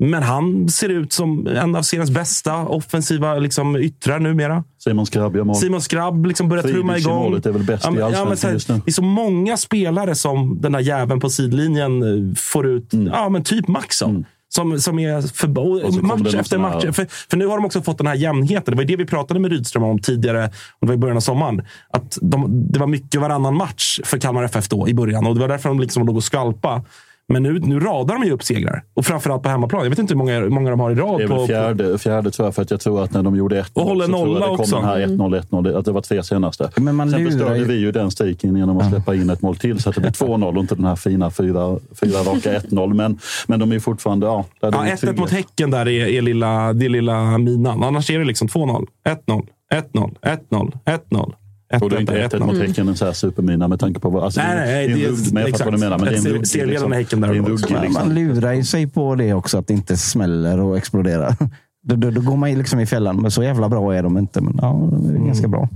Men 0.00 0.22
han 0.22 0.68
ser 0.68 0.88
ut 0.88 1.12
som 1.12 1.46
en 1.46 1.74
av 1.76 1.82
seriens 1.82 2.10
bästa 2.10 2.56
offensiva 2.56 3.34
liksom, 3.34 3.76
yttrar 3.76 4.18
numera. 4.20 4.64
Simon 4.84 5.06
Skrabb 5.06 5.36
gör 5.36 5.44
mål. 5.44 5.56
Simon 5.56 5.80
Skrabb 5.82 6.26
liksom 6.26 6.48
börjar 6.48 6.62
Friedrich 6.62 6.80
trumma 6.80 6.96
i 6.96 7.00
igång. 7.00 7.14
målet 7.22 7.46
är 7.46 7.50
väl 7.50 7.62
bäst 7.64 7.86
i 7.86 7.90
men- 7.90 8.02
allsvenskan 8.02 8.28
men 8.28 8.36
så 8.36 8.46
här, 8.46 8.54
just 8.54 8.68
nu. 8.68 8.74
Det 8.84 8.90
är 8.90 8.92
så 8.92 9.02
många 9.02 9.56
spelare 9.56 10.14
som 10.14 10.60
den 10.60 10.72
där 10.72 10.80
jäveln 10.80 11.20
på 11.20 11.30
sidlinjen 11.30 12.02
eh, 12.02 12.34
får 12.36 12.66
ut 12.66 12.92
Mm. 12.92 13.06
ja, 13.06 13.28
men 13.28 13.42
typ 13.44 13.68
max 13.68 14.02
av. 14.02 14.24
Som, 14.52 14.80
som 14.80 14.98
är 14.98 15.20
för, 15.36 16.02
match 16.02 16.34
efter 16.34 16.58
match. 16.58 16.84
här- 16.84 16.92
För, 16.92 17.06
för 17.30 17.36
nu 17.36 17.46
har 17.46 17.56
de 17.56 17.64
också 17.64 17.82
fått 17.82 17.98
den 17.98 18.06
här 18.06 18.14
jämnheten. 18.14 18.64
Det 18.72 18.76
var 18.76 18.82
ju 18.82 18.86
det 18.86 18.96
vi 18.96 19.06
pratade 19.06 19.40
med 19.40 19.50
Rydström 19.50 19.82
om 19.84 19.98
tidigare, 19.98 20.44
och 20.46 20.52
det 20.80 20.86
var 20.86 20.94
i 20.94 20.98
början 20.98 21.16
av 21.16 21.20
sommaren. 21.20 21.62
Att 21.90 22.18
de, 22.22 22.66
det 22.72 22.78
var 22.78 22.86
mycket 22.86 23.20
varannan 23.20 23.56
match 23.56 24.00
för 24.04 24.18
Kalmar 24.18 24.42
FF 24.44 24.68
då 24.68 24.88
i 24.88 24.94
början. 24.94 25.26
Och 25.26 25.34
Det 25.34 25.40
var 25.40 25.48
därför 25.48 25.68
de 25.68 25.80
liksom 25.80 26.06
låg 26.06 26.16
och 26.16 26.24
skvalpa. 26.24 26.84
Men 27.32 27.42
nu, 27.42 27.58
nu 27.58 27.80
radar 27.80 28.14
de 28.14 28.24
ju 28.24 28.32
upp 28.32 28.42
segrar. 28.42 28.82
Och 28.94 29.06
framförallt 29.06 29.42
på 29.42 29.48
hemmaplan. 29.48 29.82
Jag 29.82 29.90
vet 29.90 29.98
inte 29.98 30.14
hur 30.14 30.18
många, 30.18 30.38
hur 30.40 30.48
många 30.50 30.70
de 30.70 30.80
har 30.80 30.90
i 30.90 30.94
rad. 30.94 31.18
Det 31.20 31.24
är 31.24 31.28
på, 31.28 31.34
väl 31.34 31.40
på, 31.42 31.46
fjärde, 31.46 31.98
fjärde 31.98 32.30
tror 32.30 32.46
jag, 32.46 32.54
för 32.54 32.62
att 32.62 32.70
jag 32.70 32.80
tror 32.80 33.04
att 33.04 33.12
när 33.12 33.22
de 33.22 33.36
gjorde 33.36 33.60
1 33.60 33.70
Och 33.74 33.82
håller 33.82 34.06
så 34.06 34.12
tror 34.12 34.28
jag 34.28 34.36
det 34.36 34.46
kom 34.46 34.60
också. 34.60 34.76
den 34.76 34.84
här 34.84 34.98
1-0, 35.06 35.40
1-0, 35.50 35.78
att 35.78 35.84
det 35.84 35.92
var 35.92 36.00
tre 36.00 36.22
senaste. 36.22 36.70
Men 36.76 36.94
man 36.96 37.10
Sen 37.10 37.18
lurar 37.20 37.30
förstörde 37.30 37.58
ju- 37.58 37.64
vi 37.64 37.74
ju 37.78 37.92
den 37.92 38.10
streaken 38.10 38.56
genom 38.56 38.78
att 38.78 38.90
släppa 38.90 39.14
in 39.14 39.30
ett 39.30 39.42
mål 39.42 39.56
till 39.56 39.82
så 39.82 39.88
att 39.88 39.94
det 39.94 40.00
blev 40.00 40.12
2-0 40.12 40.54
och 40.56 40.60
inte 40.62 40.74
den 40.74 40.84
här 40.84 40.96
fina 40.96 41.30
fyra, 41.30 41.76
fyra 42.00 42.18
raka 42.18 42.58
1-0. 42.58 42.94
Men, 42.94 43.18
men 43.46 43.60
de 43.60 43.70
är 43.70 43.74
ju 43.74 43.80
fortfarande... 43.80 44.26
Ja, 44.26 44.44
där 44.60 44.72
Ja, 44.72 44.82
är 44.82 44.86
det 44.86 44.92
1-1 44.92 44.96
trygghet. 45.00 45.18
mot 45.20 45.30
Häcken 45.30 45.70
där 45.70 45.88
är, 45.88 46.06
är, 46.06 46.22
lilla, 46.22 46.72
det 46.72 46.84
är 46.84 46.88
lilla 46.90 47.38
minan. 47.38 47.82
Annars 47.84 48.10
är 48.10 48.18
det 48.18 48.24
liksom 48.24 48.48
2-0, 48.48 48.86
1-0, 49.26 49.46
1-0, 49.92 50.14
1-0, 50.50 50.72
1-0. 51.10 51.32
Och 51.80 51.90
det 51.90 51.96
är 51.96 52.00
inte 52.00 52.28
1-1 52.28 52.46
mot 52.46 52.58
Häcken 52.58 52.88
en 52.88 52.96
så 52.96 53.04
här 53.04 53.12
supermina 53.12 53.68
med 53.68 53.80
tanke 53.80 54.00
på 54.00 54.10
vad... 54.10 54.24
Alltså, 54.24 54.40
Nej, 54.40 54.56
nej, 54.56 54.88
det 54.88 55.04
är 55.04 55.08
en 55.08 55.14
rugg, 55.14 55.32
men 55.32 55.42
jag 55.42 55.50
fattar 55.50 55.64
vad 55.64 55.74
du 55.74 55.78
menar. 55.78 55.98
Men 55.98 56.08
det 56.08 56.14
är 56.14 56.18
en 56.18 56.24
rugg, 56.24 56.46
Serieledande 56.46 56.96
Häcken 56.96 57.20
där 57.20 57.40
Man, 57.40 57.52
liksom. 57.52 57.92
man 57.92 58.14
lurar 58.14 58.52
ju 58.52 58.64
sig 58.64 58.86
på 58.86 59.14
det 59.14 59.34
också, 59.34 59.58
att 59.58 59.66
det 59.66 59.74
inte 59.74 59.96
smäller 59.96 60.60
och 60.60 60.76
exploderar. 60.76 61.36
Då, 61.82 61.96
då, 61.96 62.10
då 62.10 62.20
går 62.20 62.36
man 62.36 62.54
liksom 62.54 62.80
i 62.80 62.86
fällan. 62.86 63.16
Men 63.22 63.30
så 63.30 63.42
jävla 63.42 63.68
bra 63.68 63.94
är 63.94 64.02
de 64.02 64.18
inte. 64.18 64.40
Men 64.40 64.58
ja, 64.62 64.88
de 64.92 65.16
är 65.16 65.26
ganska 65.26 65.48
bra. 65.48 65.68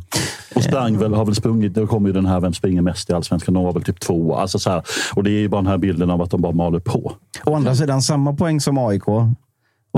Och 0.54 0.62
sprang 0.62 0.98
väl, 0.98 1.14
har 1.14 1.24
väl 1.24 1.34
sprungit, 1.34 1.74
då 1.74 1.86
kommer 1.86 2.08
ju 2.08 2.12
den 2.12 2.26
här 2.26 2.40
Vem 2.40 2.52
springer 2.52 2.82
mest 2.82 3.10
i 3.10 3.12
Allsvenskan? 3.12 3.54
De 3.54 3.64
var 3.64 3.72
väl 3.72 3.82
typ 3.82 4.00
två. 4.00 4.36
Alltså 4.36 4.58
så 4.58 4.70
här, 4.70 4.82
och 5.14 5.24
det 5.24 5.30
är 5.30 5.40
ju 5.40 5.48
bara 5.48 5.60
den 5.60 5.70
här 5.70 5.78
bilden 5.78 6.10
av 6.10 6.22
att 6.22 6.30
de 6.30 6.40
bara 6.40 6.52
maler 6.52 6.78
på. 6.78 7.12
Å 7.44 7.54
andra 7.54 7.74
sidan 7.74 8.02
samma 8.02 8.32
poäng 8.34 8.60
som 8.60 8.78
AIK. 8.78 9.04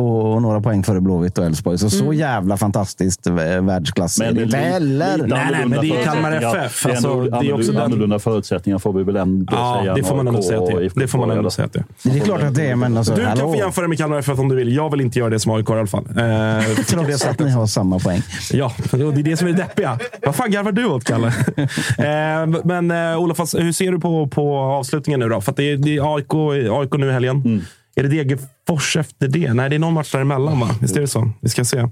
Och 0.00 0.42
några 0.42 0.60
poäng 0.60 0.82
före 0.82 1.00
Blåvitt 1.00 1.38
och 1.38 1.44
Elfsborg. 1.44 1.78
Så 1.78 1.90
så 1.90 2.12
jävla 2.12 2.56
fantastiskt 2.56 3.26
eh, 3.26 3.34
världsklass 3.34 4.20
är 4.20 4.32
det 4.32 4.42
inte 4.42 4.56
heller. 4.56 5.16
Nej, 5.26 5.48
nej, 5.52 5.66
men 5.66 5.80
det 5.80 5.86
är 6.00 6.04
Kalmar. 6.04 6.32
FF. 6.32 6.82
Det 6.84 6.90
är 6.90 6.92
Alltså, 6.94 7.20
det 7.24 7.36
är 7.48 7.52
också 7.54 7.72
den- 7.72 7.82
annorlunda 7.82 8.18
förutsättningar 8.18 8.78
får 8.78 8.92
vi 8.92 9.02
väl 9.02 9.16
ändå 9.16 9.52
Ja, 9.56 9.78
säga. 9.80 9.94
det 9.94 10.04
får 10.04 10.16
man 10.16 10.28
ändå 10.28 10.42
säga 10.42 10.58
att 10.62 10.94
det 10.94 11.08
får 11.08 11.18
man 11.18 11.30
ändå 11.30 11.50
säga 11.50 11.66
att 11.66 11.72
det 11.72 11.78
är. 11.78 11.84
Det 12.12 12.18
är 12.18 12.24
klart 12.24 12.42
att 12.42 12.54
det 12.54 12.66
är, 12.70 12.76
men 12.76 12.96
alltså, 12.96 13.14
Du 13.14 13.20
kan 13.20 13.28
hallå. 13.38 13.52
få 13.52 13.56
jämföra 13.58 13.88
med 13.88 13.98
Kalmar 13.98 14.18
FF 14.18 14.38
om 14.38 14.48
du 14.48 14.56
vill. 14.56 14.74
Jag 14.76 14.90
vill 14.90 15.00
inte 15.00 15.18
göra 15.18 15.30
det 15.30 15.40
som 15.40 15.52
AIK 15.52 15.70
i 15.70 15.72
alla 15.72 15.86
fall. 15.86 16.04
Eh, 16.16 16.64
Trots 16.86 17.24
att 17.24 17.38
ni 17.38 17.50
har 17.50 17.66
samma 17.66 17.98
poäng. 17.98 18.22
Ja, 18.52 18.72
och 18.92 18.98
det 18.98 19.04
är 19.04 19.22
det 19.22 19.36
som 19.36 19.48
är 19.48 19.52
det 19.52 19.58
deppiga. 19.58 19.98
Vad 20.26 20.34
fan 20.34 20.50
garvar 20.50 20.72
du 20.72 20.86
åt, 20.86 21.04
Kalle? 21.04 21.26
eh, 21.98 22.62
men 22.64 22.90
eh, 22.90 23.18
Olof, 23.20 23.38
hur 23.38 23.72
ser 23.72 23.92
du 23.92 23.98
på, 24.00 24.26
på 24.26 24.56
avslutningen 24.58 25.20
nu 25.20 25.28
då? 25.28 25.40
För 25.40 25.50
att 25.50 25.56
det 25.56 25.72
är, 25.72 25.76
det 25.76 25.96
är 25.96 26.16
AIK, 26.16 26.34
AIK 26.80 26.92
nu 27.00 27.08
i 27.08 27.12
helgen. 27.12 27.36
Mm. 27.44 27.60
Är 27.98 28.02
det 28.02 28.08
Degerfors 28.08 28.96
efter 28.96 29.28
det? 29.28 29.52
Nej, 29.54 29.70
det 29.70 29.76
är 29.76 29.78
någon 29.80 29.94
match 29.94 30.12
däremellan, 30.12 30.60
va? 30.60 30.68
Visst 30.80 30.96
är 30.96 31.00
det 31.00 31.06
så? 31.06 31.30
Vi 31.40 31.48
ska 31.48 31.64
se. 31.64 31.78
Eh, 31.78 31.88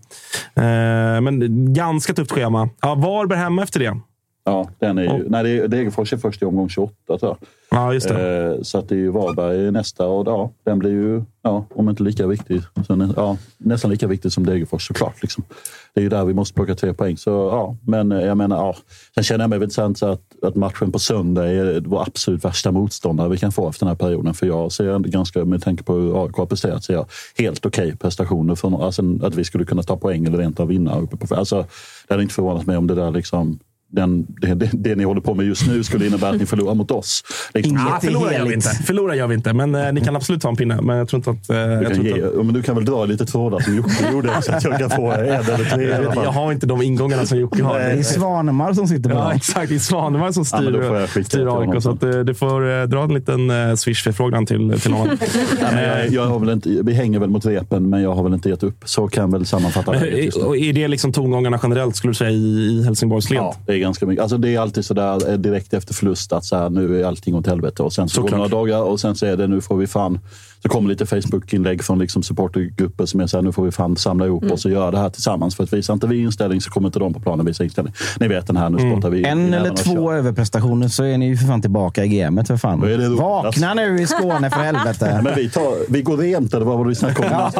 men 1.21 1.75
ganska 1.75 2.14
tufft 2.14 2.33
schema. 2.33 2.69
Ja, 2.81 2.95
Varberg 2.95 3.38
hemma 3.38 3.62
efter 3.62 3.81
det. 3.81 4.01
Ja, 4.47 4.69
den 4.79 4.99
är 4.99 5.03
ju, 5.03 5.29
nej, 5.29 5.45
det 5.45 5.51
är, 5.51 5.69
Degerfors 5.69 6.12
är 6.12 6.17
först 6.17 6.43
i 6.43 6.45
omgång 6.45 6.69
28 6.69 6.95
tror 7.07 7.19
jag. 7.23 7.37
Ja, 7.71 7.93
just 7.95 8.09
det. 8.09 8.45
Eh, 8.57 8.62
så 8.62 8.79
att 8.79 8.88
det 8.88 8.95
är 8.95 8.99
ju 8.99 9.11
Varberg 9.11 9.71
nästa 9.71 10.07
och 10.07 10.27
ja, 10.29 10.51
den 10.64 10.79
blir 10.79 10.90
ju, 10.90 11.23
ja, 11.43 11.67
om 11.75 11.88
inte 11.88 12.03
lika 12.03 12.27
viktig, 12.27 12.61
så, 12.87 12.97
nä- 12.97 13.14
ja, 13.17 13.37
nästan 13.59 13.90
lika 13.90 14.07
viktig 14.07 14.33
som 14.33 14.47
Degerfors 14.47 14.87
såklart. 14.87 15.23
Liksom. 15.23 15.45
Det 15.94 16.00
är 16.00 16.02
ju 16.02 16.09
där 16.09 16.24
vi 16.24 16.35
måste 16.35 16.54
plocka 16.54 16.74
tre 16.74 16.94
poäng. 16.94 17.16
Så, 17.16 17.30
ja, 17.30 17.76
men 17.87 18.12
eh, 18.12 18.20
jag 18.20 18.37
menar, 18.37 18.57
ja. 18.57 18.76
Sen 19.14 19.24
känner 19.24 19.44
jag 19.44 19.50
mig 19.50 19.59
väl 19.59 19.70
sant 19.70 19.98
så 19.98 20.07
att, 20.07 20.22
att 20.42 20.54
matchen 20.54 20.92
på 20.92 20.98
söndag 20.98 21.48
är 21.48 21.80
vår 21.80 22.03
absolut 22.03 22.45
värsta 22.45 22.72
motståndare 22.72 23.28
vi 23.28 23.38
kan 23.38 23.53
få 23.53 23.68
efter 23.68 23.86
den 23.86 23.88
här 23.88 23.97
perioden. 23.97 24.34
För 24.34 24.47
jag 24.47 24.72
ser 24.72 24.88
ändå 24.88 25.09
ganska, 25.09 25.45
med 25.45 25.62
tanke 25.62 25.82
på 25.82 25.95
hur 25.95 26.24
AIK 26.24 26.36
har 26.36 26.47
presterat, 26.47 26.84
ser 26.84 26.95
jag 26.95 27.07
helt 27.38 27.66
okej 27.66 27.97
prestationer. 27.97 28.55
För, 28.55 28.84
alltså, 28.84 29.03
att 29.22 29.34
vi 29.34 29.45
skulle 29.45 29.64
kunna 29.64 29.82
ta 29.82 29.97
poäng 29.97 30.26
eller 30.26 30.38
rent 30.38 30.61
av 30.61 30.68
vinna. 30.68 30.99
Uppe 30.99 31.16
på, 31.16 31.34
alltså, 31.34 31.66
det 32.09 32.14
hade 32.14 32.22
inte 32.22 32.34
förvånat 32.34 32.66
mig 32.66 32.76
om 32.76 32.86
det 32.86 32.95
där 32.95 33.11
liksom 33.11 33.59
den, 33.95 34.26
det, 34.40 34.55
det, 34.55 34.70
det 34.72 34.95
ni 34.95 35.05
håller 35.05 35.20
på 35.20 35.34
med 35.34 35.47
just 35.47 35.66
nu 35.66 35.84
skulle 35.84 36.07
innebära 36.07 36.30
att 36.30 36.40
ni 36.40 36.47
förlorar 36.47 36.74
mot 36.74 36.90
oss. 36.90 37.24
Liksom. 37.55 37.76
Ah, 37.76 38.01
förlorar 38.01 38.32
gör 38.32 38.45
vi 38.45 38.55
inte. 38.55 38.68
Förlorar 38.68 39.14
gör 39.14 39.26
vi 39.26 39.34
inte, 39.34 39.53
men 39.53 39.74
eh, 39.74 39.92
ni 39.92 40.01
kan 40.01 40.16
absolut 40.16 40.42
ta 40.42 40.49
en 40.49 40.57
pinne. 40.57 40.80
Men 40.80 40.97
jag 40.97 41.09
tror 41.09 41.18
inte 41.18 41.30
att... 41.30 41.51
Eh, 41.51 41.57
Du, 41.57 41.72
jag, 41.72 41.82
kan 41.86 41.95
tror 41.95 42.07
ge, 42.07 42.12
att 42.12 42.32
ja, 42.36 42.42
men 42.42 42.55
du 42.55 42.62
kan 42.62 42.74
väl 42.74 42.84
dra 42.84 43.05
lite 43.05 43.26
trådar 43.26 43.61
som 43.61 43.76
Jocke 43.76 43.90
gjorde 44.12 44.42
så 44.42 44.53
att 44.53 44.64
jag 44.64 44.78
kan 44.78 44.90
få 44.90 45.12
en 45.12 45.20
eller 45.20 45.70
tre 45.74 45.84
jag, 45.84 46.01
vet, 46.01 46.18
har 46.18 46.53
inte 46.53 46.66
de 46.66 46.82
ingångarna 46.82 47.26
som 47.26 47.38
Jocke 47.38 47.62
har. 47.62 47.78
Det 47.78 47.84
är 47.84 48.03
Svanemar 48.03 48.72
som 48.72 48.88
sitter 48.88 49.11
på 49.11 49.16
Ja, 49.16 49.32
exakt. 49.34 49.68
Det 49.68 49.74
är 49.74 49.78
Svanemar 49.78 50.32
som 50.32 50.45
Ja, 50.53 50.59
styr, 50.59 51.07
skicka 51.07 51.24
styr 51.24 51.61
AIK. 51.61 51.82
Så 51.82 51.90
att, 51.90 52.03
eh, 52.03 52.11
du 52.11 52.34
får 52.34 52.80
eh, 52.80 52.82
dra 52.82 53.03
en 53.03 53.14
liten 53.14 53.51
eh, 53.51 53.74
Swish-förfrågan 53.74 54.47
till, 54.47 54.80
till. 54.80 54.92
Ja, 55.61 55.68
men 55.74 55.84
jag, 55.84 56.09
jag 56.11 56.26
har 56.26 56.38
väl 56.38 56.49
inte, 56.51 56.68
vi 56.68 56.92
hänger 56.92 57.18
väl 57.18 57.30
mot 57.30 57.47
repen, 57.47 57.90
men 57.90 58.03
jag 58.03 58.14
har 58.14 58.22
väl 58.22 58.34
inte 58.34 58.49
gett 58.49 58.62
upp. 58.62 58.76
Så 58.84 59.09
kan 59.09 59.24
jag 59.24 59.38
väl 59.38 59.47
sammanfatta 59.47 59.95
eh, 59.95 60.28
och 60.45 60.57
är 60.57 60.72
det 60.72 60.88
liksom 60.88 61.12
tongångarna 61.12 61.61
generellt, 61.62 61.97
skulle 61.97 62.11
du 62.11 62.14
säga, 62.14 62.30
i, 62.30 62.34
i 62.34 62.84
Helsingborgs 62.84 63.30
led? 63.30 63.38
Ja, 63.38 63.57
det 63.66 63.72
är 63.72 63.76
ganska 63.85 64.07
mycket. 64.07 64.22
Alltså, 64.22 64.39
det 64.39 64.55
är 64.55 64.61
alltid 64.61 64.85
sådär 64.85 65.30
eh, 65.30 65.37
direkt 65.37 65.74
efter 65.74 65.95
förlust 65.95 66.32
att 66.32 66.45
så 66.45 66.57
här, 66.57 66.70
nu 66.70 67.01
är 67.01 67.07
allting 67.07 67.35
åt 67.35 67.47
helvete. 67.47 67.82
Och 67.82 67.93
sen 67.93 68.09
så 68.09 68.20
går 68.20 68.28
Såklart. 68.28 68.51
några 68.51 68.62
dagar 68.62 68.82
och 68.82 69.01
sen 69.01 69.14
så 69.14 69.26
är 69.26 69.37
det 69.37 69.47
nu 69.47 69.61
får 69.61 69.76
vi 69.76 69.87
fan. 69.87 70.18
Så 70.62 70.68
kommer 70.68 70.89
lite 70.89 71.07
Facebook-inlägg 71.07 71.85
från 71.85 71.99
liksom 71.99 72.22
supportergrupper 72.22 73.07
som 73.07 73.20
är 73.20 73.26
så 73.26 73.37
här, 73.37 73.43
nu 73.43 73.53
får 73.53 73.64
vi 73.64 73.70
fan 73.70 73.97
samla 73.97 74.26
ihop 74.26 74.51
oss 74.51 74.64
och 74.64 74.70
göra 74.70 74.91
det 74.91 74.99
här 74.99 75.11
tillsammans. 75.11 75.57
För 75.57 75.64
att 75.64 75.72
visar 75.72 75.95
inte 75.95 76.07
vi 76.07 76.22
inställning 76.22 76.61
så 76.61 76.70
kommer 76.70 76.89
inte 76.89 76.99
de 76.99 77.14
på 77.14 77.20
planen 77.20 77.47
visa 77.47 77.64
inställning. 77.64 77.95
Ni 78.20 78.28
vet 78.28 78.47
den 78.47 78.57
här, 78.57 78.70
nu 78.70 78.78
spottar 78.93 79.11
vi. 79.11 79.24
En 79.24 79.55
eller 79.55 79.70
två 79.70 79.95
kör. 79.95 80.14
överprestationer 80.14 80.89
så 80.89 81.05
är 81.05 81.18
ni 81.18 81.26
ju 81.26 81.37
för 81.37 81.47
fan 81.47 81.62
tillbaka 81.62 82.05
i 82.05 82.09
gamet. 82.09 82.47
För 82.47 82.57
fan. 82.57 82.80
Det 82.80 83.09
då? 83.09 83.16
Vakna 83.16 83.74
nu 83.74 84.01
i 84.01 84.07
Skåne 84.07 84.51
för 84.51 84.61
helvete. 84.61 85.20
Men 85.24 85.35
vi, 85.37 85.51
tar, 85.51 85.93
vi 85.93 86.03
går 86.03 86.16
rent, 86.16 86.55
eller 86.55 86.66
vad 86.66 86.78
var 86.78 86.85
det 86.85 86.89
vi 86.89 86.95
snackade 86.95 87.28
om? 87.28 87.51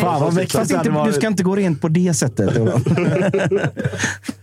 Fan 0.00 0.20
vad. 0.20 0.50
Fast 0.50 0.70
inte, 0.72 1.02
du 1.06 1.12
ska 1.12 1.26
inte 1.26 1.42
gå 1.42 1.56
rent 1.56 1.80
på 1.80 1.88
det 1.88 2.14
sättet. 2.14 2.56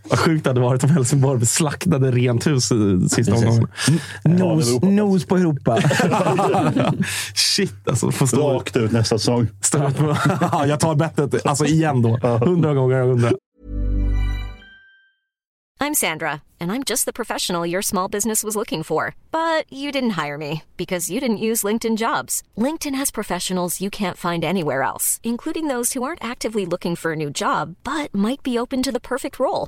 Vad 0.10 0.20
sjukt 0.20 0.44
det 0.44 0.50
hade 0.50 0.62
varit 0.62 0.84
om 0.84 0.90
Helsingborg 0.90 1.46
slaktade 1.46 2.12
rent 2.12 2.48
hus 2.48 2.72
i 2.72 3.10
sista 3.10 3.36
omgången. 3.36 3.68
Nos, 4.24 4.82
nos 4.82 5.26
på 5.26 5.38
Europa. 5.38 5.82
Shit 7.34 7.88
alltså. 7.88 8.12
Får 8.12 8.54
Rakt 8.54 8.78
ut 8.78 8.92
nästa 8.92 9.18
säsong. 9.18 9.48
jag 10.68 10.80
tar 10.80 10.96
bettet. 10.96 11.46
Alltså 11.46 11.66
igen 11.66 12.02
då. 12.02 12.18
Hundra 12.42 12.74
gånger 12.74 13.02
hundra. 13.02 13.32
I'm 15.84 15.96
Sandra, 15.96 16.44
and 16.62 16.72
I'm 16.72 16.86
just 16.86 17.06
the 17.06 17.12
professional 17.12 17.66
your 17.66 17.82
small 17.82 18.08
business 18.08 18.42
was 18.42 18.56
looking 18.56 18.84
for. 18.84 19.16
But 19.32 19.66
you 19.70 19.92
didn't 19.92 20.12
hire 20.12 20.38
me 20.38 20.64
because 20.78 21.12
you 21.12 21.20
didn't 21.20 21.44
use 21.50 21.68
LinkedIn 21.68 21.98
jobs. 21.98 22.42
LinkedIn 22.58 22.96
has 22.96 23.12
professionals 23.12 23.82
you 23.82 23.90
can't 23.90 24.16
find 24.16 24.46
anywhere 24.46 24.84
else, 24.84 25.20
including 25.24 25.68
those 25.68 25.92
who 25.92 26.02
aren't 26.04 26.24
actively 26.24 26.66
looking 26.66 26.96
for 26.96 27.12
a 27.12 27.18
new 27.18 27.30
job 27.30 27.76
but 27.84 28.16
might 28.16 28.42
be 28.44 28.58
open 28.58 28.82
to 28.82 28.94
the 28.94 29.02
perfect 29.02 29.40
role, 29.40 29.68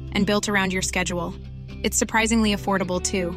and 0.13 0.25
built 0.25 0.49
around 0.49 0.73
your 0.73 0.81
schedule. 0.81 1.33
It's 1.83 1.97
surprisingly 1.97 2.55
affordable 2.55 3.01
too. 3.01 3.31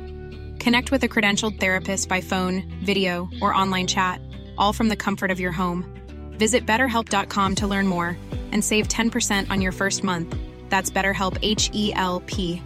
Connect 0.62 0.90
with 0.90 1.02
a 1.02 1.08
credentialed 1.08 1.58
therapist 1.58 2.08
by 2.08 2.20
phone, 2.20 2.62
video, 2.84 3.28
or 3.40 3.54
online 3.54 3.86
chat, 3.86 4.20
all 4.58 4.72
from 4.72 4.88
the 4.88 4.96
comfort 4.96 5.30
of 5.30 5.40
your 5.40 5.52
home. 5.52 5.84
Visit 6.38 6.66
betterhelp.com 6.66 7.54
to 7.54 7.66
learn 7.66 7.86
more 7.86 8.16
and 8.52 8.62
save 8.62 8.88
10% 8.88 9.50
on 9.50 9.60
your 9.60 9.72
first 9.72 10.04
month. 10.04 10.36
That's 10.68 10.90
BetterHelp 10.90 11.38
H 11.42 11.70
E 11.72 11.92
L 11.94 12.22
P. 12.26 12.62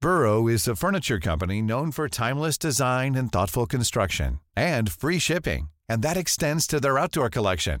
Burrow 0.00 0.48
is 0.48 0.66
a 0.66 0.74
furniture 0.74 1.20
company 1.20 1.60
known 1.60 1.92
for 1.92 2.08
timeless 2.08 2.56
design 2.56 3.14
and 3.14 3.30
thoughtful 3.30 3.66
construction 3.66 4.40
and 4.56 4.90
free 4.90 5.18
shipping, 5.18 5.70
and 5.90 6.00
that 6.00 6.16
extends 6.16 6.66
to 6.66 6.80
their 6.80 6.96
outdoor 6.96 7.28
collection. 7.28 7.80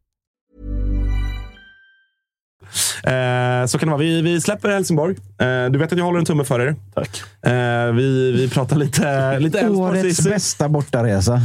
Eh, 3.03 3.65
så 3.65 3.77
kan 3.77 3.87
det 3.87 3.91
vara. 3.91 3.97
Vi, 3.97 4.21
vi 4.21 4.41
släpper 4.41 4.69
Helsingborg. 4.69 5.15
Eh, 5.41 5.71
du 5.71 5.79
vet 5.79 5.91
att 5.91 5.97
jag 5.97 6.05
håller 6.05 6.19
en 6.19 6.25
tumme 6.25 6.43
för 6.43 6.59
er. 6.59 6.75
Tack. 6.95 7.21
Eh, 7.45 7.93
vi, 7.93 8.31
vi 8.31 8.49
pratar 8.49 8.75
lite, 8.75 9.39
lite 9.39 9.59
Elfsborg. 9.59 9.99
Årets 10.01 10.23
bästa 10.27 10.69
bortaresa. 10.69 11.41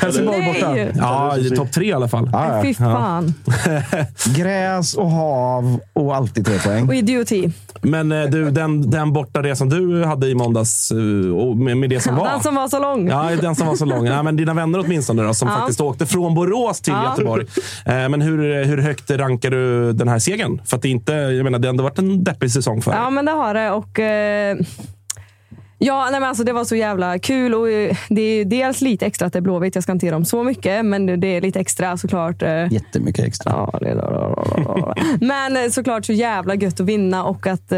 Helsingborg 0.00 0.38
Nej! 0.40 0.52
borta. 0.52 0.98
Ja, 0.98 1.36
i 1.38 1.50
topp 1.50 1.72
tre 1.72 1.86
i 1.86 1.92
alla 1.92 2.08
fall. 2.08 2.30
Ja, 2.32 2.60
Fy 2.62 2.74
fan. 2.74 3.34
Gräs 4.36 4.94
och 4.94 5.10
hav 5.10 5.80
och 5.92 6.16
alltid 6.16 6.46
tre 6.46 6.58
poäng. 6.58 6.88
Och 6.88 6.94
idioti. 6.94 7.52
Men 7.82 8.12
eh, 8.12 8.24
du, 8.24 8.50
den, 8.50 8.90
den 8.90 9.12
bortaresan 9.12 9.68
du 9.68 10.04
hade 10.04 10.26
i 10.28 10.34
måndags 10.34 10.90
eh, 10.90 11.36
och 11.36 11.56
med, 11.56 11.76
med 11.76 11.90
det 11.90 12.00
som 12.00 12.16
var. 12.16 12.28
Den 12.28 12.40
som 12.42 12.54
var 12.54 12.68
så 12.68 12.80
lång. 12.80 13.08
Ja, 13.08 13.30
den 13.40 13.54
som 13.56 13.66
var 13.66 13.76
så 13.76 13.84
lång. 13.84 14.06
Ja, 14.06 14.22
men 14.22 14.36
dina 14.36 14.54
vänner 14.54 14.78
åtminstone 14.78 15.22
då, 15.22 15.34
som 15.34 15.48
Ja. 15.48 15.54
faktiskt 15.54 15.80
åkte 15.80 16.06
från 16.06 16.34
Borås 16.34 16.80
till 16.80 16.92
Ja. 16.92 17.10
Göteborg. 17.10 17.46
Eh, 17.84 18.08
men 18.08 18.20
hur, 18.22 18.64
hur 18.64 18.78
högt 18.78 19.10
rankar 19.10 19.50
du 19.50 19.92
den 19.92 20.08
här 20.08 20.18
segern? 20.18 20.45
För 20.64 20.76
att 20.76 20.82
det 20.82 20.88
inte, 20.88 21.12
jag 21.12 21.44
menar, 21.44 21.58
det 21.58 21.68
har 21.68 21.70
ändå 21.70 21.84
varit 21.84 21.98
en 21.98 22.24
deppig 22.24 22.50
säsong 22.50 22.82
för 22.82 22.92
er. 22.92 22.96
Ja, 22.96 23.10
men 23.10 23.24
det 23.24 23.32
har 23.32 23.54
det. 23.54 23.70
Och, 23.70 23.98
eh, 23.98 24.56
ja, 25.78 26.08
nej, 26.10 26.20
men 26.20 26.28
alltså, 26.28 26.44
det 26.44 26.52
var 26.52 26.64
så 26.64 26.76
jävla 26.76 27.18
kul. 27.18 27.54
Och, 27.54 27.70
eh, 27.70 27.96
det 28.08 28.20
är 28.20 28.44
dels 28.44 28.80
lite 28.80 29.06
extra 29.06 29.26
att 29.26 29.32
det 29.32 29.38
är 29.38 29.40
Blåvitt. 29.40 29.74
Jag 29.74 29.82
ska 29.82 29.92
inte 29.92 30.06
ge 30.06 30.12
dem 30.12 30.24
så 30.24 30.44
mycket, 30.44 30.84
men 30.84 31.20
det 31.20 31.26
är 31.26 31.40
lite 31.40 31.60
extra 31.60 31.96
såklart. 31.96 32.42
Eh, 32.42 32.72
Jättemycket 32.72 33.24
extra. 33.24 33.52
Ja, 33.52 33.78
det 33.80 33.94
Men 35.20 35.56
eh, 35.56 35.70
såklart 35.70 36.04
så 36.04 36.12
jävla 36.12 36.54
gött 36.54 36.80
att 36.80 36.86
vinna 36.86 37.24
och 37.24 37.46
att 37.46 37.72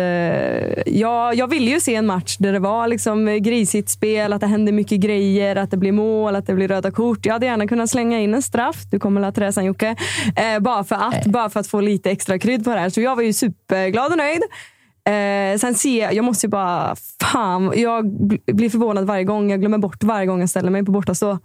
ja, 0.86 1.34
jag 1.34 1.50
ville 1.50 1.70
ju 1.70 1.80
se 1.80 1.94
en 1.94 2.06
match 2.06 2.36
där 2.38 2.52
det 2.52 2.58
var 2.58 2.88
liksom 2.88 3.38
grisigt 3.42 3.90
spel, 3.90 4.32
att 4.32 4.40
det 4.40 4.46
hände 4.46 4.72
mycket 4.72 5.00
grejer, 5.00 5.56
att 5.56 5.70
det 5.70 5.76
blir 5.76 5.92
mål, 5.92 6.36
att 6.36 6.46
det 6.46 6.54
blir 6.54 6.68
röda 6.68 6.90
kort. 6.90 7.26
Jag 7.26 7.32
hade 7.32 7.46
gärna 7.46 7.66
kunnat 7.66 7.90
slänga 7.90 8.20
in 8.20 8.34
en 8.34 8.42
straff. 8.42 8.76
Du 8.90 8.98
kommer 8.98 9.20
la 9.20 9.52
sen 9.52 9.64
Jocke. 9.64 9.96
Bara 10.60 10.84
för 10.84 10.94
att, 10.96 11.24
bara 11.24 11.50
för 11.50 11.60
att 11.60 11.66
få 11.66 11.80
lite 11.80 12.10
extra 12.10 12.38
krydd 12.38 12.64
på 12.64 12.70
det 12.70 12.80
här. 12.80 12.90
Så 12.90 13.00
jag 13.00 13.16
var 13.16 13.22
ju 13.22 13.32
superglad 13.32 14.12
och 14.12 14.18
nöjd. 14.18 14.42
Eh, 15.04 15.58
sen 15.58 15.74
ser 15.74 16.02
jag, 16.02 16.14
jag 16.14 16.24
måste 16.24 16.46
ju 16.46 16.50
bara, 16.50 16.96
fan, 17.22 17.72
jag 17.76 18.10
blir 18.46 18.70
förvånad 18.70 19.06
varje 19.06 19.24
gång. 19.24 19.50
Jag 19.50 19.60
glömmer 19.60 19.78
bort 19.78 20.04
varje 20.04 20.26
gång 20.26 20.40
jag 20.40 20.50
ställer 20.50 20.70
mig 20.70 20.84
på 20.84 20.92
bortastå. 20.92 21.38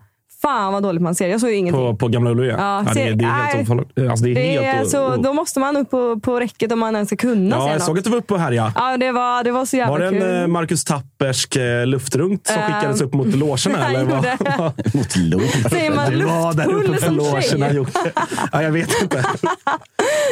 Fan 0.44 0.74
vad 0.74 0.84
dåligt 0.84 1.02
man 1.02 1.16
ser. 1.16 1.28
Jag 1.28 1.40
såg 1.42 1.50
ju 1.50 1.56
ingenting. 1.56 1.82
På, 1.82 1.96
på 1.96 2.08
Gamla 2.08 2.32
Ullevi? 2.32 2.50
Ja, 2.50 2.86
det, 2.94 3.02
är- 3.02 3.14
det 3.16 3.26
är 3.26 3.30
helt 3.56 3.70
nej. 3.96 4.08
Alltså, 4.10 4.26
det 4.26 4.32
är 4.32 4.36
Det 4.36 4.56
är, 4.56 4.74
helt 4.74 4.90
så, 4.90 5.16
då 5.16 5.34
måste 5.34 5.60
man 5.60 5.78
upp 5.78 5.90
på, 5.92 6.20
på 6.20 6.40
räcket 6.40 6.72
om 6.72 6.80
man 6.80 6.96
ens 6.96 7.10
ska 7.10 7.16
kunna 7.16 7.56
Ja, 7.56 7.62
se 7.62 7.68
jag 7.68 7.74
något. 7.74 7.84
såg 7.84 7.98
att 7.98 8.04
du 8.04 8.10
var 8.10 8.18
uppe 8.18 8.38
här 8.38 8.52
ja. 8.52 8.72
Ja, 8.76 8.98
det 8.98 9.12
var, 9.12 9.44
det 9.44 9.52
var 9.52 9.66
så 9.66 9.78
jävla 9.78 9.92
Var 9.92 10.00
det 10.00 10.08
en 10.08 10.14
kul. 10.22 10.42
eh, 10.42 10.48
Marcus 10.48 10.84
Tappersk 10.86 11.56
eh, 11.56 11.86
luftrunk 11.86 12.48
som 12.48 12.56
Ehm, 12.58 12.74
skickades 12.74 13.02
upp 13.02 13.14
mot 13.14 13.28
logerna? 13.36 13.88
eller 13.90 14.04
vad? 14.06 14.24
Mot 14.96 15.16
luft. 15.16 15.70
Säger 15.72 15.92
man 15.96 16.12
Du 16.12 16.26
var 16.26 16.54
där 16.54 16.74
uppe 16.74 17.06
på 17.08 17.12
logerna? 17.14 17.72
Jocke. 17.74 18.12
Ja, 18.52 18.64
jag 18.64 18.72
vet 18.72 19.02
inte. 19.02 19.24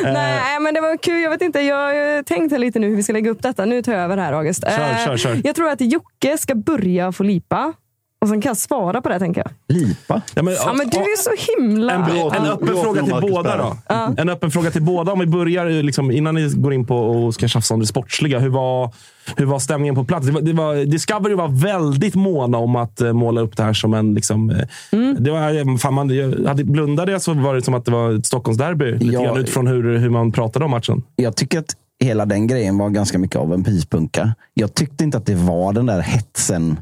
Nej, 0.04 0.60
men 0.62 0.74
det 0.74 0.82
var 0.82 0.98
kul. 0.98 1.22
Jag 1.22 1.30
vet 1.30 1.42
inte. 1.42 1.60
Jag 1.62 1.76
har 1.76 1.94
ju 1.94 2.24
tänkt 2.24 2.52
här 2.52 2.60
lite 2.60 2.80
nu 2.80 2.88
hur 2.90 2.96
vi 2.96 3.04
ska 3.04 3.14
lägga 3.14 3.32
upp 3.32 3.42
detta. 3.44 3.66
Nu 3.66 3.82
tar 3.82 3.94
jag 3.94 4.02
över 4.02 4.18
här 4.18 4.34
August. 4.34 4.64
Kör, 4.64 5.06
kör, 5.06 5.18
kör. 5.18 5.42
Jag 5.44 5.56
tror 5.56 5.70
att 5.70 5.82
Jocke 5.82 6.38
ska 6.38 6.56
börja 6.56 7.12
få 7.12 7.24
lipa. 7.24 7.74
Och 8.22 8.28
sen 8.28 8.42
kan 8.42 8.50
jag 8.50 8.58
svara 8.58 9.02
på 9.02 9.10
det, 9.10 9.20
tänker 9.20 9.42
jag. 9.46 9.78
Lipa? 9.78 10.22
Ja, 10.36 10.44
men, 10.44 10.54
Ja, 10.54 10.74
men 10.74 10.90
du 10.90 10.98
är 10.98 11.18
så 11.18 11.52
himla... 11.58 11.94
En, 11.94 12.02
en 12.02 12.52
öppen 12.52 12.68
Låt 12.68 12.84
fråga 12.84 13.02
till 13.04 13.12
Marcus 13.14 13.32
båda 13.32 13.58
då. 13.58 13.78
Ja. 13.88 14.14
En 14.18 14.30
öppen 14.30 14.52
fråga 14.52 14.72
till 14.72 14.82
båda. 14.82 15.12
Om 15.12 15.20
vi 15.20 15.26
börjar, 15.26 15.66
liksom, 15.84 16.12
innan 16.12 16.36
ni 16.36 16.50
går 16.56 16.74
in 16.74 16.86
på 16.88 16.98
och 16.98 17.34
ska 17.34 17.48
tjafsa 17.48 17.74
om 17.74 17.80
det 17.80 17.86
sportsliga. 17.86 18.40
Hur 18.40 18.50
var, 18.50 18.92
hur 19.36 19.46
var 19.46 19.60
stämningen 19.60 19.96
på 19.96 20.04
plats? 20.04 20.26
Det 20.26 20.32
var, 20.32 20.42
det 20.42 20.54
var, 20.54 20.76
Discovery 20.86 21.36
var 21.36 21.48
väldigt 21.48 22.16
måna 22.16 22.58
om 22.58 22.76
att 22.76 23.02
eh, 23.02 23.14
måla 23.14 23.42
upp 23.42 23.58
det 23.58 23.64
här 23.64 23.74
som 23.74 23.94
en... 23.94 24.14
Liksom, 24.14 24.50
eh, 24.50 24.68
Mm. 24.92 25.16
det 25.24 25.32
var, 25.32 25.78
fan, 25.78 25.94
man, 25.94 26.10
jag 26.10 26.48
hade 26.48 26.64
blundade 26.64 27.12
jag 27.12 27.22
så 27.22 27.34
var 27.34 27.56
det 27.56 27.62
som 27.62 27.74
att 27.74 27.86
det 27.86 27.92
var 27.92 28.12
ett 28.18 28.26
Stockholmsderby. 28.26 28.92
Lite 28.92 29.06
Ja. 29.06 29.22
grann 29.24 29.38
utifrån 29.38 29.68
hur, 29.68 29.98
hur 29.98 30.10
man 30.10 30.32
pratade 30.32 30.66
om 30.66 30.72
matchen. 30.72 31.04
Jag 31.16 31.36
tycker 31.36 31.60
att 31.60 31.76
hela 32.00 32.26
den 32.26 32.48
grejen 32.48 32.78
var 32.78 32.90
ganska 32.90 33.20
mycket 33.20 33.36
av 33.38 33.54
en 33.54 33.64
pyspunka. 33.64 34.34
Jag 34.54 34.74
tyckte 34.74 35.04
inte 35.04 35.18
att 35.18 35.26
det 35.26 35.36
var 35.36 35.74
den 35.74 35.86
där 35.86 36.00
hetsen. 36.02 36.80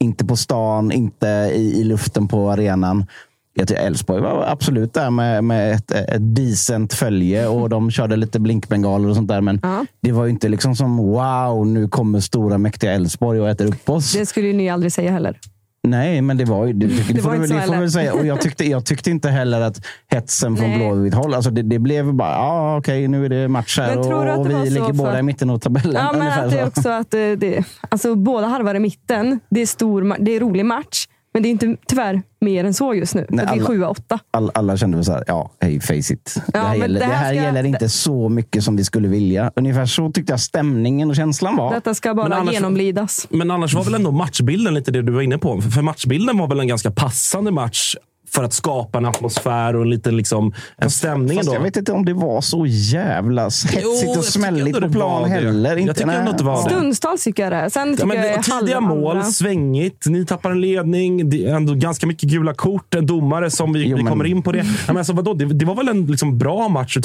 Inte 0.00 0.24
på 0.24 0.36
stan, 0.36 0.92
inte 0.92 1.26
i, 1.54 1.80
i 1.80 1.84
luften 1.84 2.28
på 2.28 2.50
arenan. 2.50 3.06
Elfsborg 3.76 4.20
var 4.20 4.44
absolut 4.48 4.94
där 4.94 5.10
med, 5.10 5.44
med 5.44 5.72
ett, 5.72 5.90
ett 5.90 6.36
decent 6.36 6.92
följe 6.94 7.48
och 7.48 7.68
de 7.68 7.90
körde 7.90 8.16
lite 8.16 8.40
blinkbengaler 8.40 9.08
och 9.08 9.16
sånt 9.16 9.28
där. 9.28 9.40
Men 9.40 9.60
det 10.00 10.12
var 10.12 10.24
ju 10.24 10.30
inte 10.30 10.48
liksom 10.48 10.76
som 10.76 10.96
wow, 10.96 11.66
nu 11.66 11.88
kommer 11.88 12.20
stora 12.20 12.58
mäktiga 12.58 12.92
Elfsborg 12.92 13.40
och 13.40 13.48
äter 13.48 13.66
upp 13.66 13.90
oss. 13.90 14.12
Det 14.12 14.26
skulle 14.26 14.52
ni 14.52 14.70
aldrig 14.70 14.92
säga 14.92 15.12
heller. 15.12 15.38
Nej, 15.82 16.20
men 16.22 16.36
det 16.36 16.44
var 16.44 16.66
ju... 16.66 16.72
Det, 16.72 16.86
det, 16.86 17.12
Det 17.12 17.22
får 17.22 17.32
du- 17.32 17.46
det 17.46 17.62
får 17.62 17.74
väl 17.76 17.90
säga. 17.90 18.14
Och 18.14 18.26
jag, 18.26 18.40
tyckte, 18.40 18.64
jag 18.64 18.84
tyckte 18.86 19.10
inte 19.10 19.28
heller 19.28 19.60
att 19.60 19.86
hetsen 20.10 20.56
från. 20.56 20.74
Blåvitt 20.74 21.14
håll... 21.14 21.34
Alltså 21.34 21.50
det, 21.50 21.62
det 21.62 21.78
blev 21.78 22.14
bara, 22.14 22.30
ja 22.30 22.76
okej, 22.78 23.08
nu 23.08 23.24
är 23.24 23.28
det 23.28 23.48
match 23.48 23.78
här 23.78 23.98
och, 23.98 24.38
och 24.38 24.50
vi 24.50 24.70
ligger 24.70 24.86
för 24.86 24.92
båda 24.92 25.18
i 25.18 25.22
mitten 25.22 25.50
av 25.50 25.58
tabellen. 25.58 25.94
Ja, 26.04 26.12
men 26.12 26.28
att 26.28 26.44
det 26.44 26.50
så. 26.50 26.56
är 26.58 26.66
också 26.66 26.88
att 26.88 27.10
det, 27.10 27.36
det, 27.36 27.64
alltså, 27.88 28.14
båda 28.14 28.46
halvar 28.46 28.74
i 28.74 28.78
mitten. 28.80 29.40
Det 29.50 29.60
är, 29.60 29.66
stor, 29.66 30.16
det 30.18 30.36
är 30.36 30.40
rolig 30.40 30.64
match. 30.64 31.06
Men 31.34 31.42
det 31.42 31.48
är 31.48 31.50
inte 31.50 31.76
tyvärr 31.86 32.22
mer 32.40 32.64
än 32.64 32.74
så 32.74 32.94
just 32.94 33.14
nu. 33.14 33.26
Nej, 33.28 33.46
det 33.46 33.52
är 33.52 33.52
alla- 33.74 33.94
7-8. 33.94 34.18
All, 34.30 34.50
alla 34.54 34.76
kände 34.76 34.96
väl 34.96 35.04
så 35.04 35.12
här, 35.12 35.24
ja, 35.26 35.50
hey 35.60 35.80
face 35.80 35.92
it. 36.14 36.42
det 36.46 36.58
här, 36.58 36.74
gäller, 36.74 37.00
det 37.00 37.06
det 37.06 37.12
här 37.12 37.24
här 37.24 37.34
ska- 37.34 37.42
gäller 37.42 37.64
inte 37.64 37.88
så 37.88 38.28
mycket 38.28 38.64
som 38.64 38.76
vi 38.76 38.84
skulle 38.84 39.08
vilja. 39.08 39.52
Ungefär 39.56 39.86
så 39.86 40.12
tyckte 40.12 40.32
jag 40.32 40.40
stämningen 40.40 41.10
och 41.10 41.16
känslan 41.16 41.56
var. 41.56 41.74
Detta 41.74 41.94
ska 41.94 42.14
bara 42.14 42.28
Men 42.28 42.38
annars- 42.38 42.54
genomlidas. 42.54 43.26
Men 43.30 43.50
annars 43.50 43.74
var 43.74 43.84
väl 43.84 43.94
ändå 43.94 44.10
matchbilden 44.10 44.74
lite 44.74 44.90
det 44.90 45.02
du 45.02 45.12
var 45.12 45.22
inne 45.22 45.38
på. 45.38 45.60
För 45.62 45.70
för 45.70 45.82
matchbilden 45.82 46.38
var 46.38 46.46
väl 46.48 46.60
en 46.60 46.68
ganska 46.68 46.90
passande 46.90 47.50
match 47.50 47.94
för 48.32 48.44
att 48.44 48.52
skapa 48.52 48.98
en 48.98 49.06
atmosfär 49.06 49.76
och 49.76 49.82
en 49.82 49.90
liten 49.90 50.16
liksom, 50.16 50.52
en 50.76 50.90
stämning. 50.90 51.38
Fast 51.38 51.52
jag 51.52 51.60
vet 51.60 51.76
inte 51.76 51.92
om 51.92 52.04
det 52.04 52.12
var 52.14 52.40
så 52.40 52.66
jävla 52.66 53.42
hetsigt 53.44 54.16
och 54.18 54.24
smälligt 54.24 54.80
på 54.80 54.88
plan 54.92 55.30
heller. 55.30 55.70
Jag 55.70 55.78
Inte, 55.80 55.94
tycker 55.94 56.08
ändå 56.10 56.22
nej. 56.22 56.30
att 56.30 56.38
det 56.38 56.44
var 56.44 56.64
det. 56.68 56.70
Stundstals 56.74 57.24
tycker 57.24 57.42
jag 57.42 57.52
det. 57.52 57.70
Sen 57.70 57.88
Ja, 57.90 57.94
tycker 57.96 58.06
men, 58.06 58.16
jag 58.26 58.42
tidiga 58.60 58.80
mål, 58.80 59.16
andra. 59.16 59.24
svängigt. 59.30 60.06
Ni 60.06 60.26
tappar 60.26 60.50
en 60.50 60.60
ledning. 60.60 61.30
Det 61.30 61.46
är 61.46 61.54
ändå 61.54 61.74
ganska 61.74 62.06
mycket 62.06 62.30
gula 62.30 62.54
kort. 62.54 62.94
En 62.94 63.06
domare 63.06 63.50
som 63.50 63.72
vi, 63.72 63.82
Jo, 63.88 63.96
vi 63.96 64.02
men- 64.02 64.12
kommer 64.12 64.24
in 64.24 64.42
på 64.42 64.52
det. 64.52 64.58
Ja, 64.58 64.64
men 64.86 64.96
alltså, 64.96 65.12
vadå? 65.12 65.34
Det, 65.34 65.44
det 65.44 65.64
var 65.64 65.74
väl 65.74 65.88
en 65.88 66.06
liksom, 66.06 66.38
bra 66.38 66.68
match 66.68 66.96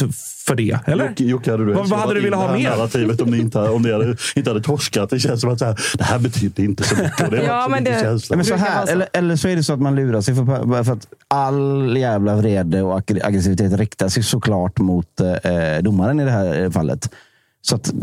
för 0.47 0.55
det? 0.55 0.77
Eller? 0.85 1.07
Jocke, 1.09 1.23
Jocke, 1.23 1.51
hade 1.51 1.65
du 1.65 1.73
Vad- 1.73 1.87
vad 1.89 1.99
hade 1.99 2.13
du 2.13 2.21
velat 2.21 2.39
ha 2.39 2.57
mer? 2.57 2.69
Narrativet 2.69 3.21
om 3.21 3.29
ni 3.29 3.37
inte, 3.37 3.59
om 3.59 3.81
ni 3.81 3.91
hade, 3.91 4.17
inte 4.35 4.49
hade 4.49 4.61
torskat. 4.61 5.09
Det 5.09 5.19
känns 5.19 5.41
som 5.41 5.49
att 5.53 5.59
så 5.59 5.65
här, 5.65 5.79
det 5.97 6.03
här 6.03 6.19
betydde 6.19 6.63
inte 6.63 6.83
så 6.83 6.95
mycket. 6.95 7.21
Och 7.23 7.31
det 7.31 7.43
Ja, 7.43 7.67
men 7.69 7.83
lite 7.83 8.03
det-. 8.29 8.35
Men 8.35 8.45
så 8.45 8.55
här, 8.55 8.87
eller, 8.91 9.07
eller 9.13 9.35
så 9.35 9.47
är 9.47 9.55
det 9.55 9.63
så 9.63 9.73
att 9.73 9.79
man 9.81 9.95
lurar 9.95 10.21
sig 10.21 10.35
för, 10.35 10.83
för 10.83 10.93
att 10.93 11.07
all 11.27 11.97
jävla 11.97 12.35
vrede 12.35 12.81
och 12.81 12.97
aggressivitet 12.97 13.73
riktar 13.73 14.09
sig 14.09 14.23
såklart 14.23 14.79
mot 14.79 15.19
eh, 15.19 15.83
domaren 15.83 16.19
i 16.19 16.25
det 16.25 16.31
här 16.31 16.63
eh, 16.63 16.69
fallet. 16.69 17.13
Så 17.61 17.75
att, 17.75 17.93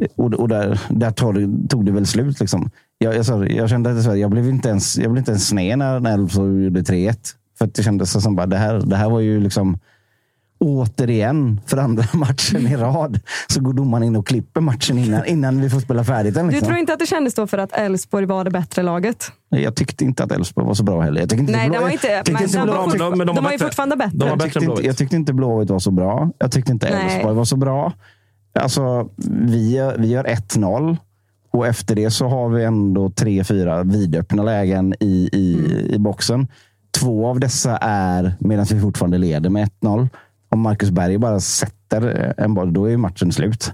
eh, 0.00 0.06
och 0.16 0.34
och 0.34 0.48
där, 0.48 0.80
där 0.88 1.10
tog, 1.10 1.34
det, 1.34 1.68
tog 1.68 1.86
det 1.86 1.92
väl 1.92 2.06
slut. 2.06 2.40
Liksom. 2.40 2.70
Jag, 2.98 3.16
jag, 3.16 3.26
sa, 3.26 3.46
jag 3.46 3.68
kände 3.68 3.90
att 3.90 4.18
jag 4.18 4.30
blev 4.30 4.48
inte 4.48 4.68
ens, 4.68 4.98
jag 4.98 5.10
blev 5.10 5.20
inte 5.20 5.30
ens 5.30 5.48
sned 5.48 5.78
när, 5.78 6.00
när 6.00 6.14
Elfsborg 6.14 6.64
gjorde 6.64 6.80
3-1. 6.80 7.16
För 7.58 7.64
att 7.64 7.74
det 7.74 7.82
kändes 7.82 8.22
som 8.22 8.38
att 8.38 8.50
det 8.50 8.56
här, 8.56 8.80
det 8.80 8.96
här 8.96 9.10
var 9.10 9.20
ju 9.20 9.40
liksom 9.40 9.78
återigen 10.58 11.60
för 11.66 11.76
andra 11.76 12.04
matchen 12.12 12.66
i 12.66 12.76
rad 12.76 13.20
så 13.48 13.60
går 13.60 13.72
domaren 13.72 14.02
in 14.04 14.16
och 14.16 14.26
klipper 14.26 14.60
matchen 14.60 14.98
innan, 14.98 15.26
innan 15.26 15.60
vi 15.60 15.70
får 15.70 15.80
spela 15.80 16.04
färdigt 16.04 16.34
den. 16.34 16.46
Du 16.46 16.50
Liksom. 16.52 16.66
tror 16.68 16.78
inte 16.78 16.92
att 16.92 16.98
det 16.98 17.06
kändes 17.06 17.34
då 17.34 17.46
för 17.46 17.58
att 17.58 17.72
Elfsborg 17.72 18.26
var 18.26 18.44
det 18.44 18.50
bättre 18.50 18.82
laget? 18.82 19.32
Jag 19.48 19.74
tyckte 19.76 20.04
inte 20.04 20.24
att 20.24 20.32
Elfsborg 20.32 20.66
var 20.66 20.74
så 20.74 20.82
bra 20.82 21.00
heller. 21.00 21.20
Jag 21.20 21.32
inte 21.40 21.52
Nej, 21.52 21.70
det 21.70 21.78
var 21.78 21.88
inte... 21.88 22.22
Men 22.32 22.42
inte 22.42 22.58
de, 22.58 22.66
var 22.68 22.98
de- 23.10 23.18
men 23.18 23.26
de 23.26 23.36
de 23.36 23.44
var 23.44 23.50
ju 23.52 23.56
bättre. 23.58 23.66
fortfarande 23.66 23.96
bättre. 23.96 24.10
De 24.18 24.24
var 24.24 24.28
jag, 24.28 24.38
bättre 24.38 24.50
tyckte 24.60 24.70
inte, 24.70 24.86
jag 24.86 24.96
tyckte 24.96 25.16
inte 25.16 25.32
Blåvitt 25.32 25.70
var 25.70 25.78
så 25.78 25.90
bra. 25.90 26.30
Jag 26.38 26.52
tyckte 26.52 26.72
inte. 26.72 26.88
Elfsborg 26.88 27.34
var 27.34 27.44
så 27.44 27.56
bra. 27.56 27.92
Alltså, 28.60 29.08
vi, 29.26 29.74
gör- 29.76 29.96
vi 29.98 30.06
gör 30.08 30.24
1-0 30.24 30.96
och 31.50 31.66
efter 31.66 31.94
det 31.94 32.10
så 32.10 32.28
har 32.28 32.48
vi 32.48 32.64
ändå 32.64 33.10
tre, 33.10 33.44
fyra 33.44 33.82
vidöppna 33.82 34.42
lägen 34.42 34.94
i, 35.00 35.28
i, 35.32 35.54
Mm. 35.54 35.94
i 35.94 35.98
boxen. 35.98 36.48
Två 37.00 37.26
av 37.26 37.40
dessa 37.40 37.76
är 37.76 38.34
medan 38.40 38.66
vi 38.70 38.80
fortfarande 38.80 39.18
leder 39.18 39.50
med 39.50 39.70
1-0. 39.82 40.08
Om 40.48 40.60
Marcus 40.60 40.90
Berg 40.90 41.18
bara 41.18 41.40
sätter 41.40 42.34
en 42.36 42.54
boll, 42.54 42.72
då 42.72 42.90
är 42.90 42.96
matchen 42.96 43.32
slut. 43.32 43.72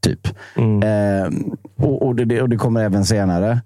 Typ. 0.00 0.26
Eh, 0.56 1.38
och, 1.76 2.06
och, 2.06 2.14
det, 2.14 2.42
och 2.42 2.48
det 2.48 2.56
kommer 2.56 2.84
även 2.84 3.04
senare. 3.04 3.60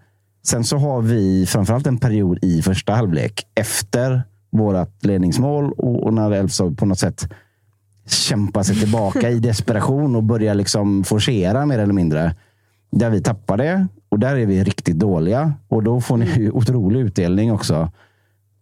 Sen 0.47 0.65
så 0.65 0.77
har 0.77 1.03
vi 1.03 1.47
framförallt 1.47 1.87
en 1.87 1.99
period 1.99 2.39
i 2.43 2.63
första 2.63 2.93
halvlek 2.93 3.47
efter 3.55 4.23
vårt 4.51 5.05
ledningsmål 5.05 5.73
och, 5.73 6.03
och 6.03 6.15
när 6.15 6.31
Elfsborg 6.31 6.77
på 6.77 6.87
något 6.87 6.99
sätt 6.99 7.33
kämpar 8.07 8.63
sig 8.63 8.77
tillbaka 8.77 9.31
i 9.31 9.39
desperation 9.39 10.17
och 10.17 10.23
börjar 10.23 10.55
liksom 10.55 11.05
forcera 11.05 11.67
mer 11.67 11.79
eller 11.79 11.93
mindre. 11.93 12.35
Där 12.91 13.11
vi 13.11 13.23
tappar 13.23 13.57
det 13.57 13.87
och 14.09 14.19
där 14.19 14.37
är 14.37 14.47
vi 14.47 14.65
riktigt 14.65 14.99
dåliga. 14.99 15.55
Och 15.69 15.83
då 15.83 16.01
får 16.01 16.17
ni 16.17 16.27
ju 16.27 16.51
otrolig 16.51 17.01
utdelning 17.01 17.53
också. 17.53 17.91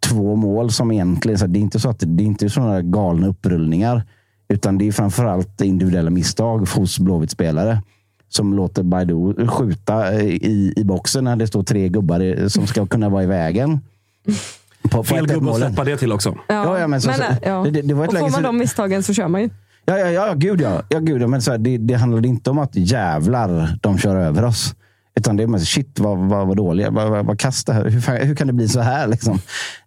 Två 0.08 0.36
mål 0.36 0.70
som 0.72 0.92
egentligen, 0.92 1.38
så 1.38 1.46
det 1.46 1.58
är 1.58 1.60
inte 1.60 1.80
så 1.80 1.88
att 1.88 1.98
det 2.06 2.22
är 2.22 2.26
inte 2.26 2.50
sådana 2.50 2.82
galna 2.82 3.26
upprullningar. 3.26 4.02
Utan 4.48 4.78
det 4.78 4.88
är 4.88 4.92
framförallt 4.92 5.60
individuella 5.60 6.10
misstag 6.10 6.68
hos 6.68 6.98
Blåvitt 6.98 7.30
spelare 7.30 7.82
som 8.28 8.54
låter 8.54 8.82
Baidu 8.82 9.46
skjuta 9.46 10.14
i, 10.22 10.72
i 10.76 10.84
boxen 10.84 11.24
när 11.24 11.36
det 11.36 11.46
står 11.46 11.62
tre 11.62 11.88
gubbar 11.88 12.48
som 12.48 12.66
ska 12.66 12.86
kunna 12.86 13.08
vara 13.08 13.22
i 13.22 13.26
vägen. 13.26 13.80
På, 14.82 14.88
på 14.88 15.04
Fel 15.04 15.26
1-1 15.26 15.34
gubbe 15.34 15.50
att 15.50 15.56
släppa 15.56 15.84
det 15.84 15.96
till 15.96 16.12
också. 16.12 16.34
Ja, 16.48 16.78
ja, 16.78 16.86
men 16.86 17.00
så- 17.00 17.12
så- 17.12 17.22
äh, 17.22 17.28
ja. 17.42 17.66
det- 17.70 17.82
det- 17.82 17.94
var 17.94 18.04
ett 18.04 18.08
och 18.08 18.14
läge 18.14 18.24
får 18.24 18.30
man 18.30 18.40
så- 18.40 18.46
de 18.46 18.58
misstagen 18.58 19.02
så 19.02 19.14
kör 19.14 19.28
man 19.28 19.42
ju. 19.42 19.50
Ja, 19.84 19.98
ja, 19.98 20.06
ja, 20.10 20.34
gud 20.34 20.60
ja. 20.60 20.82
ja, 20.88 20.98
gud, 20.98 21.22
ja. 21.22 21.26
Men 21.26 21.42
så 21.42 21.50
här, 21.50 21.58
det, 21.58 21.78
det 21.78 21.94
handlade 21.94 22.28
inte 22.28 22.50
om 22.50 22.58
att 22.58 22.70
jävlar, 22.76 23.78
de 23.82 23.98
kör 23.98 24.16
över 24.16 24.44
oss. 24.44 24.74
Utan 25.20 25.36
det 25.36 25.42
är 25.42 25.58
shit 25.58 25.98
vad, 26.00 26.18
vad, 26.18 26.46
vad 26.46 26.56
dåliga, 26.56 26.90
vad, 26.90 27.10
vad, 27.10 27.26
vad 27.26 27.38
kast 27.40 27.66
det 27.66 27.72
här. 27.72 27.84
Hur, 27.84 28.24
hur 28.24 28.34
kan 28.34 28.46
det 28.46 28.52
bli 28.52 28.68
så 28.68 28.80
här? 28.80 29.06
Liksom? 29.06 29.38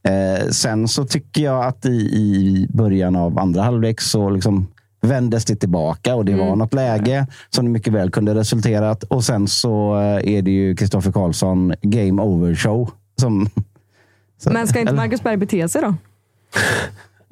Eh, 0.04 0.48
sen 0.50 0.88
så 0.88 1.06
tycker 1.06 1.42
jag 1.44 1.66
att 1.66 1.86
i, 1.86 1.90
i 2.00 2.68
början 2.70 3.16
av 3.16 3.40
andra 3.40 3.62
halvlek 3.62 4.02
så 4.02 4.30
liksom 4.30 4.68
vändes 5.02 5.46
det 5.46 5.56
tillbaka 5.56 6.16
och 6.16 6.26
det 6.26 6.36
var 6.36 6.56
något 6.56 6.74
läge 6.74 7.28
som 7.50 7.66
det 7.66 7.72
mycket 7.72 7.94
väl 7.94 8.12
kunde 8.12 8.36
resulterat. 8.36 9.04
Och 9.04 9.24
sen 9.24 9.48
så 9.48 9.96
eh, 10.00 10.34
är 10.36 10.42
det 10.42 10.52
ju 10.52 10.76
Kristoffer 10.76 11.12
Karlsson 11.12 11.74
game 11.82 12.22
over 12.22 12.56
show. 12.56 12.92
Som, 13.20 13.50
så- 14.44 14.50
Men 14.52 14.68
ska 14.68 14.80
inte 14.80 14.94
Marcus 14.94 15.24
Berg 15.24 15.38
bete 15.38 15.70
sig 15.70 15.82
då? 15.82 15.96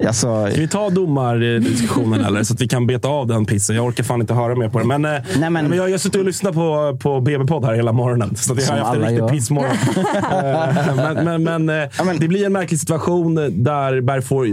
Alltså, 0.06 0.46
Ska 0.50 0.60
vi 0.60 0.68
ta 0.68 0.90
domardiskussionen 0.90 2.20
eller? 2.24 2.42
Så 2.42 2.54
att 2.54 2.60
vi 2.60 2.68
kan 2.68 2.86
beta 2.86 3.08
av 3.08 3.26
den 3.26 3.44
pissen. 3.46 3.76
Jag 3.76 3.84
orkar 3.86 4.04
fan 4.04 4.20
inte 4.20 4.34
höra 4.34 4.54
mer 4.54 4.68
på 4.68 4.78
det. 4.78 4.84
Men, 4.84 5.04
eh, 5.04 5.10
Nej, 5.38 5.50
men- 5.50 5.68
men 5.68 5.78
jag, 5.78 5.86
jag 5.88 5.92
har 5.92 5.98
suttit 5.98 6.18
och 6.20 6.24
lyssnat 6.24 6.54
på, 6.54 6.98
på 7.00 7.20
BB-podd 7.20 7.64
här 7.64 7.74
hela 7.74 7.92
morgonen. 7.92 8.36
Så 8.36 8.52
att 8.52 8.62
jag 8.62 8.68
har 8.76 8.78
haft 8.78 8.96
en 8.98 9.08
riktig 9.08 9.28
pissmorgon. 9.28 9.76
Eh, 10.32 10.96
men 10.96 11.24
men, 11.24 11.42
men, 11.42 11.82
eh, 11.82 11.88
men- 12.04 12.18
det 12.18 12.28
blir 12.28 12.46
en 12.46 12.52
märklig 12.52 12.80
situation 12.80 13.34
där 13.64 14.00
Berg 14.00 14.22
får, 14.22 14.46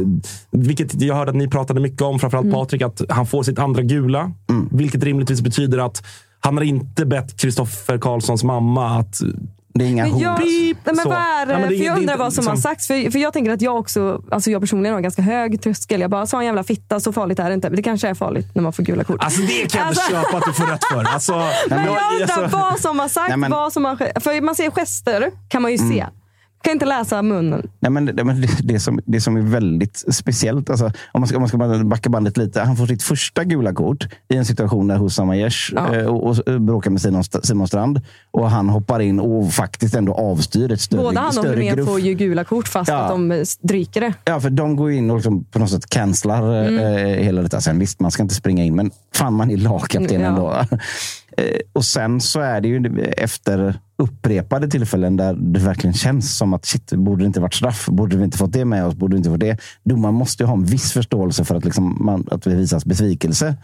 vilket 0.51 1.01
jag 1.01 1.15
hörde 1.15 1.29
att 1.31 1.37
ni 1.37 1.47
pratade 1.47 1.79
mycket 1.81 2.01
om, 2.01 2.19
framförallt 2.19 2.51
Patrik, 2.51 2.81
att 2.81 3.01
han 3.09 3.27
får 3.27 3.43
sitt 3.43 3.59
andra 3.59 3.81
gula. 3.81 4.31
Vilket 4.71 5.03
rimligtvis 5.03 5.41
betyder 5.41 5.77
att 5.77 6.03
han 6.39 6.57
har 6.57 6.63
inte 6.63 7.05
bett 7.05 7.37
Kristoffer 7.41 7.97
Karlssons 7.97 8.43
mamma 8.43 8.99
att 8.99 9.21
det 9.79 9.85
är 9.85 9.89
inga 9.89 10.03
Men, 10.03 10.11
hot. 10.13 10.21
jag, 10.21 10.37
Beep, 10.37 10.77
men 10.83 10.95
vad 10.95 11.17
är 11.17 11.45
det? 11.45 11.51
Ja, 11.53 11.59
men 11.59 11.69
det 11.69 11.77
för 11.77 11.83
jag 11.85 11.95
det 11.95 11.99
undrar 11.99 12.13
inte 12.13 12.23
vad 12.23 12.33
som 12.33 12.47
har 12.47 12.53
liksom- 12.53 12.69
sagts. 12.71 12.87
För, 12.87 13.11
för 13.11 13.19
jag 13.19 13.33
tänker 13.33 13.51
att 13.51 13.61
jag 13.61 13.75
också, 13.77 14.21
alltså 14.31 14.51
jag 14.51 14.61
personligen 14.61 14.93
har 14.93 14.97
en 14.99 15.03
ganska 15.03 15.21
hög 15.21 15.61
tröskel. 15.61 16.01
Jag 16.01 16.09
bara, 16.09 16.25
sa 16.25 16.39
en 16.39 16.45
jävla 16.45 16.63
fitta, 16.63 16.99
så 16.99 17.13
farligt 17.13 17.39
är 17.39 17.47
det 17.49 17.53
inte. 17.53 17.69
Men 17.69 17.75
det 17.77 17.83
kanske 17.83 18.07
är 18.07 18.13
farligt 18.13 18.47
när 18.55 18.63
man 18.63 18.73
får 18.73 18.83
gula 18.83 19.03
kort. 19.03 19.23
Alltså 19.23 19.41
det 19.41 19.47
kan 19.47 19.57
jag 19.59 19.63
inte 19.65 20.01
Alltså- 20.01 20.11
köpa 20.11 20.37
att 20.37 20.43
du 20.45 20.53
får 20.53 20.65
rätt 20.65 20.83
för. 20.91 21.03
Alltså, 21.03 21.33
Men 21.69 21.85
jag 21.85 21.87
undrar 22.21 22.37
alltså- 22.43 22.57
vad 22.57 22.79
som 22.79 22.99
har 22.99 23.07
sagt, 23.07 23.29
Nej, 23.29 23.37
men- 23.37 23.51
vad 23.51 23.73
som 23.73 23.85
har 23.85 24.19
För 24.19 24.41
man 24.41 24.55
ser 24.55 24.71
gester, 24.71 25.31
kan 25.49 25.61
man 25.61 25.71
ju 25.71 25.77
se. 25.77 26.05
Kan 26.65 26.71
inte 26.71 26.85
läsa 26.85 27.21
munnen. 27.21 27.69
Nej, 27.79 27.91
men, 27.91 28.05
det, 28.05 28.23
men 28.23 28.41
det, 28.41 28.47
det, 28.63 28.79
som, 28.79 28.99
det 29.05 29.21
som 29.21 29.37
är 29.37 29.41
väldigt 29.41 30.03
speciellt, 30.11 30.69
alltså, 30.69 30.85
om, 30.85 31.21
man 31.21 31.27
ska, 31.27 31.37
om 31.37 31.41
man 31.41 31.49
ska 31.49 31.83
backa 31.85 32.09
bandet 32.09 32.37
lite. 32.37 32.61
Han 32.61 32.75
får 32.75 32.87
sitt 32.87 33.03
första 33.03 33.43
gula 33.43 33.73
kort 33.73 34.07
i 34.29 34.35
en 34.35 34.45
situation 34.45 34.87
där 34.87 34.97
Hussam 34.97 35.29
Aiesh 35.29 35.71
Ja. 35.75 35.95
eh, 35.95 36.05
och, 36.05 36.23
och 36.29 36.47
eh, 36.49 36.59
bråkar 36.59 36.89
med 36.91 37.01
Simon, 37.01 37.23
Simon 37.43 37.67
Strand. 37.67 38.01
Och 38.31 38.49
han 38.49 38.69
hoppar 38.69 38.99
in 38.99 39.19
och 39.19 39.53
faktiskt 39.53 39.95
ändå 39.95 40.13
avstyr 40.13 40.71
ett 40.71 40.81
större, 40.81 41.01
Både 41.01 41.19
han 41.19 41.37
och 41.37 41.45
gruff. 41.55 41.87
får 41.89 41.99
ju 41.99 42.13
gula 42.13 42.43
kort 42.43 42.67
fast 42.67 42.89
Ja. 42.89 42.97
att 42.97 43.09
de 43.09 43.31
eh, 43.31 43.43
stryker 43.43 44.01
det. 44.01 44.13
Ja, 44.25 44.39
för 44.39 44.49
de 44.49 44.75
går 44.75 44.91
in 44.91 45.09
och 45.09 45.15
liksom 45.17 45.43
på 45.43 45.59
något 45.59 45.69
sätt 45.69 45.89
cancelar 45.89 46.65
Mm. 46.67 46.79
eh, 46.79 47.23
hela 47.23 47.41
detta. 47.41 47.61
Sen 47.61 47.79
visst, 47.79 47.99
man 47.99 48.11
ska 48.11 48.23
inte 48.23 48.35
springa 48.35 48.63
in, 48.63 48.75
men 48.75 48.91
fan 49.15 49.33
man 49.33 49.51
är 49.51 49.57
lagkapten 49.57 50.05
Mm, 50.15 50.25
ändå. 50.25 50.61
Eh, 51.37 51.59
och 51.73 51.85
sen 51.85 52.21
så 52.21 52.39
är 52.39 52.61
det 52.61 52.67
ju 52.67 53.01
efter 53.17 53.79
upprepade 53.97 54.67
tillfällen 54.67 55.17
där 55.17 55.33
det 55.33 55.59
verkligen 55.59 55.93
känns 55.93 56.37
som 56.37 56.53
att 56.53 56.65
shit, 56.65 56.91
borde 56.93 57.23
det 57.23 57.27
inte 57.27 57.39
varit 57.39 57.53
straff? 57.53 57.85
Borde 57.87 58.17
vi 58.17 58.23
inte 58.23 58.37
fått 58.37 58.53
det 58.53 58.65
med 58.65 58.85
oss? 58.85 58.95
Borde 58.95 59.13
vi 59.13 59.17
inte 59.17 59.29
fått 59.29 59.39
det? 59.39 59.57
Domaren 59.83 60.15
måste 60.15 60.43
ju 60.43 60.47
ha 60.47 60.53
en 60.53 60.65
viss 60.65 60.91
förståelse 60.93 61.45
för 61.45 61.55
att, 61.55 61.65
liksom, 61.65 61.97
man, 62.05 62.27
att 62.31 62.43
det 62.43 62.55
visas 62.55 62.85
besvikelse. 62.85 63.55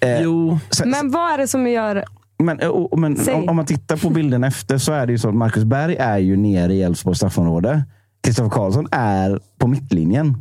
Eh, 0.00 0.20
jo. 0.22 0.58
Men 0.84 1.10
vad 1.10 1.32
är 1.34 1.38
det 1.38 1.48
som 1.48 1.66
gör... 1.66 2.04
Men, 2.38 2.60
eh, 2.60 2.68
och, 2.68 2.92
och- 2.92 2.98
men 2.98 3.16
om, 3.34 3.48
om 3.48 3.56
man 3.56 3.66
tittar 3.66 3.96
på 3.96 4.10
bilden 4.10 4.44
efter 4.44 4.78
så 4.78 4.92
är 4.92 5.06
det 5.06 5.12
ju 5.12 5.18
så 5.18 5.28
att 5.28 5.34
Marcus 5.34 5.64
Berg 5.64 5.96
är 5.96 6.18
ju 6.18 6.36
nere 6.36 6.74
i 6.74 6.82
Elfsborgs 6.82 7.18
straffområde. 7.18 7.82
Kristoffer 8.24 8.50
Karlsson 8.50 8.88
är 8.92 9.40
på 9.58 9.66
mittlinjen. 9.66 10.36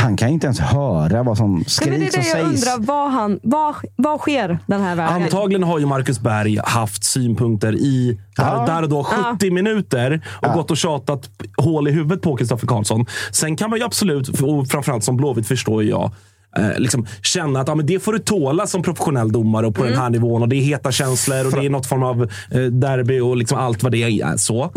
Han 0.00 0.16
kan 0.16 0.28
ju 0.28 0.34
inte 0.34 0.46
ens 0.46 0.60
höra 0.60 1.22
vad 1.22 1.36
som 1.36 1.54
Nej, 1.54 1.64
skriks 1.66 1.90
men 1.90 2.00
det 2.00 2.06
är 2.06 2.08
och 2.08 2.12
det 2.12 2.28
jag 2.38 2.52
sägs. 2.52 2.66
undrar. 2.76 2.86
Vad, 2.86 3.10
han, 3.12 3.40
vad, 3.42 3.74
vad 3.96 4.20
sker 4.20 4.58
den 4.66 4.80
här 4.80 4.96
vägen? 4.96 5.22
Antagligen 5.22 5.62
har 5.62 5.78
ju 5.78 5.86
Marcus 5.86 6.20
Berg 6.20 6.58
haft 6.64 7.04
synpunkter 7.04 7.74
i 7.74 8.20
Ja. 8.36 8.64
där 8.66 8.82
och 8.82 8.88
då 8.88 9.04
70 9.04 9.50
minuter 9.50 10.20
och 10.42 10.52
gått 10.52 10.70
och 10.70 10.76
tjatat 10.76 11.30
hål 11.56 11.88
i 11.88 11.90
huvudet 11.90 12.22
på 12.22 12.36
Kristoffer 12.36 12.66
Karlsson. 12.66 13.06
Sen 13.32 13.56
kan 13.56 13.70
man 13.70 13.78
ju 13.78 13.84
absolut, 13.84 14.28
och 14.42 14.68
framförallt 14.68 15.04
som 15.04 15.16
Blåvitt 15.16 15.46
förstår 15.48 15.84
jag, 15.84 16.10
eh, 16.58 16.78
liksom 16.78 17.06
känna 17.22 17.60
att 17.60 17.68
ja, 17.68 17.74
men 17.74 17.86
det 17.86 18.00
får 18.02 18.12
du 18.12 18.18
tåla 18.18 18.66
som 18.66 18.82
professionell 18.82 19.32
domare 19.32 19.66
och 19.66 19.74
på 19.74 19.84
den 19.84 19.98
här 19.98 20.10
nivån. 20.10 20.42
Och 20.42 20.48
Det 20.48 20.56
är 20.56 20.62
heta 20.62 20.92
känslor 20.92 21.46
och 21.46 21.52
det 21.52 21.66
är 21.66 21.70
något 21.70 21.86
form 21.86 22.02
av 22.02 22.22
eh, 22.50 22.60
derby 22.62 23.20
och 23.20 23.36
liksom 23.36 23.58
allt 23.58 23.82
vad 23.82 23.92
det 23.92 24.02
är. 24.20 24.36
så. 24.36 24.70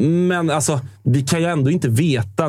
Men 0.00 0.50
alltså, 0.50 0.80
vi 1.02 1.22
kan 1.22 1.40
ju 1.40 1.46
ändå 1.46 1.70
inte 1.70 1.88
veta. 1.88 2.44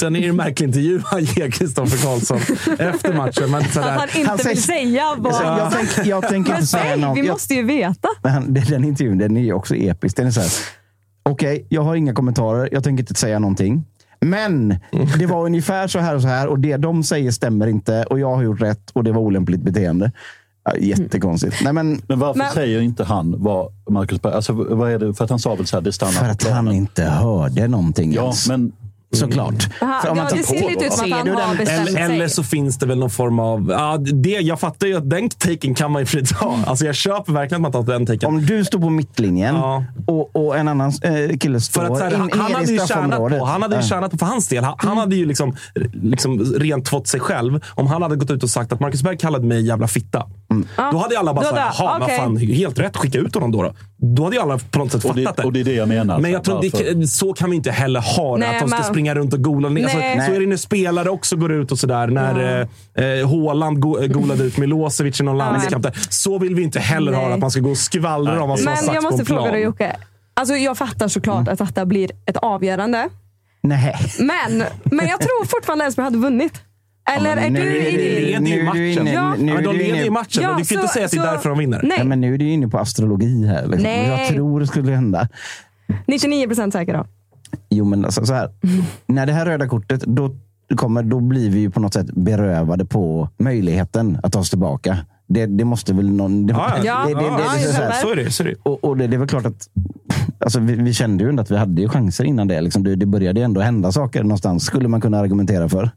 Sen 0.00 0.16
är 0.16 0.20
det 0.20 0.26
en 0.26 0.36
märklig 0.36 0.66
intervju 0.66 1.00
han 1.04 1.24
ger 1.24 1.50
Kristoffer 1.50 1.98
Karlsson 2.04 2.38
efter 2.78 3.12
matchen. 3.14 3.50
Men 3.50 3.64
sådär, 3.64 3.88
Att 3.88 3.98
han 4.00 4.08
inte 4.18 4.28
Han 4.30 4.36
vill 4.36 4.44
säger- 4.44 4.56
säga 4.86 5.04
vad... 5.18 5.32
Jag, 5.32 5.58
jag, 5.58 5.72
tänk, 5.72 6.06
jag 6.06 6.28
tänker 6.28 6.54
inte 6.54 6.66
säga 6.66 6.82
säg, 6.84 7.00
något. 7.00 7.18
vi 7.18 7.28
måste 7.30 7.54
ju 7.54 7.62
veta. 7.64 8.08
Men 8.22 8.54
den 8.54 8.84
intervjun 8.84 9.18
den 9.18 9.36
är 9.36 9.40
ju 9.42 9.52
också 9.52 9.74
episk. 9.74 10.16
Den 10.16 10.26
är 10.26 10.30
så 10.30 10.40
här. 10.40 10.50
Okej, 11.22 11.66
jag 11.68 11.82
har 11.82 11.94
inga 11.94 12.12
kommentarer. 12.14 12.68
Jag 12.72 12.84
tänker 12.84 13.02
inte 13.02 13.14
säga 13.14 13.38
någonting. 13.38 13.84
Men 14.20 14.68
det 15.18 15.26
var 15.26 15.44
ungefär 15.46 15.86
så 15.88 15.98
här 15.98 16.14
och 16.14 16.22
så 16.22 16.28
här 16.28 16.46
och 16.46 16.58
det 16.58 16.76
de 16.76 17.04
säger 17.04 17.30
stämmer 17.30 17.66
inte 17.66 18.04
och 18.10 18.20
jag 18.20 18.34
har 18.36 18.42
gjort 18.42 18.60
rätt 18.62 18.90
och 18.92 19.04
det 19.04 19.12
var 19.12 19.20
olämpligt 19.20 19.62
beteende. 19.62 20.12
Ja, 20.64 20.76
jättekonstigt. 20.76 21.56
Nej, 21.64 21.72
men, 21.72 22.02
Men 22.06 22.18
varför 22.18 22.38
Men- 22.38 22.52
säger 22.52 22.80
inte 22.80 23.04
han 23.04 23.34
vad 23.42 23.72
Marcus 23.90 24.22
Berg... 24.22 24.34
Alltså, 24.34 24.52
vad 24.52 24.90
är 24.92 24.98
det? 24.98 25.14
För 25.14 25.24
att 25.24 25.30
han 25.30 25.38
sa 25.38 25.54
väl 25.54 25.66
så 25.66 25.76
här, 25.76 25.82
det 25.82 25.92
stannar 25.92 26.12
för 26.12 26.26
att 26.26 26.42
han 26.48 26.72
inte 26.72 27.04
hörde 27.04 27.68
någonting 27.68 28.12
Ja, 28.12 28.22
ens. 28.22 28.48
men 28.48 28.72
Såklart. 29.12 29.68
Aha, 29.82 30.00
För 30.02 30.10
om 30.10 30.16
man 30.16 30.26
ja, 30.30 30.36
det 30.36 30.42
ser 30.42 30.68
lite 30.70 30.84
ut 30.84 30.92
som 30.92 31.12
att 31.12 31.18
han 31.18 31.28
har 31.28 31.56
bestämt 31.56 31.88
Eller, 31.88 32.00
eller 32.00 32.28
sig. 32.28 32.34
så 32.36 32.42
finns 32.42 32.78
det 32.78 32.86
väl 32.86 32.98
någon 32.98 33.10
form 33.10 33.38
av... 33.38 33.70
Ja, 33.70 33.96
det, 33.98 34.30
jag 34.30 34.60
fattar 34.60 34.86
ju 34.86 34.96
att 34.96 35.10
den 35.10 35.28
taken 35.28 35.74
kan 35.74 35.92
man 35.92 36.02
ju 36.02 36.06
fritt 36.06 36.28
ta. 36.38 36.58
Alltså 36.66 36.84
jag 36.86 36.94
köper 36.94 37.32
verkligen 37.32 37.64
att 37.66 37.74
man 37.74 37.84
tar 37.86 37.92
den 37.92 38.06
taken. 38.06 38.28
Om 38.28 38.46
du 38.46 38.64
står 38.64 38.78
på 38.78 38.90
mittlinjen 38.90 39.54
Ja. 39.54 39.84
och, 40.06 40.36
och 40.36 40.56
en 40.58 40.68
annan 40.68 40.92
eh, 41.02 41.38
kille 41.38 41.60
står 41.60 41.80
För 41.80 41.90
att, 41.92 41.98
så 41.98 42.04
här, 42.04 42.14
in, 42.14 42.20
han, 42.20 42.30
han 42.32 42.48
ner 42.50 42.54
hade 42.58 42.68
i 42.68 42.72
ju 42.72 42.76
tjänat 42.76 42.88
straffområdet. 42.88 43.38
på, 43.38 43.44
han 43.44 43.62
hade 43.62 43.76
ju 43.76 43.82
tjänat 43.82 44.10
på 44.10 44.18
för 44.18 44.26
hans 44.26 44.48
del. 44.48 44.64
Han, 44.64 44.74
han 44.78 44.96
hade 44.96 45.16
ju 45.16 45.26
liksom, 45.26 45.56
liksom 46.02 46.40
rent 46.44 46.88
fått 46.88 47.06
sig 47.06 47.20
själv. 47.20 47.60
Om 47.74 47.86
han 47.86 48.02
hade 48.02 48.16
gått 48.16 48.30
ut 48.30 48.42
och 48.42 48.50
sagt 48.50 48.72
att 48.72 48.80
Marcus 48.80 49.02
Berg 49.02 49.18
kallade 49.18 49.46
mig 49.46 49.66
jävla 49.66 49.88
fitta. 49.88 50.26
Då 50.92 50.98
hade 50.98 51.14
ju 51.14 51.20
alla 51.20 51.34
bara 51.34 51.44
sagt, 51.44 51.56
jaha, 51.78 51.92
vad 51.98 52.02
okej. 52.02 52.18
fan, 52.18 52.36
helt 52.36 52.78
rätt, 52.78 52.96
skicka 52.96 53.18
ut 53.18 53.34
honom 53.34 53.52
då. 53.52 53.62
Då, 53.62 53.72
då 54.04 54.24
hade 54.24 54.36
ju 54.36 54.42
alla 54.42 54.58
på 54.70 54.78
något 54.78 54.92
sätt 54.92 55.04
Och 55.04 55.10
fattat 55.16 55.36
det, 55.36 55.42
det. 55.42 55.46
och 55.46 55.52
det 55.52 55.60
är 55.60 55.64
det 55.64 55.72
jag 55.74 55.88
menar. 55.88 56.18
Men 56.18 56.30
jag 56.30 56.44
tror 56.44 56.54
Varför? 56.54 56.94
det, 56.94 57.06
så 57.06 57.32
kan 57.32 57.50
vi 57.50 57.56
inte 57.56 57.70
heller 57.70 58.00
ha 58.00 58.36
det. 58.36 58.40
Nej, 58.46 58.54
att 58.54 58.60
de 58.60 58.68
ska 58.68 58.78
men- 58.78 58.84
springa 58.90 59.14
runt 59.14 59.34
och 59.34 59.42
gola. 59.44 59.68
Alltså, 59.68 59.98
så 59.98 60.32
är 60.34 60.40
det 60.40 60.46
när 60.46 60.56
spelare 60.56 61.10
också 61.10 61.36
går 61.36 61.52
ut 61.52 61.72
och 61.72 61.78
sådär. 61.78 62.06
När 62.06 62.60
eh, 62.96 63.04
eh, 63.20 63.28
Haaland 63.30 63.80
go, 63.80 63.98
eh, 64.02 64.06
golade 64.06 64.44
ut 64.44 64.56
Milosevic 64.58 65.20
i 65.20 65.22
någon 65.22 65.38
landskamp. 65.38 65.86
Så 66.10 66.38
vill 66.38 66.54
vi 66.54 66.62
inte 66.62 66.80
heller 66.80 67.12
ha 67.12 67.20
Nej. 67.20 67.28
det. 67.28 67.34
Att 67.34 67.40
man 67.40 67.50
ska 67.50 67.60
gå 67.60 67.70
och 67.70 67.76
skvallra 67.78 68.42
om 68.42 68.48
vad 68.48 68.58
som 68.58 68.66
har 68.68 68.74
Men 68.74 68.82
sagts 68.84 68.94
jag 68.94 69.02
på 69.04 69.10
måste 69.10 69.22
en 69.22 69.26
fråga 69.26 69.40
plan. 69.42 69.52
dig 69.52 69.62
Jocke. 69.62 69.96
Alltså, 70.34 70.54
jag 70.54 70.78
fattar 70.78 71.08
såklart 71.08 71.48
att 71.48 71.58
detta 71.58 71.86
blir 71.86 72.10
ett 72.26 72.36
avgörande. 72.36 73.08
Nej. 73.62 73.96
Men, 74.18 74.64
men 74.84 75.06
jag 75.08 75.20
tror 75.20 75.46
fortfarande 75.46 75.84
Elfsborg 75.84 76.04
hade 76.04 76.18
vunnit. 76.18 76.52
Eller 77.16 77.36
är 77.36 77.50
nu- 77.50 77.60
du 77.60 77.76
i 77.76 77.96
Det 77.96 78.38
din... 78.38 78.44
leder 78.44 78.56
ju 78.56 78.64
matchen. 78.64 79.08
inne- 79.08 79.12
Ja. 79.12 79.34
nu 79.38 79.46
Ja, 79.46 79.52
är 79.52 79.54
men 79.54 79.64
de 79.64 79.72
leder 79.78 80.04
ju 80.04 80.10
matchen, 80.10 80.42
Ja, 80.42 80.48
men 80.48 80.58
du 80.58 80.64
kan 80.64 80.80
inte 80.80 80.92
säga 80.92 81.04
att 81.04 81.10
det 81.10 81.18
är 81.18 81.22
därför 81.32 81.48
de 81.48 81.58
vinner. 81.58 81.80
Nej, 81.82 81.98
Ja, 81.98 82.04
men 82.04 82.20
nu 82.20 82.34
är 82.34 82.38
du 82.38 82.44
inne 82.48 82.68
på 82.68 82.78
astrologi 82.78 83.46
här. 83.46 83.62
Liksom. 83.66 83.82
Nej. 83.82 84.08
Jag 84.08 84.28
tror 84.28 84.60
det 84.60 84.66
skulle 84.66 84.92
hända. 84.92 85.28
99 86.06 86.46
procent 86.46 86.72
säker 86.72 86.92
då. 86.94 87.06
Jo, 87.70 87.84
men 87.84 88.04
alltså, 88.04 88.26
så 88.26 88.34
här. 88.34 88.50
När 89.06 89.26
det 89.26 89.32
här 89.32 89.46
röda 89.46 89.68
kortet, 89.68 90.00
då, 90.00 90.36
kommer, 90.76 91.02
då 91.02 91.20
blir 91.20 91.50
vi 91.50 91.60
ju 91.60 91.70
på 91.70 91.80
något 91.80 91.92
sätt 91.94 92.06
berövade 92.06 92.84
på 92.84 93.28
möjligheten 93.38 94.18
att 94.22 94.32
ta 94.32 94.38
oss 94.38 94.50
tillbaka. 94.50 94.98
Det, 95.26 95.46
det 95.46 95.64
måste 95.64 95.94
väl 95.94 96.10
någon... 96.12 96.46
Det, 96.46 96.52
Ja, 96.52 96.72
Ja, 96.84 97.04
det, 97.06 97.14
det, 97.14 97.20
det, 97.20 97.26
ja, 97.26 98.14
det, 98.14 98.22
det. 98.24 98.30
Så 98.30 98.42
är 98.42 98.46
det. 98.48 98.54
och, 98.62 98.84
och 98.84 98.96
det, 98.96 99.06
det 99.06 99.16
är 99.16 99.18
väl 99.18 99.28
klart 99.28 99.46
att 99.46 99.68
alltså, 100.38 100.60
vi, 100.60 100.74
vi 100.74 100.92
kände 100.92 101.24
ju 101.24 101.30
ändå 101.30 101.42
att 101.42 101.50
vi 101.50 101.56
hade 101.56 101.82
ju 101.82 101.88
chanser 101.88 102.24
innan 102.24 102.48
det. 102.48 102.60
Liksom, 102.60 102.84
det, 102.84 102.96
det 102.96 103.06
började 103.06 103.40
ju 103.40 103.44
ändå 103.44 103.60
hända 103.60 103.92
saker 103.92 104.22
någonstans, 104.22 104.64
skulle 104.64 104.88
man 104.88 105.00
kunna 105.00 105.18
argumentera 105.18 105.68
för. 105.68 105.90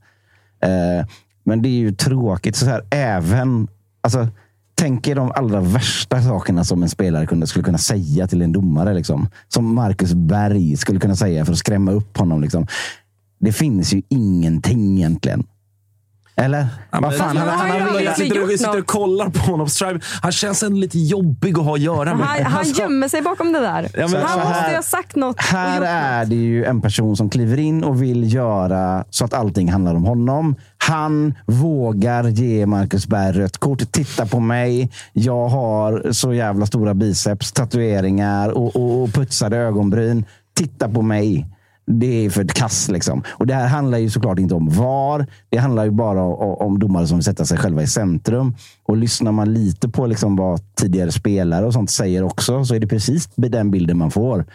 Eh, 0.60 1.08
men 1.44 1.62
det 1.62 1.70
är 1.70 1.80
ju 1.80 1.92
tråkigt. 1.92 2.56
Så 2.56 2.66
här, 2.66 2.84
även, 2.90 3.68
alltså, 4.02 4.28
tänk 4.76 5.08
er 5.08 5.16
de 5.16 5.32
allra 5.36 5.60
värsta 5.60 6.22
sakerna 6.22 6.64
som 6.64 6.84
en 6.84 6.90
spelare 6.90 7.26
kunde, 7.26 7.48
skulle 7.48 7.66
kunna 7.66 7.78
säga 7.78 8.28
till 8.28 8.42
en 8.42 8.52
domare. 8.52 8.94
Liksom. 8.94 9.28
Som 9.48 9.76
Marcus 9.76 10.14
Berg 10.14 10.78
skulle 10.78 11.00
kunna 11.00 11.16
säga 11.16 11.46
för 11.46 11.52
att 11.52 11.58
skrämma 11.58 11.92
upp 11.92 12.18
honom. 12.18 12.42
Liksom. 12.42 12.68
Det 13.40 13.52
finns 13.52 13.94
ju 13.94 14.02
ingenting 14.10 14.98
egentligen. 14.98 15.44
Eller? 16.38 16.68
Ja, 16.92 17.00
Vad 17.02 17.16
fan, 17.18 17.38
han, 17.38 17.48
jag 17.48 17.54
han, 17.54 17.70
har 17.70 17.78
ju 17.78 17.84
han, 17.84 18.04
Jag 18.04 18.18
sitter, 18.18 18.46
vi 18.48 18.58
sitter 18.58 18.80
och 18.80 18.86
kollar 18.86 19.30
på 19.30 19.40
honom. 19.40 19.68
Han 20.22 20.32
känns 20.32 20.64
ändå 20.64 20.78
lite 20.78 21.00
jobbig 21.00 21.58
att 21.60 21.66
ha 21.66 21.74
att 21.74 21.80
göra 21.82 22.16
med. 22.16 22.28
Han, 22.28 22.44
han 22.44 22.60
Alltså, 22.60 22.82
gömmer 22.82 23.08
sig 23.08 23.22
bakom 23.22 23.54
det 23.54 23.60
där. 23.60 23.90
Ja, 23.94 24.08
men- 24.08 24.22
han 24.24 24.40
måste 24.40 24.54
här- 24.54 24.70
ju 24.70 24.76
ha 24.76 24.82
sagt 24.84 25.16
något. 25.16 25.40
Här 25.42 25.82
är 25.82 26.26
det 26.26 26.36
ju 26.36 26.66
en 26.66 26.82
person 26.82 27.18
som 27.18 27.30
kliver 27.30 27.58
in 27.60 27.84
och 27.84 28.02
vill 28.02 28.34
göra 28.34 29.06
så 29.10 29.26
att 29.26 29.34
allting 29.34 29.72
handlar 29.72 29.96
om 29.96 30.06
honom. 30.06 30.56
Han 30.78 31.34
vågar 31.46 32.24
ge 32.28 32.66
Marcus 32.66 33.08
Berg 33.08 33.38
rött 33.40 33.58
kort. 33.58 33.92
Titta 33.92 34.26
på 34.26 34.40
mig. 34.40 34.92
Jag 35.14 35.48
har 35.48 36.12
så 36.12 36.34
jävla 36.34 36.66
stora 36.66 36.94
biceps, 36.94 37.52
tatueringar 37.52 38.50
och, 38.50 38.76
och, 38.76 39.04
och 39.04 39.14
putsade 39.14 39.58
ögonbryn. 39.58 40.26
Titta 40.58 40.90
på 40.90 41.02
mig. 41.02 41.48
Det 41.88 42.26
är 42.26 42.30
för 42.30 42.44
ett 42.44 42.54
kass. 42.54 42.90
Liksom. 42.90 43.24
Och 43.28 43.48
det 43.48 43.54
här 43.54 43.68
handlar 43.68 43.98
ju 43.98 44.10
såklart 44.10 44.40
inte 44.40 44.56
om 44.56 44.70
VAR. 44.70 45.28
Det 45.50 45.58
handlar 45.58 45.86
ju 45.86 45.92
bara 45.92 46.24
om, 46.24 46.68
om 46.68 46.80
domare 46.80 47.08
som 47.08 47.18
vill 47.18 47.24
sätta 47.24 47.46
sig 47.46 47.58
själva 47.58 47.82
i 47.82 47.88
centrum. 47.88 48.56
Och 48.84 48.98
lyssnar 48.98 49.32
man 49.32 49.54
lite 49.54 49.90
på 49.90 50.08
liksom 50.08 50.36
vad 50.36 50.76
tidigare 50.76 51.12
spelare 51.12 51.66
och 51.66 51.74
sånt 51.74 51.90
säger 51.90 52.24
också, 52.24 52.66
så 52.66 52.76
är 52.76 52.80
det 52.80 52.88
precis 52.88 53.30
den 53.36 53.72
bilden 53.72 53.98
man 53.98 54.12
får. 54.12 54.46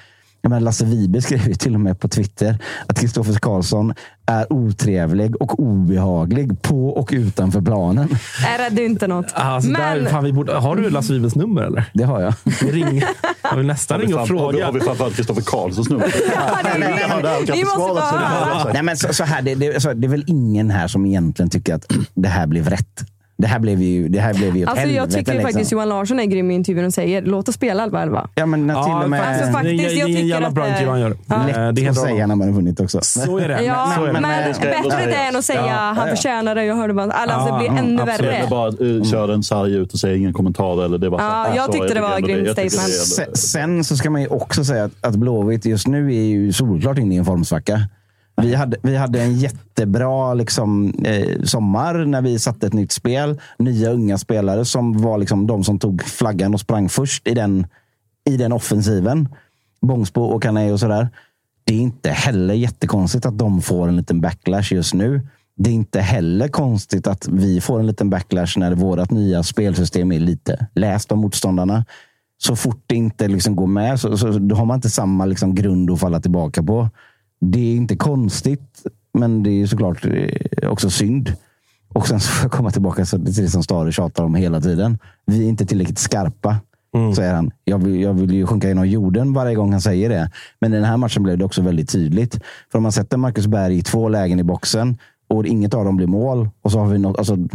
Jag 0.42 0.50
menar, 0.50 0.60
Lasse 0.60 0.84
Vibe 0.84 1.22
skrev 1.22 1.48
ju 1.48 1.54
till 1.54 1.74
och 1.74 1.80
med 1.80 2.00
på 2.00 2.08
Twitter 2.08 2.58
att 2.86 3.00
Kristoffer 3.00 3.32
Karlsson 3.34 3.94
är 4.26 4.52
otrevlig 4.52 5.36
och 5.42 5.60
obehaglig 5.60 6.62
på 6.62 6.88
och 6.88 7.08
utanför 7.12 7.60
planen. 7.60 8.08
Nej, 8.42 8.58
räddade 8.58 8.80
ju 8.80 8.86
inte 8.86 9.06
något. 9.06 9.26
Alltså, 9.34 9.70
Men- 9.70 10.04
där, 10.04 10.10
fan, 10.10 10.24
vi 10.24 10.32
borde, 10.32 10.52
har 10.52 10.76
du 10.76 10.90
Lasse 10.90 11.12
Vives 11.12 11.34
nummer 11.34 11.62
eller? 11.62 11.84
Det 11.94 12.04
har 12.04 12.20
jag. 12.20 12.34
Vi 12.44 12.72
ring, 12.72 13.02
jag 13.42 13.56
vill 13.56 13.66
nästan 13.66 14.00
vi, 14.00 14.06
ringa 14.06 14.16
och 14.16 14.22
vi, 14.22 14.26
fråga. 14.28 14.66
har 14.66 14.72
vi 14.72 14.80
framförallt 14.80 15.16
Kristoffer 15.16 15.42
Karlssons 15.42 15.90
nummer? 15.90 16.06
det 16.62 16.86
är 16.86 17.46
det. 17.46 17.52
Ni 17.54 17.64
måste 17.64 17.78
bara 17.78 18.00
höra. 18.00 18.72
Nej, 18.72 18.82
men 18.82 18.96
så, 18.96 19.14
så 19.14 19.24
här, 19.24 19.42
det, 19.42 19.54
det, 19.54 19.80
så, 19.80 19.92
det 19.92 20.06
är 20.06 20.10
väl 20.10 20.24
ingen 20.26 20.70
här 20.70 20.88
som 20.88 21.06
egentligen 21.06 21.50
tycker 21.50 21.74
att 21.74 21.86
det 22.14 22.28
här 22.28 22.46
blev 22.46 22.68
rätt. 22.68 23.00
Det 23.40 23.46
här 23.46 23.58
blev 23.58 23.82
ju, 23.82 24.08
det 24.08 24.20
här 24.20 24.34
blev 24.34 24.56
ju 24.56 24.62
ett 24.62 24.68
Alltså, 24.68 24.86
jag 24.86 24.92
helvete. 24.92 25.18
tycker 25.18 25.32
ju 25.32 25.38
liksom. 25.38 25.52
faktiskt 25.52 25.72
Johan 25.72 25.88
Larsson 25.88 26.20
är 26.20 26.24
grym 26.24 26.50
i 26.50 26.54
intervjun 26.54 26.84
och 26.84 26.94
säger 26.94 27.22
låt 27.22 27.48
oss 27.48 27.54
spela 27.54 27.86
11-11. 27.86 28.28
Ja, 28.34 28.46
men 28.46 28.66
när 28.66 28.82
till 28.84 28.92
och 29.04 29.10
med... 29.10 29.20
Alltså, 29.28 29.52
faktiskt, 29.52 29.78
det 29.82 29.86
är 29.86 29.98
jag 29.98 30.00
en 30.10 30.16
tycker 30.16 30.28
jävla 30.28 30.48
att 30.48 30.54
bra 30.54 30.64
det- 30.64 30.70
intervju 30.70 30.90
han 30.90 31.00
gör. 31.00 31.16
Ja. 31.26 31.34
Eh, 31.48 31.54
Det 31.54 31.60
är 31.60 31.72
Lätt 31.72 31.90
att 31.90 31.96
säga 31.96 32.26
när 32.26 32.34
man 32.36 32.48
har 32.48 32.54
vunnit 32.54 32.80
också. 32.80 32.98
Så 33.02 33.38
är 33.38 33.48
det. 33.48 33.62
Ja, 33.62 33.92
men, 34.12 34.22
det 34.22 34.54
ska 34.54 34.68
ändå 34.68 34.88
bättre 34.88 35.06
det 35.06 35.14
än 35.16 35.36
att 35.36 35.44
säga 35.44 35.66
Ja, 35.66 35.92
han 35.96 36.08
ja. 36.08 36.16
förtjänar 36.16 36.54
det. 36.54 36.64
Jag 36.64 36.76
hörde 36.76 36.94
bara, 36.94 37.10
alltså, 37.12 37.48
Ja, 37.48 37.52
det 37.52 37.58
blir 37.58 37.68
mm, 37.68 37.84
ännu 37.84 38.02
absolut. 38.02 38.20
värre. 38.30 38.36
Eller 38.36 38.50
bara 38.50 38.70
uh, 38.70 39.04
köra 39.04 39.26
den 39.26 39.42
sarg 39.42 39.74
ut 39.74 39.92
och 39.92 39.98
säga 39.98 40.16
ingen 40.16 40.32
kommentar. 40.32 40.84
Eller 40.84 40.98
det 40.98 41.08
var 41.08 41.18
så 41.18 41.24
Ja, 41.24 41.56
jag 41.56 41.72
tyckte 41.72 41.94
det 41.94 42.00
var 42.00 42.16
ändå 42.16 42.26
grymt 42.28 42.46
jag 42.46 42.56
tycker 42.56 42.70
statement. 42.70 43.36
Sen, 43.38 43.84
så 43.84 43.96
ska 43.96 44.10
man 44.10 44.20
ju 44.20 44.26
också 44.28 44.64
säga 44.64 44.84
att, 44.84 44.92
att 45.00 45.14
Blåvitt 45.16 45.64
just 45.64 45.86
nu 45.86 46.14
är 46.14 46.22
ju 46.22 46.52
solklart 46.52 46.98
inne 46.98 47.14
i 47.14 47.18
en 47.18 47.24
formsvacka. 47.24 47.80
Vi 48.36 48.54
hade, 48.54 48.76
vi 48.82 48.96
hade 48.96 49.22
en 49.22 49.38
jättebra 49.38 50.34
liksom, 50.34 50.94
eh, 51.04 51.42
sommar 51.42 52.04
när 52.04 52.22
vi 52.22 52.38
satte 52.38 52.66
ett 52.66 52.72
nytt 52.72 52.92
spel. 52.92 53.40
Nya 53.58 53.90
unga 53.90 54.18
spelare 54.18 54.64
som 54.64 55.02
var 55.02 55.18
liksom 55.18 55.46
de 55.46 55.64
som 55.64 55.78
tog 55.78 56.02
flaggan 56.02 56.54
och 56.54 56.60
sprang 56.60 56.88
först 56.88 57.28
i 57.28 57.34
den, 57.34 57.66
i 58.24 58.36
den 58.36 58.52
offensiven. 58.52 59.28
Bångsbo 59.80 60.22
och 60.22 60.42
Kané 60.42 60.72
och 60.72 60.80
sådär. 60.80 61.08
Det 61.64 61.74
är 61.74 61.78
inte 61.78 62.10
heller 62.10 62.54
jättekonstigt 62.54 63.26
att 63.26 63.38
de 63.38 63.62
får 63.62 63.88
en 63.88 63.96
liten 63.96 64.20
backlash 64.20 64.72
just 64.74 64.94
nu. 64.94 65.26
Det 65.56 65.70
är 65.70 65.74
inte 65.74 66.00
heller 66.00 66.48
konstigt 66.48 67.06
att 67.06 67.28
vi 67.28 67.60
får 67.60 67.80
en 67.80 67.86
liten 67.86 68.10
backlash 68.10 68.58
när 68.58 68.74
vårt 68.74 69.10
nya 69.10 69.42
spelsystem 69.42 70.12
är 70.12 70.20
lite 70.20 70.66
läst 70.74 71.12
av 71.12 71.18
motståndarna. 71.18 71.84
Så 72.38 72.56
fort 72.56 72.84
det 72.86 72.94
inte 72.94 73.28
liksom 73.28 73.56
går 73.56 73.66
med 73.66 74.00
så, 74.00 74.16
så 74.16 74.30
då 74.30 74.56
har 74.56 74.64
man 74.64 74.74
inte 74.74 74.90
samma 74.90 75.24
liksom 75.24 75.54
grund 75.54 75.90
att 75.90 76.00
falla 76.00 76.20
tillbaka 76.20 76.62
på. 76.62 76.88
Det 77.40 77.58
är 77.58 77.76
inte 77.76 77.96
konstigt, 77.96 78.86
men 79.14 79.42
det 79.42 79.50
är 79.50 79.66
såklart 79.66 80.06
eh, 80.06 80.70
också 80.70 80.90
synd. 80.90 81.32
Och 81.88 82.08
sen 82.08 82.20
så 82.20 82.28
får 82.28 82.44
jag 82.44 82.52
komma 82.52 82.70
tillbaka 82.70 83.04
till 83.04 83.24
det 83.24 83.48
som 83.48 83.62
Stare 83.62 83.92
tjatar 83.92 84.24
om 84.24 84.34
hela 84.34 84.60
tiden. 84.60 84.98
Vi 85.26 85.44
är 85.44 85.48
inte 85.48 85.66
tillräckligt 85.66 85.98
skarpa, 85.98 86.56
säger 87.16 87.34
han. 87.34 87.50
Jag 87.64 87.78
vill, 87.78 88.00
jag 88.00 88.14
vill 88.14 88.32
ju 88.32 88.46
sjunka 88.46 88.68
genom 88.68 88.88
jorden 88.88 89.32
varje 89.32 89.54
gång 89.54 89.72
han 89.72 89.80
säger 89.80 90.08
det. 90.08 90.30
Men 90.60 90.72
i 90.72 90.76
den 90.76 90.84
här 90.84 90.96
matchen 90.96 91.22
blev 91.22 91.38
det 91.38 91.44
också 91.44 91.62
väldigt 91.62 91.90
tydligt. 91.90 92.40
För 92.72 92.78
om 92.78 92.82
man 92.82 92.92
sätter 92.92 93.16
Marcus 93.16 93.46
Berg 93.46 93.78
i 93.78 93.82
två 93.82 94.08
lägen 94.08 94.40
i 94.40 94.42
boxen 94.42 94.98
och 95.30 95.46
inget 95.46 95.74
av 95.74 95.84
dem 95.84 95.96
blir 95.96 96.06
mål. 96.06 96.48
Och 96.62 96.72
så 96.72 96.78
har 96.78 96.86
vi 96.86 96.98
något, 96.98 97.18
alltså, 97.18 97.36
det, 97.36 97.48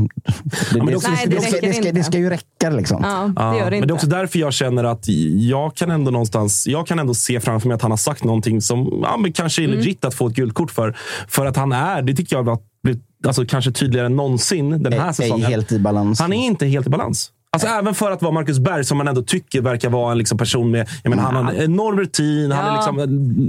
men 0.78 0.86
det 0.86 0.91
är 0.91 0.95
också- 0.95 1.11
Nej, 1.11 1.26
det 1.28 1.36
det, 1.36 1.41
ska, 1.41 1.55
räcker 1.57 1.67
det, 1.67 1.73
ska, 1.73 1.91
det 1.91 2.03
ska 2.03 2.17
ju 2.17 2.30
räcka. 2.30 2.69
Liksom. 2.69 2.99
Ja, 3.36 3.51
det 3.51 3.57
gör 3.57 3.65
det 3.65 3.69
men 3.71 3.73
inte. 3.73 3.88
det 3.88 3.91
är 3.91 3.95
också 3.95 4.07
därför 4.07 4.39
jag 4.39 4.53
känner 4.53 4.84
att 4.84 5.07
jag 5.36 5.76
kan 5.76 5.91
ändå 5.91 6.11
någonstans 6.11 6.67
jag 6.67 6.88
kan 6.88 6.99
ändå 6.99 7.13
se 7.13 7.39
framför 7.39 7.67
mig 7.67 7.76
att 7.76 7.82
han 7.82 7.91
har 7.91 7.97
sagt 7.97 8.23
någonting 8.23 8.61
som 8.61 8.99
ja, 9.03 9.17
men 9.17 9.34
kanske 9.34 9.61
är 9.61 9.65
Mm. 9.65 9.78
legit 9.78 10.05
att 10.05 10.13
få 10.13 10.28
ett 10.28 10.34
guldkort 10.36 10.71
för. 10.71 10.97
För 11.28 11.45
att 11.45 11.57
han 11.57 11.71
är, 11.71 12.01
det 12.01 12.13
tycker 12.13 12.36
jag 12.36 12.43
har 12.43 12.57
blivit 12.84 13.01
alltså, 13.28 13.45
kanske 13.45 13.71
tydligare 13.71 14.05
än 14.05 14.15
någonsin 14.15 14.84
den 14.84 14.93
här 14.93 15.11
säsongen. 15.11 15.45
helt 15.47 15.71
i 15.71 15.80
balans. 15.80 16.19
Han 16.19 16.34
är 16.34 16.45
inte 16.45 16.65
helt 16.65 16.88
i 16.88 16.89
balans. 16.89 17.32
Alltså, 17.55 17.67
även 17.67 17.95
för 17.95 18.11
att 18.11 18.21
vara 18.21 18.31
Marcus 18.31 18.59
Berg, 18.59 18.83
som 18.85 18.97
man 18.97 19.07
ändå 19.07 19.21
tycker 19.21 19.61
verkar 19.61 19.89
vara 19.89 20.11
en 20.11 20.17
liksom, 20.17 20.37
person 20.37 20.71
med 20.71 20.89
jag 21.03 21.09
menar, 21.09 21.23
han 21.23 21.35
har 21.45 21.53
en 21.53 21.61
enorm 21.61 21.99
rutin, 21.99 22.51
han 22.51 22.65
är 22.65 22.73
liksom 22.73 22.99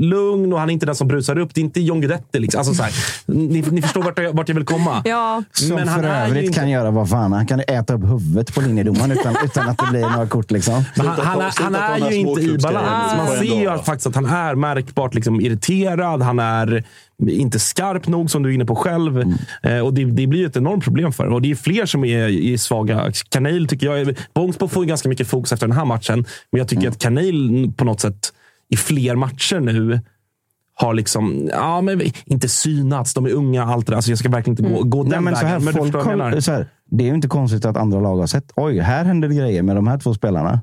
lugn 0.01 0.53
och 0.53 0.59
han 0.61 0.69
är 0.69 0.73
inte 0.73 0.87
den 0.87 0.95
som 0.95 1.09
brusar 1.09 1.39
upp. 1.39 1.55
Det 1.55 1.61
är 1.61 1.63
inte 1.63 1.81
John 1.81 2.01
Guidetti. 2.01 2.39
Liksom. 2.39 2.59
Alltså, 2.59 2.75
så 2.75 2.83
här, 2.83 2.93
ni, 3.27 3.63
ni 3.71 3.83
förstår 3.83 4.03
vart 4.03 4.19
jag, 4.19 4.33
vart 4.37 4.49
jag 4.49 4.55
vill 4.55 4.65
komma. 4.65 5.03
Ja. 5.05 5.43
Som 5.53 5.69
Men 5.77 5.89
han 5.89 6.01
för 6.03 6.09
övrigt 6.09 6.45
inte- 6.45 6.61
kan 6.61 6.71
göra 6.71 6.91
vad 6.91 7.09
fan. 7.11 7.33
Han 7.33 7.47
kan 7.47 7.61
äta 7.61 7.95
upp 7.95 8.03
huvudet 8.05 8.55
på 8.55 8.61
linjedomaren 8.61 9.11
utan, 9.11 9.37
utan 9.45 9.69
att 9.69 9.79
det 9.79 9.87
blir 9.91 10.01
några 10.01 10.27
kort. 10.27 10.51
Liksom. 10.51 10.85
Han, 10.97 11.07
han, 11.07 11.41
är, 11.41 11.81
han 11.81 12.03
är 12.03 12.11
ju 12.11 12.17
inte 12.17 12.41
i 12.41 12.59
balans. 12.59 13.13
Man 13.17 13.27
ser 13.29 13.61
ju 13.61 13.79
faktiskt 13.79 14.07
att 14.07 14.15
han 14.15 14.27
är 14.27 14.55
märkbart 14.55 15.15
liksom 15.15 15.41
irriterad. 15.41 16.23
Han 16.23 16.39
är 16.39 16.85
inte 17.29 17.59
skarp 17.59 18.09
nog, 18.09 18.31
som 18.31 18.43
du 18.43 18.51
är 18.51 18.55
inne 18.55 18.65
på 18.65 18.77
själv. 18.77 19.25
Eh, 19.63 19.79
och 19.79 19.95
det, 19.95 20.05
det 20.05 20.27
blir 20.27 20.47
ett 20.47 20.57
enormt 20.57 20.85
problem 20.85 21.13
för 21.13 21.27
Och 21.27 21.43
det 21.43 21.51
är 21.51 21.55
fler 21.55 21.87
som 21.87 22.05
är, 22.05 22.29
är 22.29 22.57
svaga. 22.57 23.13
Kanel 23.29 23.67
tycker 23.67 23.87
jag... 23.87 24.17
Bångsbo 24.35 24.69
får 24.69 24.85
ju 24.85 24.89
ganska 24.89 25.09
mycket 25.09 25.29
fokus 25.29 25.53
efter 25.53 25.67
den 25.67 25.77
här 25.77 25.85
matchen. 25.85 26.25
Men 26.53 26.59
jag 26.59 26.69
tycker 26.69 26.89
att 26.89 26.99
Kanel 26.99 27.73
på 27.77 27.85
något 27.85 28.01
sätt 28.01 28.33
i 28.69 28.77
fler 28.77 29.17
matcher 29.17 29.61
nu 29.61 30.01
har 30.79 30.95
liksom, 30.95 31.49
ja 31.53 31.81
men 31.81 32.01
inte 32.25 32.49
synats. 32.49 33.15
De 33.15 33.27
är 33.27 33.31
unga, 33.31 33.65
allt 33.65 33.87
det 33.87 33.93
där. 33.93 33.97
Alltså 33.97 34.11
jag 34.11 34.19
ska 34.19 34.29
verkligen 34.29 34.59
inte 34.59 34.75
gå, 34.75 34.83
gå 34.83 35.03
den 35.03 35.11
Nej, 35.11 35.21
men 35.21 35.37
så 35.37 35.45
vägen. 35.45 35.51
här, 35.51 35.73
men 35.73 35.75
du 35.85 35.93
folk 35.93 36.07
menar. 36.07 36.41
så 36.41 36.53
här, 36.53 36.67
det 36.91 37.05
är 37.05 37.09
ju 37.09 37.15
inte 37.15 37.29
konstigt 37.29 37.65
att 37.65 37.77
andra 37.77 38.01
lag 38.01 38.17
har 38.17 38.27
sett, 38.27 38.53
oj, 38.57 38.79
här 38.79 39.05
händer 39.05 39.29
det 39.29 39.35
grejer 39.35 39.63
med 39.63 39.77
de 39.77 39.87
här 39.87 39.99
två 39.99 40.15
spelarna. 40.15 40.61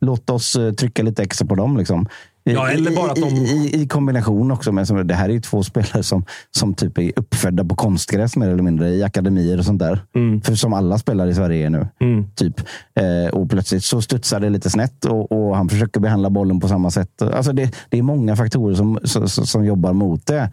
Låt 0.00 0.30
oss 0.30 0.56
eh, 0.56 0.72
trycka 0.72 1.02
lite 1.02 1.22
extra 1.22 1.46
på 1.46 1.54
dem. 1.54 1.76
Liksom. 1.76 2.06
I, 2.46 2.52
Ja, 2.52 2.68
eller 2.70 2.96
bara 2.96 3.10
att 3.10 3.16
de- 3.16 3.28
i, 3.36 3.70
i, 3.74 3.82
I 3.82 3.86
kombination 3.88 4.50
också 4.50 4.72
med, 4.72 4.86
som, 4.86 5.06
det 5.06 5.14
här 5.14 5.28
är 5.28 5.32
ju 5.32 5.40
två 5.40 5.62
spelare 5.62 6.02
som, 6.02 6.24
som 6.50 6.74
typ 6.74 6.98
är 6.98 7.12
uppfödda 7.16 7.64
på 7.64 7.74
konstgräs 7.74 8.36
mer 8.36 8.48
eller 8.48 8.62
mindre 8.62 8.88
i 8.88 9.02
akademier 9.02 9.58
och 9.58 9.64
sånt 9.64 9.78
där. 9.78 10.00
För 10.44 10.54
som 10.54 10.72
alla 10.72 10.98
spelare 10.98 11.30
i 11.30 11.34
Sverige 11.34 11.66
är 11.66 11.70
nu. 11.70 11.86
Typ. 12.34 12.60
Eh, 12.94 13.34
och 13.34 13.50
plötsligt 13.50 13.84
så 13.84 14.02
studsar 14.02 14.40
det 14.40 14.50
lite 14.50 14.70
snett 14.70 15.04
och, 15.04 15.32
och 15.32 15.56
han 15.56 15.68
försöker 15.68 16.00
behandla 16.00 16.30
bollen 16.30 16.60
på 16.60 16.68
samma 16.68 16.90
sätt. 16.90 17.22
Alltså 17.22 17.52
det, 17.52 17.74
det 17.88 17.98
är 17.98 18.02
många 18.02 18.36
faktorer 18.36 18.74
som, 18.74 18.98
som, 19.04 19.28
som 19.28 19.64
jobbar 19.64 19.92
mot 19.92 20.26
det. 20.26 20.50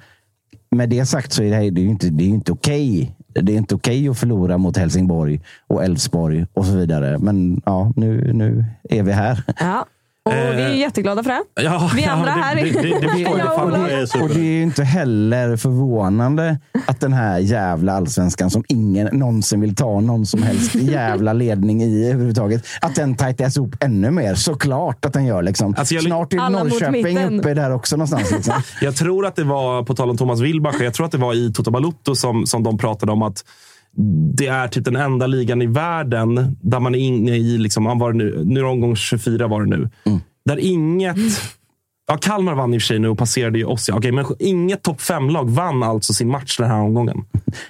Med 0.72 0.90
det 0.90 1.06
sagt 1.06 1.34
så 1.34 1.44
är 1.44 1.50
det, 1.50 1.56
här, 1.56 1.72
det 1.72 1.82
är 1.82 1.84
ju 1.84 1.90
inte, 1.90 2.10
det 2.10 2.24
är 2.24 2.28
ju 2.28 2.34
inte 2.34 2.52
okej. 2.52 3.16
Det 3.42 3.54
är 3.54 3.58
inte 3.58 3.76
okej 3.76 4.10
att 4.10 4.18
förlora 4.18 4.58
mot 4.58 4.78
Helsingborg 4.78 5.42
och 5.68 5.84
Elfsborg 5.84 6.46
och 6.54 6.66
så 6.66 6.76
vidare. 6.76 7.18
Men 7.20 7.62
ja, 7.66 7.94
nu, 7.96 8.34
nu 8.34 8.66
är 8.90 9.04
vi 9.04 9.12
här. 9.12 9.44
Ja. 9.60 9.86
Och 10.26 10.34
vi 10.34 10.62
är 10.62 10.70
jätteglada 10.74 11.24
för 11.24 11.30
det. 11.32 11.62
Ja, 11.64 11.92
vi 11.96 12.06
andra 12.06 12.30
ja, 12.30 12.36
det- 12.36 12.42
här. 12.42 12.56
det- 12.56 12.62
det- 12.62 12.82
det 12.82 13.00
det 13.00 13.24
är 13.24 14.24
Och 14.24 14.30
det 14.30 14.40
är 14.40 14.44
ju 14.44 14.62
inte 14.64 14.84
heller 14.84 15.58
förvånande 15.58 16.60
att 16.88 17.00
den 17.00 17.14
här 17.14 17.40
jävla 17.40 17.94
allsvenskan 17.94 18.50
som 18.50 18.64
ingen 18.68 19.10
någonsin 19.18 19.62
vill 19.62 19.76
ta 19.76 20.00
någon 20.00 20.26
som 20.26 20.44
helst 20.44 20.76
jävla 20.82 21.34
ledning 21.34 21.84
i 21.84 22.10
överhuvudtaget. 22.12 22.66
Att 22.82 22.96
den 22.96 23.16
tajtas 23.16 23.58
ihop 23.58 23.76
ännu 23.80 24.12
mer. 24.12 24.36
Såklart 24.36 25.06
att 25.06 25.14
den 25.14 25.26
gör. 25.26 25.42
Liksom. 25.42 25.76
Alltså, 25.78 25.94
jag- 25.96 26.04
Snart 26.04 26.34
är 26.34 26.50
Norrköping 26.50 27.40
uppe 27.40 27.54
där 27.54 27.72
också 27.74 27.96
någonstans. 27.98 28.32
Liksom. 28.32 28.54
Jag 28.82 28.96
tror 28.96 29.26
att 29.26 29.36
det 29.36 29.44
var, 29.44 29.84
på 29.84 29.96
tal 29.96 30.10
om 30.10 30.18
Thomas 30.18 30.40
Wilbacher, 30.40 30.84
jag 30.84 30.94
tror 30.94 31.06
att 31.06 31.12
det 31.12 31.18
var 31.18 31.34
i 31.34 31.54
Toto 31.54 31.72
Balotto 31.72 32.16
som, 32.16 32.46
som 32.46 32.64
de 32.64 32.78
pratade 32.78 33.12
om 33.12 33.22
att 33.22 33.46
det 34.36 34.48
är 34.48 34.68
typ 34.68 34.86
den 34.86 34.96
enda 34.96 35.28
ligan 35.28 35.62
i 35.62 35.66
världen 35.66 36.58
där 36.62 36.80
man 36.80 36.96
är 36.96 37.00
inne 37.00 37.38
i, 37.38 37.58
liksom, 37.58 38.00
var 38.00 38.12
det 38.12 38.18
nu, 38.18 38.44
nu 38.46 38.60
är 38.60 38.64
det 38.64 38.70
omgång 38.70 38.96
24 38.96 39.48
var 39.48 39.62
det 39.66 39.78
nu. 39.78 39.90
Där 40.46 40.58
inget... 40.58 41.18
Ja, 42.08 42.18
Kalmar 42.18 42.56
vann 42.56 42.74
i 42.74 42.78
och 42.78 42.82
för 42.82 42.88
sig 42.88 43.00
nu 43.00 43.08
och 43.08 43.18
passerade 43.18 43.58
ju 43.60 43.66
oss. 43.66 43.90
Ja. 43.90 43.96
Okej, 43.98 44.12
men 44.12 44.26
inget 44.40 44.82
topp 44.84 45.02
fem-lag 45.02 45.50
vann 45.50 45.84
alltså 45.84 46.14
sin 46.14 46.28
match 46.32 46.58
den 46.58 46.70
här 46.70 46.80
omgången. 46.82 47.18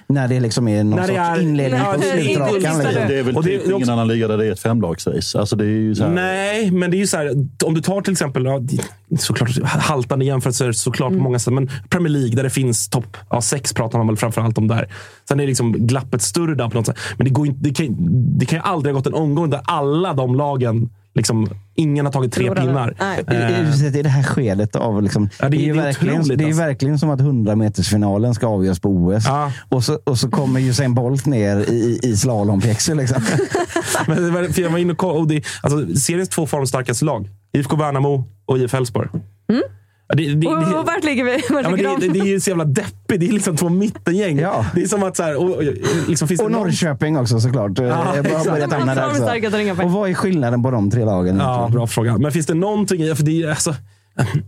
När 0.06 0.28
det 0.28 0.40
liksom 0.40 0.68
är 0.68 0.84
någon 0.84 0.90
När 0.90 1.00
det 1.00 1.06
sorts 1.06 1.18
är- 1.18 1.40
inledning 1.42 1.80
Ja, 1.80 1.92
på 1.92 2.00
det 2.00 2.10
är 2.10 2.22
slutrakan. 2.24 2.54
inte- 2.56 2.82
Liksom. 2.88 3.08
Det 3.08 3.18
är 3.18 3.22
väl 3.22 3.36
Och 3.36 3.42
det- 3.44 3.48
typ 3.50 3.60
det 3.64 3.70
är 3.70 3.74
också- 3.74 3.76
ingen 3.76 3.90
annan 3.90 4.08
liga 4.08 4.28
där 4.28 4.38
det 4.38 4.46
är 4.46 4.52
ett 4.52 4.60
femlagsrace. 4.60 5.38
Alltså 5.40 5.56
det 5.56 5.64
är 5.64 5.68
ju 5.68 5.94
så 5.94 6.04
här, 6.04 6.10
Nej, 6.10 6.70
men 6.70 6.90
det 6.90 6.96
är 6.96 6.98
ju 6.98 7.06
så 7.06 7.16
här. 7.16 7.30
Om 7.64 7.74
du 7.74 7.80
tar 7.80 8.00
till 8.00 8.12
exempel, 8.12 8.44
ja, 8.44 8.58
det- 8.58 9.18
såklart 9.20 9.50
haltande 9.64 10.24
jämförelser 10.24 10.72
såklart 10.72 11.08
Mm. 11.10 11.20
på 11.20 11.24
många 11.24 11.38
sätt, 11.38 11.54
men 11.54 11.70
Premier 11.88 12.10
League 12.12 12.36
där 12.36 12.42
det 12.42 12.50
finns 12.50 12.88
topp 12.88 13.16
ja, 13.30 13.40
sex 13.40 13.72
pratar 13.72 13.98
man 13.98 14.06
väl 14.06 14.16
framför 14.16 14.40
allt 14.40 14.58
om 14.58 14.68
där. 14.68 14.88
Sen 15.28 15.40
är 15.40 15.46
liksom 15.46 15.72
glappet 15.72 16.22
större 16.22 16.54
där 16.54 16.68
på 16.68 16.76
något 16.76 16.86
sätt. 16.86 16.98
Men 17.16 17.24
det, 17.24 17.30
går 17.30 17.46
inte, 17.46 17.60
det, 17.68 17.74
kan, 17.74 17.96
det 18.38 18.46
kan 18.46 18.58
ju 18.58 18.62
aldrig 18.64 18.94
ha 18.94 18.98
gått 18.98 19.06
en 19.06 19.14
omgång 19.14 19.50
där 19.50 19.60
alla 19.64 20.12
de 20.14 20.34
lagen, 20.34 20.90
liksom, 21.14 21.48
ingen 21.74 22.06
har 22.06 22.12
tagit 22.12 22.32
tre 22.32 22.46
Förlorade. 22.48 22.66
pinnar. 22.66 22.94
Nej. 23.00 23.84
I, 23.94 23.98
i, 23.98 24.02
det 24.02 24.08
här 24.08 24.22
skedet 24.22 24.76
av... 24.76 25.02
Liksom, 25.02 25.28
Ja, 25.40 25.48
det 25.48 25.56
är- 25.56 25.58
det, 25.58 25.64
är 25.64 25.66
ju 25.66 25.72
det 25.74 25.80
är 25.80 25.84
verkligen, 25.84 26.22
det 26.38 26.44
är 26.44 26.48
ju 26.48 26.52
verkligen 26.54 26.98
som 26.98 27.10
att 27.10 27.20
100-metersfinalen 27.20 28.32
ska 28.34 28.46
avgöras 28.46 28.80
på 28.80 28.88
OS. 28.90 29.24
Ja. 29.26 29.52
Och, 29.68 29.84
så, 29.84 29.98
och 30.04 30.18
så 30.18 30.30
kommer 30.30 30.60
Usain 30.60 30.94
Bolt 30.94 31.26
ner 31.26 31.56
i, 31.56 32.00
i 32.02 32.16
slalompjäxor. 32.16 32.94
Liksom. 32.94 33.22
Men 34.06 34.24
det 34.24 34.30
var- 34.30 34.44
för 34.52 34.62
jag 34.62 34.70
var 34.70 34.78
inne 34.78 34.92
och 34.92 34.98
kollade. 34.98 35.20
Och 35.20 35.28
det, 35.28 35.42
alltså, 35.62 35.96
seriens 36.00 36.28
två 36.28 36.46
formstarkaste 36.46 37.04
lag. 37.04 37.28
IFK 37.52 37.76
Värnamo 37.76 38.24
och 38.46 38.58
IF 38.58 38.74
Elfsborg. 38.74 39.08
Ja, 40.08 40.14
det, 40.14 40.34
det, 40.34 40.46
Och, 40.46 40.60
det, 40.60 40.76
och 40.78 40.86
vart 40.86 41.04
ligger 41.04 41.24
vi? 41.24 41.30
Vart 41.30 41.42
Ja, 41.50 41.70
men 41.70 41.72
ligger 41.76 41.88
det, 42.00 42.06
de? 42.06 42.12
det 42.12 42.18
är 42.20 42.24
ju 42.24 42.40
så 42.40 42.50
jävla 42.50 42.64
deppigt. 42.64 43.20
Det 43.20 43.28
är 43.28 43.32
liksom 43.32 43.56
två 43.56 43.68
mittengäng. 43.68 44.38
Ja. 44.38 44.66
Det 44.74 44.82
är 44.82 44.86
som 44.86 45.02
att 45.02 45.16
så 45.16 45.22
här, 45.22 45.36
och, 45.36 45.62
liksom, 46.08 46.28
finns 46.28 46.40
Och 46.40 46.50
det 46.50 46.56
någon- 46.56 46.62
Norrköping 46.66 47.18
också 47.18 47.40
såklart. 47.40 47.70
Ja, 47.78 48.14
är 48.14 48.36
också. 48.36 49.82
Och 49.84 49.92
vad 49.92 50.10
är 50.10 50.14
skillnaden 50.14 50.62
på 50.62 50.70
de 50.70 50.90
tre 50.90 51.04
lagen? 51.04 51.36
Ja, 51.36 51.68
bra 51.72 51.86
fråga. 51.86 52.18
Men 52.18 52.32
finns 52.32 52.46
det 52.46 52.54
någonting 52.54 53.02
i... 53.02 53.14
För 53.14 53.22
det 53.22 53.42
är, 53.42 53.48
alltså, 53.50 53.74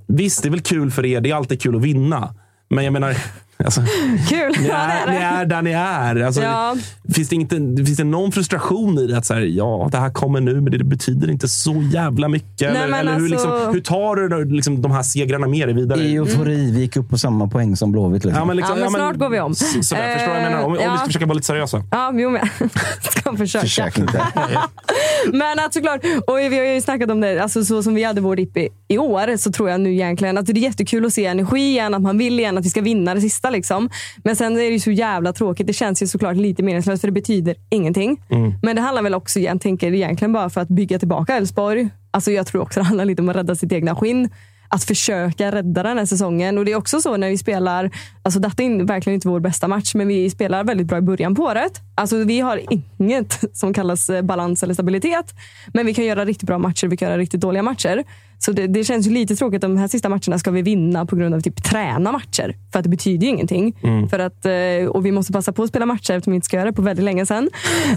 visst, 0.07 0.43
det 0.43 0.49
är 0.49 0.51
väl 0.51 0.61
kul 0.61 0.91
för 0.91 1.07
er. 1.07 1.21
Det 1.21 1.31
är 1.31 1.35
alltid 1.35 1.61
kul 1.63 1.77
att 1.77 1.83
vinna. 1.83 2.35
Men 2.71 2.85
jag 2.85 2.93
menar, 2.93 3.17
alltså, 3.65 3.81
Kul! 4.29 4.53
ni, 4.61 4.69
Ja, 4.69 4.75
är, 4.75 5.07
det 5.07 5.13
ni 5.13 5.19
är 5.19 5.45
där 5.47 5.63
ni 5.63 5.71
är. 5.73 6.23
Alltså, 6.27 6.43
Ja. 6.43 6.77
finns, 7.15 7.29
det 7.29 7.37
inte, 7.37 7.57
finns 7.57 7.97
det 7.97 8.05
någon 8.05 8.33
frustration 8.33 8.99
i 8.99 9.07
det? 9.07 9.19
Att 9.19 9.27
så 9.27 9.35
här, 9.35 9.41
ja, 9.41 9.89
det 9.93 9.99
här 9.99 10.11
kommer 10.11 10.41
nu, 10.41 10.55
men 10.61 10.73
det 10.79 10.85
betyder 10.85 11.31
inte 11.31 11.49
så 11.49 11.83
jävla 11.93 12.29
mycket. 12.29 12.61
Nej, 12.61 12.69
eller 12.83 12.89
men 12.89 13.01
eller 13.01 13.15
hur, 13.15 13.33
alltså- 13.33 13.49
liksom, 13.55 13.73
hur 13.75 13.81
tar 13.81 14.17
du 14.17 14.29
då, 14.29 14.39
liksom, 14.39 14.83
de 14.83 14.91
här 14.93 15.03
segrarna 15.03 15.47
med 15.47 15.69
dig 15.69 15.75
vidare? 15.75 16.01
I 16.03 16.17
eufori, 16.17 16.71
vi 16.73 16.81
gick 16.81 16.97
upp 16.97 17.09
på 17.11 17.19
samma 17.19 17.49
poäng 17.49 17.77
som 17.77 17.93
Blåvitt. 17.93 18.25
Liksom. 18.25 18.39
Ja, 18.41 18.45
men, 18.45 18.57
liksom, 18.57 18.79
Ja, 18.79 18.83
men 18.85 18.93
snart 18.93 19.17
går 19.17 19.29
vi 19.31 19.41
om. 19.41 19.55
Så, 19.55 19.83
sådär, 19.83 20.13
förstår 20.13 20.27
du 20.35 20.39
vad 20.41 20.43
jag 20.45 20.51
menar? 20.51 20.65
Om, 20.65 20.73
om 20.73 20.79
Eh, 20.79 20.93
vi 20.93 20.97
ska 20.97 21.03
ja. 21.03 21.07
försöka 21.07 21.27
vara 21.27 21.35
lite 21.35 21.47
seriösa. 21.47 21.83
Ja, 21.91 22.13
jo 22.15 22.31
men 22.31 22.49
ska 23.01 23.37
försöka. 23.37 23.63
Försök 23.63 23.99
inte. 23.99 24.23
Men 25.33 25.59
att 25.59 25.75
såklart, 25.75 26.01
och 26.27 26.39
vi 26.39 26.59
har 26.59 26.65
ju 26.75 26.81
snackat 26.81 27.11
om 27.11 27.21
det, 27.21 27.39
alltså 27.43 27.65
så 27.65 27.83
som 27.83 27.95
vi 27.95 28.05
hade 28.05 28.21
vår 28.21 28.37
dipp 28.37 28.57
i, 28.57 28.69
i 28.89 28.99
år, 28.99 29.37
så 29.37 29.53
tror 29.53 29.71
jag 29.71 29.81
nu 29.81 29.93
egentligen 29.93 30.39
att 30.39 30.47
det 30.47 30.53
är 30.53 30.57
jättekul 30.57 31.07
att 31.07 31.13
se 31.13 31.27
energi 31.27 31.61
igen, 31.61 31.95
att 31.95 32.03
man 32.03 32.19
vill 32.19 32.39
igen 32.41 32.59
att 32.59 32.65
vi 32.65 32.71
ska 32.71 32.81
vinna 32.81 33.15
det 33.15 33.21
sista. 33.21 33.46
Liksom. 33.51 33.91
Men 34.25 34.37
sen 34.37 34.53
är 34.53 34.61
det 34.61 34.67
ju 34.67 34.81
så 34.81 34.91
jävla 34.91 35.33
tråkigt. 35.33 35.67
Det 35.67 35.73
känns 35.73 36.03
ju 36.03 36.07
såklart 36.07 36.37
lite 36.37 36.63
meningslöst 36.63 37.01
för 37.01 37.09
det 37.09 37.13
betyder 37.13 37.57
ingenting. 37.71 38.23
Men 38.63 38.77
det 38.77 38.83
handlar 38.83 39.03
väl 39.03 39.15
också, 39.15 39.41
jag 39.41 39.61
tänker 39.61 39.95
egentligen 39.95 40.33
bara 40.33 40.51
för 40.51 40.61
att 40.61 40.69
bygga 40.69 40.99
tillbaka 40.99 41.37
Elfsborg. 41.37 41.89
Alltså 42.11 42.31
jag 42.31 42.47
tror 42.47 42.63
också 42.63 42.81
det 42.81 42.87
handlar 42.87 43.05
lite 43.05 43.23
om 43.23 43.29
att 43.29 43.37
rädda 43.37 43.55
sitt 43.55 43.73
egna 43.73 43.97
skinn. 43.97 44.29
Att 44.69 44.85
försöka 44.85 45.53
rädda 45.53 45.83
den 45.83 45.99
här 45.99 46.05
säsongen. 46.05 46.59
Och 46.59 46.65
det 46.65 46.73
är 46.73 46.77
också 46.77 47.01
så 47.01 47.17
när 47.17 47.29
vi 47.29 47.39
spelar, 47.39 47.91
alltså 48.23 48.41
detta 48.41 48.63
är 48.63 48.85
verkligen 48.85 49.15
inte 49.15 49.29
vår 49.29 49.41
bästa 49.41 49.69
match, 49.69 49.95
men 49.95 50.09
vi 50.09 50.31
spelar 50.31 50.65
väldigt 50.65 50.87
bra 50.87 50.99
i 50.99 51.01
början 51.01 51.35
på 51.35 51.43
året. 51.43 51.81
Alltså 51.95 52.25
vi 52.25 52.41
har 52.41 52.61
inget 52.99 53.41
som 53.53 53.75
kallas 53.75 54.11
balans 54.23 54.63
eller 54.63 54.75
stabilitet. 54.75 55.35
Men 55.75 55.87
vi 55.87 55.95
kan 55.95 56.05
göra 56.05 56.25
riktigt 56.25 56.47
bra 56.47 56.59
matcher, 56.59 56.87
vi 56.87 56.97
kan 56.97 57.09
göra 57.09 57.19
riktigt 57.19 57.41
dåliga 57.41 57.63
matcher. 57.63 58.05
Så 58.39 58.53
det, 58.53 58.67
det 58.67 58.85
känns 58.85 59.07
ju 59.07 59.11
lite 59.11 59.37
tråkigt. 59.37 59.63
De 59.63 59.77
här 59.77 59.89
sista 59.89 60.09
matcherna 60.09 60.39
ska 60.39 60.51
vi 60.51 60.63
vinna 60.63 61.07
på 61.07 61.17
grund 61.17 61.35
av 61.35 61.41
typ 61.41 61.65
träna 61.65 62.13
matcher. 62.13 62.57
För 62.73 62.79
att 62.79 62.83
det 62.83 62.89
betyder 62.89 63.27
ju 63.27 63.33
ingenting. 63.33 63.77
För 64.11 64.19
att, 64.19 64.47
eh, 64.47 64.89
och 64.91 65.07
vi 65.07 65.13
måste 65.13 65.33
passa 65.33 65.53
på 65.53 65.63
att 65.63 65.69
spela 65.69 65.87
matcher 65.87 66.13
eftersom 66.13 66.31
vi 66.31 66.35
inte 66.35 66.45
ska 66.45 66.57
göra 66.57 66.67
det 66.71 66.73
på 66.73 66.83
väldigt 66.83 67.05
länge 67.05 67.27
sedan. 67.27 67.51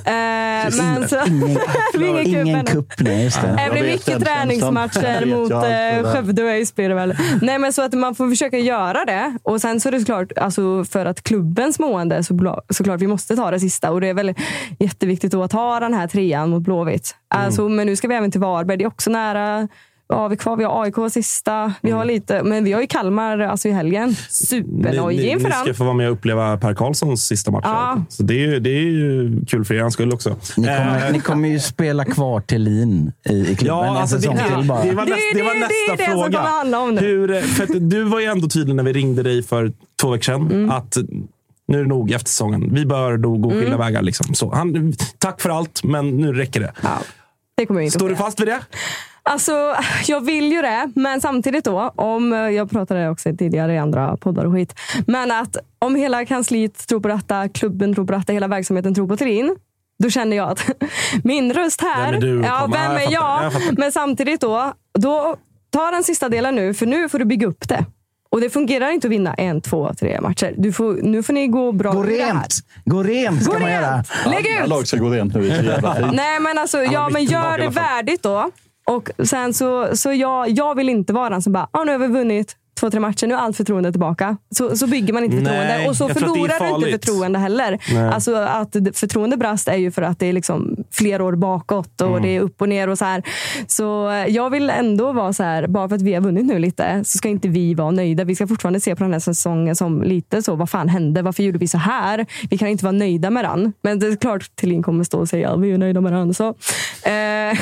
Eh, 0.06 0.12
men 0.78 1.08
så, 1.08 1.18
Ingen, 1.98 2.28
ingen 2.48 2.66
kupp, 2.66 2.94
nej 3.00 3.24
just 3.24 3.42
det. 3.42 3.48
Det 3.48 3.64
Jag 3.64 3.72
blir 3.72 3.84
mycket 3.84 4.26
träningsmatcher 4.26 5.26
mot 5.26 5.52
eh. 5.52 6.14
Skövde 6.14 6.44
och 6.44 6.50
Öjs 6.50 6.76
blir 6.76 6.90
det 6.90 6.96
väl. 6.96 7.16
Nej, 7.42 7.60
men 7.60 7.74
så 7.74 7.82
att 7.82 7.94
man 7.94 8.16
får 8.16 8.30
försöka 8.30 8.58
göra 8.58 9.06
det. 9.06 9.38
Och 9.44 9.62
sen 9.62 9.80
så 9.80 9.90
är 9.90 9.92
det 9.92 10.00
såklart, 10.00 10.38
alltså 10.38 10.86
för 10.86 11.06
att 11.06 11.24
klubbens 11.24 11.80
mående 11.80 12.24
så 12.24 12.62
såklart 12.70 13.02
vi 13.02 13.08
måste 13.08 13.36
ta 13.36 13.52
det 13.52 13.60
sista. 13.60 13.92
Och 13.92 14.02
det 14.02 14.08
är 14.08 14.14
väl 14.14 14.34
jätteviktigt 14.80 15.34
att 15.34 15.52
ta 15.52 15.80
den 15.80 15.94
här 15.94 16.08
trean 16.08 16.50
mot 16.50 16.64
Blåvitt. 16.64 17.16
Alltså, 17.28 17.70
men 17.70 17.88
nu 17.88 17.96
ska 17.96 18.08
vi 18.08 18.16
även 18.16 18.32
till 18.32 18.42
Varberg. 18.42 18.78
Det 18.78 18.84
är 18.84 18.88
också 18.88 19.10
nära. 19.10 19.68
Vad 20.10 20.20
har 20.20 20.30
vi 20.30 20.38
kvar? 20.38 20.58
Vi 20.58 20.64
har 20.64 20.84
AIK 20.84 21.12
sista. 21.14 21.74
Vi 21.82 21.92
har 21.92 22.06
lite, 22.06 22.44
men 22.44 22.64
vi 22.64 22.72
har 22.74 22.82
ju 22.82 22.88
Kalmar 22.88 23.40
alltså 23.40 23.68
i 23.68 23.72
helgen. 23.72 24.16
Supernojig 24.30 25.26
inför 25.32 25.48
ni 25.50 25.56
ska 25.56 25.64
den. 25.66 25.76
få 25.76 25.84
vara 25.84 25.94
med 25.94 26.08
och 26.08 26.14
uppleva 26.14 26.58
Per 26.58 26.74
Karlssons 26.74 27.24
sista 27.28 27.52
match. 27.52 27.64
Ja. 27.66 28.04
Så 28.10 28.24
det 28.24 28.34
är, 28.34 28.48
ju, 28.48 28.60
det 28.60 28.70
är 28.70 28.82
ju 28.84 29.32
kul 29.46 29.66
för 29.66 29.74
er 29.74 29.90
skull 29.90 30.14
också. 30.14 30.30
Ni 30.58 30.68
kommer, 30.68 31.06
Eh, 31.08 31.12
ni 31.14 31.20
kommer 31.20 31.50
ju 31.50 31.60
spela 31.60 32.06
kvar 32.06 32.42
till 32.42 32.62
Lin 32.64 33.12
i, 33.30 33.34
i 33.52 33.56
klubben 33.56 33.78
Ja, 33.78 33.86
en 33.86 33.98
alltså 33.98 34.16
det, 34.16 34.22
säsong 34.22 34.36
det, 34.38 34.56
till 34.58 34.68
bara. 34.68 34.84
det 34.84 34.92
var, 34.92 35.06
Det 35.06 35.12
är 35.12 35.16
näst, 35.16 35.22
det 35.34 35.44
var 35.44 35.54
det- 35.54 35.60
det 35.60 35.66
är 35.66 35.90
nästa 35.92 35.96
det 35.96 36.12
som 36.12 36.14
fråga. 36.22 36.38
kommer 36.38 36.50
handla 36.58 36.80
om 36.80 36.96
nu. 36.96 37.02
Hur, 37.02 37.42
för 37.42 37.64
att 37.64 37.90
du 37.90 38.04
var 38.04 38.20
ju 38.20 38.26
ändå 38.26 38.48
tydlig 38.48 38.76
när 38.76 38.84
vi 38.84 38.94
ringde 38.94 39.24
dig 39.24 39.44
för 39.44 39.72
två 40.02 40.10
veckor 40.10 40.24
sedan. 40.24 40.42
Mm. 40.52 40.70
Att 40.72 40.98
nu 41.68 41.80
är 41.80 41.84
det 41.84 41.90
nog 41.90 42.12
efter 42.12 42.30
säsongen. 42.30 42.74
Vi 42.74 42.86
bör 42.86 43.18
nog 43.18 43.42
gå 43.42 43.50
skilda 43.50 43.66
Mm. 43.68 43.80
vägar. 43.80 44.02
Liksom. 44.02 44.34
Så, 44.36 44.52
han, 44.56 44.94
tack 45.18 45.42
för 45.42 45.50
allt, 45.50 45.84
men 45.84 46.18
nu 46.18 46.34
räcker 46.34 46.60
det. 46.60 46.74
Det 47.58 47.66
kommer 47.66 47.80
jag 47.82 47.86
inte 47.86 48.00
Står 48.00 48.10
du 48.10 48.16
fast 48.16 48.40
vid 48.42 48.48
det? 48.48 48.60
Alltså, 49.24 49.76
jag 50.08 50.26
vill 50.26 50.52
ju 50.52 50.62
det, 50.62 50.92
men 50.96 51.22
samtidigt 51.22 51.66
då, 51.66 51.94
om, 51.96 52.32
jag 52.32 52.70
pratade 52.72 53.10
också 53.10 53.30
tidigare 53.38 53.74
i 53.74 53.78
andra 53.78 54.18
poddar 54.18 54.46
och 54.46 54.54
skit, 54.54 54.76
men 55.08 55.32
att 55.32 55.58
om 55.80 55.96
hela 55.96 56.26
kansliet 56.26 56.88
tror 56.88 57.00
på 57.00 57.08
detta, 57.08 57.50
klubben 57.50 57.96
tror 57.96 58.06
på 58.06 58.14
detta, 58.14 58.34
hela 58.34 58.48
verksamheten 58.48 58.96
tror 58.96 59.08
på 59.08 59.18
Trin, 59.18 59.56
då 60.04 60.10
känner 60.10 60.38
jag 60.38 60.50
att 60.50 60.70
min 61.24 61.54
röst 61.54 61.82
här, 61.82 62.12
Vem 62.12 62.16
är 62.16 62.22
du? 62.22 62.42
ja, 62.46 62.68
vem 62.72 62.92
är 62.92 63.00
fattar, 63.00 63.12
jag? 63.12 63.52
Men 63.80 63.92
samtidigt 63.92 64.42
då, 64.42 64.74
då 65.00 65.36
ta 65.70 65.92
den 65.92 66.04
sista 66.04 66.30
delen 66.30 66.56
nu, 66.56 66.74
för 66.74 66.86
nu 66.86 67.10
får 67.10 67.20
du 67.20 67.26
bygga 67.26 67.48
upp 67.48 67.70
det. 67.70 67.86
Och 68.32 68.42
det 68.42 68.50
fungerar 68.50 68.90
inte 68.90 69.08
att 69.08 69.12
vinna 69.12 69.34
en, 69.34 69.62
två, 69.62 69.94
tre 70.00 70.22
matcher. 70.22 70.54
Du 70.58 70.74
får, 70.74 70.94
nu 70.94 71.24
får 71.24 71.34
ni 71.34 71.48
gå 71.48 71.72
bra 71.72 71.92
Gå 71.92 72.04
rent! 72.04 72.56
Gå 72.86 73.04
rent 73.04 73.44
ska 73.44 73.54
Gå 73.54 73.60
man 73.60 73.72
göra. 73.72 73.96
rent! 73.96 74.08
Lägg 74.26 74.48
Alla 74.56 74.64
ut! 74.64 74.70
lag 74.70 74.88
ska 74.88 74.98
gå 74.98 75.10
rent 75.10 75.34
nu. 75.36 75.72
Nej, 76.14 76.40
men 76.40 76.58
alltså, 76.58 76.78
ja, 76.84 77.10
men 77.10 77.24
gör 77.26 77.58
det 77.58 77.64
alla 77.64 77.70
värdigt 77.70 78.24
då. 78.24 78.52
Och 78.90 79.10
sen 79.28 79.54
så, 79.54 79.96
så 79.98 80.14
jag, 80.14 80.50
jag 80.50 80.76
vill 80.76 80.90
inte 80.90 81.14
vara 81.14 81.30
den 81.30 81.42
som 81.42 81.54
bara, 81.54 81.68
ah, 81.72 81.84
nu 81.84 81.92
har 81.92 82.00
vi 82.00 82.08
vunnit 82.08 82.56
två, 82.80 82.90
tre 82.90 83.00
matcher, 83.00 83.28
nu 83.28 83.34
är 83.34 83.38
allt 83.38 83.58
förtroende 83.58 83.92
tillbaka. 83.92 84.38
Så, 84.56 84.78
så 84.78 84.88
bygger 84.88 85.14
man 85.14 85.24
inte 85.24 85.38
förtroende. 85.38 85.64
Nej, 85.68 85.90
och 85.90 85.96
så 85.96 86.10
förlorar 86.10 86.60
du 86.70 86.76
inte 86.76 86.92
förtroende 86.92 87.40
heller. 87.40 87.80
Nej. 87.94 88.08
Alltså 88.08 88.36
att 88.36 88.76
förtroende 88.94 89.38
brast 89.38 89.68
är 89.68 89.76
ju 89.78 89.92
för 89.92 90.02
att 90.02 90.20
det 90.20 90.26
är 90.26 90.34
liksom 90.34 90.76
flera 90.92 91.24
år 91.24 91.36
bakåt 91.36 92.02
och 92.02 92.08
Mm. 92.10 92.22
det 92.22 92.36
är 92.36 92.42
upp 92.42 92.62
och 92.62 92.70
ner 92.70 92.88
och 92.90 92.98
så 92.98 93.06
här. 93.06 93.24
Så 93.68 94.10
eh, 94.10 94.26
jag 94.28 94.50
vill 94.50 94.70
ändå 94.70 95.12
vara 95.14 95.34
så 95.34 95.44
här, 95.44 95.68
bara 95.68 95.90
för 95.90 95.96
att 95.96 96.02
vi 96.02 96.14
har 96.14 96.22
vunnit 96.22 96.46
nu 96.46 96.60
lite, 96.60 97.04
så 97.06 97.18
ska 97.18 97.30
inte 97.30 97.48
vi 97.48 97.74
vara 97.74 97.92
nöjda. 97.92 98.24
Vi 98.24 98.36
ska 98.36 98.48
fortfarande 98.48 98.80
se 98.80 98.96
på 98.96 99.04
den 99.04 99.14
här 99.14 99.20
säsongen 99.20 99.76
som 99.76 100.02
lite 100.04 100.42
så, 100.44 100.56
vad 100.56 100.70
fan 100.70 100.90
hände? 100.90 101.22
Varför 101.22 101.44
gjorde 101.44 101.58
vi 101.58 101.68
så 101.68 101.78
här? 101.78 102.26
Vi 102.50 102.58
kan 102.58 102.68
inte 102.68 102.86
vara 102.86 102.92
nöjda 102.92 103.30
med 103.30 103.46
den. 103.46 103.74
Men 103.82 104.00
det 104.00 104.08
är 104.08 104.16
klart 104.16 104.56
Thelin 104.56 104.84
kommer 104.84 105.04
stå 105.04 105.20
och 105.20 105.30
säga, 105.30 105.56
vi 105.56 105.72
är 105.72 105.78
nöjda 105.78 106.02
med 106.02 106.14
den. 106.14 106.34
Så, 106.34 106.48
eh, 107.04 107.14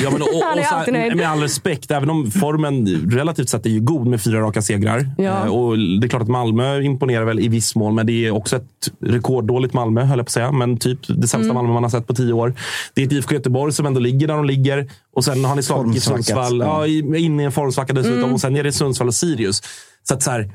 Ja, 0.04 0.10
men, 0.12 0.22
och, 0.22 0.28
och, 0.28 0.44
han 0.50 0.60
är 0.60 0.64
alltid 0.66 0.94
nöjd. 0.94 1.16
med 1.16 1.30
all 1.30 1.42
respekt, 1.42 1.92
även 1.92 2.10
om 2.10 2.32
formen 2.32 2.88
relativt 3.12 3.50
sett 3.50 3.66
är 3.66 3.70
ju 3.70 3.80
god 3.80 4.08
med 4.08 4.22
fyra 4.22 4.40
raka 4.42 4.62
segrar. 4.62 5.07
Ja. 5.18 5.46
Eh, 5.46 5.52
Och 5.56 5.78
det 5.78 6.08
är 6.08 6.10
klart 6.10 6.22
att 6.22 6.28
Malmö 6.28 6.82
imponerar 6.82 7.26
väl 7.26 7.40
i 7.40 7.48
viss 7.48 7.76
mån, 7.76 7.96
men 7.96 8.06
det 8.06 8.26
är 8.26 8.32
också 8.32 8.56
ett 8.56 8.64
rekorddåligt 9.02 9.74
Malmö, 9.74 10.02
höll 10.04 10.18
jag 10.20 10.26
på 10.26 10.30
att 10.30 10.34
säga. 10.34 10.52
Men 10.52 10.78
typ 10.78 11.00
det 11.08 11.28
sämsta 11.28 11.38
Mm. 11.38 11.54
Malmö 11.56 11.74
man 11.74 11.84
har 11.84 11.90
sett 11.90 12.08
på 12.08 12.14
tio 12.14 12.34
år. 12.34 12.54
Det 12.94 13.02
är 13.02 13.06
ett 13.06 13.12
IFK 13.12 13.34
Göteborg 13.36 13.74
som 13.74 13.86
ändå 13.86 14.00
ligger 14.00 14.28
där 14.28 14.36
de 14.36 14.46
ligger. 14.46 14.90
Och 15.16 15.24
sen 15.26 15.46
har 15.46 15.56
ni 15.56 15.64
slagit. 15.64 16.04
Sundsvall. 16.04 16.60
Ja, 16.60 16.88
i- 16.88 17.18
inne 17.18 17.42
i 17.44 17.46
en 17.46 17.52
formsvacka 17.52 17.94
dessutom. 17.94 18.20
Mm. 18.20 18.34
Och 18.34 18.42
sen 18.42 18.56
är 18.56 18.64
det 18.64 18.72
Sundsvall 18.72 19.08
och 19.08 19.14
Sirius. 19.16 19.62
Så 20.04 20.14
att 20.14 20.24
så 20.24 20.32
här, 20.32 20.52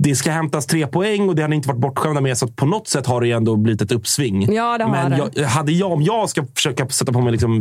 det 0.00 0.14
ska 0.16 0.30
hämtas 0.30 0.66
tre 0.66 0.86
poäng 0.86 1.28
och 1.28 1.34
det 1.34 1.42
har 1.42 1.48
ni 1.48 1.56
inte 1.56 1.68
varit 1.68 1.80
bortskämda 1.80 2.20
med. 2.20 2.38
Så 2.38 2.44
att 2.44 2.56
på 2.56 2.66
något 2.66 2.88
sätt 2.88 3.06
har 3.06 3.20
det 3.20 3.26
ju 3.26 3.32
ändå 3.32 3.56
blivit 3.56 3.82
ett 3.82 3.92
uppsving. 3.92 4.54
Ja, 4.54 4.78
det 4.78 4.84
har 4.84 4.90
Men 4.90 5.10
det. 5.10 5.30
jag, 5.34 5.48
hade 5.48 5.72
jag, 5.72 5.92
om 5.92 6.02
jag 6.02 6.30
ska 6.30 6.44
försöka 6.54 6.88
sätta 6.88 7.12
på 7.12 7.20
mig 7.20 7.32
liksom 7.32 7.56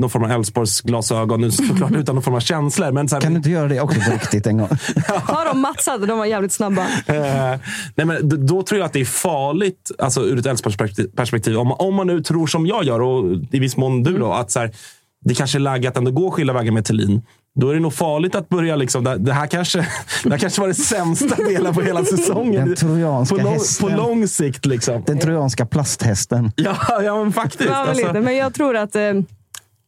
någon 0.00 0.10
form 0.10 0.24
av 0.24 0.30
Elfsborgs 0.30 0.80
glasögon, 0.80 1.40
nu 1.40 1.50
såklart 1.50 1.90
utan 1.96 2.14
någon 2.14 2.22
form 2.24 2.34
av 2.34 2.40
känslor. 2.40 2.92
Men 2.92 3.08
så 3.08 3.16
här, 3.16 3.20
Kan 3.20 3.32
du 3.32 3.36
inte 3.36 3.50
göra 3.50 3.68
det 3.68 3.80
också 3.80 4.00
på 4.00 4.10
riktigt 4.10 4.46
en 4.46 4.58
gång? 4.58 4.68
Ja, 5.28 5.44
de 5.52 5.60
Mats 5.60 5.86
hade, 5.86 6.06
de 6.06 6.18
var 6.18 6.26
jävligt 6.26 6.52
snabba. 6.52 6.82
Eh, 7.06 7.60
nej 7.94 8.06
men 8.06 8.46
då 8.46 8.62
tror 8.62 8.78
jag 8.78 8.86
att 8.86 8.92
det 8.92 9.00
är 9.00 9.04
farligt, 9.04 9.90
alltså 9.98 10.20
ur 10.20 10.38
ett 10.38 10.46
Elfsborgs 10.46 11.10
perspektiv, 11.16 11.58
om, 11.58 11.72
om 11.72 11.94
man 11.94 12.06
nu 12.06 12.22
tror 12.22 12.46
som 12.46 12.66
jag 12.66 12.84
gör, 12.84 13.00
och 13.00 13.36
i 13.50 13.58
viss 13.58 13.76
mån 13.76 14.02
du 14.02 14.18
då, 14.18 14.32
att 14.32 14.50
så 14.50 14.60
här, 14.60 14.70
det 15.24 15.34
kanske 15.34 15.58
är 15.58 15.60
läge 15.60 15.88
att 15.88 15.96
ändå 15.96 16.10
gå 16.10 16.30
skilda 16.30 16.52
vägar 16.52 16.72
med 16.72 16.84
Thelin. 16.84 17.22
Då 17.60 17.70
är 17.70 17.74
det 17.74 17.80
nog 17.80 17.94
farligt 17.94 18.34
att 18.34 18.48
börja... 18.48 18.76
Liksom, 18.76 19.04
det, 19.18 19.32
här 19.32 19.46
kanske, 19.46 19.78
det 20.24 20.30
här 20.30 20.38
kanske 20.38 20.60
var 20.60 20.68
det 20.68 20.74
sämsta 20.74 21.34
delen 21.48 21.74
på 21.74 21.80
hela 21.80 22.04
säsongen. 22.04 22.66
Den 22.66 22.76
trojanska 22.76 23.36
på, 23.36 23.42
lång, 23.42 23.52
hästen. 23.52 23.90
på 23.90 23.96
lång 23.96 24.28
sikt. 24.28 24.66
Liksom. 24.66 25.02
Den 25.06 25.18
trojanska 25.18 25.66
plasthästen. 25.66 26.52
Ja, 26.56 26.76
ja, 27.02 27.22
men 27.24 27.32
faktiskt. 27.32 27.70
Ja, 27.70 27.76
alltså. 27.76 28.06
lite. 28.06 28.20
Men 28.20 28.36
jag 28.36 28.54
tror 28.54 28.76
att... 28.76 28.96
Eh, 28.96 29.12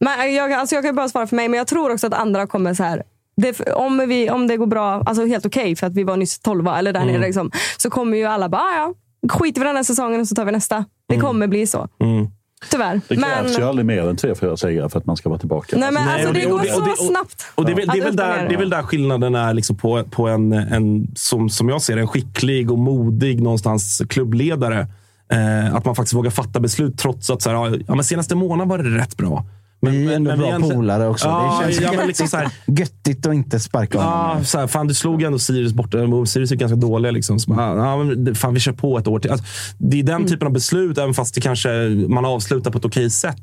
men 0.01 0.35
jag, 0.35 0.53
alltså 0.53 0.75
jag 0.75 0.85
kan 0.85 0.95
bara 0.95 1.09
svara 1.09 1.27
för 1.27 1.37
mig, 1.37 1.49
men 1.49 1.59
jag 1.59 1.67
tror 1.67 1.93
också 1.93 2.07
att 2.07 2.15
andra 2.15 2.47
kommer 2.47 2.75
så 2.75 2.83
här. 2.83 3.03
Det, 3.37 3.61
om, 3.73 4.05
vi, 4.09 4.31
om 4.31 4.47
det 4.47 4.57
går 4.57 4.67
bra, 4.67 5.03
alltså 5.07 5.27
helt 5.27 5.47
okej 5.47 5.77
för 5.77 5.87
att 5.87 5.95
vi 5.95 6.05
var 6.05 6.17
nyss 6.17 6.39
12 6.39 6.67
eller 6.69 6.93
där 6.93 7.01
Mm. 7.01 7.13
nere, 7.15 7.23
liksom, 7.27 7.51
så 7.77 7.91
kommer 7.91 8.17
ju 8.17 8.25
alla 8.25 8.49
bara, 8.49 8.63
"Ah, 8.63 8.75
ja, 8.77 8.95
skiter 9.33 9.61
vi 9.61 9.65
i 9.65 9.69
den 9.69 9.77
här 9.77 9.83
säsongen 9.83 10.21
och 10.21 10.29
så 10.29 10.35
tar 10.35 10.45
vi 10.45 10.53
nästa. 10.53 10.85
Det 11.09 11.17
kommer 11.21 11.47
bli 11.47 11.67
så. 11.67 11.89
Mm. 12.01 12.27
Tyvärr. 12.71 13.01
Det 13.09 13.17
krävs 13.17 13.59
ju 13.59 13.63
aldrig 13.63 13.87
mer 13.87 14.09
än 14.09 14.17
tre, 14.17 14.35
fyra 14.35 14.57
segrar 14.57 14.89
för 14.89 14.99
att 14.99 15.07
man 15.07 15.17
ska 15.17 15.29
vara 15.29 15.39
tillbaka. 15.39 15.77
nej, 15.77 15.93
men 15.93 16.09
alltså, 16.09 16.33
det 16.33 16.45
går 16.45 16.65
så 16.97 17.05
snabbt. 17.05 17.47
Och 17.55 17.65
det, 17.65 17.73
är 17.73 17.77
väl, 17.77 17.87
det, 17.87 17.99
är 17.99 18.13
där, 18.13 18.49
det 18.49 18.55
är 18.55 18.59
väl 18.59 18.71
där 18.71 18.83
skillnaden 18.83 19.35
är 19.35 19.55
liksom 19.55 19.77
på, 19.77 20.05
på 20.11 20.29
en, 20.29 20.53
en 20.53 21.09
som, 21.17 21.51
som 21.51 21.69
jag 21.69 21.83
ser 21.83 21.97
en 21.97 22.09
skicklig 22.09 22.71
och 22.71 22.79
modig 22.79 23.43
någonstans 23.43 24.03
klubbledare. 24.09 24.87
Eh, 25.33 25.75
att 25.75 25.85
man 25.85 25.95
faktiskt 25.95 26.15
vågar 26.15 26.31
fatta 26.31 26.61
beslut 26.61 26.99
trots 26.99 27.31
att 27.31 27.43
så 27.43 27.51
här, 27.51 27.83
ja, 27.87 27.95
men 27.95 28.05
senaste 28.05 28.35
månaden 28.35 28.69
var 28.69 28.79
det 28.79 28.99
rätt 28.99 29.17
bra. 29.17 29.45
Men, 29.81 29.93
Vi 29.93 30.07
är 30.13 30.17
ändå 30.17 30.31
men 30.31 30.39
bra 30.39 30.49
egentligen- 30.49 30.77
polare 30.77 31.09
också. 31.09 31.29
Ja, 31.29 31.63
det 31.67 31.73
känns 31.73 31.81
ja, 31.81 31.89
men 31.89 31.93
göttigt, 31.95 32.09
liksom 32.09 32.29
så 32.29 32.37
här, 32.37 32.51
göttigt 32.67 33.27
att 33.27 33.35
inte 33.35 33.61
sparka 33.61 33.99
honom. 33.99 34.37
Ja, 34.39 34.45
så 34.45 34.59
här, 34.59 34.67
fan, 34.67 34.89
du 34.89 34.95
slog 34.95 35.23
ändå 35.23 35.39
Sirius 35.39 35.73
borta. 35.73 35.99
Och 35.99 36.29
Sirius 36.29 36.53
är 36.53 36.57
ganska 36.57 36.77
dåliga. 36.77 37.13
Liksom. 37.13 37.39
Så, 37.39 37.51
bara, 37.55 37.77
ja, 37.77 38.05
men, 38.05 38.35
fan, 38.35 38.55
vi 38.55 38.61
kör 38.61 38.73
på 38.73 38.99
ett 38.99 39.07
år 39.07 39.19
till. 39.19 39.31
Alltså, 39.31 39.47
det 39.79 39.99
är 39.99 40.03
den 40.03 40.27
typen 40.27 40.47
av 40.47 40.53
beslut, 40.53 40.99
även 40.99 41.15
fast 41.15 41.35
det 41.35 41.41
kanske 41.41 41.69
man 42.09 42.25
avslutar 42.25 42.71
på 42.71 42.79
ett 42.79 42.85
okej 42.85 43.11
sätt. 43.11 43.37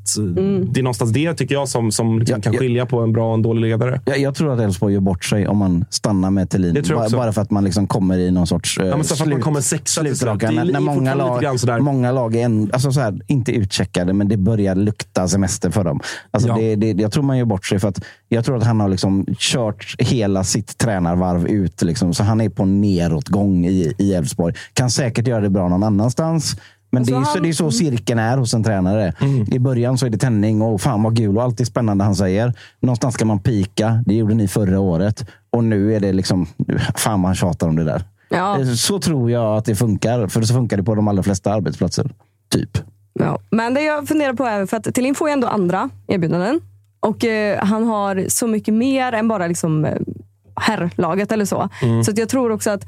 Det 0.72 0.80
är 0.80 0.84
någonstans 0.84 1.12
det, 1.12 1.34
tycker 1.34 1.56
jag, 1.56 1.70
som, 1.70 1.92
som 1.92 2.20
liksom, 2.20 2.36
Ja, 2.38 2.42
kan 2.42 2.54
ja. 2.54 2.60
skilja 2.60 2.86
på 2.86 3.00
en 3.00 3.14
bra 3.14 3.28
och 3.28 3.34
en 3.34 3.42
dålig 3.42 3.62
ledare. 3.62 4.02
Jag, 4.06 4.18
jag 4.20 4.36
tror 4.36 4.54
att 4.54 4.60
Elfsborg 4.60 4.94
gör 4.94 5.02
bort 5.02 5.26
sig 5.26 5.48
om 5.48 5.58
man 5.58 5.86
stannar 5.90 6.32
med 6.32 6.50
Thelin. 6.50 6.76
Jag 6.76 6.98
Bara, 6.98 7.10
bara 7.10 7.34
för 7.34 7.42
att 7.42 7.52
man 7.52 7.64
liksom 7.64 7.88
kommer 7.88 8.18
i 8.18 8.32
någon 8.32 8.48
sorts 8.48 8.80
uh, 8.80 8.86
Ja, 8.86 8.96
men 8.96 9.06
så 9.06 9.16
för 9.16 9.24
att 9.24 9.30
man 9.30 9.42
kommer 9.42 9.62
sexa 9.62 10.02
till 10.04 10.16
slut. 10.18 10.42
När, 10.42 10.66
när 10.72 10.80
många, 10.80 11.16
lag, 11.16 11.82
många 11.82 12.12
lag 12.12 12.36
är 12.36 12.46
en, 12.46 12.70
alltså 12.74 12.92
så 12.92 13.00
här, 13.00 13.20
inte 13.28 13.52
utcheckade, 13.52 14.14
men 14.14 14.28
det 14.28 14.38
börjar 14.38 14.76
lukta 14.76 15.28
semester 15.28 15.70
för 15.70 15.84
dem. 15.84 16.00
Alltså 16.36 16.50
Ja. 16.50 16.56
det, 16.56 16.76
det, 16.76 17.02
jag 17.02 17.12
tror 17.12 17.24
man 17.24 17.38
gör 17.38 17.46
bort 17.46 17.66
sig. 17.66 17.80
för 17.80 17.88
att 17.88 18.00
Jag 18.30 18.46
tror 18.46 18.58
att 18.58 18.64
han 18.64 18.80
har 18.80 18.90
liksom 18.90 19.26
kört 19.38 19.96
hela 20.00 20.44
sitt 20.44 20.78
tränarvarv 20.78 21.48
ut. 21.48 21.82
Liksom, 21.82 22.14
så 22.14 22.24
han 22.24 22.42
är 22.42 22.50
på 22.50 22.66
nedåtgång 22.66 23.66
i 23.66 24.14
Elfsborg. 24.16 24.54
Kan 24.74 24.90
säkert 24.90 25.28
göra 25.28 25.42
det 25.42 25.50
bra 25.50 25.68
någon 25.70 25.84
annanstans. 25.84 26.56
Men 26.92 27.02
Alltså 27.02 27.14
det, 27.16 27.22
är, 27.22 27.24
så, 27.24 27.30
han- 27.32 27.44
det 27.44 27.50
är 27.50 27.54
så 27.54 27.72
cirkeln 27.72 28.20
är 28.20 28.38
hos 28.38 28.54
en 28.54 28.64
tränare. 28.64 29.14
I 29.52 29.60
början 29.60 29.98
så 29.98 30.06
är 30.06 30.10
det 30.10 30.18
tändning 30.18 30.62
och 30.62 30.82
fan 30.82 31.04
vad 31.04 31.18
kul 31.18 31.38
och 31.38 31.44
allt 31.44 31.60
är 31.60 31.66
spännande 31.66 32.04
han 32.04 32.16
säger. 32.16 32.54
Någonstans 32.80 33.14
ska 33.16 33.26
man 33.26 33.40
pika. 33.40 34.04
Det 34.06 34.14
gjorde 34.16 34.34
ni 34.34 34.48
förra 34.48 34.80
året. 34.80 35.26
Och 35.50 35.64
nu 35.64 35.96
är 35.96 36.00
det 36.00 36.14
liksom, 36.14 36.48
fan 36.96 37.20
man 37.20 37.36
tjatar 37.36 37.68
om 37.68 37.76
det 37.76 37.84
där. 37.84 38.04
Ja. 38.30 38.58
Så 38.78 39.00
tror 39.00 39.32
jag 39.32 39.58
att 39.58 39.66
det 39.66 39.76
funkar. 39.76 40.28
För 40.28 40.42
så 40.42 40.54
funkar 40.54 40.78
det 40.78 40.84
på 40.84 40.96
de 40.96 41.08
allra 41.08 41.24
flesta 41.24 41.54
arbetsplatser. 41.54 42.12
Typ. 42.52 42.78
Ja. 43.20 43.40
Men 43.50 43.74
det 43.74 43.82
jag 43.82 44.08
funderar 44.08 44.34
på 44.34 44.46
är, 44.46 44.66
för 44.66 44.78
att 44.78 44.96
Thelin 44.96 45.16
får 45.16 45.30
ju 45.30 45.34
ändå 45.34 45.48
andra 45.48 45.90
erbjudanden. 46.08 46.62
Och 47.00 47.26
eh, 47.26 47.66
han 47.66 47.88
har 47.88 48.26
så 48.30 48.48
mycket 48.48 48.74
mer 48.74 49.12
än 49.12 49.28
bara 49.28 49.48
liksom, 49.48 49.86
eh, 49.86 49.98
herrlaget 50.56 51.32
eller 51.32 51.46
så. 51.46 51.70
Mm. 51.82 52.04
Så 52.04 52.12
jag 52.16 52.30
tror 52.30 52.52
också 52.52 52.72
att 52.72 52.86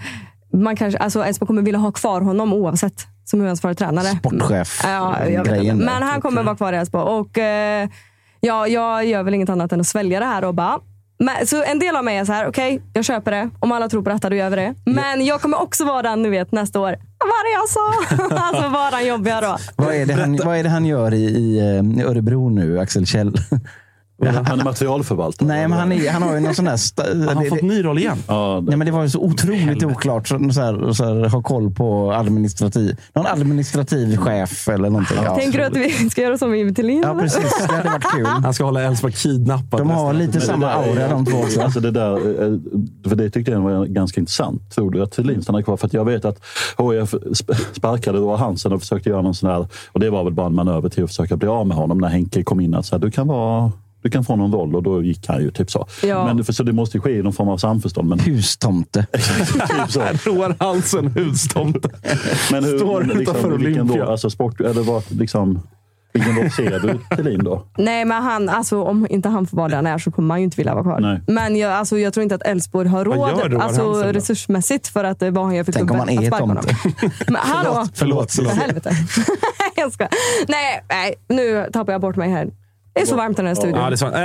man 0.54 0.76
kanske, 0.76 1.00
alltså 1.00 1.24
Elfsborg 1.24 1.48
kommer 1.48 1.62
vilja 1.62 1.80
ha 1.80 1.92
kvar 1.92 2.22
honom 2.22 2.54
oavsett. 2.54 3.08
Som 3.26 3.40
huvudansvarig 3.40 3.78
tränare. 3.78 4.06
Sportchef. 4.06 4.82
Ja, 4.84 5.16
grejen. 5.46 5.78
Men 5.78 6.04
han 6.04 6.22
kommer 6.22 6.44
vara 6.44 6.56
kvar 6.56 6.74
i 6.74 6.76
Elfsborg. 6.76 7.04
Och 7.04 7.38
eh, 7.38 7.90
ja, 8.40 8.68
jag 8.68 9.06
gör 9.06 9.24
väl 9.24 9.34
inget 9.34 9.50
annat 9.50 9.72
än 9.72 9.82
att 9.82 9.88
svälja 9.88 10.20
det 10.20 10.26
här 10.26 10.44
och 10.44 10.54
bara 10.54 10.80
men, 11.20 11.48
så 11.48 11.64
en 11.64 11.80
del 11.80 11.96
av 11.96 12.04
mig 12.04 12.18
är 12.18 12.26
så 12.26 12.34
här, 12.34 12.48
okej, 12.48 12.82
jag 12.94 13.06
köper 13.06 13.32
det. 13.32 13.50
Om 13.60 13.72
alla 13.72 13.90
tror 13.90 14.02
på 14.02 14.10
detta, 14.10 14.30
då 14.30 14.36
gör 14.36 14.50
vi 14.50 14.56
det. 14.56 14.76
Men 14.86 15.26
jag 15.26 15.42
kommer 15.42 15.62
också 15.62 15.86
vara 15.86 16.02
den, 16.02 16.22
ni 16.22 16.30
vet, 16.30 16.52
nästa 16.52 16.80
år. 16.80 16.96
Vad 17.20 17.30
var 17.30 17.44
det 17.44 17.54
jag 17.54 17.70
sa? 17.70 18.36
alltså 18.46 18.70
vara 18.70 18.92
den 18.92 19.08
jobbiga 19.08 19.42
då. 19.42 19.58
Vad 19.76 19.96
är 19.96 20.06
det 20.06 20.14
han, 20.14 20.40
vad 20.46 20.58
är 20.58 20.64
det 20.64 20.70
han 20.70 20.86
gör 20.86 21.14
i, 21.14 21.24
i 21.24 21.60
eh, 21.60 22.10
Örebro 22.10 22.50
nu, 22.50 22.80
Axel 22.80 23.06
Kjell? 23.06 23.34
Han 24.26 24.60
är 24.60 24.64
materialförvaltare. 24.64 25.48
Nej, 25.48 25.68
men 25.68 25.80
han, 25.80 25.92
är, 25.92 26.12
han 26.12 26.22
har 26.24 26.34
ju 26.36 26.40
någon 26.40 26.56
sån 26.56 26.66
där... 26.66 26.78
Har 27.28 27.34
han 27.34 27.44
det- 27.44 27.50
fått 27.50 27.62
ny 27.62 27.84
roll 27.84 27.98
igen? 27.98 28.18
Ja, 28.28 28.60
Nej, 28.68 28.78
men 28.78 28.86
det 28.86 28.92
var 28.92 29.04
ju 29.04 29.10
så 29.10 29.20
otroligt 29.20 29.84
oklart. 29.84 30.28
Så, 30.28 30.50
så 30.52 30.62
här, 30.62 30.94
så 30.94 31.04
här, 31.06 31.30
ha 31.30 31.42
koll 31.42 31.72
på 31.72 32.12
administrativ, 32.14 32.98
någon 33.14 33.26
administrativ 33.28 34.18
chef 34.18 34.68
eller 34.68 34.90
någonting. 34.90 35.18
Ja, 35.26 35.36
Tänker 35.36 35.60
du 35.60 35.66
att 35.66 35.76
vi 35.78 36.10
ska 36.10 36.22
göra 36.22 36.38
som 36.38 36.50
med 36.52 36.76
Thelin? 36.76 37.02
Ja, 37.06 37.16
precis. 37.20 37.68
Det 37.70 37.76
hade 37.76 37.90
varit 37.90 38.12
kul. 38.16 38.26
Han 38.26 38.54
ska 38.54 38.64
hålla 38.66 38.82
Elfsborg 38.82 39.14
kidnappad. 39.14 39.80
De 39.80 39.90
har 39.90 40.14
lite 40.14 40.38
Men 40.38 40.42
samma 40.48 40.66
det 40.66 40.74
aura 40.74 41.08
de 41.08 41.26
två 41.26 41.38
också. 41.38 41.62
Alltså 41.62 41.80
det 41.80 41.92
där, 41.92 42.16
eh, 42.16 42.60
för 43.10 43.16
det 43.16 43.30
tyckte 43.30 43.52
jag 43.52 43.60
var 43.60 43.86
ganska 43.86 44.20
intressant. 44.22 44.72
Tror 44.76 44.92
du 44.92 45.04
att 45.04 45.12
Thelin 45.12 45.42
stannar 45.44 45.62
kvar? 45.62 45.78
För 45.78 45.88
att 45.88 45.94
jag 45.94 46.06
vet 46.06 46.26
att 46.26 46.38
HIF 46.78 47.14
sp- 47.14 47.74
sparkade 47.74 48.18
då 48.18 48.36
Hansen 48.36 48.74
och 48.74 48.80
försökte 48.82 49.10
göra 49.10 49.22
någon 49.22 49.36
sån 49.36 49.50
här, 49.50 49.68
och 49.92 50.00
det 50.00 50.10
var 50.10 50.24
väl 50.24 50.34
bara 50.34 50.48
en 50.48 50.56
manöver 50.56 50.90
till 50.90 51.04
att 51.04 51.10
försöka 51.10 51.38
bli 51.38 51.48
av 51.48 51.68
med 51.68 51.78
honom 51.78 51.98
när 51.98 52.08
Henke 52.08 52.44
kom 52.44 52.60
in. 52.60 52.74
Att 52.74 52.86
så 52.86 52.96
här, 52.96 53.02
du 53.02 53.12
kan 53.12 53.28
vara 53.28 53.72
du 54.08 54.12
kan 54.12 54.24
få 54.24 54.36
någon 54.36 54.52
roll 54.52 54.76
och 54.76 54.84
då 54.84 55.04
gick 55.04 55.28
han 55.28 55.42
ju 55.42 55.52
typ 55.52 55.72
så. 55.72 55.88
Ja. 56.04 56.26
Men, 56.26 56.44
för, 56.44 56.54
så 56.54 56.64
det 56.64 56.74
måste 56.74 56.98
ju 56.98 57.02
ske 57.02 57.12
i 57.12 57.24
någon 57.24 57.34
form 57.34 57.50
av 57.50 57.58
samförstånd. 57.58 58.10
Men, 58.10 58.20
Hustomte. 58.20 59.06
typ 59.70 59.90
så. 59.92 60.00
Roar 60.26 60.56
Hansen, 60.60 61.08
hustomte. 61.08 61.90
Men 62.52 62.64
hur, 62.64 62.78
Står 62.78 63.04
men 63.04 63.22
utanför 63.22 63.52
vilken 63.52 63.82
Olympia. 63.82 64.06
då? 64.06 64.12
Alltså 64.12 64.30
sport, 64.30 64.62
eller 64.62 64.82
vad, 64.82 65.04
liksom, 65.12 65.60
vilken 66.14 66.36
roll 66.38 66.52
ser 66.52 66.80
du 66.80 67.16
Thelin 67.16 67.44
då? 67.44 67.64
Nej, 67.78 68.06
men 68.06 68.24
han, 68.24 68.50
alltså, 68.50 68.84
om 68.84 69.08
inte 69.10 69.30
han 69.30 69.48
får 69.48 69.58
vara 69.58 69.68
där 69.68 69.76
han 69.76 69.88
är 69.88 69.98
så 69.98 70.12
kommer 70.12 70.28
man 70.28 70.38
ju 70.38 70.44
inte 70.44 70.58
vilja 70.58 70.74
vara 70.74 70.84
kvar. 70.84 71.00
Nej. 71.00 71.22
Men 71.28 71.56
jag, 71.56 71.72
alltså, 71.74 71.98
jag 71.98 72.14
tror 72.14 72.24
inte 72.24 72.36
att 72.36 72.44
Elfsborg 72.46 72.88
har 72.90 73.06
råd 73.06 73.18
Roar 73.18 73.62
alltså, 73.62 73.84
Hansen 73.94 74.14
resursmässigt 74.14 74.88
för 74.88 75.04
att 75.04 75.22
eh, 75.22 75.32
vad 75.32 75.46
han 75.46 75.56
gör 75.56 75.64
för 75.64 75.72
Tänk 75.72 75.92
om 75.92 75.98
klubben. 75.98 76.18
han 76.18 76.26
är 76.26 76.40
tomte. 76.40 76.76
Men 77.32 77.42
hallå! 77.42 77.88
Förlåt, 77.94 78.32
För 78.32 78.36
förlåt. 78.36 78.54
helvete. 78.54 78.92
jag 79.76 79.94
ska. 79.94 80.08
Nej, 80.48 80.84
nej, 80.90 81.16
nu 81.28 81.70
tappar 81.74 81.92
jag 81.92 82.02
bort 82.02 82.16
mig 82.16 82.30
här. 82.30 82.52
Det 82.98 83.02
är 83.02 83.06
så 83.06 83.16
varmt 83.16 83.40
i 83.40 83.42
den 83.42 83.48
här 83.48 83.56
studion. 83.56 83.80
Ja, 83.80 83.90
det 83.90 83.94
är 83.94 83.98
sant. 83.98 84.16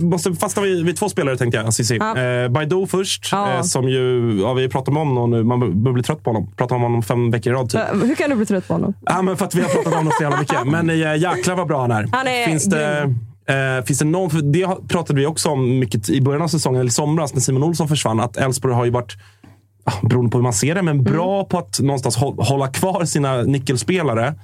Eh, 0.00 0.02
måste 0.02 0.32
fastna 0.34 0.62
vid, 0.62 0.86
vid 0.86 0.96
två 0.96 1.08
spelare 1.08 1.36
tänkte 1.36 1.58
jag, 1.58 1.74
Cissi. 1.74 1.96
Ja. 2.00 2.18
Eh, 2.18 2.48
Baidoo 2.48 2.86
först, 2.86 3.28
Ja. 3.32 3.54
eh, 3.54 3.62
som 3.62 3.88
ju, 3.88 4.38
ja, 4.42 4.52
vi 4.52 4.68
pratar 4.68 4.92
om 4.92 4.96
honom 4.96 5.30
nu. 5.30 5.42
Man 5.44 5.82
börjar 5.82 5.94
bli 5.94 6.02
trött 6.02 6.24
på 6.24 6.30
honom. 6.30 6.52
Pratar 6.56 6.76
om 6.76 6.82
honom 6.82 7.02
fem 7.02 7.30
veckor 7.30 7.52
i 7.52 7.56
rad. 7.56 7.70
Typ. 7.70 7.80
Eh, 7.80 7.98
Hur 8.06 8.14
kan 8.14 8.30
du 8.30 8.36
bli 8.36 8.46
trött 8.46 8.68
på 8.68 8.74
honom? 8.74 8.94
Ja, 9.00 9.22
men 9.22 9.36
för 9.36 9.44
att 9.44 9.54
vi 9.54 9.60
har 9.62 9.68
pratat 9.68 9.86
om 9.86 9.92
honom 9.98 10.12
så 10.16 10.22
jävla 10.22 10.38
mycket. 10.38 10.66
Men 10.66 10.90
eh, 10.90 11.16
jäklar 11.16 11.54
vad 11.56 11.66
bra 11.68 11.80
han 11.80 11.90
är. 11.90 12.08
Han 12.12 12.26
är 12.26 12.46
finns 12.46 12.64
det, 12.64 13.14
eh, 13.48 13.84
finns 13.84 13.98
det 13.98 14.04
någon, 14.04 14.30
för 14.30 14.38
det 14.42 14.88
pratade 14.88 15.20
vi 15.20 15.26
också 15.26 15.48
om 15.48 15.78
mycket 15.78 16.10
i 16.10 16.20
början 16.20 16.42
av 16.42 16.48
säsongen, 16.48 16.80
eller 16.80 16.90
somras 16.90 17.34
när 17.34 17.40
Simon 17.40 17.62
Olsson 17.62 17.88
försvann. 17.88 18.20
Att 18.20 18.36
Elfsborg 18.36 18.74
har 18.74 18.84
ju 18.84 18.90
varit, 18.90 19.12
ja, 19.84 19.92
beroende 20.08 20.30
på 20.30 20.38
hur 20.38 20.42
man 20.42 20.52
ser 20.52 20.74
det, 20.74 20.82
men 20.82 21.02
bra 21.04 21.44
på 21.44 21.58
att 21.58 21.80
någonstans 21.80 22.18
hå- 22.18 22.42
hålla 22.44 22.68
kvar 22.68 23.04
sina 23.04 23.42
nyckelspelare. 23.42 24.34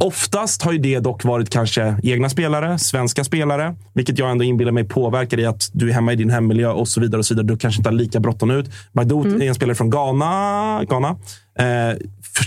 Oftast 0.00 0.62
har 0.62 0.72
ju 0.72 0.78
det 0.78 0.98
dock 0.98 1.24
varit 1.24 1.50
kanske 1.50 1.96
egna 2.02 2.28
spelare, 2.28 2.78
svenska 2.78 3.24
spelare. 3.24 3.74
Vilket 3.92 4.18
jag 4.18 4.30
ändå 4.30 4.44
inbillar 4.44 4.72
mig 4.72 4.84
påverkar 4.84 5.40
i 5.40 5.46
att 5.46 5.70
du 5.72 5.90
är 5.90 5.94
hemma 5.94 6.12
i 6.12 6.16
din 6.16 6.30
hemmiljö 6.30 6.68
och 6.68 6.88
så 6.88 7.00
vidare. 7.00 7.18
och 7.18 7.26
så 7.26 7.34
vidare. 7.34 7.46
Du 7.46 7.56
kanske 7.56 7.80
inte 7.80 7.88
har 7.88 7.94
lika 7.94 8.20
bråttom 8.20 8.50
ut. 8.50 8.70
Baidoo 8.92 9.26
är 9.26 9.42
en 9.42 9.54
spelare 9.54 9.74
från 9.74 9.90
Ghana. 9.90 10.84
Ghana. 10.84 11.16
Eh, 11.58 11.98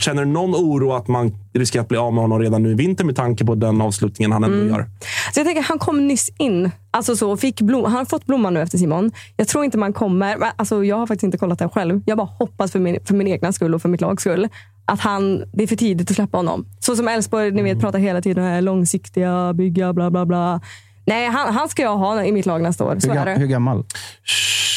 känner 0.02 0.26
du 0.26 0.32
någon 0.32 0.56
oro 0.56 0.93
att 0.93 1.08
man 1.08 1.36
riskerar 1.54 1.84
att 1.84 1.89
bli 1.89 1.98
av 1.98 2.14
med 2.14 2.24
honom 2.24 2.39
redan 2.39 2.64
nu 2.64 2.72
i 2.72 2.74
vinter 2.74 3.06
med 3.06 3.16
tanke 3.16 3.45
på 3.45 3.56
den 3.56 3.82
avslutningen 3.82 4.32
han 4.32 4.43
ändå 4.43 4.66
gör? 4.66 4.86
Så 5.34 5.39
jag 5.39 5.45
tänker, 5.45 5.62
han 5.62 5.80
kom 5.80 6.08
nyss 6.08 6.30
in. 6.38 6.72
Alltså 6.91 7.16
så, 7.16 7.38
fick 7.38 7.62
blom, 7.62 7.84
han 7.84 7.93
har 7.93 8.06
fått 8.06 8.26
blomman 8.26 8.54
nu 8.54 8.62
efter 8.62 8.78
Simon. 8.78 9.12
Jag 9.36 9.48
tror 9.48 9.66
inte 9.66 9.78
man 9.78 9.93
kommer... 9.93 10.38
Alltså 10.56 10.84
jag 10.84 10.95
har 10.95 11.08
faktiskt 11.08 11.24
inte 11.24 11.38
kollat 11.38 11.60
det 11.60 11.70
själv. 11.70 12.02
Jag 12.06 12.18
bara 12.18 12.30
hoppas 12.39 12.72
för 12.72 12.80
min, 12.80 13.00
för 13.06 13.16
min 13.16 13.28
egna 13.28 13.54
skull 13.54 13.76
och 13.76 13.82
för 13.82 13.89
mitt 13.89 14.02
lags 14.02 14.22
skull 14.22 14.48
att 14.88 15.00
han, 15.00 15.44
det 15.54 15.64
är 15.64 15.68
för 15.68 15.76
tidigt 15.76 16.10
att 16.10 16.16
släppa 16.16 16.38
honom. 16.38 16.66
Så 16.80 16.96
som 16.96 17.08
Elfsborg, 17.08 17.52
ni 17.52 17.62
vet, 17.62 17.80
pratar 17.80 18.00
hela 18.00 18.22
tiden 18.22 18.58
om 18.58 18.64
långsiktiga, 18.64 19.54
bygga, 19.54 19.94
bla 19.94 20.12
bla 20.12 20.26
bla. 20.26 20.62
Nej, 21.06 21.28
han, 21.28 21.54
han 21.54 21.70
ska 21.70 21.82
jag 21.82 21.98
ha 21.98 22.24
i 22.24 22.32
mitt 22.32 22.46
lag 22.46 22.62
nästa 22.62 22.84
år. 22.84 23.00
Så 23.00 23.12
Hur, 23.12 23.20
är 23.20 23.26
det. 23.26 23.36
hur 23.40 23.48
gammal? 23.48 23.84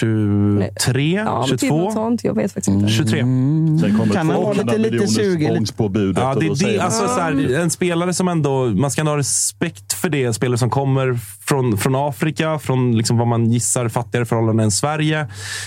23? 0.01 1.13
Ja, 1.27 1.41
men 1.49 1.49
typ 1.59 1.61
22? 1.61 1.77
något 1.85 1.93
sånt. 1.93 2.25
Jag 2.25 2.35
vet 2.35 2.53
faktiskt 2.53 2.69
inte. 2.77 2.89
23. 2.89 3.19
Sen 3.21 3.81
kommer 3.99 4.15
Kan 4.15 4.17
han 4.17 4.27
vara 4.43 4.55
200 4.55 4.63
lite- 4.63 4.79
lite 4.79 4.91
miljoners 4.91 5.15
sugen? 5.15 5.55
tvångspåbudet 5.55 6.19
Ja, 6.23 6.35
det 6.35 6.57
säger 6.57 6.73
det, 6.73 6.77
man- 6.79 6.87
alltså, 6.87 7.09
så 7.09 7.21
här, 7.21 7.55
en 7.61 7.71
spelare 7.71 8.15
som 8.15 8.29
ändå... 8.29 8.67
Man 8.67 8.91
ska 8.91 9.01
ändå 9.01 9.13
ha 9.13 9.19
respekt 9.19 9.93
för 9.93 10.09
det. 10.09 10.33
Spelare 10.33 10.59
som 10.59 10.71
kommer 10.71 11.19
från, 11.47 11.79
från 11.79 11.95
Afrika, 11.97 12.59
från 12.59 12.97
liksom 12.97 13.19
vad 13.19 13.27
man 13.29 13.51
gissar 13.51 13.89
fattigare 13.89 14.25
förhållanden 14.27 14.65
än 14.65 14.71
Sverige. 14.71 15.27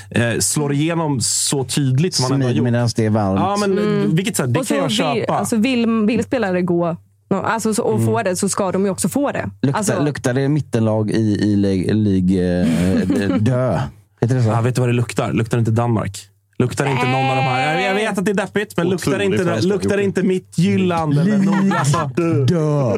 Eh, 0.10 0.40
slår 0.40 0.74
igenom 0.74 1.22
så 1.22 1.64
tydligt 1.64 2.14
som 2.16 2.24
han 2.24 2.34
ändå 2.34 2.46
har 2.48 2.54
gjort. 2.54 2.64
medan 2.64 2.90
det 2.96 3.06
är 3.06 3.10
varmt. 3.10 3.40
Ja, 3.40 3.58
men 3.60 4.16
vilket 4.16 4.36
så 4.36 4.44
här, 4.44 4.50
det 4.50 4.60
Och 4.60 4.68
kan 4.68 4.78
jag 4.78 4.92
så 4.92 5.14
vill, 5.14 5.22
köpa. 5.22 5.34
alltså 5.34 5.56
vill, 5.58 5.88
vill 6.08 6.24
spelare 6.24 6.62
gå 6.62 6.98
alltså, 7.44 7.74
så, 7.74 7.84
och 7.84 8.06
få 8.06 8.22
det 8.24 8.36
så 8.36 8.50
ska 8.50 8.72
de 8.72 8.86
ju 8.86 8.92
också 8.92 9.10
få 9.10 9.32
det. 9.32 9.50
Luktar, 9.62 9.78
Alltså, 9.78 10.04
luktar 10.04 10.34
det 10.34 10.50
mittenlag 10.50 11.12
i, 11.12 11.38
i 11.42 11.56
lig, 11.56 11.96
lig, 11.96 12.40
eh, 12.62 13.38
dö? 13.40 13.80
Heter 14.24 14.36
det 14.36 14.44
så? 14.44 14.50
Ja, 14.50 14.62
vet 14.62 14.76
du 14.76 14.82
vad 14.82 14.90
det 14.90 14.94
luktar? 14.94 15.34
Luktar 15.34 15.58
inte 15.58 15.72
Danmark? 15.72 16.30
Luktar 16.58 16.86
inte 16.86 17.06
någon 17.06 17.30
av 17.30 17.36
de 17.36 17.42
här? 17.44 17.80
Jag, 17.80 17.96
vet 17.96 18.18
att 18.18 18.26
det 18.26 18.32
är 18.32 18.36
deppigt, 18.36 18.78
men 18.78 18.90
luktar 18.90 19.20
inte, 19.20 19.62
luktar 19.62 19.98
inte 19.98 20.24
Midtjylland 20.24 21.20
eller 21.20 21.38
Nord... 21.38 21.74
Alltså, 21.80 22.10
Dö! 22.48 22.98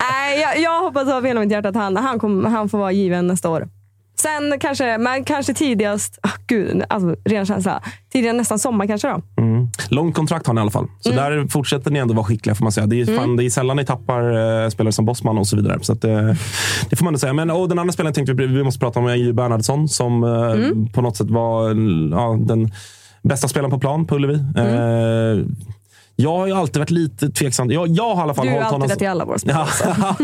Nej, 0.00 0.40
jag, 0.40 0.60
jag 0.60 0.82
hoppas 0.82 1.08
av 1.08 1.24
hela 1.26 1.40
mitt 1.40 1.50
hjärta 1.52 1.68
att 1.68 1.74
han, 1.74 1.96
han, 1.96 2.18
kommer- 2.18 2.50
han 2.50 2.68
får 2.68 2.78
vara 2.78 2.92
given 2.92 3.26
nästa 3.26 3.48
år. 3.48 3.68
Sen 4.22 4.58
kanske, 4.60 4.98
men 4.98 5.24
kanske 5.24 5.54
tidigast, 5.54 6.18
oh, 6.22 6.30
gud, 6.46 6.84
alltså, 6.88 7.16
ren 7.24 7.46
känsla. 7.46 7.82
Tidigare 8.12 8.36
nästan 8.36 8.58
sommar 8.58 8.86
kanske 8.86 9.08
då. 9.08 9.42
Mm. 9.42 9.68
Långt 9.88 10.14
kontrakt 10.14 10.46
har 10.46 10.54
ni 10.54 10.58
i 10.58 10.62
alla 10.62 10.70
fall. 10.70 10.88
Så 11.00 11.10
där 11.10 11.48
fortsätter 11.48 11.90
ni 11.90 11.98
ändå 11.98 12.14
vara 12.14 12.26
skickliga 12.26 12.54
får 12.54 12.64
man 12.64 12.72
säga. 12.72 12.86
Det 12.86 13.00
är, 13.00 13.16
fan, 13.18 13.36
det 13.36 13.44
är 13.44 13.50
sällan 13.50 13.76
ni 13.76 13.84
tappar 13.84 14.22
eh, 14.64 14.68
spelare 14.68 14.92
som 14.92 15.04
Bosman 15.04 15.38
och 15.38 15.46
så 15.46 15.56
vidare. 15.56 15.78
Så 15.82 15.92
att, 15.92 16.04
eh, 16.04 16.30
det 16.90 16.96
får 16.96 17.04
man 17.04 17.10
ändå 17.10 17.18
säga. 17.18 17.32
Men 17.32 17.50
och 17.50 17.68
den 17.68 17.78
andra 17.78 17.92
spelaren 17.92 18.14
tänkte 18.14 18.32
vi, 18.32 18.46
vi 18.46 18.64
måste 18.64 18.80
prata 18.80 19.00
om 19.00 19.06
är 19.06 19.14
ju 19.14 19.32
Bernhardsson 19.32 19.88
som 19.88 20.24
eh, 20.24 20.92
på 20.92 21.00
något 21.00 21.16
sätt 21.16 21.30
var 21.30 21.68
ja, 22.10 22.38
den 22.40 22.70
bästa 23.22 23.48
spelaren 23.48 23.70
på 23.70 23.78
plan 23.78 24.06
på 24.06 24.16
Ullevi. 24.16 24.34
Eh, 24.34 25.44
jag 26.20 26.36
har 26.38 26.46
ju 26.46 26.52
alltid 26.52 26.76
varit 26.76 26.90
lite 26.90 27.28
tveksam. 27.30 27.70
Jag, 27.70 27.88
jag 27.88 28.14
har 28.14 28.16
i 28.16 28.22
alla 28.22 28.34
fall 28.34 28.46
Du 28.46 28.52
hållit 28.52 28.64
alltid 28.66 28.72
honom... 28.74 28.88
rätt 28.88 29.02
i 29.02 29.06
alla 29.06 29.24
våra. 29.24 29.38
Ja, 29.44 29.68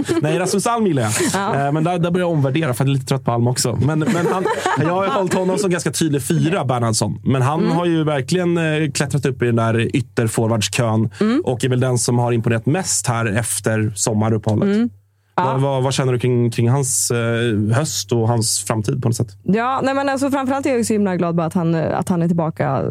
nej, 0.22 0.38
Rasmus 0.38 0.66
Alm 0.66 0.86
gillar 0.86 1.02
jag. 1.02 1.12
Ja. 1.34 1.66
Eh, 1.66 1.72
Men 1.72 1.84
där, 1.84 1.98
där 1.98 2.10
börjar 2.10 2.26
jag 2.26 2.32
omvärdera, 2.32 2.74
för 2.74 2.84
jag 2.84 2.90
är 2.90 2.94
lite 2.94 3.06
trött 3.06 3.24
på 3.24 3.32
Alm 3.32 3.46
också. 3.46 3.78
Men, 3.82 3.98
men 3.98 4.26
han, 4.32 4.44
jag 4.80 4.88
har 4.94 5.06
hållit 5.08 5.34
honom 5.34 5.58
som 5.58 5.70
ganska 5.70 5.90
tydlig 5.90 6.22
fyra, 6.22 6.64
Bernhardsson. 6.64 7.20
Men 7.24 7.42
han 7.42 7.60
Mm. 7.60 7.72
har 7.76 7.86
ju 7.86 8.04
verkligen 8.04 8.58
eh, 8.58 8.90
klättrat 8.94 9.26
upp 9.26 9.42
i 9.42 9.46
den 9.46 9.56
där 9.56 9.96
ytterforwardskön 9.96 11.10
Mm. 11.20 11.40
och 11.44 11.64
är 11.64 11.68
väl 11.68 11.80
den 11.80 11.98
som 11.98 12.18
har 12.18 12.32
imponerat 12.32 12.66
mest 12.66 13.06
här 13.06 13.26
efter 13.26 13.92
sommaruppehållet. 13.96 14.64
Mm. 14.76 14.90
Vad, 15.36 15.60
vad, 15.60 15.82
vad 15.82 15.94
känner 15.94 16.12
du 16.12 16.18
kring, 16.18 16.50
kring 16.50 16.68
hans 16.68 17.10
eh, 17.10 17.76
höst 17.76 18.12
och 18.12 18.28
hans 18.28 18.64
framtid 18.64 19.02
på 19.02 19.08
något 19.08 19.16
sätt? 19.16 19.36
Ja, 19.42 19.80
nej 19.84 19.94
men 19.94 20.08
alltså, 20.08 20.30
framförallt 20.30 20.66
är 20.66 20.76
jag 20.76 20.86
så 20.86 20.92
himla 20.92 21.16
glad 21.16 21.34
bara 21.34 21.46
att 21.46 21.54
han, 21.54 21.74
att 21.74 22.08
han 22.08 22.22
är 22.22 22.26
tillbaka 22.26 22.82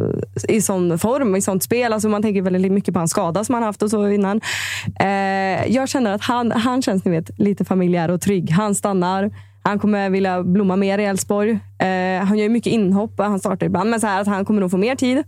i 0.48 0.62
sån 0.62 1.00
form, 1.00 1.36
i 1.36 1.42
sånt 1.42 1.64
spel. 1.64 1.94
Alltså, 1.94 2.10
man 2.10 2.22
tänker 2.22 2.42
väldigt 2.42 2.72
mycket 2.72 2.94
på 2.94 3.00
hans 3.00 3.12
skada 3.12 3.44
som 3.44 3.56
han 3.56 3.64
haft 3.64 3.84
och 3.84 3.90
så 3.90 4.10
innan. 4.10 4.42
Eh, 5.00 5.08
jag 5.68 5.90
känner 5.90 6.14
att 6.14 6.22
han, 6.22 6.52
han 6.52 6.82
känns 6.82 7.06
ni 7.06 7.12
vet, 7.12 7.40
lite 7.40 7.66
familjär 7.66 8.12
och 8.12 8.22
trygg. 8.22 8.52
Han 8.52 8.76
stannar. 8.76 9.32
Han 9.64 9.80
kommer 9.80 10.10
vilja 10.10 10.44
blomma 10.44 10.76
mer 10.76 10.98
i 10.98 11.06
Elfsborg. 11.06 11.52
Eh, 11.80 12.26
han 12.26 12.38
gör 12.38 12.50
mycket 12.50 12.74
inhopp. 12.74 13.14
Han 13.18 13.40
startar 13.40 13.66
ibland. 13.66 13.90
Men 13.90 14.00
så 14.00 14.08
här 14.08 14.22
att 14.22 14.28
han 14.28 14.46
kommer 14.46 14.62
nog 14.62 14.72
få 14.72 14.78
mer 14.78 14.96
tid. 14.96 15.24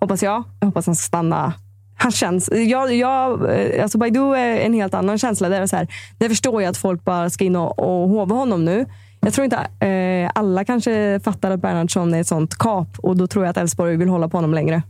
Hoppas 0.00 0.22
jag. 0.22 0.44
Jag 0.60 0.66
hoppas 0.66 0.86
han 0.86 0.94
ska 0.94 1.06
stanna. 1.06 1.52
Han 1.96 2.12
känns... 2.12 2.50
Jag, 2.52 2.94
jag, 2.94 3.50
eh, 3.54 3.82
alltså 3.82 3.98
Baidoo 3.98 4.32
är 4.32 4.56
en 4.60 4.72
helt 4.74 4.94
annan 4.94 5.18
känsla. 5.18 5.48
Där, 5.48 5.60
är 5.60 5.66
så 5.66 5.76
här, 5.76 5.88
där 6.18 6.28
förstår 6.28 6.62
jag 6.62 6.70
att 6.70 6.76
folk 6.76 7.04
bara 7.04 7.30
ska 7.30 7.44
in 7.44 7.56
och, 7.56 7.78
och 7.78 8.08
hova 8.08 8.34
honom 8.34 8.64
nu. 8.64 8.86
Jag 9.20 9.32
tror 9.32 9.44
inte 9.44 9.86
eh, 9.86 10.30
alla 10.34 10.64
kanske 10.64 11.20
fattar 11.24 11.50
att 11.50 11.60
Bernhardsson 11.62 12.14
är 12.14 12.20
ett 12.20 12.26
sånt 12.26 12.58
kap 12.58 12.88
och 12.98 13.16
då 13.16 13.26
tror 13.26 13.44
jag 13.44 13.50
att 13.50 13.56
Elfsborg 13.56 13.96
vill 13.96 14.08
hålla 14.08 14.28
på 14.28 14.36
honom 14.36 14.54
längre. 14.54 14.82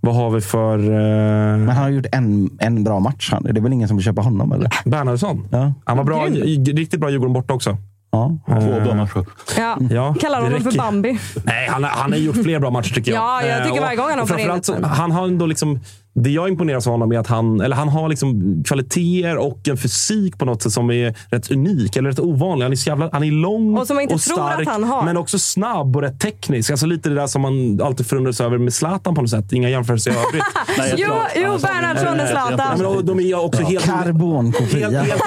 Vad 0.00 0.14
har 0.14 0.30
vi 0.30 0.40
för... 0.40 0.78
Eh, 0.78 1.58
Men 1.58 1.68
han 1.68 1.76
har 1.82 1.88
gjort 1.90 2.06
en, 2.12 2.50
en 2.60 2.84
bra 2.84 3.00
match. 3.00 3.28
Han. 3.32 3.42
Det 3.42 3.50
är 3.50 3.60
väl 3.60 3.72
ingen 3.72 3.88
som 3.88 3.96
vill 3.96 4.04
köpa 4.04 4.20
honom? 4.22 4.52
Eller? 4.52 4.70
Bernhardsson? 4.84 5.48
Ja. 5.50 5.72
Han 5.84 5.96
var 5.96 6.04
bra, 6.04 6.24
riktigt 6.26 7.00
bra 7.00 7.10
Djurgården 7.10 7.32
borta 7.32 7.54
också. 7.54 7.76
Ja. 8.10 8.36
Två 8.46 8.80
bra 8.84 8.94
matcher. 8.94 9.26
Ja. 9.58 9.76
Ja, 9.90 10.14
Kallar 10.20 10.42
honom 10.42 10.60
för. 10.60 10.78
Bambi. 10.78 11.18
Nej, 11.44 11.68
han, 11.70 11.84
har- 11.84 11.90
han 11.90 12.12
har 12.12 12.18
gjort 12.18 12.36
fler 12.42 12.58
bra 12.58 12.70
matcher 12.70 12.94
tycker 12.94 13.12
jag. 13.12 13.20
Ja, 13.22 13.46
jag 13.46 13.64
tycker 13.64 13.76
Eh, 13.76 13.82
varje 13.82 13.96
gång 13.96 14.06
han 14.10 14.18
hoppar 14.18 14.38
in. 14.78 14.84
Han 14.84 15.10
har 15.12 15.26
ändå 15.26 15.46
liksom, 15.46 15.80
det 16.14 16.30
jag 16.30 16.48
imponeras 16.48 16.86
av 16.86 16.90
honom 16.92 17.12
är 17.12 17.18
att 17.18 17.26
han, 17.26 17.60
eller 17.60 17.76
han 17.76 17.88
har 17.88 18.08
liksom 18.08 18.62
kvaliteter 18.66 19.36
och 19.36 19.68
en 19.68 19.76
fysik 19.76 20.38
på 20.38 20.44
något 20.44 20.62
sätt 20.62 20.72
som 20.72 20.90
är 20.90 21.14
rätt 21.30 21.50
unik 21.50 21.96
eller 21.96 22.10
rätt 22.10 22.18
ovanlig. 22.20 22.64
Han 22.64 22.72
är, 22.72 22.76
så 22.76 22.88
jävla, 22.90 23.08
han 23.12 23.24
är 23.24 23.30
lång 23.32 23.78
Och 23.78 23.86
som 23.86 23.96
man 23.96 24.02
inte 24.02 24.18
tror 24.18 24.36
stark, 24.36 24.60
att 24.66 24.72
han 24.72 24.84
har. 24.84 25.02
men 25.04 25.16
också 25.16 25.38
snabb 25.38 25.96
och 25.96 26.02
rätt 26.02 26.20
teknisk. 26.20 26.70
Alltså 26.70 26.86
lite 26.86 27.08
det 27.08 27.14
där 27.14 27.26
som 27.26 27.42
man 27.42 27.80
alltid 27.82 28.06
förundras 28.06 28.40
över 28.40 28.58
med 28.58 28.74
Zlatan 28.74 29.14
på 29.14 29.20
något 29.20 29.30
sätt. 29.30 29.52
Inga 29.52 29.68
jämförelser 29.70 30.10
i 30.10 30.14
övrigt. 30.14 30.44
Nej, 30.78 30.94
Jo, 30.96 31.06
tror- 31.06 31.18
jo 31.36 31.58
Bernhardsson 31.62 32.20
är 32.20 32.26
Zlatan. 32.26 32.58
Ja, 32.58 32.74
men 32.76 32.86
och 32.86 33.04
de 33.04 33.20
är 33.20 33.44
också 33.44 33.62
helt, 33.62 33.84
helt, 33.86 34.04
Karbonkopia. 34.04 34.90
helt, 35.02 35.22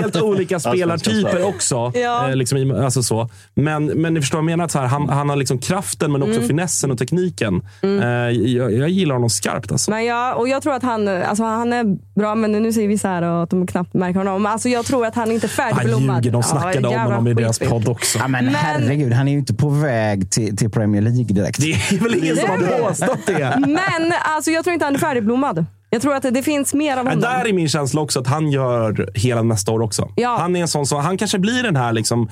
helt 0.00 0.22
olika 0.22 0.60
spelartyper 0.60 1.46
också. 1.48 1.92
Ja. 1.94 2.28
Eh, 2.30 2.36
liksom, 2.36 2.70
alltså 2.84 3.02
så. 3.02 3.28
Men, 3.54 3.86
men 3.86 4.14
ni 4.14 4.20
förstår 4.20 4.38
vad 4.38 4.42
jag 4.42 4.46
menar? 4.46 4.64
Att 4.64 4.70
så 4.70 4.78
här, 4.78 4.86
han, 4.86 5.08
han 5.08 5.28
har 5.28 5.36
liksom 5.36 5.58
kraften 5.58 6.12
men 6.12 6.22
också 6.22 6.34
Mm. 6.34 6.48
finessen 6.48 6.90
och 6.90 6.98
tekniken. 6.98 7.62
Eh, 7.82 7.88
jag, 8.30 8.72
jag 8.72 8.88
gillar 8.88 9.14
honom 9.14 9.30
skarpt. 9.30 9.72
Alltså. 9.72 9.90
Men 9.90 10.04
jag, 10.04 10.27
och 10.34 10.48
jag 10.48 10.62
tror 10.62 10.74
att 10.74 10.82
han, 10.82 11.08
alltså 11.08 11.44
han 11.44 11.72
är 11.72 11.84
bra, 12.20 12.34
men 12.34 12.52
nu 12.52 12.72
säger 12.72 12.88
vissa 12.88 13.08
här 13.08 13.22
att 13.22 13.50
de 13.50 13.66
knappt 13.66 13.94
märker 13.94 14.18
honom. 14.18 14.42
Men 14.42 14.52
Alltså 14.52 14.68
jag 14.68 14.84
tror 14.86 15.06
att 15.06 15.14
han 15.14 15.32
inte 15.32 15.46
är 15.46 15.62
Han 15.62 15.74
färdigblommad. 15.74 16.16
ljuger. 16.24 16.32
De 16.32 16.36
Ja, 16.38 16.42
snackade 16.42 16.88
om 16.88 16.94
jävla 16.94 17.14
honom 17.14 17.26
i 17.26 17.34
deras 17.34 17.58
podd 17.58 17.88
också. 17.88 18.18
Ja, 18.18 18.28
men, 18.28 18.44
Men- 18.44 18.54
herregud, 18.54 19.12
han 19.12 19.28
är 19.28 19.32
ju 19.32 19.38
inte 19.38 19.54
på 19.54 19.68
väg 19.68 20.30
till, 20.30 20.56
till 20.56 20.70
Premier 20.70 21.02
League 21.02 21.24
direkt. 21.24 21.60
Det 21.60 21.72
är 21.72 22.02
väl 22.02 22.14
ingen 22.14 22.36
som 22.36 22.48
har 22.50 22.88
påstått 22.88 23.26
det? 23.26 23.54
Men 23.66 24.12
alltså, 24.36 24.50
jag 24.50 24.64
tror 24.64 24.74
inte 24.74 24.84
han 24.84 24.94
är 24.94 24.98
färdigblommad. 24.98 25.64
Jag 25.90 26.02
tror 26.02 26.14
att 26.14 26.22
det, 26.22 26.30
det 26.30 26.42
finns 26.42 26.74
mer 26.74 26.90
av 26.96 27.04
Men 27.04 27.06
honom. 27.06 27.20
där 27.20 27.48
är 27.48 27.52
min 27.52 27.68
känsla 27.68 28.00
också 28.00 28.20
att 28.20 28.26
han 28.26 28.50
gör 28.50 29.10
hela 29.14 29.42
nästa 29.42 29.72
år 29.72 29.80
också. 29.82 30.12
Ja. 30.16 30.36
Han 30.40 30.56
är 30.56 30.60
en 30.60 30.68
sån 30.68 30.86
som, 30.86 31.00
han 31.04 31.18
kanske 31.18 31.38
blir 31.38 31.62
den 31.62 31.76
här 31.76 31.92
liksom, 31.92 32.28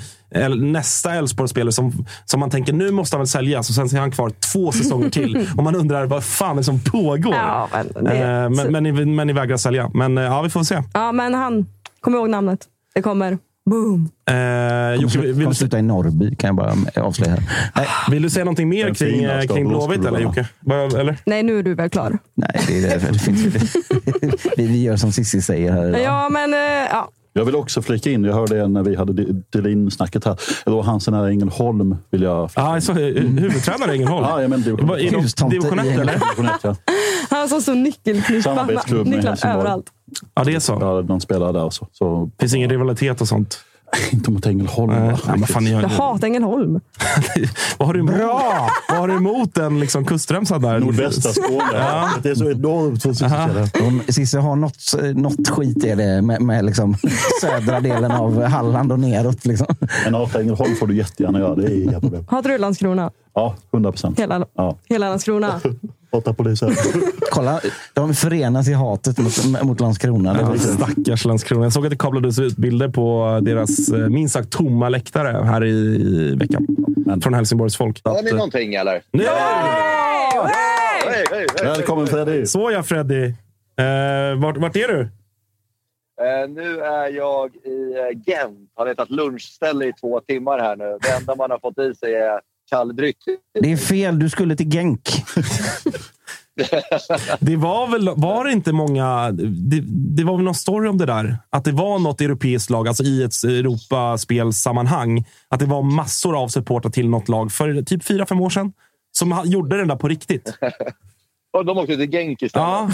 nästa 0.57 1.15
Elfsborg-spelare 1.15 1.73
som, 1.73 2.07
som 2.25 2.41
man 2.41 2.51
tänker 2.51 2.73
nu 2.73 2.91
måste 2.91 3.17
han 3.17 3.21
väl 3.21 3.29
säljas 3.29 3.69
och 3.69 3.75
sen 3.75 3.87
är 3.97 4.01
han 4.01 4.11
kvar 4.11 4.31
två 4.53 4.73
säsonger 4.73 5.11
till. 5.11 5.49
och 5.57 5.63
man 5.65 5.77
undrar 5.77 6.07
vad 6.07 6.25
fan 6.25 6.51
är 6.51 6.57
det 6.57 6.65
som 6.65 6.81
pågår. 6.81 7.35
Ja, 7.35 7.69
men 7.73 8.05
det- 8.05 8.17
Eh, 8.17 8.51
men, 8.51 8.73
men, 8.73 8.83
ni, 8.83 8.93
men 9.05 9.27
ni 9.27 9.33
vägrar 9.33 9.57
sälja. 9.57 9.91
Men 9.95 10.19
eh, 10.19 10.25
ja, 10.25 10.43
vi 10.43 10.51
får 10.51 10.63
se. 10.63 10.83
Ja, 10.95 11.13
men 11.13 11.35
han, 11.35 11.67
kom 12.01 12.15
ihåg 12.15 12.31
namnet. 12.31 12.61
Det 12.95 13.03
kommer. 13.03 13.39
Boom. 13.71 14.09
Eh, 14.31 14.95
Jocke, 15.03 15.19
vill, 15.19 15.33
vill, 15.33 15.49
du, 15.49 15.55
sluta 15.55 15.79
i 15.79 15.83
Norrby, 15.83 16.37
kan 16.37 16.49
jag 16.49 16.57
bara 16.57 16.75
avslöja. 17.07 17.31
här. 17.33 17.43
Nej, 17.77 17.87
vill 18.11 18.23
du 18.23 18.31
säga 18.31 18.45
någonting 18.45 18.69
mer 18.69 18.95
kring, 18.95 19.25
eh, 19.25 19.41
kring 19.41 19.69
blå 19.69 19.79
Blåvitt, 19.87 20.05
eller. 20.07 20.21
Jocke? 20.21 20.49
Vad- 20.61 20.95
Eller? 20.95 21.17
Nej, 21.27 21.43
nu 21.43 21.59
är 21.59 21.63
du 21.63 21.75
väl 21.75 21.91
klar? 21.91 22.19
nej 22.35 22.61
det, 22.69 22.79
är 22.79 22.99
det, 23.01 23.13
det 23.13 23.19
finns, 23.19 23.41
vi, 24.57 24.67
vi 24.67 24.83
gör 24.83 24.97
som 24.97 25.13
Cissi 25.13 25.43
säger 25.43 25.73
här 25.73 25.89
idag. 25.89 26.03
Ja, 26.03 26.29
men 26.29 26.55
eh, 26.55 26.61
ja. 26.91 27.11
Jag 27.37 27.45
vill 27.45 27.57
också 27.57 27.83
flika 27.83 28.11
in, 28.11 28.25
jag 28.25 28.35
hörde 28.35 28.61
en 28.61 28.73
när 28.73 28.83
vi 28.83 28.97
hade 28.97 29.13
Delin-snacket 29.51 30.25
här. 30.25 30.41
Eller 30.67 30.83
Hansen 30.83 31.15
här 31.15 31.29
i 31.29 31.33
Ängelholm 31.33 31.97
vill 32.11 32.23
jag... 32.23 32.51
Ja, 32.57 32.81
så, 32.81 32.93
eh, 32.93 32.99
huvudtränare 33.23 33.93
i 33.93 33.95
Ängelholm. 33.95 34.27
Ja, 34.29 34.43
ja, 34.43 34.49
men 34.49 34.63
det- 34.63 34.71
de- 34.77 35.49
Division 35.51 35.81
i 35.85 35.89
1, 35.89 36.01
eller? 36.01 36.21
Ja. 36.63 36.77
Han 37.31 37.49
som 37.49 37.61
står 37.63 37.75
nyckelknippa 37.75 38.67
nycklar 39.05 39.47
överallt. 39.47 39.87
Ja, 40.35 40.45
det 40.45 40.55
är 40.55 40.61
så. 40.61 40.73
Jag 40.73 40.87
hade 40.95 41.03
någon 41.09 41.21
spelare 41.21 41.53
där. 41.53 41.71
Så, 41.71 41.87
så 41.93 42.31
finns 42.41 42.55
ingen 42.55 42.71
rivalitet 42.71 43.21
och 43.21 43.29
sånt? 43.29 43.59
inte 44.13 44.31
mot 44.31 44.47
Ängelholm. 44.47 44.93
Nej, 44.93 45.11
va? 45.11 45.19
nej, 45.29 45.41
vad 45.41 45.49
fan 45.49 45.67
Jag 45.67 45.89
hatar 45.89 46.27
Ängelholm. 46.27 46.81
vad 47.79 47.87
har 47.89 47.95
du 47.95 48.01
emot, 48.01 48.15
Bra! 48.15 48.69
vad 48.89 48.99
har 48.99 49.09
du 49.09 49.15
emot 49.17 49.55
den 49.55 49.81
liksom, 49.81 50.05
kustremsan 50.05 50.63
där? 50.63 50.81
Nordvästra 50.81 51.33
Skåne. 51.33 51.65
Ja. 51.73 52.11
Det 52.23 52.31
är 52.31 52.35
så 52.35 52.51
enormt. 52.51 53.05
Hon, 53.81 54.01
Cissi 54.09 54.37
har 54.39 54.57
något, 54.57 54.95
något 55.15 55.49
skit 55.49 55.85
i 55.85 55.95
det 55.95 56.23
med, 56.23 56.43
med 56.43 56.65
liksom 56.65 56.97
södra 57.41 57.81
delen 57.81 58.11
av 58.11 58.43
Halland 58.43 58.93
och 58.93 59.01
neråt. 59.01 59.45
Liksom. 59.47 59.67
Men 60.05 60.15
hata 60.15 60.41
Ängelholm 60.41 60.77
får 60.77 60.87
du 60.87 60.97
jättegärna 60.97 61.39
göra. 61.39 61.55
Det 61.55 61.67
är 61.67 61.83
inga 61.83 62.01
problem. 62.01 62.25
Hatar 62.29 62.51
du 62.51 62.59
Landskrona? 62.59 63.11
Ja, 63.35 63.55
100 63.73 63.93
procent. 63.93 64.19
Hela, 64.21 64.47
Ja. 64.57 64.77
hela 64.89 65.09
Landskrona? 65.09 65.61
Hata 66.13 66.57
sättet. 66.57 67.03
Kolla, 67.31 67.61
de 67.95 68.15
förenas 68.15 68.69
i 68.69 68.73
hatet 68.73 69.19
mot, 69.19 69.63
mot 69.63 69.81
Landskrona. 69.81 70.37
Ja, 70.41 70.59
stackars 70.59 71.25
Landskrona. 71.25 71.65
Jag 71.65 71.73
såg 71.73 71.85
att 71.87 71.91
det 71.91 71.99
kablades 71.99 72.39
ut 72.39 72.57
bilder 72.57 72.89
på 72.89 73.39
deras 73.43 73.89
eh, 73.89 74.09
minst 74.09 74.35
sagt 74.35 74.51
tomma 74.51 74.89
läktare 74.89 75.45
här 75.45 75.65
i, 75.65 75.71
i 75.71 76.37
veckan. 76.39 76.67
Från 77.23 77.35
Helsingborgs 77.35 77.77
folk. 77.77 78.01
Har 78.05 78.23
ni 78.23 78.31
eh, 78.31 78.37
någonting 78.37 78.75
eller? 78.75 79.03
Nej! 79.11 79.27
Hej, 81.07 81.25
hej, 81.31 81.47
hej. 81.57 81.67
Välkommen 81.67 82.07
Freddy! 82.07 82.47
Så 82.47 82.71
ja, 82.71 82.83
Freddy. 82.83 83.25
Eh, 83.25 84.41
vart, 84.43 84.57
vart 84.57 84.77
är 84.77 84.89
du? 84.89 85.01
Eh, 86.21 86.49
nu 86.49 86.81
är 86.81 87.11
jag 87.11 87.57
i 87.57 87.95
Gent. 88.27 88.71
Har 88.75 88.87
letat 88.87 89.11
lunchställe 89.11 89.87
i 89.87 89.93
två 89.93 90.21
timmar 90.21 90.59
här 90.59 90.77
nu. 90.77 90.99
Det 91.01 91.11
enda 91.11 91.35
man 91.35 91.51
har 91.51 91.59
fått 91.59 91.79
i 91.79 91.95
sig 91.95 92.15
är 92.15 92.41
kall 92.71 92.97
dryck. 92.97 93.17
Det 93.61 93.73
är 93.73 93.77
fel, 93.77 94.19
du 94.19 94.31
skulle 94.31 94.57
till 94.57 94.71
Genk. 94.71 95.09
Det 97.41 97.57
var 97.57 97.87
väl 97.87 98.11
var 98.17 98.45
det 98.45 98.53
inte 98.53 98.73
många... 98.73 99.31
Det, 99.31 99.81
det 100.17 100.25
var 100.25 100.37
väl 100.37 100.45
någon 100.45 100.55
story 100.55 100.89
om 100.89 100.99
det 100.99 101.07
där. 101.07 101.39
Att 101.51 101.65
det 101.65 101.73
var 101.73 101.99
något 101.99 102.21
europeiskt 102.21 102.71
lag, 102.71 102.89
alltså 102.89 103.03
i 103.03 103.23
ett 103.23 103.45
Europaspelsammanhang. 103.45 105.25
Att 105.49 105.61
det 105.61 105.67
var 105.67 105.83
massor 105.83 106.43
av 106.43 106.49
supportrar 106.49 106.91
till 106.91 107.09
något 107.09 107.29
lag 107.29 107.53
för 107.53 107.83
typ 107.83 108.05
fyra, 108.05 108.27
fem 108.27 108.41
år 108.41 108.51
sedan. 108.51 108.73
Som 109.13 109.43
gjorde 109.45 109.77
den 109.77 109.89
där 109.89 109.97
på 109.97 110.09
riktigt. 110.09 110.59
Och 111.53 111.65
de 111.65 111.79
åkte 111.79 111.97
till 111.97 112.11
Genk 112.11 112.43
istället. 112.43 112.67
Ja, 112.67 112.91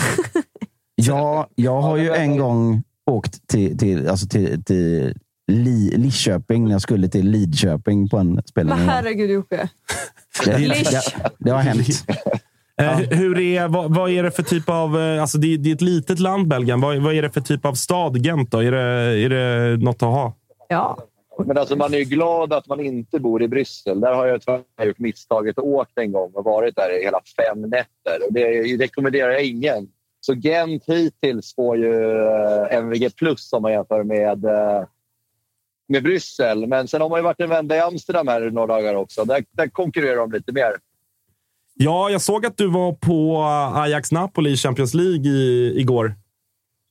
Ja, 0.94 1.48
jag 1.54 1.80
har 1.80 1.96
ju 1.96 2.12
en 2.12 2.36
gång 2.36 2.82
åkt 3.10 3.48
till, 3.48 3.78
till, 3.78 4.08
alltså 4.08 4.26
till, 4.26 4.64
till 4.64 5.14
Li, 5.52 5.96
Lidköping 5.96 6.64
när 6.64 6.72
jag 6.72 6.80
skulle 6.82 7.08
till 7.08 7.30
Lidköping 7.30 8.08
på 8.08 8.16
en 8.16 8.42
spelning. 8.46 8.76
Men 8.76 8.88
herregud 8.88 9.30
Jocke. 9.30 9.68
det, 10.44 10.52
det, 10.52 11.00
det 11.38 11.50
har 11.50 11.58
hänt. 11.58 11.86
Eh, 12.80 12.96
hur- 12.96 13.38
är, 13.40 13.68
vad, 13.68 13.94
vad 13.94 14.10
är 14.10 14.22
det 14.22 14.30
för 14.30 14.42
typ 14.42 14.68
av... 14.68 15.00
eh, 15.00 15.20
Alltså 15.22 15.38
det, 15.38 15.56
det 15.56 15.70
är 15.70 15.74
ett 15.74 15.80
litet 15.80 16.18
land, 16.18 16.48
Belgien. 16.48 16.80
Vad, 16.80 16.96
vad 17.02 17.14
är 17.14 17.22
det 17.22 17.30
för 17.30 17.40
typ 17.40 17.64
av 17.64 17.74
stad, 17.74 18.16
Gent? 18.26 18.50
Då? 18.50 18.58
Är, 18.62 18.72
det, 18.72 18.78
är 19.24 19.28
det 19.28 19.76
något 19.84 19.96
att 19.96 20.00
ha? 20.08 20.34
Ja. 20.68 20.98
Men 21.46 21.58
alltså 21.58 21.76
man 21.76 21.94
är 21.94 21.98
ju 21.98 22.04
glad 22.04 22.52
att 22.52 22.66
man 22.66 22.80
inte 22.80 23.20
bor 23.20 23.42
i 23.42 23.48
Bryssel. 23.48 24.00
Där 24.00 24.14
har 24.14 24.26
jag 24.26 24.40
tyvärr 24.42 24.86
gjort 24.86 24.98
misstaget 24.98 25.58
och 25.58 25.66
åkt 25.66 25.98
en 25.98 26.12
gång 26.12 26.30
och 26.34 26.44
varit 26.44 26.76
där 26.76 27.00
i 27.00 27.04
hela 27.04 27.20
fem 27.36 27.60
nätter. 27.62 28.26
Och 28.28 28.32
det 28.32 28.62
rekommenderar 28.84 29.30
jag 29.30 29.44
ingen. 29.44 29.88
Så 30.20 30.34
Gent 30.34 30.84
hittills 30.86 31.54
får 31.54 31.76
ju 31.76 32.18
eh, 32.26 32.76
MVG 32.78 33.16
plus 33.16 33.52
om 33.52 33.62
man 33.62 33.72
jämför 33.72 34.02
med, 34.04 34.44
med 35.92 36.02
Bryssel. 36.02 36.66
Men 36.66 36.88
sen 36.88 37.00
har 37.00 37.08
man 37.08 37.18
ju 37.18 37.22
varit 37.22 37.40
en 37.40 37.50
vända 37.50 37.76
i 37.76 37.80
Amsterdam 37.80 38.28
här 38.28 38.50
några 38.50 38.66
dagar 38.66 38.94
också. 38.94 39.24
Där, 39.24 39.44
där 39.50 39.68
konkurrerar 39.68 40.16
de 40.16 40.32
lite 40.32 40.52
mer. 40.52 40.76
Ja, 41.74 42.10
jag 42.10 42.20
såg 42.20 42.46
att 42.46 42.56
du 42.56 42.66
var 42.66 42.92
på 42.92 43.42
Ajax 43.74 44.12
Napoli 44.12 44.50
i 44.50 44.56
Champions 44.56 44.94
League 44.94 45.26
i, 45.30 45.72
igår. 45.80 46.14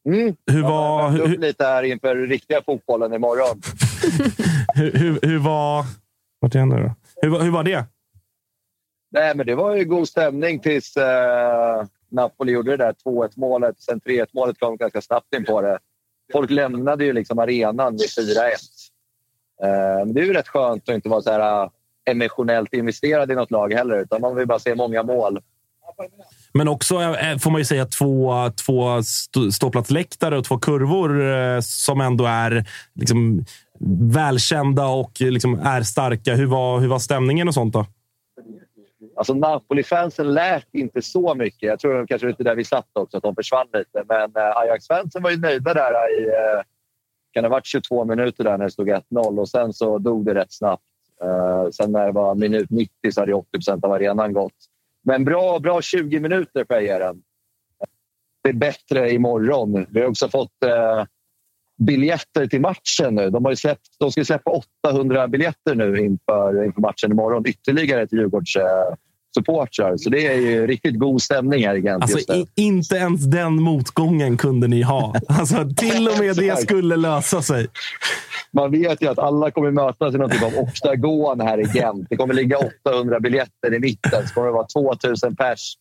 Mm. 0.06 0.36
Hur 0.52 0.62
Jag 0.62 0.70
var, 0.70 1.10
hur, 1.10 1.34
upp 1.34 1.40
lite 1.40 1.64
här 1.64 1.84
inför 1.84 2.16
riktiga 2.16 2.62
fotbollen 2.66 3.14
imorgon. 3.14 3.62
hur, 4.76 4.92
hur, 4.94 5.20
hur 5.22 5.40
var... 5.40 5.86
Vart 6.40 6.56
är 6.56 6.60
jag 6.60 6.68
nu 6.68 6.76
då? 6.76 6.96
Hur, 7.22 7.30
var- 7.30 7.42
hur 7.42 7.52
var 7.52 7.64
det? 7.64 7.86
Nej, 9.12 9.36
men 9.36 9.46
det 9.46 9.56
var 9.56 9.76
ju 9.76 9.86
god 9.86 10.08
stämning 10.08 10.60
tills 10.60 10.98
eh, 10.98 11.86
Napoli 12.12 12.52
gjorde 12.52 12.78
det 12.78 12.78
där 12.78 12.96
2-1 13.06 13.32
målet. 13.36 13.82
Sen 13.82 14.02
3-1 14.02 14.26
målet 14.34 14.60
kom 14.60 14.78
ganska 14.78 15.02
snabbt 15.02 15.36
in 15.36 15.46
på 15.46 15.62
det. 15.62 15.80
Folk 16.32 16.50
lämnade 16.50 17.06
ju 17.06 17.14
liksom 17.14 17.40
arenan 17.40 17.92
vid 17.92 18.10
4-1. 18.38 18.50
Eh, 19.64 20.06
men 20.06 20.14
det 20.14 20.22
är 20.22 20.26
ju 20.26 20.34
rätt 20.34 20.48
skönt 20.48 20.90
att 20.90 20.96
inte 20.96 21.10
vara 21.10 21.22
så 21.22 21.32
här 21.32 21.64
eh, 21.64 21.70
emotionellt 22.12 22.74
investerad 22.74 23.32
i 23.32 23.36
något 23.36 23.52
lag 23.52 23.74
heller, 23.74 24.02
utan 24.02 24.22
man 24.22 24.36
vill 24.36 24.48
bara 24.48 24.60
se 24.60 24.76
många 24.76 25.04
mål. 25.04 25.40
Men 26.54 26.68
också 26.68 27.02
eh, 27.02 27.38
får 27.38 27.52
man 27.52 27.62
ju 27.62 27.66
säga 27.66 27.86
två, 27.86 28.34
två 28.66 28.98
st- 28.98 29.52
ståplatsläktare 29.52 30.38
och 30.38 30.46
två 30.46 30.58
kurvor 30.58 31.32
eh, 31.32 31.60
som 31.60 32.02
ändå 32.02 32.26
är 32.26 32.66
liksom, 32.96 33.46
välkända 34.14 34.88
och 34.88 35.12
liksom, 35.20 35.60
är 35.60 35.82
starka. 35.82 36.36
Hur 36.36 36.46
var, 36.46 36.80
hur 36.80 36.88
var 36.88 37.00
stämningen 37.00 37.48
och 37.48 37.54
sånt 37.54 37.74
då? 37.74 37.86
Alltså 39.16 39.34
Napoli-fansen 39.34 40.34
lät 40.34 40.74
inte 40.74 41.02
så 41.02 41.36
mycket. 41.36 41.70
Jag 41.70 41.80
tror 41.80 42.08
kanske 42.08 42.28
lite 42.28 42.44
där 42.44 42.56
vi 42.56 42.64
satt 42.66 42.88
också, 42.94 43.18
att 43.18 43.24
de 43.24 43.36
försvann 43.36 43.68
lite. 43.74 44.04
Men 44.08 44.44
eh, 44.44 44.58
Ajax-fansen 44.58 45.24
var 45.24 45.32
ju 45.32 45.38
nöjda 45.38 45.74
där 45.74 46.20
i 46.20 46.28
eh, 46.28 46.62
kan 47.32 47.44
det 47.44 47.50
ha 47.50 47.56
varit 47.56 47.66
22 47.66 48.06
minuter 48.06 48.44
där 48.44 48.58
när 48.58 48.66
det 48.66 48.72
stod 48.72 48.90
1-0 48.90 49.40
och 49.40 49.50
sen 49.50 49.74
så 49.74 49.98
dog 49.98 50.26
det 50.26 50.34
rätt 50.34 50.54
snabbt. 50.54 50.84
Eh, 51.24 51.70
sen 51.72 51.92
när 51.92 52.06
det 52.06 52.12
var 52.12 52.36
minut 52.36 52.70
90 52.70 53.12
så 53.12 53.22
hade 53.22 53.34
80 53.34 53.52
procent 53.52 53.86
av 53.86 53.92
arenan 53.92 54.34
gått. 54.34 54.54
Men 55.04 55.26
bra, 55.26 55.60
bra 55.60 55.82
20 55.82 56.20
minuter 56.20 56.66
får 56.66 56.76
jag 56.76 56.84
ge 56.84 56.98
den. 56.98 57.22
Det 58.44 58.50
är 58.50 58.54
bättre 58.54 59.12
imorgon. 59.12 59.86
Vi 59.90 60.02
har 60.02 60.08
också 60.08 60.30
fått 60.30 60.64
eh, 60.64 61.04
biljetter 61.78 62.48
till 62.48 62.62
matchen 62.62 63.16
nu. 63.16 63.30
De, 63.30 63.46
har 63.46 63.52
ju 63.52 63.56
släppt, 63.56 63.88
de 64.00 64.12
ska 64.12 64.26
släppa 64.26 64.64
800 64.88 65.28
biljetter 65.28 65.76
nu 65.76 66.00
inför, 66.00 66.66
inför 66.66 66.82
matchen 66.82 67.12
imorgon. 67.12 67.48
Ytterligare 67.48 68.08
till 68.08 68.18
Djurgårds 68.18 68.56
eh, 68.56 68.94
supportrar. 69.34 69.98
Så 69.98 70.10
det 70.10 70.28
är 70.28 70.36
ju 70.36 70.68
riktigt 70.68 71.00
god 71.00 71.22
stämning 71.22 71.68
här 71.68 71.76
i 71.76 71.82
Gent 71.82 72.04
Alltså, 72.04 72.34
i, 72.34 72.46
inte 72.56 72.96
ens 72.96 73.26
den 73.26 73.62
motgången 73.62 74.38
kunde 74.38 74.68
ni 74.68 74.82
ha. 74.82 75.16
Alltså, 75.28 75.70
till 75.78 76.08
och 76.08 76.20
med 76.20 76.36
det 76.36 76.60
skulle 76.62 76.96
lösa 76.96 77.42
sig. 77.42 77.68
Man 78.54 78.72
vet 78.72 79.02
ju 79.02 79.08
att 79.08 79.20
alla 79.20 79.52
kommer 79.52 79.72
mötas 79.72 80.16
i 80.16 80.18
någon 80.18 80.30
typ 80.30 80.44
av 80.44 80.54
oktagon 80.56 81.42
här 81.42 81.58
i 81.58 81.80
Gent. 81.80 82.08
Det 82.10 82.18
kommer 82.18 82.34
ligga 82.34 82.58
800 82.86 83.20
biljetter 83.20 83.74
i 83.74 83.80
mitten. 83.80 84.28
Så 84.28 84.34
kommer 84.34 84.48
det 84.48 84.54
vara 84.54 84.68
2000 84.68 85.36
pers 85.36 85.76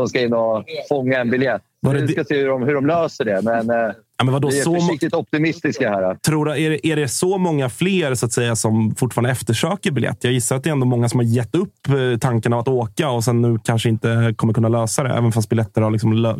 som 0.00 0.08
ska 0.08 0.20
in 0.20 0.32
och 0.32 0.64
fånga 0.88 1.18
en 1.18 1.30
biljett. 1.30 1.62
Var 1.80 1.94
det 1.94 2.00
Vi 2.00 2.08
ska 2.08 2.24
se 2.24 2.36
hur 2.38 2.48
de, 2.48 2.62
hur 2.62 2.74
de 2.74 2.86
löser 2.86 3.24
det. 3.24 3.40
Men, 3.42 3.70
eh, 3.70 3.94
Ja, 4.20 4.24
men 4.24 4.32
vadå, 4.32 4.48
vi 4.48 4.58
är 4.58 4.62
så 4.62 4.74
försiktigt 4.74 5.14
optimistiska 5.14 5.90
här. 5.90 6.14
Tror 6.14 6.44
du, 6.44 6.52
är, 6.64 6.70
det, 6.70 6.86
är 6.86 6.96
det 6.96 7.08
så 7.08 7.38
många 7.38 7.68
fler 7.68 8.14
så 8.14 8.26
att 8.26 8.32
säga, 8.32 8.56
som 8.56 8.94
fortfarande 8.94 9.30
eftersöker 9.30 9.90
biljett? 9.90 10.24
Jag 10.24 10.32
gissar 10.32 10.56
att 10.56 10.64
det 10.64 10.70
är 10.70 10.72
ändå 10.72 10.86
många 10.86 11.08
som 11.08 11.20
har 11.20 11.24
gett 11.24 11.54
upp 11.54 11.88
eh, 11.88 12.18
tanken 12.18 12.52
av 12.52 12.58
att 12.58 12.68
åka 12.68 13.10
och 13.10 13.24
sen 13.24 13.42
nu 13.42 13.58
kanske 13.64 13.88
inte 13.88 14.34
kommer 14.36 14.54
kunna 14.54 14.68
lösa 14.68 15.02
det, 15.02 15.10
även 15.10 15.32
fast 15.32 15.48
biljetter 15.48 15.82
har 15.82 15.90
liksom 15.90 16.36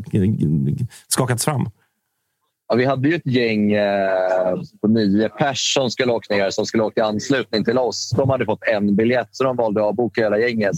skakats 1.08 1.44
fram. 1.44 1.68
Ja, 2.68 2.74
vi 2.74 2.84
hade 2.84 3.08
ju 3.08 3.14
ett 3.14 3.26
gäng 3.26 3.72
eh, 3.72 4.54
på 4.80 4.88
nio 4.88 5.28
pers 5.28 5.74
som 5.74 5.90
skulle 5.90 6.12
åka 6.12 6.34
ner 6.34 6.50
som 6.50 6.66
skulle 6.66 6.82
åka 6.82 7.00
i 7.00 7.04
anslutning 7.04 7.64
till 7.64 7.78
oss. 7.78 8.10
De 8.16 8.30
hade 8.30 8.44
fått 8.44 8.62
en 8.62 8.96
biljett, 8.96 9.28
så 9.30 9.44
de 9.44 9.56
valde 9.56 9.80
att 9.80 9.86
avboka 9.86 10.22
hela 10.22 10.38
gänget. 10.38 10.76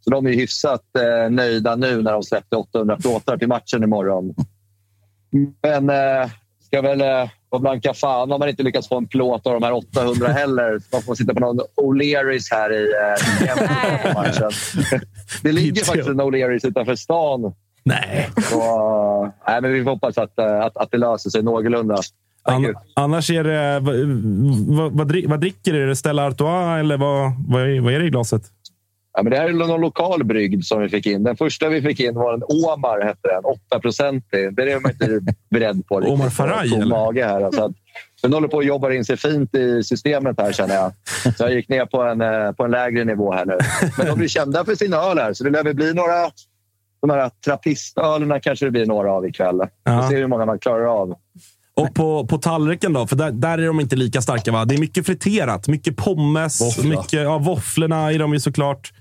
Så 0.00 0.10
de 0.10 0.26
är 0.26 0.32
hyfsat 0.32 0.82
eh, 0.98 1.30
nöjda 1.30 1.76
nu 1.76 2.02
när 2.02 2.12
de 2.12 2.22
släppte 2.22 2.56
800 2.56 2.96
plåtar 2.96 3.36
till 3.36 3.48
matchen 3.48 3.82
imorgon. 3.82 4.34
Men 5.62 5.90
eh, 5.90 6.30
ska 6.66 6.82
väl 6.82 7.00
eh, 7.00 7.30
vara 7.48 7.60
blanka 7.60 7.94
fan 7.94 8.32
om 8.32 8.38
man 8.38 8.48
inte 8.48 8.62
lyckats 8.62 8.88
få 8.88 8.96
en 8.96 9.06
plåt 9.06 9.46
av 9.46 9.52
de 9.52 9.62
här 9.62 9.72
800 9.72 10.28
heller. 10.28 10.80
Man 10.92 11.02
får 11.02 11.14
sitta 11.14 11.34
på 11.34 11.40
någon 11.40 11.60
O'Learys 11.76 12.48
här 12.50 12.72
i 12.72 12.92
eh, 12.92 14.14
matchen. 14.14 14.50
Det 15.42 15.52
ligger 15.52 15.84
faktiskt 15.84 16.08
en 16.08 16.20
O'Learys 16.20 16.66
utanför 16.66 16.94
stan. 16.94 17.52
Nej. 17.84 18.30
Så, 18.50 18.60
eh, 19.24 19.30
nej, 19.46 19.60
men 19.62 19.72
vi 19.72 19.84
får 19.84 19.90
hoppas 19.90 20.18
att, 20.18 20.38
eh, 20.38 20.60
att, 20.60 20.76
att 20.76 20.90
det 20.90 20.98
löser 20.98 21.30
sig 21.30 21.42
någorlunda. 21.42 21.96
An, 22.42 22.74
annars 22.94 23.30
är 23.30 23.44
det... 23.44 23.80
Vad, 23.80 23.96
vad, 24.76 24.92
vad, 24.92 25.08
drick- 25.12 25.28
vad 25.28 25.40
dricker 25.40 25.72
du? 25.72 25.82
Är 25.82 25.86
det 25.86 25.96
Stella 25.96 26.26
Artois 26.26 26.80
eller 26.80 26.96
vad, 26.96 27.32
vad, 27.48 27.62
är, 27.62 27.80
vad 27.80 27.92
är 27.94 27.98
det 27.98 28.06
i 28.06 28.10
glaset? 28.10 28.42
Ja, 29.18 29.22
men 29.22 29.30
det 29.30 29.38
här 29.38 29.48
är 29.48 29.52
någon 29.52 29.80
lokal 29.80 30.24
brygd 30.24 30.64
som 30.64 30.80
vi 30.82 30.88
fick 30.88 31.06
in. 31.06 31.22
Den 31.24 31.36
första 31.36 31.68
vi 31.68 31.82
fick 31.82 32.00
in 32.00 32.14
var 32.14 32.34
en 32.34 32.42
Omar, 32.42 33.00
hette 33.00 33.28
den. 33.28 33.44
8 33.44 33.80
procentig. 33.80 34.54
Det 34.56 34.72
är 34.72 34.80
man 34.80 34.90
inte 34.90 35.20
beredd 35.50 35.86
på. 35.86 36.00
riktigt. 36.00 36.14
Omar 36.14 36.28
Faraj, 36.28 36.70
Tom 36.70 36.80
eller? 36.80 36.90
mage 36.90 37.24
här. 37.24 37.40
Alltså 37.40 37.62
att, 37.62 37.72
den 38.22 38.32
håller 38.32 38.48
på 38.48 38.58
att 38.58 38.66
jobba 38.66 38.92
in 38.92 39.04
sig 39.04 39.16
fint 39.16 39.54
i 39.54 39.82
systemet 39.82 40.40
här 40.40 40.52
känner 40.52 40.74
jag. 40.74 40.92
Så 41.36 41.44
jag 41.44 41.52
gick 41.52 41.68
ner 41.68 41.86
på 41.86 42.02
en, 42.02 42.20
eh, 42.20 42.52
på 42.52 42.64
en 42.64 42.70
lägre 42.70 43.04
nivå 43.04 43.32
här 43.32 43.46
nu. 43.46 43.58
Men 43.98 44.06
de 44.06 44.18
blir 44.18 44.28
kända 44.28 44.64
för 44.64 44.74
sina 44.74 44.96
öl 44.96 45.18
här, 45.18 45.32
så 45.32 45.44
det 45.44 45.50
lär 45.50 45.64
väl 45.64 45.74
bli 45.74 45.94
några... 45.94 46.30
De 47.00 47.10
här 47.10 47.30
trappistölerna 47.44 48.40
kanske 48.40 48.64
det 48.64 48.70
blir 48.70 48.86
några 48.86 49.12
av 49.12 49.26
ikväll. 49.26 49.60
Ja. 49.84 50.02
Vi 50.02 50.08
ser 50.08 50.16
hur 50.16 50.26
många 50.26 50.46
man 50.46 50.58
klarar 50.58 51.00
av. 51.02 51.14
Och 51.74 51.94
på, 51.94 52.26
på 52.26 52.38
tallriken 52.38 52.92
då? 52.92 53.06
För 53.06 53.16
där, 53.16 53.30
där 53.30 53.58
är 53.58 53.66
de 53.66 53.80
inte 53.80 53.96
lika 53.96 54.22
starka 54.22 54.52
va? 54.52 54.64
Det 54.64 54.74
är 54.74 54.78
mycket 54.78 55.06
friterat. 55.06 55.68
Mycket 55.68 55.96
pommes. 55.96 56.60
Våffla. 56.60 56.84
Mycket, 56.84 57.12
ja, 57.12 57.38
våfflorna 57.38 58.12
är 58.12 58.18
de 58.18 58.32
ju 58.32 58.40
såklart. 58.40 58.92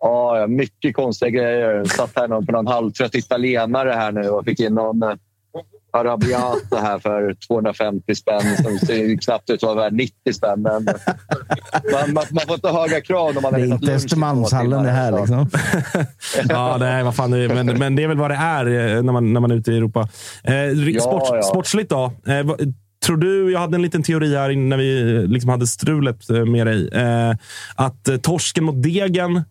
Ja, 0.00 0.46
mycket 0.48 0.96
konstiga 0.96 1.30
grejer. 1.30 1.84
Satt 1.84 2.10
här 2.16 2.28
någon 2.28 2.46
på 2.46 2.52
någon 2.52 2.66
halvtrött 2.66 3.14
italienare 3.14 3.90
här 3.90 4.12
nu 4.12 4.28
och 4.28 4.44
fick 4.44 4.60
in 4.60 4.74
någon 4.74 5.02
eh, 5.02 5.12
arabiata 5.92 6.80
här 6.82 6.98
för 6.98 7.36
250 7.48 8.14
spänn 8.14 8.56
som 8.56 8.78
ser 8.78 9.16
knappt 9.22 9.50
ut 9.50 9.62
att 9.62 9.62
vara 9.62 9.74
värd 9.74 9.92
90 9.92 10.32
spänn. 10.32 10.62
Men 10.62 10.84
man, 11.92 12.12
man, 12.14 12.24
man 12.30 12.42
får 12.46 12.54
inte 12.54 12.68
höga 12.68 13.00
krav 13.00 13.34
när 13.34 13.40
man 13.42 13.52
Det 13.60 13.60
har 13.60 13.66
inte 13.66 13.92
Östermalmshallen 13.94 14.70
timmar, 14.70 14.84
det 14.84 14.90
här. 14.90 15.18
Liksom. 15.18 15.48
Ja, 16.48 16.76
nej, 16.80 17.04
vad 17.04 17.14
fan, 17.16 17.30
det 17.30 17.38
är- 17.38 17.54
men, 17.64 17.78
men 17.78 17.96
det 17.96 18.02
är 18.02 18.08
väl 18.08 18.18
vad 18.18 18.30
det 18.30 18.34
är 18.36 18.66
eh, 18.96 19.02
när 19.02 19.12
man, 19.12 19.32
när 19.32 19.40
man 19.40 19.50
är 19.50 19.54
ute 19.54 19.72
i 19.72 19.76
Europa. 19.76 20.08
Eh, 20.44 20.54
Ja, 20.54 21.00
sport, 21.00 21.22
ja. 21.30 21.42
Sportsligt 21.42 21.90
då? 21.90 22.12
Eh, 22.26 22.42
vad- 22.44 22.74
tror 23.06 23.16
du, 23.16 23.52
jag 23.52 23.60
hade 23.60 23.74
en 23.74 23.82
liten 23.82 24.02
teori 24.02 24.36
här 24.36 24.56
när 24.56 24.76
vi 24.76 25.14
eh, 25.16 25.22
liksom 25.22 25.50
hade 25.50 25.66
strulet 25.66 26.28
med 26.46 26.66
dig. 26.66 26.88
Eh, 26.88 27.30
att 27.76 28.22
torsken 28.22 28.64
mot 28.64 28.82
degen 28.82 29.42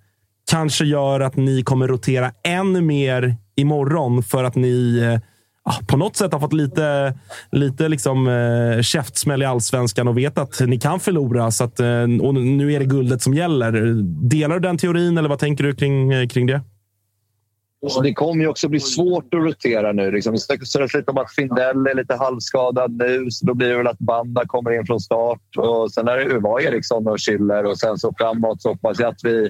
kanske 0.50 0.86
gör 0.86 1.20
att 1.20 1.36
ni 1.36 1.64
kommer 1.64 1.88
rotera 1.88 2.32
ännu 2.44 2.82
mer 2.82 3.36
imorgon 3.56 4.24
för 4.24 4.44
att 4.44 4.56
ni 4.56 5.00
eh, 5.00 5.20
ah, 5.64 5.80
på 5.88 5.98
något 5.98 6.16
sätt 6.16 6.34
har 6.34 6.40
fått 6.40 6.54
lite, 6.54 7.14
lite 7.52 7.88
liksom, 7.88 8.28
eh, 8.28 8.82
käftsmäll 8.82 9.42
i 9.42 9.46
allsvenskan 9.46 10.08
och 10.08 10.18
vet 10.18 10.38
att 10.38 10.60
ni 10.60 10.80
kan 10.80 11.00
förlora. 11.00 11.52
Så 11.52 11.64
att, 11.64 11.80
eh, 11.80 12.04
och 12.22 12.34
nu 12.34 12.74
är 12.74 12.80
det 12.80 12.86
guldet 12.86 13.22
som 13.22 13.34
gäller. 13.34 13.72
Delar 14.30 14.56
du 14.56 14.62
den 14.62 14.78
teorin 14.78 15.18
eller 15.18 15.30
vad 15.30 15.40
tänker 15.40 15.64
du 15.64 15.76
kring, 15.76 16.12
eh, 16.12 16.28
kring 16.28 16.48
det? 16.48 16.62
Så 17.88 18.02
det 18.02 18.14
kommer 18.14 18.44
ju 18.44 18.50
också 18.50 18.70
bli 18.70 18.80
svårt 18.80 19.34
att 19.34 19.40
rotera 19.40 19.92
nu. 19.92 20.12
Liksom. 20.12 20.34
Det 20.34 20.40
snackas 20.40 20.94
lite 20.94 21.12
om 21.12 21.18
att 21.18 21.32
Findell 21.32 21.88
är 21.88 21.96
lite 21.96 22.16
halvskadad 22.16 22.92
nu, 22.92 23.32
så 23.32 23.46
då 23.46 23.54
blir 23.54 23.70
det 23.70 23.78
väl 23.78 23.88
att 23.88 24.00
Banda 24.00 24.46
kommer 24.48 24.80
in 24.80 24.86
från 24.86 25.00
start. 25.00 25.58
Och 25.58 25.92
sen 25.92 26.08
är 26.08 26.18
det 26.18 26.26
Uva 26.26 26.62
Eriksson 26.62 27.08
och 27.08 27.22
Schiller 27.22 27.66
och 27.66 27.80
sen 27.80 27.98
så 27.98 28.14
framåt 28.18 28.62
så 28.62 28.70
hoppas 28.70 29.00
jag 29.00 29.10
att 29.10 29.24
vi, 29.24 29.50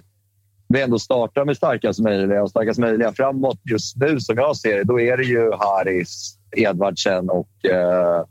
vi 0.74 0.82
ändå 0.82 1.00
startar 1.00 1.46
med 1.46 1.58
starkast 1.58 2.00
möjliga. 2.00 2.44
Och 2.44 2.50
starkast 2.50 2.80
möjliga 2.80 3.14
framåt 3.14 3.60
just 3.72 3.98
nu, 3.98 4.20
som 4.20 4.38
jag 4.38 4.58
ser 4.58 4.78
det, 4.78 4.84
då 4.84 5.00
är 5.00 5.18
det 5.18 5.24
ju 5.24 5.52
Haris, 5.52 6.38
Edvardsen 6.56 7.30
och, 7.30 7.66
eh, 7.66 8.26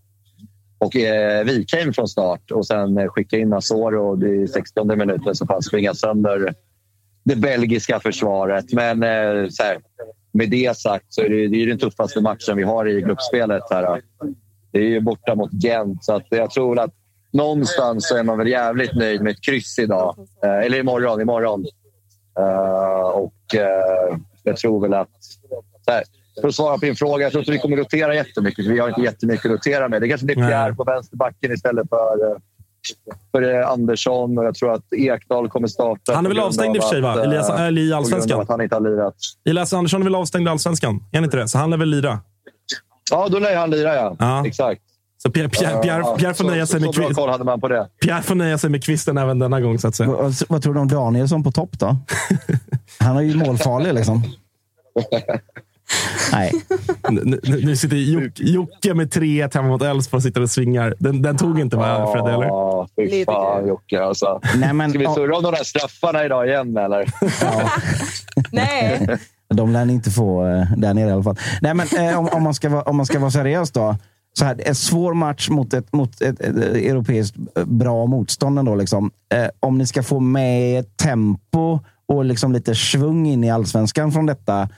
och 0.79 0.97
eh, 0.97 1.45
Wikheim 1.45 1.93
från 1.93 2.09
start. 2.09 2.51
Och 2.51 2.67
sen 2.67 2.99
eh, 2.99 3.09
skicka 3.09 3.39
in 3.39 3.53
Asoro 3.53 4.27
i 4.27 4.49
60 4.49 4.97
minuten 4.97 5.35
så 5.35 5.47
fan 5.47 5.63
springa 5.63 5.95
sönder 5.95 6.55
det 7.25 7.37
belgiska 7.37 8.01
försvaret. 8.01 8.73
Men 8.73 9.03
eh, 9.03 9.49
så 9.49 9.63
här, 9.63 9.79
med 10.33 10.51
det 10.51 10.77
sagt 10.77 11.07
så 11.09 11.21
är 11.23 11.29
det, 11.29 11.49
det 11.49 11.63
är 11.63 11.67
den 11.67 11.79
tuffaste 11.79 12.21
matchen 12.21 12.57
vi 12.57 12.63
har 12.63 12.89
i 12.89 13.01
gruppspelet. 13.01 13.63
Här. 13.71 14.03
Det 14.73 14.79
är 14.79 14.89
ju 14.89 15.01
borta 15.01 15.35
mot 15.35 15.51
Gent, 15.53 16.05
så 16.05 16.15
att 16.15 16.27
jag 16.31 16.51
tror 16.51 16.79
att 16.79 16.95
någonstans 17.33 18.09
så 18.09 18.17
är 18.17 18.23
man 18.23 18.39
väl 18.39 18.49
jävligt 18.49 18.95
nöjd 18.95 19.23
med 19.23 19.31
ett 19.31 19.45
kryss 19.45 19.79
idag. 19.79 20.15
Eh, 20.45 20.59
eller 20.59 20.79
imorgon. 20.79 21.21
imorgon. 21.21 21.67
Eh, 22.39 23.09
och 23.09 23.55
eh, 23.55 24.17
jag 24.43 24.57
tror 24.57 24.81
väl 24.81 24.95
att... 24.95 25.09
Här, 25.87 26.03
för 26.41 26.49
att 26.49 26.55
svara 26.55 26.75
på 26.79 26.85
din 26.85 26.97
fråga, 26.97 27.23
jag 27.23 27.33
tror 27.33 27.41
inte 27.43 27.53
vi 27.53 27.59
kommer 27.59 27.77
rotera 27.77 28.15
jättemycket. 28.15 28.65
för 28.65 28.73
Vi 28.73 28.79
har 28.81 28.89
inte 28.89 29.01
jättemycket 29.01 29.45
att 29.47 29.51
rotera 29.53 29.89
med. 29.89 30.03
Det 30.03 30.09
kanske 30.09 30.25
blir 30.27 30.37
Pierre 30.37 30.75
på 30.75 30.85
vänsterbacken 30.85 31.53
istället 31.53 31.89
för, 31.89 32.31
eh, 32.31 32.37
för 33.31 33.63
Andersson. 33.63 34.39
Och 34.39 34.45
jag 34.45 34.55
tror 34.55 34.73
att 34.73 34.93
Ekdal 34.97 35.49
kommer 35.49 35.69
starta. 35.69 36.15
Han 36.15 36.25
är 36.25 36.29
väl 36.31 36.39
avstängd 36.39 36.77
i 36.77 36.79
och 36.79 36.83
för 36.83 36.91
sig, 36.91 37.01
va? 37.01 37.25
Elias- 37.25 37.61
eller 37.61 37.83
i 37.83 37.93
Allsvenskan. 37.93 38.47
han 38.49 38.61
inte 38.61 38.75
har 38.75 38.81
lirat. 38.81 39.15
Elias 39.49 39.73
Andersson 39.73 40.01
är 40.01 40.05
väl 40.05 40.15
avstängd 40.15 40.47
i 40.49 40.51
Allsvenskan? 40.51 40.95
Är 41.13 41.17
han 41.17 41.25
inte 41.25 41.37
det? 41.37 41.49
Så 41.49 41.59
han 41.59 41.71
lär 41.71 41.77
väl 41.77 41.89
lira? 41.89 42.19
Ja, 43.11 43.29
då 43.29 43.39
lär 43.39 43.57
han 43.57 43.71
lira, 43.71 43.95
ja. 43.95 44.17
Ja. 44.19 44.47
Exakt. 44.47 44.83
Så 45.23 45.31
Pierre, 45.31 45.49
Pierre, 45.49 45.83
Pierre, 45.83 45.99
Ja, 45.99 46.17
Pierre, 46.19 46.35
får 46.35 46.45
så- 46.45 46.51
nöja 46.51 46.67
sig 46.67 46.81
så- 46.81 46.87
med 46.87 46.95
så 46.95 47.01
bra 47.01 47.09
kvi- 47.11 47.15
koll 47.15 47.31
hade 47.31 47.45
man 47.45 47.61
på 47.61 47.69
det. 47.69 47.89
Pierre 48.03 48.23
får 48.23 48.35
nöja 48.35 48.59
sig 48.59 48.71
med 48.71 48.85
kvisten 48.85 49.19
även 49.19 49.39
denna 49.39 49.61
gång, 49.61 49.79
så 49.79 49.89
att 49.89 49.95
säga. 49.95 50.09
Vad, 50.11 50.35
vad 50.49 50.63
tror 50.63 50.75
du 50.75 50.81
om 50.81 50.89
Danielsson 50.89 51.45
på 51.45 51.53
topp 51.53 51.79
då? 51.79 51.97
Han 52.99 53.17
är 53.17 53.21
ju 53.21 53.37
målfarlig 53.37 53.95
liksom. 53.95 54.23
Nej. 56.33 56.53
Nu, 57.11 57.41
nu, 57.43 57.61
nu 57.65 57.77
sitter 57.77 57.97
Joc- 57.97 58.33
Jocke 58.43 58.95
med 58.95 59.11
3-1 59.15 59.55
hemma 59.55 59.69
mot 59.69 59.83
Elfsborg 59.83 60.19
och 60.19 60.23
sitter 60.23 60.41
och 60.43 60.51
svingar. 60.51 60.95
Den, 60.99 61.23
den 61.23 61.37
tog 61.37 61.61
inte 61.61 61.77
va, 61.77 62.13
Fred? 62.13 62.35
Eller? 62.35 62.47
Ja, 62.47 62.89
fy 62.97 63.25
fan 63.25 63.69
Jocke 63.69 64.03
alltså. 64.05 64.41
Nej, 64.57 64.73
men, 64.73 64.91
Ska 64.91 64.99
vi 64.99 65.05
surra 65.07 65.37
om 65.37 65.43
de 65.43 65.53
där 65.55 65.65
straffarna 65.65 66.25
idag 66.25 66.47
igen 66.49 66.77
eller? 66.77 67.07
Nej. 68.53 69.19
De 69.55 69.73
lär 69.73 69.85
ni 69.85 69.93
inte 69.93 70.11
få 70.11 70.47
eh, 70.47 70.65
där 70.77 70.95
nere 70.95 71.09
i 71.09 71.13
alla 71.13 71.23
fall. 71.23 71.39
Nej, 71.63 71.75
men, 71.75 71.87
eh, 72.09 72.19
om, 72.19 72.29
om, 72.29 72.43
man 72.43 72.55
ska 72.55 72.69
vara, 72.69 72.83
om 72.83 72.97
man 72.97 73.07
ska 73.07 73.19
vara 73.19 73.31
seriös 73.31 73.71
då. 73.71 73.97
Så 74.39 74.45
här, 74.45 74.61
en 74.65 74.75
svår 74.75 75.15
match 75.15 75.49
mot 75.51 75.75
ett, 75.75 75.93
mot 75.93 76.21
ett, 76.21 76.41
ett, 76.41 76.57
europeiskt 76.57 77.37
eh, 77.57 77.65
bra 77.65 78.07
motstånd. 78.07 78.59
Ändå, 78.59 78.75
liksom. 78.75 79.11
eh, 79.35 79.49
om 79.61 79.79
ni 79.79 79.87
ska 79.87 80.03
få 80.03 80.21
med 80.21 80.97
tempo 80.97 81.79
och 82.07 82.25
liksom 82.25 82.53
lite 82.53 82.75
svung 82.75 83.27
in 83.27 83.45
i 83.45 83.51
allsvenskan 83.51 84.13
från 84.13 84.27
detta. 84.27 84.69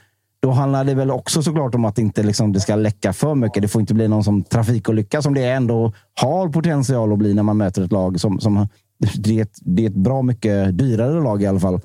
Då 0.41 0.51
handlar 0.51 0.83
det 0.83 0.93
väl 0.93 1.11
också 1.11 1.43
såklart 1.43 1.75
om 1.75 1.85
att 1.85 1.97
inte 1.97 2.23
liksom, 2.23 2.53
det 2.53 2.59
ska 2.59 2.75
läcka 2.75 3.13
för 3.13 3.35
mycket. 3.35 3.61
Det 3.61 3.67
får 3.67 3.81
inte 3.81 3.93
bli 3.93 4.07
någon 4.07 4.23
som 4.23 4.43
trafikolycka 4.43 5.21
som 5.21 5.33
det 5.33 5.45
ändå 5.45 5.93
har 6.21 6.49
potential 6.49 7.13
att 7.13 7.19
bli 7.19 7.33
när 7.33 7.43
man 7.43 7.57
möter 7.57 7.81
ett 7.81 7.91
lag 7.91 8.19
som, 8.19 8.39
som 8.39 8.67
det, 9.17 9.39
är 9.39 9.41
ett, 9.41 9.57
det 9.61 9.85
är 9.85 9.89
ett 9.89 9.95
bra 9.95 10.21
mycket 10.21 10.77
dyrare 10.77 11.21
lag 11.23 11.41
i 11.41 11.47
alla 11.47 11.59
fall. 11.59 11.79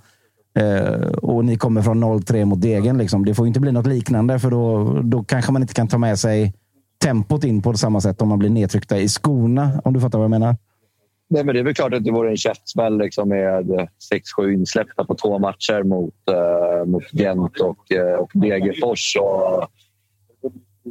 Eh, 0.59 1.09
och 1.09 1.45
ni 1.45 1.57
kommer 1.57 1.83
från 1.83 2.05
0-3 2.05 2.45
mot 2.45 2.61
Degen. 2.61 2.99
Liksom. 2.99 3.25
Det 3.25 3.35
får 3.35 3.47
inte 3.47 3.61
bli 3.61 3.73
något 3.73 3.87
liknande 3.87 4.39
för 4.39 4.51
då, 4.51 4.93
då 5.03 5.25
kanske 5.25 5.53
man 5.53 5.63
inte 5.63 5.75
kan 5.75 5.89
ta 5.89 5.99
med 5.99 6.19
sig 6.19 6.55
tempot 6.99 7.45
in 7.45 7.63
på 7.63 7.75
samma 7.75 8.01
sätt 8.01 8.23
om 8.23 8.29
man 8.29 8.39
blir 8.39 8.51
nedtryckta 8.51 8.99
i 8.99 9.09
skorna. 9.09 9.81
Om 9.85 9.93
du 9.93 10.01
fattar 10.01 10.19
vad 10.19 10.25
jag 10.25 10.31
menar? 10.31 10.57
Nej, 11.29 11.45
men 11.45 11.55
det 11.55 11.61
är 11.61 11.65
väl 11.65 11.75
klart 11.75 11.95
att 11.95 12.05
det 12.05 12.11
vore 12.11 12.31
en 12.31 12.37
käftsmäll 12.37 12.99
liksom, 12.99 13.29
med 13.29 13.71
eh, 13.71 13.87
6-7 14.39 14.53
insläppta 14.53 15.05
på 15.05 15.15
två 15.15 15.39
matcher 15.39 15.83
mot, 15.83 16.15
eh, 16.31 16.85
mot 16.87 17.13
Gent 17.13 17.61
och, 17.61 17.93
eh, 17.93 18.15
och 18.15 18.31
Degerfors. 18.35 19.17
Och 19.21 19.69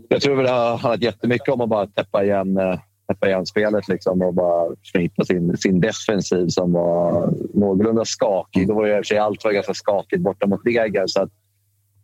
jag 0.10 0.22
tror 0.22 0.36
väl 0.36 0.46
det 0.46 0.52
har 0.52 0.78
handlat 0.78 1.02
jättemycket 1.02 1.50
om 1.50 1.62
att 1.62 1.70
bara 1.70 1.88
täppa 1.88 2.24
igen, 2.24 2.58
eh, 2.58 2.80
täppa 3.08 3.28
igen 3.28 3.46
spelet 3.46 3.88
liksom, 3.88 4.22
och 4.22 4.34
bara 4.34 4.76
försöka 4.76 5.00
hitta 5.00 5.26
sin, 5.26 5.58
sin 5.58 5.80
defensiv 5.80 6.48
som 6.48 6.72
var 6.72 7.34
någorlunda 7.54 8.06
skakig. 8.06 8.68
Då 8.68 8.74
var 8.74 8.86
ju 8.86 8.92
i 8.92 8.96
och 8.96 8.98
för 8.98 9.04
sig 9.04 9.18
allt 9.18 9.44
var 9.44 9.52
ganska 9.52 9.74
skakigt 9.74 10.22
borta 10.22 10.48
mot 10.48 10.64
Deger. 10.64 11.08
Så 11.08 11.22
att 11.22 11.30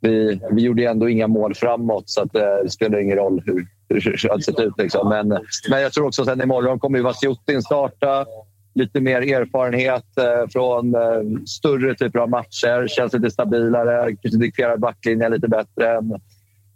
vi, 0.01 0.41
vi 0.51 0.61
gjorde 0.61 0.81
ju 0.81 0.87
ändå 0.87 1.09
inga 1.09 1.27
mål 1.27 1.55
framåt 1.55 2.09
så 2.09 2.21
att, 2.21 2.35
eh, 2.35 2.41
det 2.63 2.69
spelar 2.69 2.99
ingen 2.99 3.17
roll 3.17 3.43
hur, 3.45 3.67
hur 3.89 4.19
det 4.23 4.29
hade 4.29 4.43
sett 4.43 4.59
ut. 4.59 4.73
Liksom. 4.77 5.09
Men, 5.09 5.27
men 5.69 5.81
jag 5.81 5.93
tror 5.93 6.07
också 6.07 6.21
att 6.21 6.43
imorgon 6.43 6.79
kommer 6.79 6.97
ju 6.97 7.03
Vasjutin 7.03 7.61
starta. 7.61 8.25
Lite 8.73 9.01
mer 9.01 9.21
erfarenhet 9.21 10.17
eh, 10.17 10.49
från 10.49 10.95
eh, 10.95 11.41
större 11.45 11.95
typer 11.95 12.19
av 12.19 12.29
matcher. 12.29 12.87
Känns 12.87 13.13
lite 13.13 13.31
stabilare. 13.31 14.15
Kanske 14.21 14.39
dikterar 14.39 14.77
backlinjen 14.77 15.31
lite 15.31 15.47
bättre 15.47 15.97
än 15.97 16.19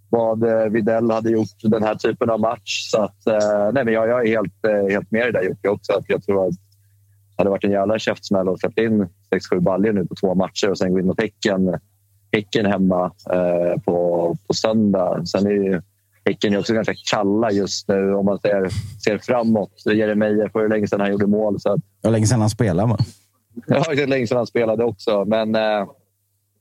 vad 0.10 0.44
eh, 0.44 0.70
Videll 0.70 1.12
hade 1.12 1.32
gjort 1.32 1.62
den 1.64 1.84
här 1.84 1.96
typen 1.96 2.30
av 2.30 2.40
match. 2.40 2.90
Så 2.92 3.02
att, 3.02 3.28
eh, 3.28 3.72
nej, 3.74 3.86
men 3.86 3.94
jag, 3.94 4.08
jag 4.08 4.28
är 4.28 4.28
helt, 4.28 4.66
eh, 4.68 4.90
helt 4.90 5.12
med 5.12 5.22
i 5.22 5.32
det 5.32 5.40
där 5.40 5.44
Jocke 5.44 5.70
också. 5.70 5.94
Att 5.94 6.06
jag 6.08 6.24
tror 6.24 6.48
att 6.48 6.54
det 6.54 6.58
hade 7.38 7.50
varit 7.50 7.64
en 7.64 7.72
jävla 7.72 8.00
käftsmäll 8.00 8.50
att 8.50 8.60
släppa 8.60 8.82
in 8.82 9.08
6-7 9.52 9.60
baljor 9.60 9.94
nu 9.94 10.06
på 10.06 10.16
två 10.16 10.36
matcher 10.36 10.70
och 10.70 10.78
sen 10.78 10.94
gå 10.94 11.00
in 11.00 11.10
och 11.10 11.22
Häcken, 11.22 11.80
häcken 12.32 12.66
hemma 12.66 13.12
eh, 13.34 13.82
på, 13.82 14.38
på 14.48 14.54
söndag. 14.54 15.26
Sen 15.26 15.48
är 15.48 15.52
ju 15.52 15.82
Häcken 16.26 16.54
är 16.54 16.60
också 16.60 16.74
ganska 16.74 16.94
kalla 17.12 17.52
just 17.52 17.88
nu 17.88 18.14
om 18.14 18.26
man 18.26 18.40
ser, 18.40 18.70
ser 19.04 19.18
framåt. 19.18 19.84
Jeremejeff 19.86 20.54
var 20.54 20.62
ju 20.62 20.70
länge 20.70 20.88
sedan 20.88 21.00
han 21.00 21.12
gjorde 21.12 21.28
mål. 21.28 21.60
Så 21.60 21.72
att, 21.72 21.80
var 22.02 22.12
länge 22.12 22.28
sedan 22.28 22.42
han 22.42 22.50
spelade. 22.50 22.90
Va? 22.90 22.98
Ja, 23.68 23.84
det 23.96 24.06
länge 24.06 24.28
sedan 24.28 24.38
han 24.38 24.48
spelade 24.48 24.84
också. 24.84 25.26
Men, 25.26 25.56
eh, 25.56 25.88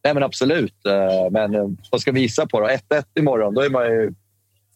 nej, 0.05 0.15
men 0.15 0.23
absolut. 0.23 0.87
Eh, 0.87 1.31
men 1.31 1.55
eh, 1.55 1.69
vad 1.91 2.01
ska 2.01 2.13
vi 2.13 2.21
gissa 2.21 2.47
på 2.47 2.61
då? 2.61 2.67
1-1 2.67 3.05
imorgon. 3.19 3.55
Då 3.55 3.61
är 3.61 3.71
man 3.71 3.87
ju, 3.87 4.13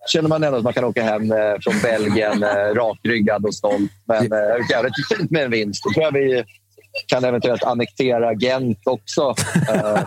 känner 0.07 0.29
man 0.29 0.45
ändå 0.45 0.59
att 0.59 0.65
man 0.65 0.73
kan 0.73 0.85
åka 0.85 1.03
hem 1.03 1.33
eh, 1.33 1.55
från 1.61 1.75
Belgien 1.83 2.43
eh, 2.43 2.75
rakryggad 2.75 3.45
och 3.45 3.55
stolt. 3.55 3.93
Men 4.05 4.33
eh, 4.33 4.71
jävligt 4.71 4.95
fint 5.17 5.31
med 5.31 5.45
en 5.45 5.51
vinst. 5.51 5.85
Då 5.85 5.91
tror 5.91 6.05
jag 6.05 6.13
vi 6.13 6.45
kan 7.07 7.25
eventuellt 7.25 7.63
annektera 7.63 8.35
Gent 8.35 8.79
också. 8.85 9.35
Eh. 9.73 10.03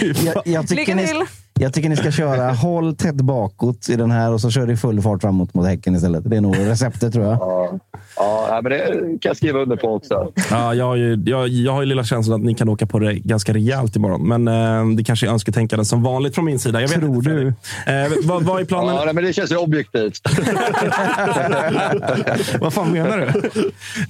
Jag, 0.24 0.42
jag, 0.44 0.68
tycker 0.68 0.94
Lycka 0.94 0.94
ni! 0.94 1.26
Jag 1.60 1.72
tycker 1.72 1.88
ni 1.88 1.96
ska 1.96 2.10
köra 2.10 2.52
håll 2.52 2.96
tätt 2.96 3.14
bakåt 3.14 3.88
i 3.88 3.96
den 3.96 4.10
här 4.10 4.32
och 4.32 4.40
så 4.40 4.50
kör 4.50 4.66
ni 4.66 4.76
full 4.76 5.02
fart 5.02 5.20
framåt 5.20 5.54
mot 5.54 5.66
Häcken 5.66 5.94
istället. 5.94 6.30
Det 6.30 6.36
är 6.36 6.40
nog 6.40 6.58
receptet 6.58 7.12
tror 7.12 7.24
jag. 7.24 7.38
Ja, 8.16 8.46
ja, 8.48 8.60
men 8.62 8.72
det 8.72 8.78
kan 9.20 9.28
jag 9.28 9.36
skriva 9.36 9.58
under 9.58 9.76
på 9.76 9.94
också. 9.94 10.32
Ja, 10.50 10.74
jag, 10.74 10.84
har 10.84 10.96
ju, 10.96 11.22
jag, 11.26 11.48
jag 11.48 11.72
har 11.72 11.82
ju 11.82 11.86
lilla 11.86 12.04
känslan 12.04 12.40
att 12.40 12.46
ni 12.46 12.54
kan 12.54 12.68
åka 12.68 12.86
på 12.86 12.98
det 12.98 13.14
ganska 13.14 13.54
rejält 13.54 13.96
imorgon. 13.96 14.28
Men 14.28 14.48
eh, 14.48 14.96
det 14.96 15.04
kanske 15.04 15.26
är 15.26 15.30
önsketänkande 15.30 15.84
som 15.84 16.02
vanligt 16.02 16.34
från 16.34 16.44
min 16.44 16.58
sida. 16.58 16.80
Jag 16.80 16.88
vet 16.88 16.98
Tror 16.98 17.16
inte, 17.16 17.30
du? 17.30 17.46
Eh, 17.46 17.54
vad, 18.24 18.42
vad 18.42 18.60
är 18.60 18.64
planen? 18.64 18.94
Ja, 18.94 19.12
men 19.12 19.24
det 19.24 19.32
känns 19.32 19.52
ju 19.52 19.56
objektivt. 19.56 20.20
vad 22.60 22.72
fan 22.72 22.92
menar 22.92 23.18
du? 23.18 23.26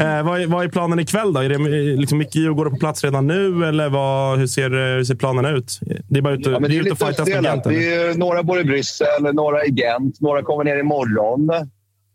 Eh, 0.05 0.23
vad, 0.23 0.41
är, 0.41 0.47
vad 0.47 0.65
är 0.65 0.69
planen 0.69 0.99
ikväll 0.99 1.33
då? 1.33 1.41
Är 1.41 1.49
det 1.49 1.55
eh, 1.55 1.61
liksom 2.01 2.19
mycket 2.19 2.35
Djurgården 2.35 2.73
på 2.73 2.79
plats 2.79 3.05
redan 3.05 3.27
nu? 3.27 3.65
Eller 3.65 3.89
vad, 3.89 4.39
hur, 4.39 4.47
ser, 4.47 4.71
eh, 4.71 4.97
hur 4.97 5.05
ser 5.05 5.15
planen 5.15 5.47
ut? 5.47 5.81
Det 6.09 6.19
är 6.19 6.23
bara 6.23 6.35
ut, 6.35 6.47
Ja, 6.47 6.59
det 6.59 6.67
är 6.67 6.71
är 6.71 6.75
ut 6.75 6.81
och 6.81 6.85
lite 6.85 6.97
fightas 6.97 7.29
med 7.29 7.40
eller? 7.45 7.63
Det 7.71 7.95
är 7.95 8.15
några 8.15 8.43
bor 8.43 8.61
i 8.61 8.65
Bryssel, 8.65 9.35
några 9.35 9.65
i 9.65 9.71
Gent, 9.71 10.21
några 10.21 10.43
kommer 10.43 10.65
ner 10.65 10.77
imorgon. 10.77 11.51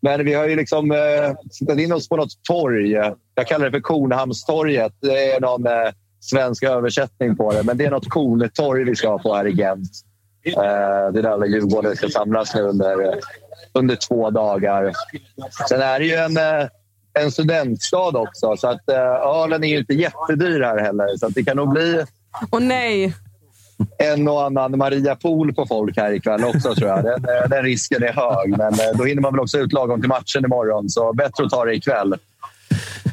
Men 0.01 0.25
vi 0.25 0.33
har 0.33 0.47
ju 0.47 0.55
liksom 0.55 0.91
eh, 0.91 0.97
siktat 1.51 1.79
in 1.79 1.93
oss 1.93 2.09
på 2.09 2.15
något 2.15 2.43
torg. 2.43 2.91
Jag 3.35 3.47
kallar 3.47 3.65
det 3.65 3.71
för 3.71 3.79
Kornhamnstorget. 3.79 4.93
Det 5.01 5.31
är 5.31 5.41
någon 5.41 5.67
eh, 5.67 5.91
svensk 6.19 6.63
översättning 6.63 7.35
på 7.35 7.53
det. 7.53 7.63
Men 7.63 7.77
det 7.77 7.85
är 7.85 7.91
något 7.91 8.09
korntorg 8.09 8.83
vi 8.83 8.95
ska 8.95 9.17
på 9.17 9.35
här 9.35 9.47
i 9.47 9.51
Gent. 9.51 9.89
Eh, 10.45 10.53
det 11.13 11.19
är 11.19 11.21
där 11.21 11.29
alla 11.29 11.45
Djurgårdare 11.45 11.95
ska 11.95 12.09
samlas 12.09 12.55
nu 12.55 12.61
under, 12.61 13.19
under 13.73 13.95
två 13.95 14.29
dagar. 14.29 14.93
Sen 15.69 15.81
är 15.81 15.99
det 15.99 16.05
ju 16.05 16.15
en, 16.15 16.37
eh, 16.37 16.67
en 17.19 17.31
studentstad 17.31 18.17
också, 18.17 18.55
så 18.57 18.67
att 18.67 18.89
eh, 18.89 19.41
ölen 19.43 19.63
är 19.63 19.67
ju 19.67 19.77
inte 19.77 19.93
jättedyr 19.93 20.61
här 20.61 20.77
heller. 20.77 21.17
Så 21.17 21.25
att 21.25 21.35
det 21.35 21.43
kan 21.43 21.57
nog 21.57 21.69
bli 21.73 22.05
Åh 22.51 22.59
nej! 22.59 23.13
En 23.97 24.27
och 24.27 24.43
annan 24.43 24.77
Maria 24.77 25.15
Pool 25.15 25.53
på 25.53 25.65
folk 25.65 25.97
här 25.97 26.11
ikväll 26.11 26.43
också 26.43 26.75
tror 26.75 26.89
jag. 26.89 27.03
Den, 27.03 27.25
eh, 27.25 27.49
den 27.49 27.63
risken 27.63 28.03
är 28.03 28.13
hög, 28.13 28.49
men 28.57 28.73
eh, 28.73 28.97
då 28.97 29.03
hinner 29.03 29.21
man 29.21 29.33
väl 29.33 29.39
också 29.39 29.57
ut 29.57 29.73
lagom 29.73 30.01
till 30.01 30.09
matchen 30.09 30.45
imorgon. 30.45 30.89
Så 30.89 31.13
bättre 31.13 31.43
att 31.45 31.49
ta 31.49 31.65
det 31.65 31.75
ikväll. 31.75 32.13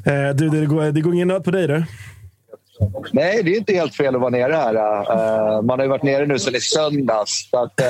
Eh, 0.04 0.34
du, 0.34 0.48
det, 0.48 0.66
går, 0.66 0.82
det 0.92 1.00
går 1.00 1.14
ingen 1.14 1.28
nöd 1.28 1.44
på 1.44 1.50
dig 1.50 1.66
du? 1.66 1.84
Nej, 3.12 3.42
det 3.42 3.50
är 3.54 3.58
inte 3.58 3.72
helt 3.72 3.94
fel 3.94 4.14
att 4.14 4.20
vara 4.20 4.30
nere 4.30 4.52
här. 4.52 4.74
Eh, 4.74 5.62
man 5.62 5.78
har 5.78 5.84
ju 5.84 5.90
varit 5.90 6.02
nere 6.02 6.26
nu 6.26 6.38
sedan 6.38 6.54
i 6.54 6.60
söndags. 6.60 7.48
Så 7.50 7.62
att, 7.62 7.80
eh, 7.80 7.86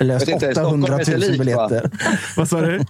Löst 0.00 0.28
vet 0.28 0.34
inte, 0.34 0.52
Stockholm 0.52 0.84
800 0.84 1.00
är 1.00 1.04
sig 1.04 1.14
000 1.14 1.20
likt, 1.20 1.56
va? 1.56 1.68
biljetter. 1.68 1.90
Vad 2.36 2.48
sa 2.48 2.60
du? 2.60 2.80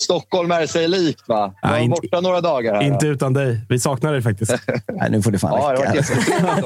Stockholm 0.00 0.50
är 0.50 0.66
sig 0.66 0.88
likt, 0.88 1.28
va? 1.28 1.54
Jag 1.62 1.68
var 1.68 1.76
Nej, 1.76 1.84
inte- 1.84 2.00
borta 2.02 2.20
några 2.20 2.40
dagar 2.40 2.74
här. 2.74 2.82
Inte 2.82 3.06
utan 3.06 3.32
dig. 3.32 3.60
Vi 3.68 3.78
saknar 3.78 4.12
dig 4.12 4.22
faktiskt. 4.22 4.52
Nej, 4.92 5.10
nu 5.10 5.22
får 5.22 5.30
det 5.30 5.38
fan 5.38 5.52
Ja, 5.62 5.72
det 5.72 5.78
var 5.78 5.86
räcka. 5.86 5.98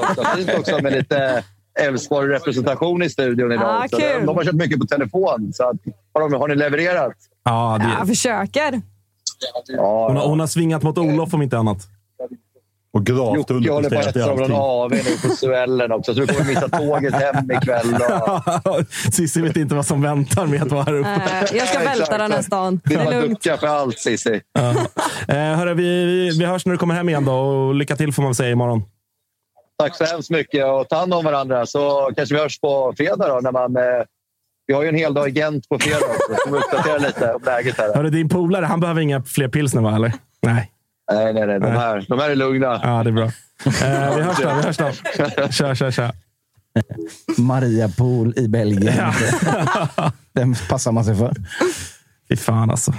också. 0.09 0.35
Fint 0.37 0.59
också 0.59 0.79
med 0.81 0.93
lite 0.93 1.43
Elfsborg-representation 1.79 3.03
i 3.03 3.09
studion 3.09 3.51
idag. 3.51 3.83
Ah, 3.83 3.87
kul. 3.99 4.25
De 4.25 4.37
har 4.37 4.43
kört 4.43 4.53
mycket 4.55 4.79
på 4.79 4.85
telefon. 4.85 5.51
Så 5.53 5.69
att, 5.69 5.75
har, 6.13 6.29
de, 6.29 6.33
har 6.33 6.47
ni 6.47 6.55
levererat? 6.55 7.13
Ja, 7.43 7.77
det, 7.79 7.89
Jag 7.99 8.07
försöker. 8.07 8.81
Ja, 9.67 10.07
hon, 10.07 10.17
har, 10.17 10.27
hon 10.27 10.39
har 10.39 10.47
svingat 10.47 10.83
mot 10.83 10.97
Olof 10.97 11.33
om 11.33 11.41
inte 11.41 11.57
annat. 11.57 11.87
Och 12.93 13.05
gravt 13.05 13.35
Jocke 13.35 13.53
håller 13.53 13.69
på 13.69 13.75
att 13.75 13.77
underpresterat 13.77 14.15
äta 14.15 14.31
av 14.31 14.49
någon. 14.49 14.51
AW 14.51 15.03
nu 15.03 15.29
på 15.29 15.35
Suellen 15.35 15.91
också, 15.91 16.13
så 16.13 16.19
du 16.19 16.27
kommer 16.27 16.45
missa 16.45 16.69
tåget 16.69 17.13
hem 17.13 17.51
ikväll. 17.51 17.95
Och... 18.65 18.85
Cissi 19.13 19.41
vet 19.41 19.57
inte 19.57 19.75
vad 19.75 19.85
som 19.85 20.01
väntar 20.01 20.45
med 20.45 20.61
att 20.61 20.71
vara 20.71 20.83
här 20.83 20.93
uppe. 20.93 21.09
Eh, 21.09 21.57
jag 21.57 21.67
ska 21.67 21.79
välta 21.79 22.17
den 22.17 22.31
här 22.31 22.41
stan. 22.41 22.81
Det 22.83 22.95
är 22.95 23.21
lugnt. 23.21 23.43
ducka 23.43 23.57
för 23.57 23.67
allt, 23.67 23.99
Cissi. 23.99 24.41
Eh, 25.27 25.35
hörru, 25.35 25.73
vi, 25.73 26.05
vi, 26.05 26.39
vi 26.39 26.45
hörs 26.45 26.65
när 26.65 26.71
du 26.71 26.77
kommer 26.77 26.95
hem 26.95 27.09
igen 27.09 27.25
då 27.25 27.33
och 27.33 27.75
lycka 27.75 27.95
till 27.95 28.13
får 28.13 28.23
man 28.23 28.35
säga 28.35 28.51
imorgon. 28.51 28.83
Tack 29.79 29.95
så 29.95 30.05
hemskt 30.05 30.29
mycket 30.29 30.65
och 30.65 30.89
ta 30.89 30.95
hand 30.95 31.13
om 31.13 31.25
varandra 31.25 31.65
så 31.65 32.11
kanske 32.15 32.35
vi 32.35 32.41
hörs 32.41 32.59
på 32.59 32.93
fredag 32.97 33.27
då, 33.27 33.39
när 33.43 33.51
man... 33.51 33.77
Eh... 33.77 33.83
Vi 34.67 34.73
har 34.73 34.83
ju 34.83 34.89
en 34.89 34.95
hel 34.95 35.13
dag 35.13 35.29
i 35.29 35.31
Gent 35.31 35.69
på 35.69 35.79
fredag 35.79 36.05
också, 36.09 36.35
så 36.45 36.51
vi 36.51 36.57
uppdatera 36.57 36.97
lite 36.97 37.33
om 37.33 37.41
läget 37.45 37.77
här. 37.77 37.93
Hörru, 37.95 38.09
din 38.09 38.29
polare, 38.29 38.65
han 38.65 38.79
behöver 38.79 39.01
inga 39.01 39.23
fler 39.23 39.47
pilsner 39.47 39.81
va? 39.81 39.95
Eller? 39.95 40.13
Nej. 40.41 40.72
Nej, 41.11 41.33
nej, 41.33 41.47
nej. 41.47 41.59
De 41.59 41.65
här, 41.71 42.05
de 42.09 42.19
här 42.19 42.29
är 42.29 42.35
lugna. 42.35 42.79
Ja, 42.83 43.03
det 43.03 43.09
är 43.09 43.11
bra. 43.11 43.25
Eh, 43.65 44.15
vi 44.15 44.21
hörs 44.21 44.37
då. 44.37 44.47
Vi 44.55 44.61
hörs 44.61 44.77
då. 44.77 44.91
Kör, 45.51 45.75
kör, 45.75 45.91
kör. 45.91 46.11
Maria 47.37 47.89
Pool 47.89 48.33
i 48.37 48.47
Belgien. 48.47 49.13
Den 50.33 50.55
passar 50.69 50.91
man 50.91 51.05
sig 51.05 51.15
för. 51.15 51.33
Fy 52.29 52.35
fan 52.35 52.69
alltså. 52.71 52.93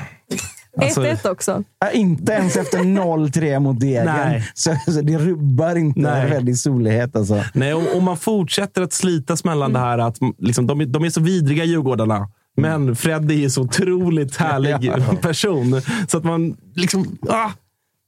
Alltså- 0.82 1.02
1-1 1.02 1.28
också. 1.31 1.62
Ja, 1.81 1.90
inte 1.90 2.32
ens 2.32 2.56
efter 2.56 2.78
0-3 2.78 3.59
mot 3.60 3.81
Degen. 3.81 4.05
Nej. 4.06 4.51
Så, 4.55 4.76
så 4.85 5.01
det 5.01 5.18
rubbar 5.18 5.76
inte 5.76 6.01
Nej. 6.01 6.28
Freddy 6.28 6.55
solighet. 6.55 7.16
Alltså. 7.16 7.43
Nej, 7.55 7.74
om, 7.74 7.86
om 7.94 8.05
man 8.05 8.16
fortsätter 8.16 8.82
att 8.82 8.93
slitas 8.93 9.44
mellan 9.44 9.72
det 9.72 9.78
här 9.78 9.98
att 9.98 10.16
liksom, 10.39 10.66
de, 10.66 10.81
är- 10.81 10.86
de 10.86 11.05
är 11.05 11.10
så 11.10 11.20
vidriga 11.20 11.64
Djurgårdarna. 11.64 12.28
Men 12.56 12.97
Freddy 12.97 13.44
är 13.44 13.48
så 13.48 13.62
otroligt 13.62 14.36
härlig 14.36 14.76
Ja. 14.81 14.98
person. 15.20 15.81
Så 16.09 16.18
att 16.18 16.24
man 16.24 16.56
liksom... 16.74 17.18
Ah, 17.28 17.51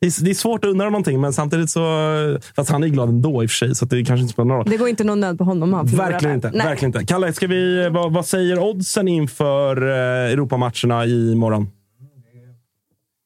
det, 0.07 0.21
är, 0.21 0.25
det 0.25 0.31
är 0.31 0.35
svårt 0.35 0.65
att 0.65 0.71
undra 0.71 0.85
någonting, 0.85 1.21
men 1.21 1.33
samtidigt 1.33 1.71
så... 1.71 1.81
Fast 2.57 2.71
han 2.71 2.85
är 2.85 2.89
glad 2.89 3.09
ändå 3.09 3.43
i 3.43 3.47
och 3.47 3.51
för 3.51 3.57
sig, 3.57 3.75
så 3.75 3.85
att 3.85 3.91
det 3.91 4.05
kanske 4.05 4.23
inte 4.23 4.33
spelar 4.33 4.49
någon 4.49 4.57
roll. 4.57 4.71
Det 4.71 4.77
går 4.77 4.89
inte 4.89 5.05
någon 5.05 5.21
nöd 5.21 5.39
på 5.39 5.45
honom. 5.45 5.73
Han 5.73 5.87
Verkligen 5.87 6.35
inte. 6.35 6.51
Nej. 6.51 6.67
Verkligen 6.67 6.95
inte. 6.95 7.07
Kalle, 7.07 7.33
ska 7.33 7.47
vi, 7.47 7.89
vad, 7.89 8.13
vad 8.13 8.27
säger 8.27 8.59
oddsen 8.59 9.09
inför 9.09 9.89
eh, 9.89 10.33
Europamatcherna 10.33 11.07
imorgon? 11.07 11.69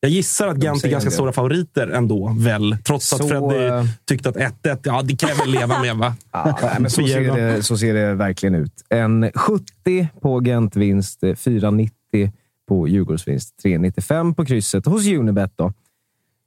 Jag 0.03 0.11
gissar 0.11 0.49
att 0.49 0.63
Gent 0.63 0.85
är 0.85 0.89
ganska 0.89 1.11
det. 1.11 1.15
stora 1.15 1.33
favoriter 1.33 1.89
ändå, 1.89 2.37
väl? 2.39 2.77
Trots 2.85 3.13
att 3.13 3.19
Så, 3.19 3.29
Freddy 3.29 3.67
eh, 3.67 3.85
tyckte 4.05 4.29
att 4.29 4.37
1-1, 4.37 4.79
ja 4.83 5.03
det 5.03 5.17
kan 5.17 5.29
jag 5.29 5.37
väl 5.37 5.51
leva 5.51 5.83
med 5.83 5.97
va? 5.97 6.15
Ja, 6.33 6.59
men 6.81 6.91
så, 6.91 7.07
ser 7.07 7.37
det, 7.37 7.63
så 7.63 7.79
ser 7.79 7.95
det 7.95 8.15
verkligen 8.15 8.55
ut. 8.55 8.73
En 8.89 9.31
70 9.35 10.09
på 10.21 10.41
Gent-vinst, 10.41 11.23
eh, 11.23 11.29
4,90 11.29 11.91
på 12.69 12.89
Djurgårdsvinst, 12.89 13.55
3,95 13.65 14.35
på 14.35 14.45
krysset 14.45 14.87
hos 14.87 15.07
Unibet. 15.07 15.53
Då. 15.57 15.73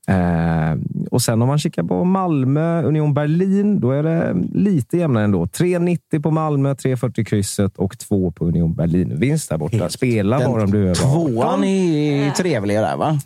Eh, 0.07 0.77
och 1.11 1.21
sen 1.21 1.41
om 1.41 1.47
man 1.47 1.59
kikar 1.59 1.83
på 1.83 2.03
Malmö, 2.03 2.83
Union 2.83 3.13
Berlin, 3.13 3.79
då 3.79 3.91
är 3.91 4.03
det 4.03 4.35
lite 4.53 4.97
jämnare 4.97 5.23
ändå. 5.23 5.45
3,90 5.45 6.21
på 6.21 6.31
Malmö, 6.31 6.73
3,40 6.73 7.23
krysset 7.23 7.77
och 7.77 7.99
2 7.99 8.31
på 8.31 8.45
Union 8.45 8.73
Berlin. 8.73 9.19
Vinst 9.19 9.49
där 9.49 9.57
borta. 9.57 9.89
Spela 9.89 10.39
Den 10.39 10.51
bara 10.51 10.63
om 10.63 10.71
du 10.71 10.77
är 10.77 10.89
över 10.89 11.05
18. 11.05 11.27
Tvåan 11.27 11.63
är 11.63 12.31
trevligare 12.31 12.85
där, 12.85 12.97
va? 12.97 13.19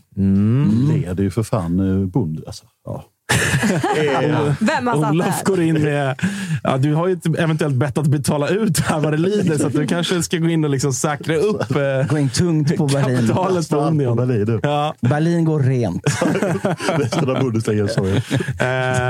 Leder 0.93 1.23
ju 1.23 1.31
för 1.31 1.43
fan 1.43 1.79
eh, 1.79 2.07
Bund. 2.07 2.43
Alltså, 2.47 2.65
ja. 2.85 3.03
Vem 4.59 4.87
har 4.87 5.01
satt 5.01 5.11
Olof 5.11 5.43
går 5.43 5.61
in 5.61 5.81
med... 5.83 6.15
Ja, 6.63 6.77
du 6.77 6.93
har 6.93 7.07
ju 7.07 7.13
ett 7.13 7.25
eventuellt 7.39 7.75
bett 7.75 7.97
att 7.97 8.07
betala 8.07 8.47
ut 8.49 8.79
här 8.79 8.99
vad 8.99 9.13
det 9.13 9.17
lider, 9.17 9.57
så 9.57 9.67
att 9.67 9.73
du 9.73 9.87
kanske 9.87 10.23
ska 10.23 10.37
gå 10.37 10.49
in 10.49 10.63
och 10.63 10.69
liksom 10.69 10.93
säkra 10.93 11.35
upp 11.35 11.71
eh, 11.75 12.07
Gå 12.09 12.17
in 12.17 12.29
tungt 12.29 12.75
på 12.77 12.87
Berlin. 12.87 13.17
kapitalet 13.17 13.69
på 13.69 13.75
Union. 13.77 14.15
Berlin, 14.17 14.45
du. 14.45 14.59
Ja, 14.63 14.93
Berlin 15.01 15.45
går 15.45 15.59
rent. 15.59 16.01
Resten 16.97 17.29
av 17.29 17.39
Bundesliga, 17.43 17.87
sorry. 17.87 18.11
eh, 18.15 18.21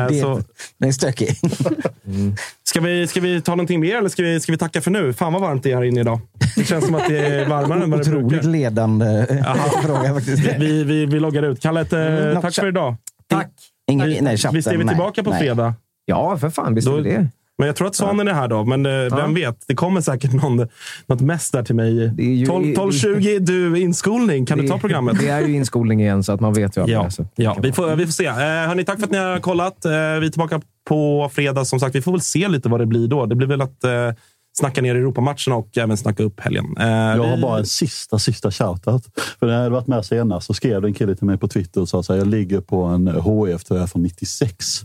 Det, 0.09 0.21
så, 0.21 0.41
Den 0.77 0.89
är 0.89 0.91
stökig. 0.93 1.37
ska, 2.63 2.81
vi, 2.81 3.07
ska 3.07 3.21
vi 3.21 3.41
ta 3.41 3.51
någonting 3.51 3.79
mer 3.79 3.97
eller 3.97 4.09
ska 4.09 4.23
vi, 4.23 4.39
ska 4.39 4.51
vi 4.51 4.57
tacka 4.57 4.81
för 4.81 4.91
nu? 4.91 5.13
Fan 5.13 5.33
vad 5.33 5.41
varmt 5.41 5.63
det 5.63 5.71
är 5.71 5.75
här 5.75 5.83
inne 5.83 5.99
idag. 6.01 6.19
Det 6.55 6.63
känns 6.63 6.85
som 6.85 6.95
att 6.95 7.07
det 7.07 7.17
är 7.19 7.45
varmare 7.45 7.83
än 7.83 7.91
vad 7.91 7.99
det 7.99 8.09
Otroligt 8.09 8.27
brukar. 8.29 8.47
ledande 8.47 9.25
fråga 9.83 10.13
faktiskt. 10.13 10.43
Vi, 10.59 10.83
vi, 10.83 11.05
vi 11.05 11.19
loggar 11.19 11.43
ut. 11.43 11.61
Kalle, 11.61 11.81
ett, 11.81 11.93
eh, 11.93 11.99
Mm, 12.07 12.41
tack 12.41 12.55
för 12.55 12.67
idag. 12.67 12.95
Tack! 13.29 13.47
Ingen, 13.91 14.07
Vi- 14.07 14.21
nej, 14.21 14.37
chatten, 14.37 14.55
Visst 14.55 14.67
är 14.67 14.77
vi 14.77 14.83
nej, 14.83 14.95
tillbaka 14.95 15.23
på 15.23 15.29
nej. 15.29 15.39
fredag? 15.39 15.73
Ja, 16.05 16.37
för 16.37 16.49
fan. 16.49 16.75
Visst 16.75 16.87
är 16.87 16.91
Då- 16.91 16.97
det. 17.01 17.27
Men 17.59 17.67
jag 17.67 17.75
tror 17.75 17.87
att 17.87 17.95
Svanen 17.95 18.27
är 18.27 18.33
här 18.33 18.47
då, 18.47 18.63
men 18.65 18.85
eh, 18.85 19.15
vem 19.15 19.33
vet? 19.33 19.67
Det 19.67 19.75
kommer 19.75 20.01
säkert 20.01 20.33
någon, 20.33 20.67
något 21.07 21.21
mess 21.21 21.51
där 21.51 21.63
till 21.63 21.75
mig. 21.75 21.93
Det 22.13 22.23
är 22.23 22.27
ju- 22.35 22.45
12 22.45 22.65
12.20, 22.75 23.39
du 23.39 23.79
inskolning. 23.79 24.45
Kan 24.45 24.57
du 24.57 24.63
Det- 24.63 24.69
ta 24.69 24.77
programmet? 24.79 25.17
Det 25.19 25.27
är 25.29 25.41
ju 25.41 25.55
inskolning 25.55 26.01
igen, 26.01 26.23
så 26.23 26.31
att 26.31 26.39
man 26.39 26.53
vet 26.53 26.77
ju 26.77 26.83
det 26.85 26.91
Ja, 26.91 27.09
ja 27.35 27.57
vi, 27.61 27.71
får, 27.71 27.95
vi 27.95 28.05
får 28.05 28.11
se. 28.13 28.25
Eh, 28.25 28.33
hörni, 28.35 28.83
tack 28.85 28.97
för 28.99 29.05
att 29.05 29.11
ni 29.11 29.17
har 29.17 29.39
kollat. 29.39 29.85
Eh, 29.85 29.91
vi 29.91 29.95
är 29.97 30.29
tillbaka 30.29 30.61
på 30.87 31.29
fredag. 31.33 31.65
Som 31.65 31.79
sagt, 31.79 31.95
vi 31.95 32.01
får 32.01 32.11
väl 32.11 32.21
se 32.21 32.47
lite 32.47 32.69
vad 32.69 32.79
det 32.79 32.85
blir 32.85 33.07
då. 33.07 33.25
Det 33.25 33.35
blir 33.35 33.47
väl 33.47 33.61
att 33.61 33.83
eh, 33.83 33.91
snacka 34.59 34.81
ner 34.81 34.95
Europamatcherna 34.95 35.55
och 35.55 35.77
även 35.77 35.97
snacka 35.97 36.23
upp 36.23 36.39
helgen. 36.39 36.65
Eh, 36.79 36.87
Jag 36.87 37.23
har 37.23 37.35
vi- 37.35 37.41
bara 37.41 37.59
en 37.59 37.65
sista, 37.65 38.19
sista 38.19 38.51
shoutout. 38.51 39.05
För 39.39 39.45
när 39.47 39.53
jag 39.53 39.59
hade 39.59 39.69
varit 39.69 39.87
med 39.87 40.05
senast 40.05 40.47
så 40.47 40.53
skrev 40.53 40.85
en 40.85 40.93
kille 40.93 41.15
till 41.15 41.25
mig 41.27 41.37
på 41.37 41.47
Twitter 41.47 41.81
och 41.81 41.89
sa 41.89 41.99
att 41.99 42.09
jag 42.09 42.27
ligger 42.27 42.61
på 42.61 42.83
en 42.83 43.07
HF-tröja 43.07 43.87
från 43.87 44.03
96. 44.03 44.81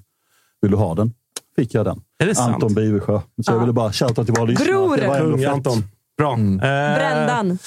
Vill 0.62 0.70
du 0.70 0.76
ha 0.76 0.94
den? 0.94 1.12
Fick 1.56 1.74
jag 1.74 1.84
den. 1.84 2.00
Är 2.18 2.26
det 2.26 2.34
sant? 2.34 2.54
Anton 2.54 2.74
Bivesjö. 2.74 3.20
Så 3.46 3.52
jag 3.52 3.60
ville 3.60 3.72
bara 3.72 3.92
shouta 3.92 4.24
till 4.24 4.34
våra 4.34 4.44
lyssnare. 4.44 4.68
Gror! 4.68 4.98
Ändå 5.00 5.36
Kung. 5.36 5.44
Anton. 5.44 5.84
Bra. 6.18 6.32
Eh, 6.32 6.58
Brändan. 6.96 7.58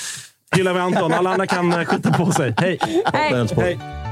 Gillar 0.55 0.73
vi 0.73 0.79
Anton. 0.79 1.13
Alla 1.13 1.29
andra 1.31 1.47
kan 1.47 1.73
eh, 1.73 1.85
skjuta 1.85 2.13
på 2.13 2.31
sig. 2.31 2.53
Hej! 2.57 2.77
Hej. 3.13 3.47
Hej! 3.55 4.04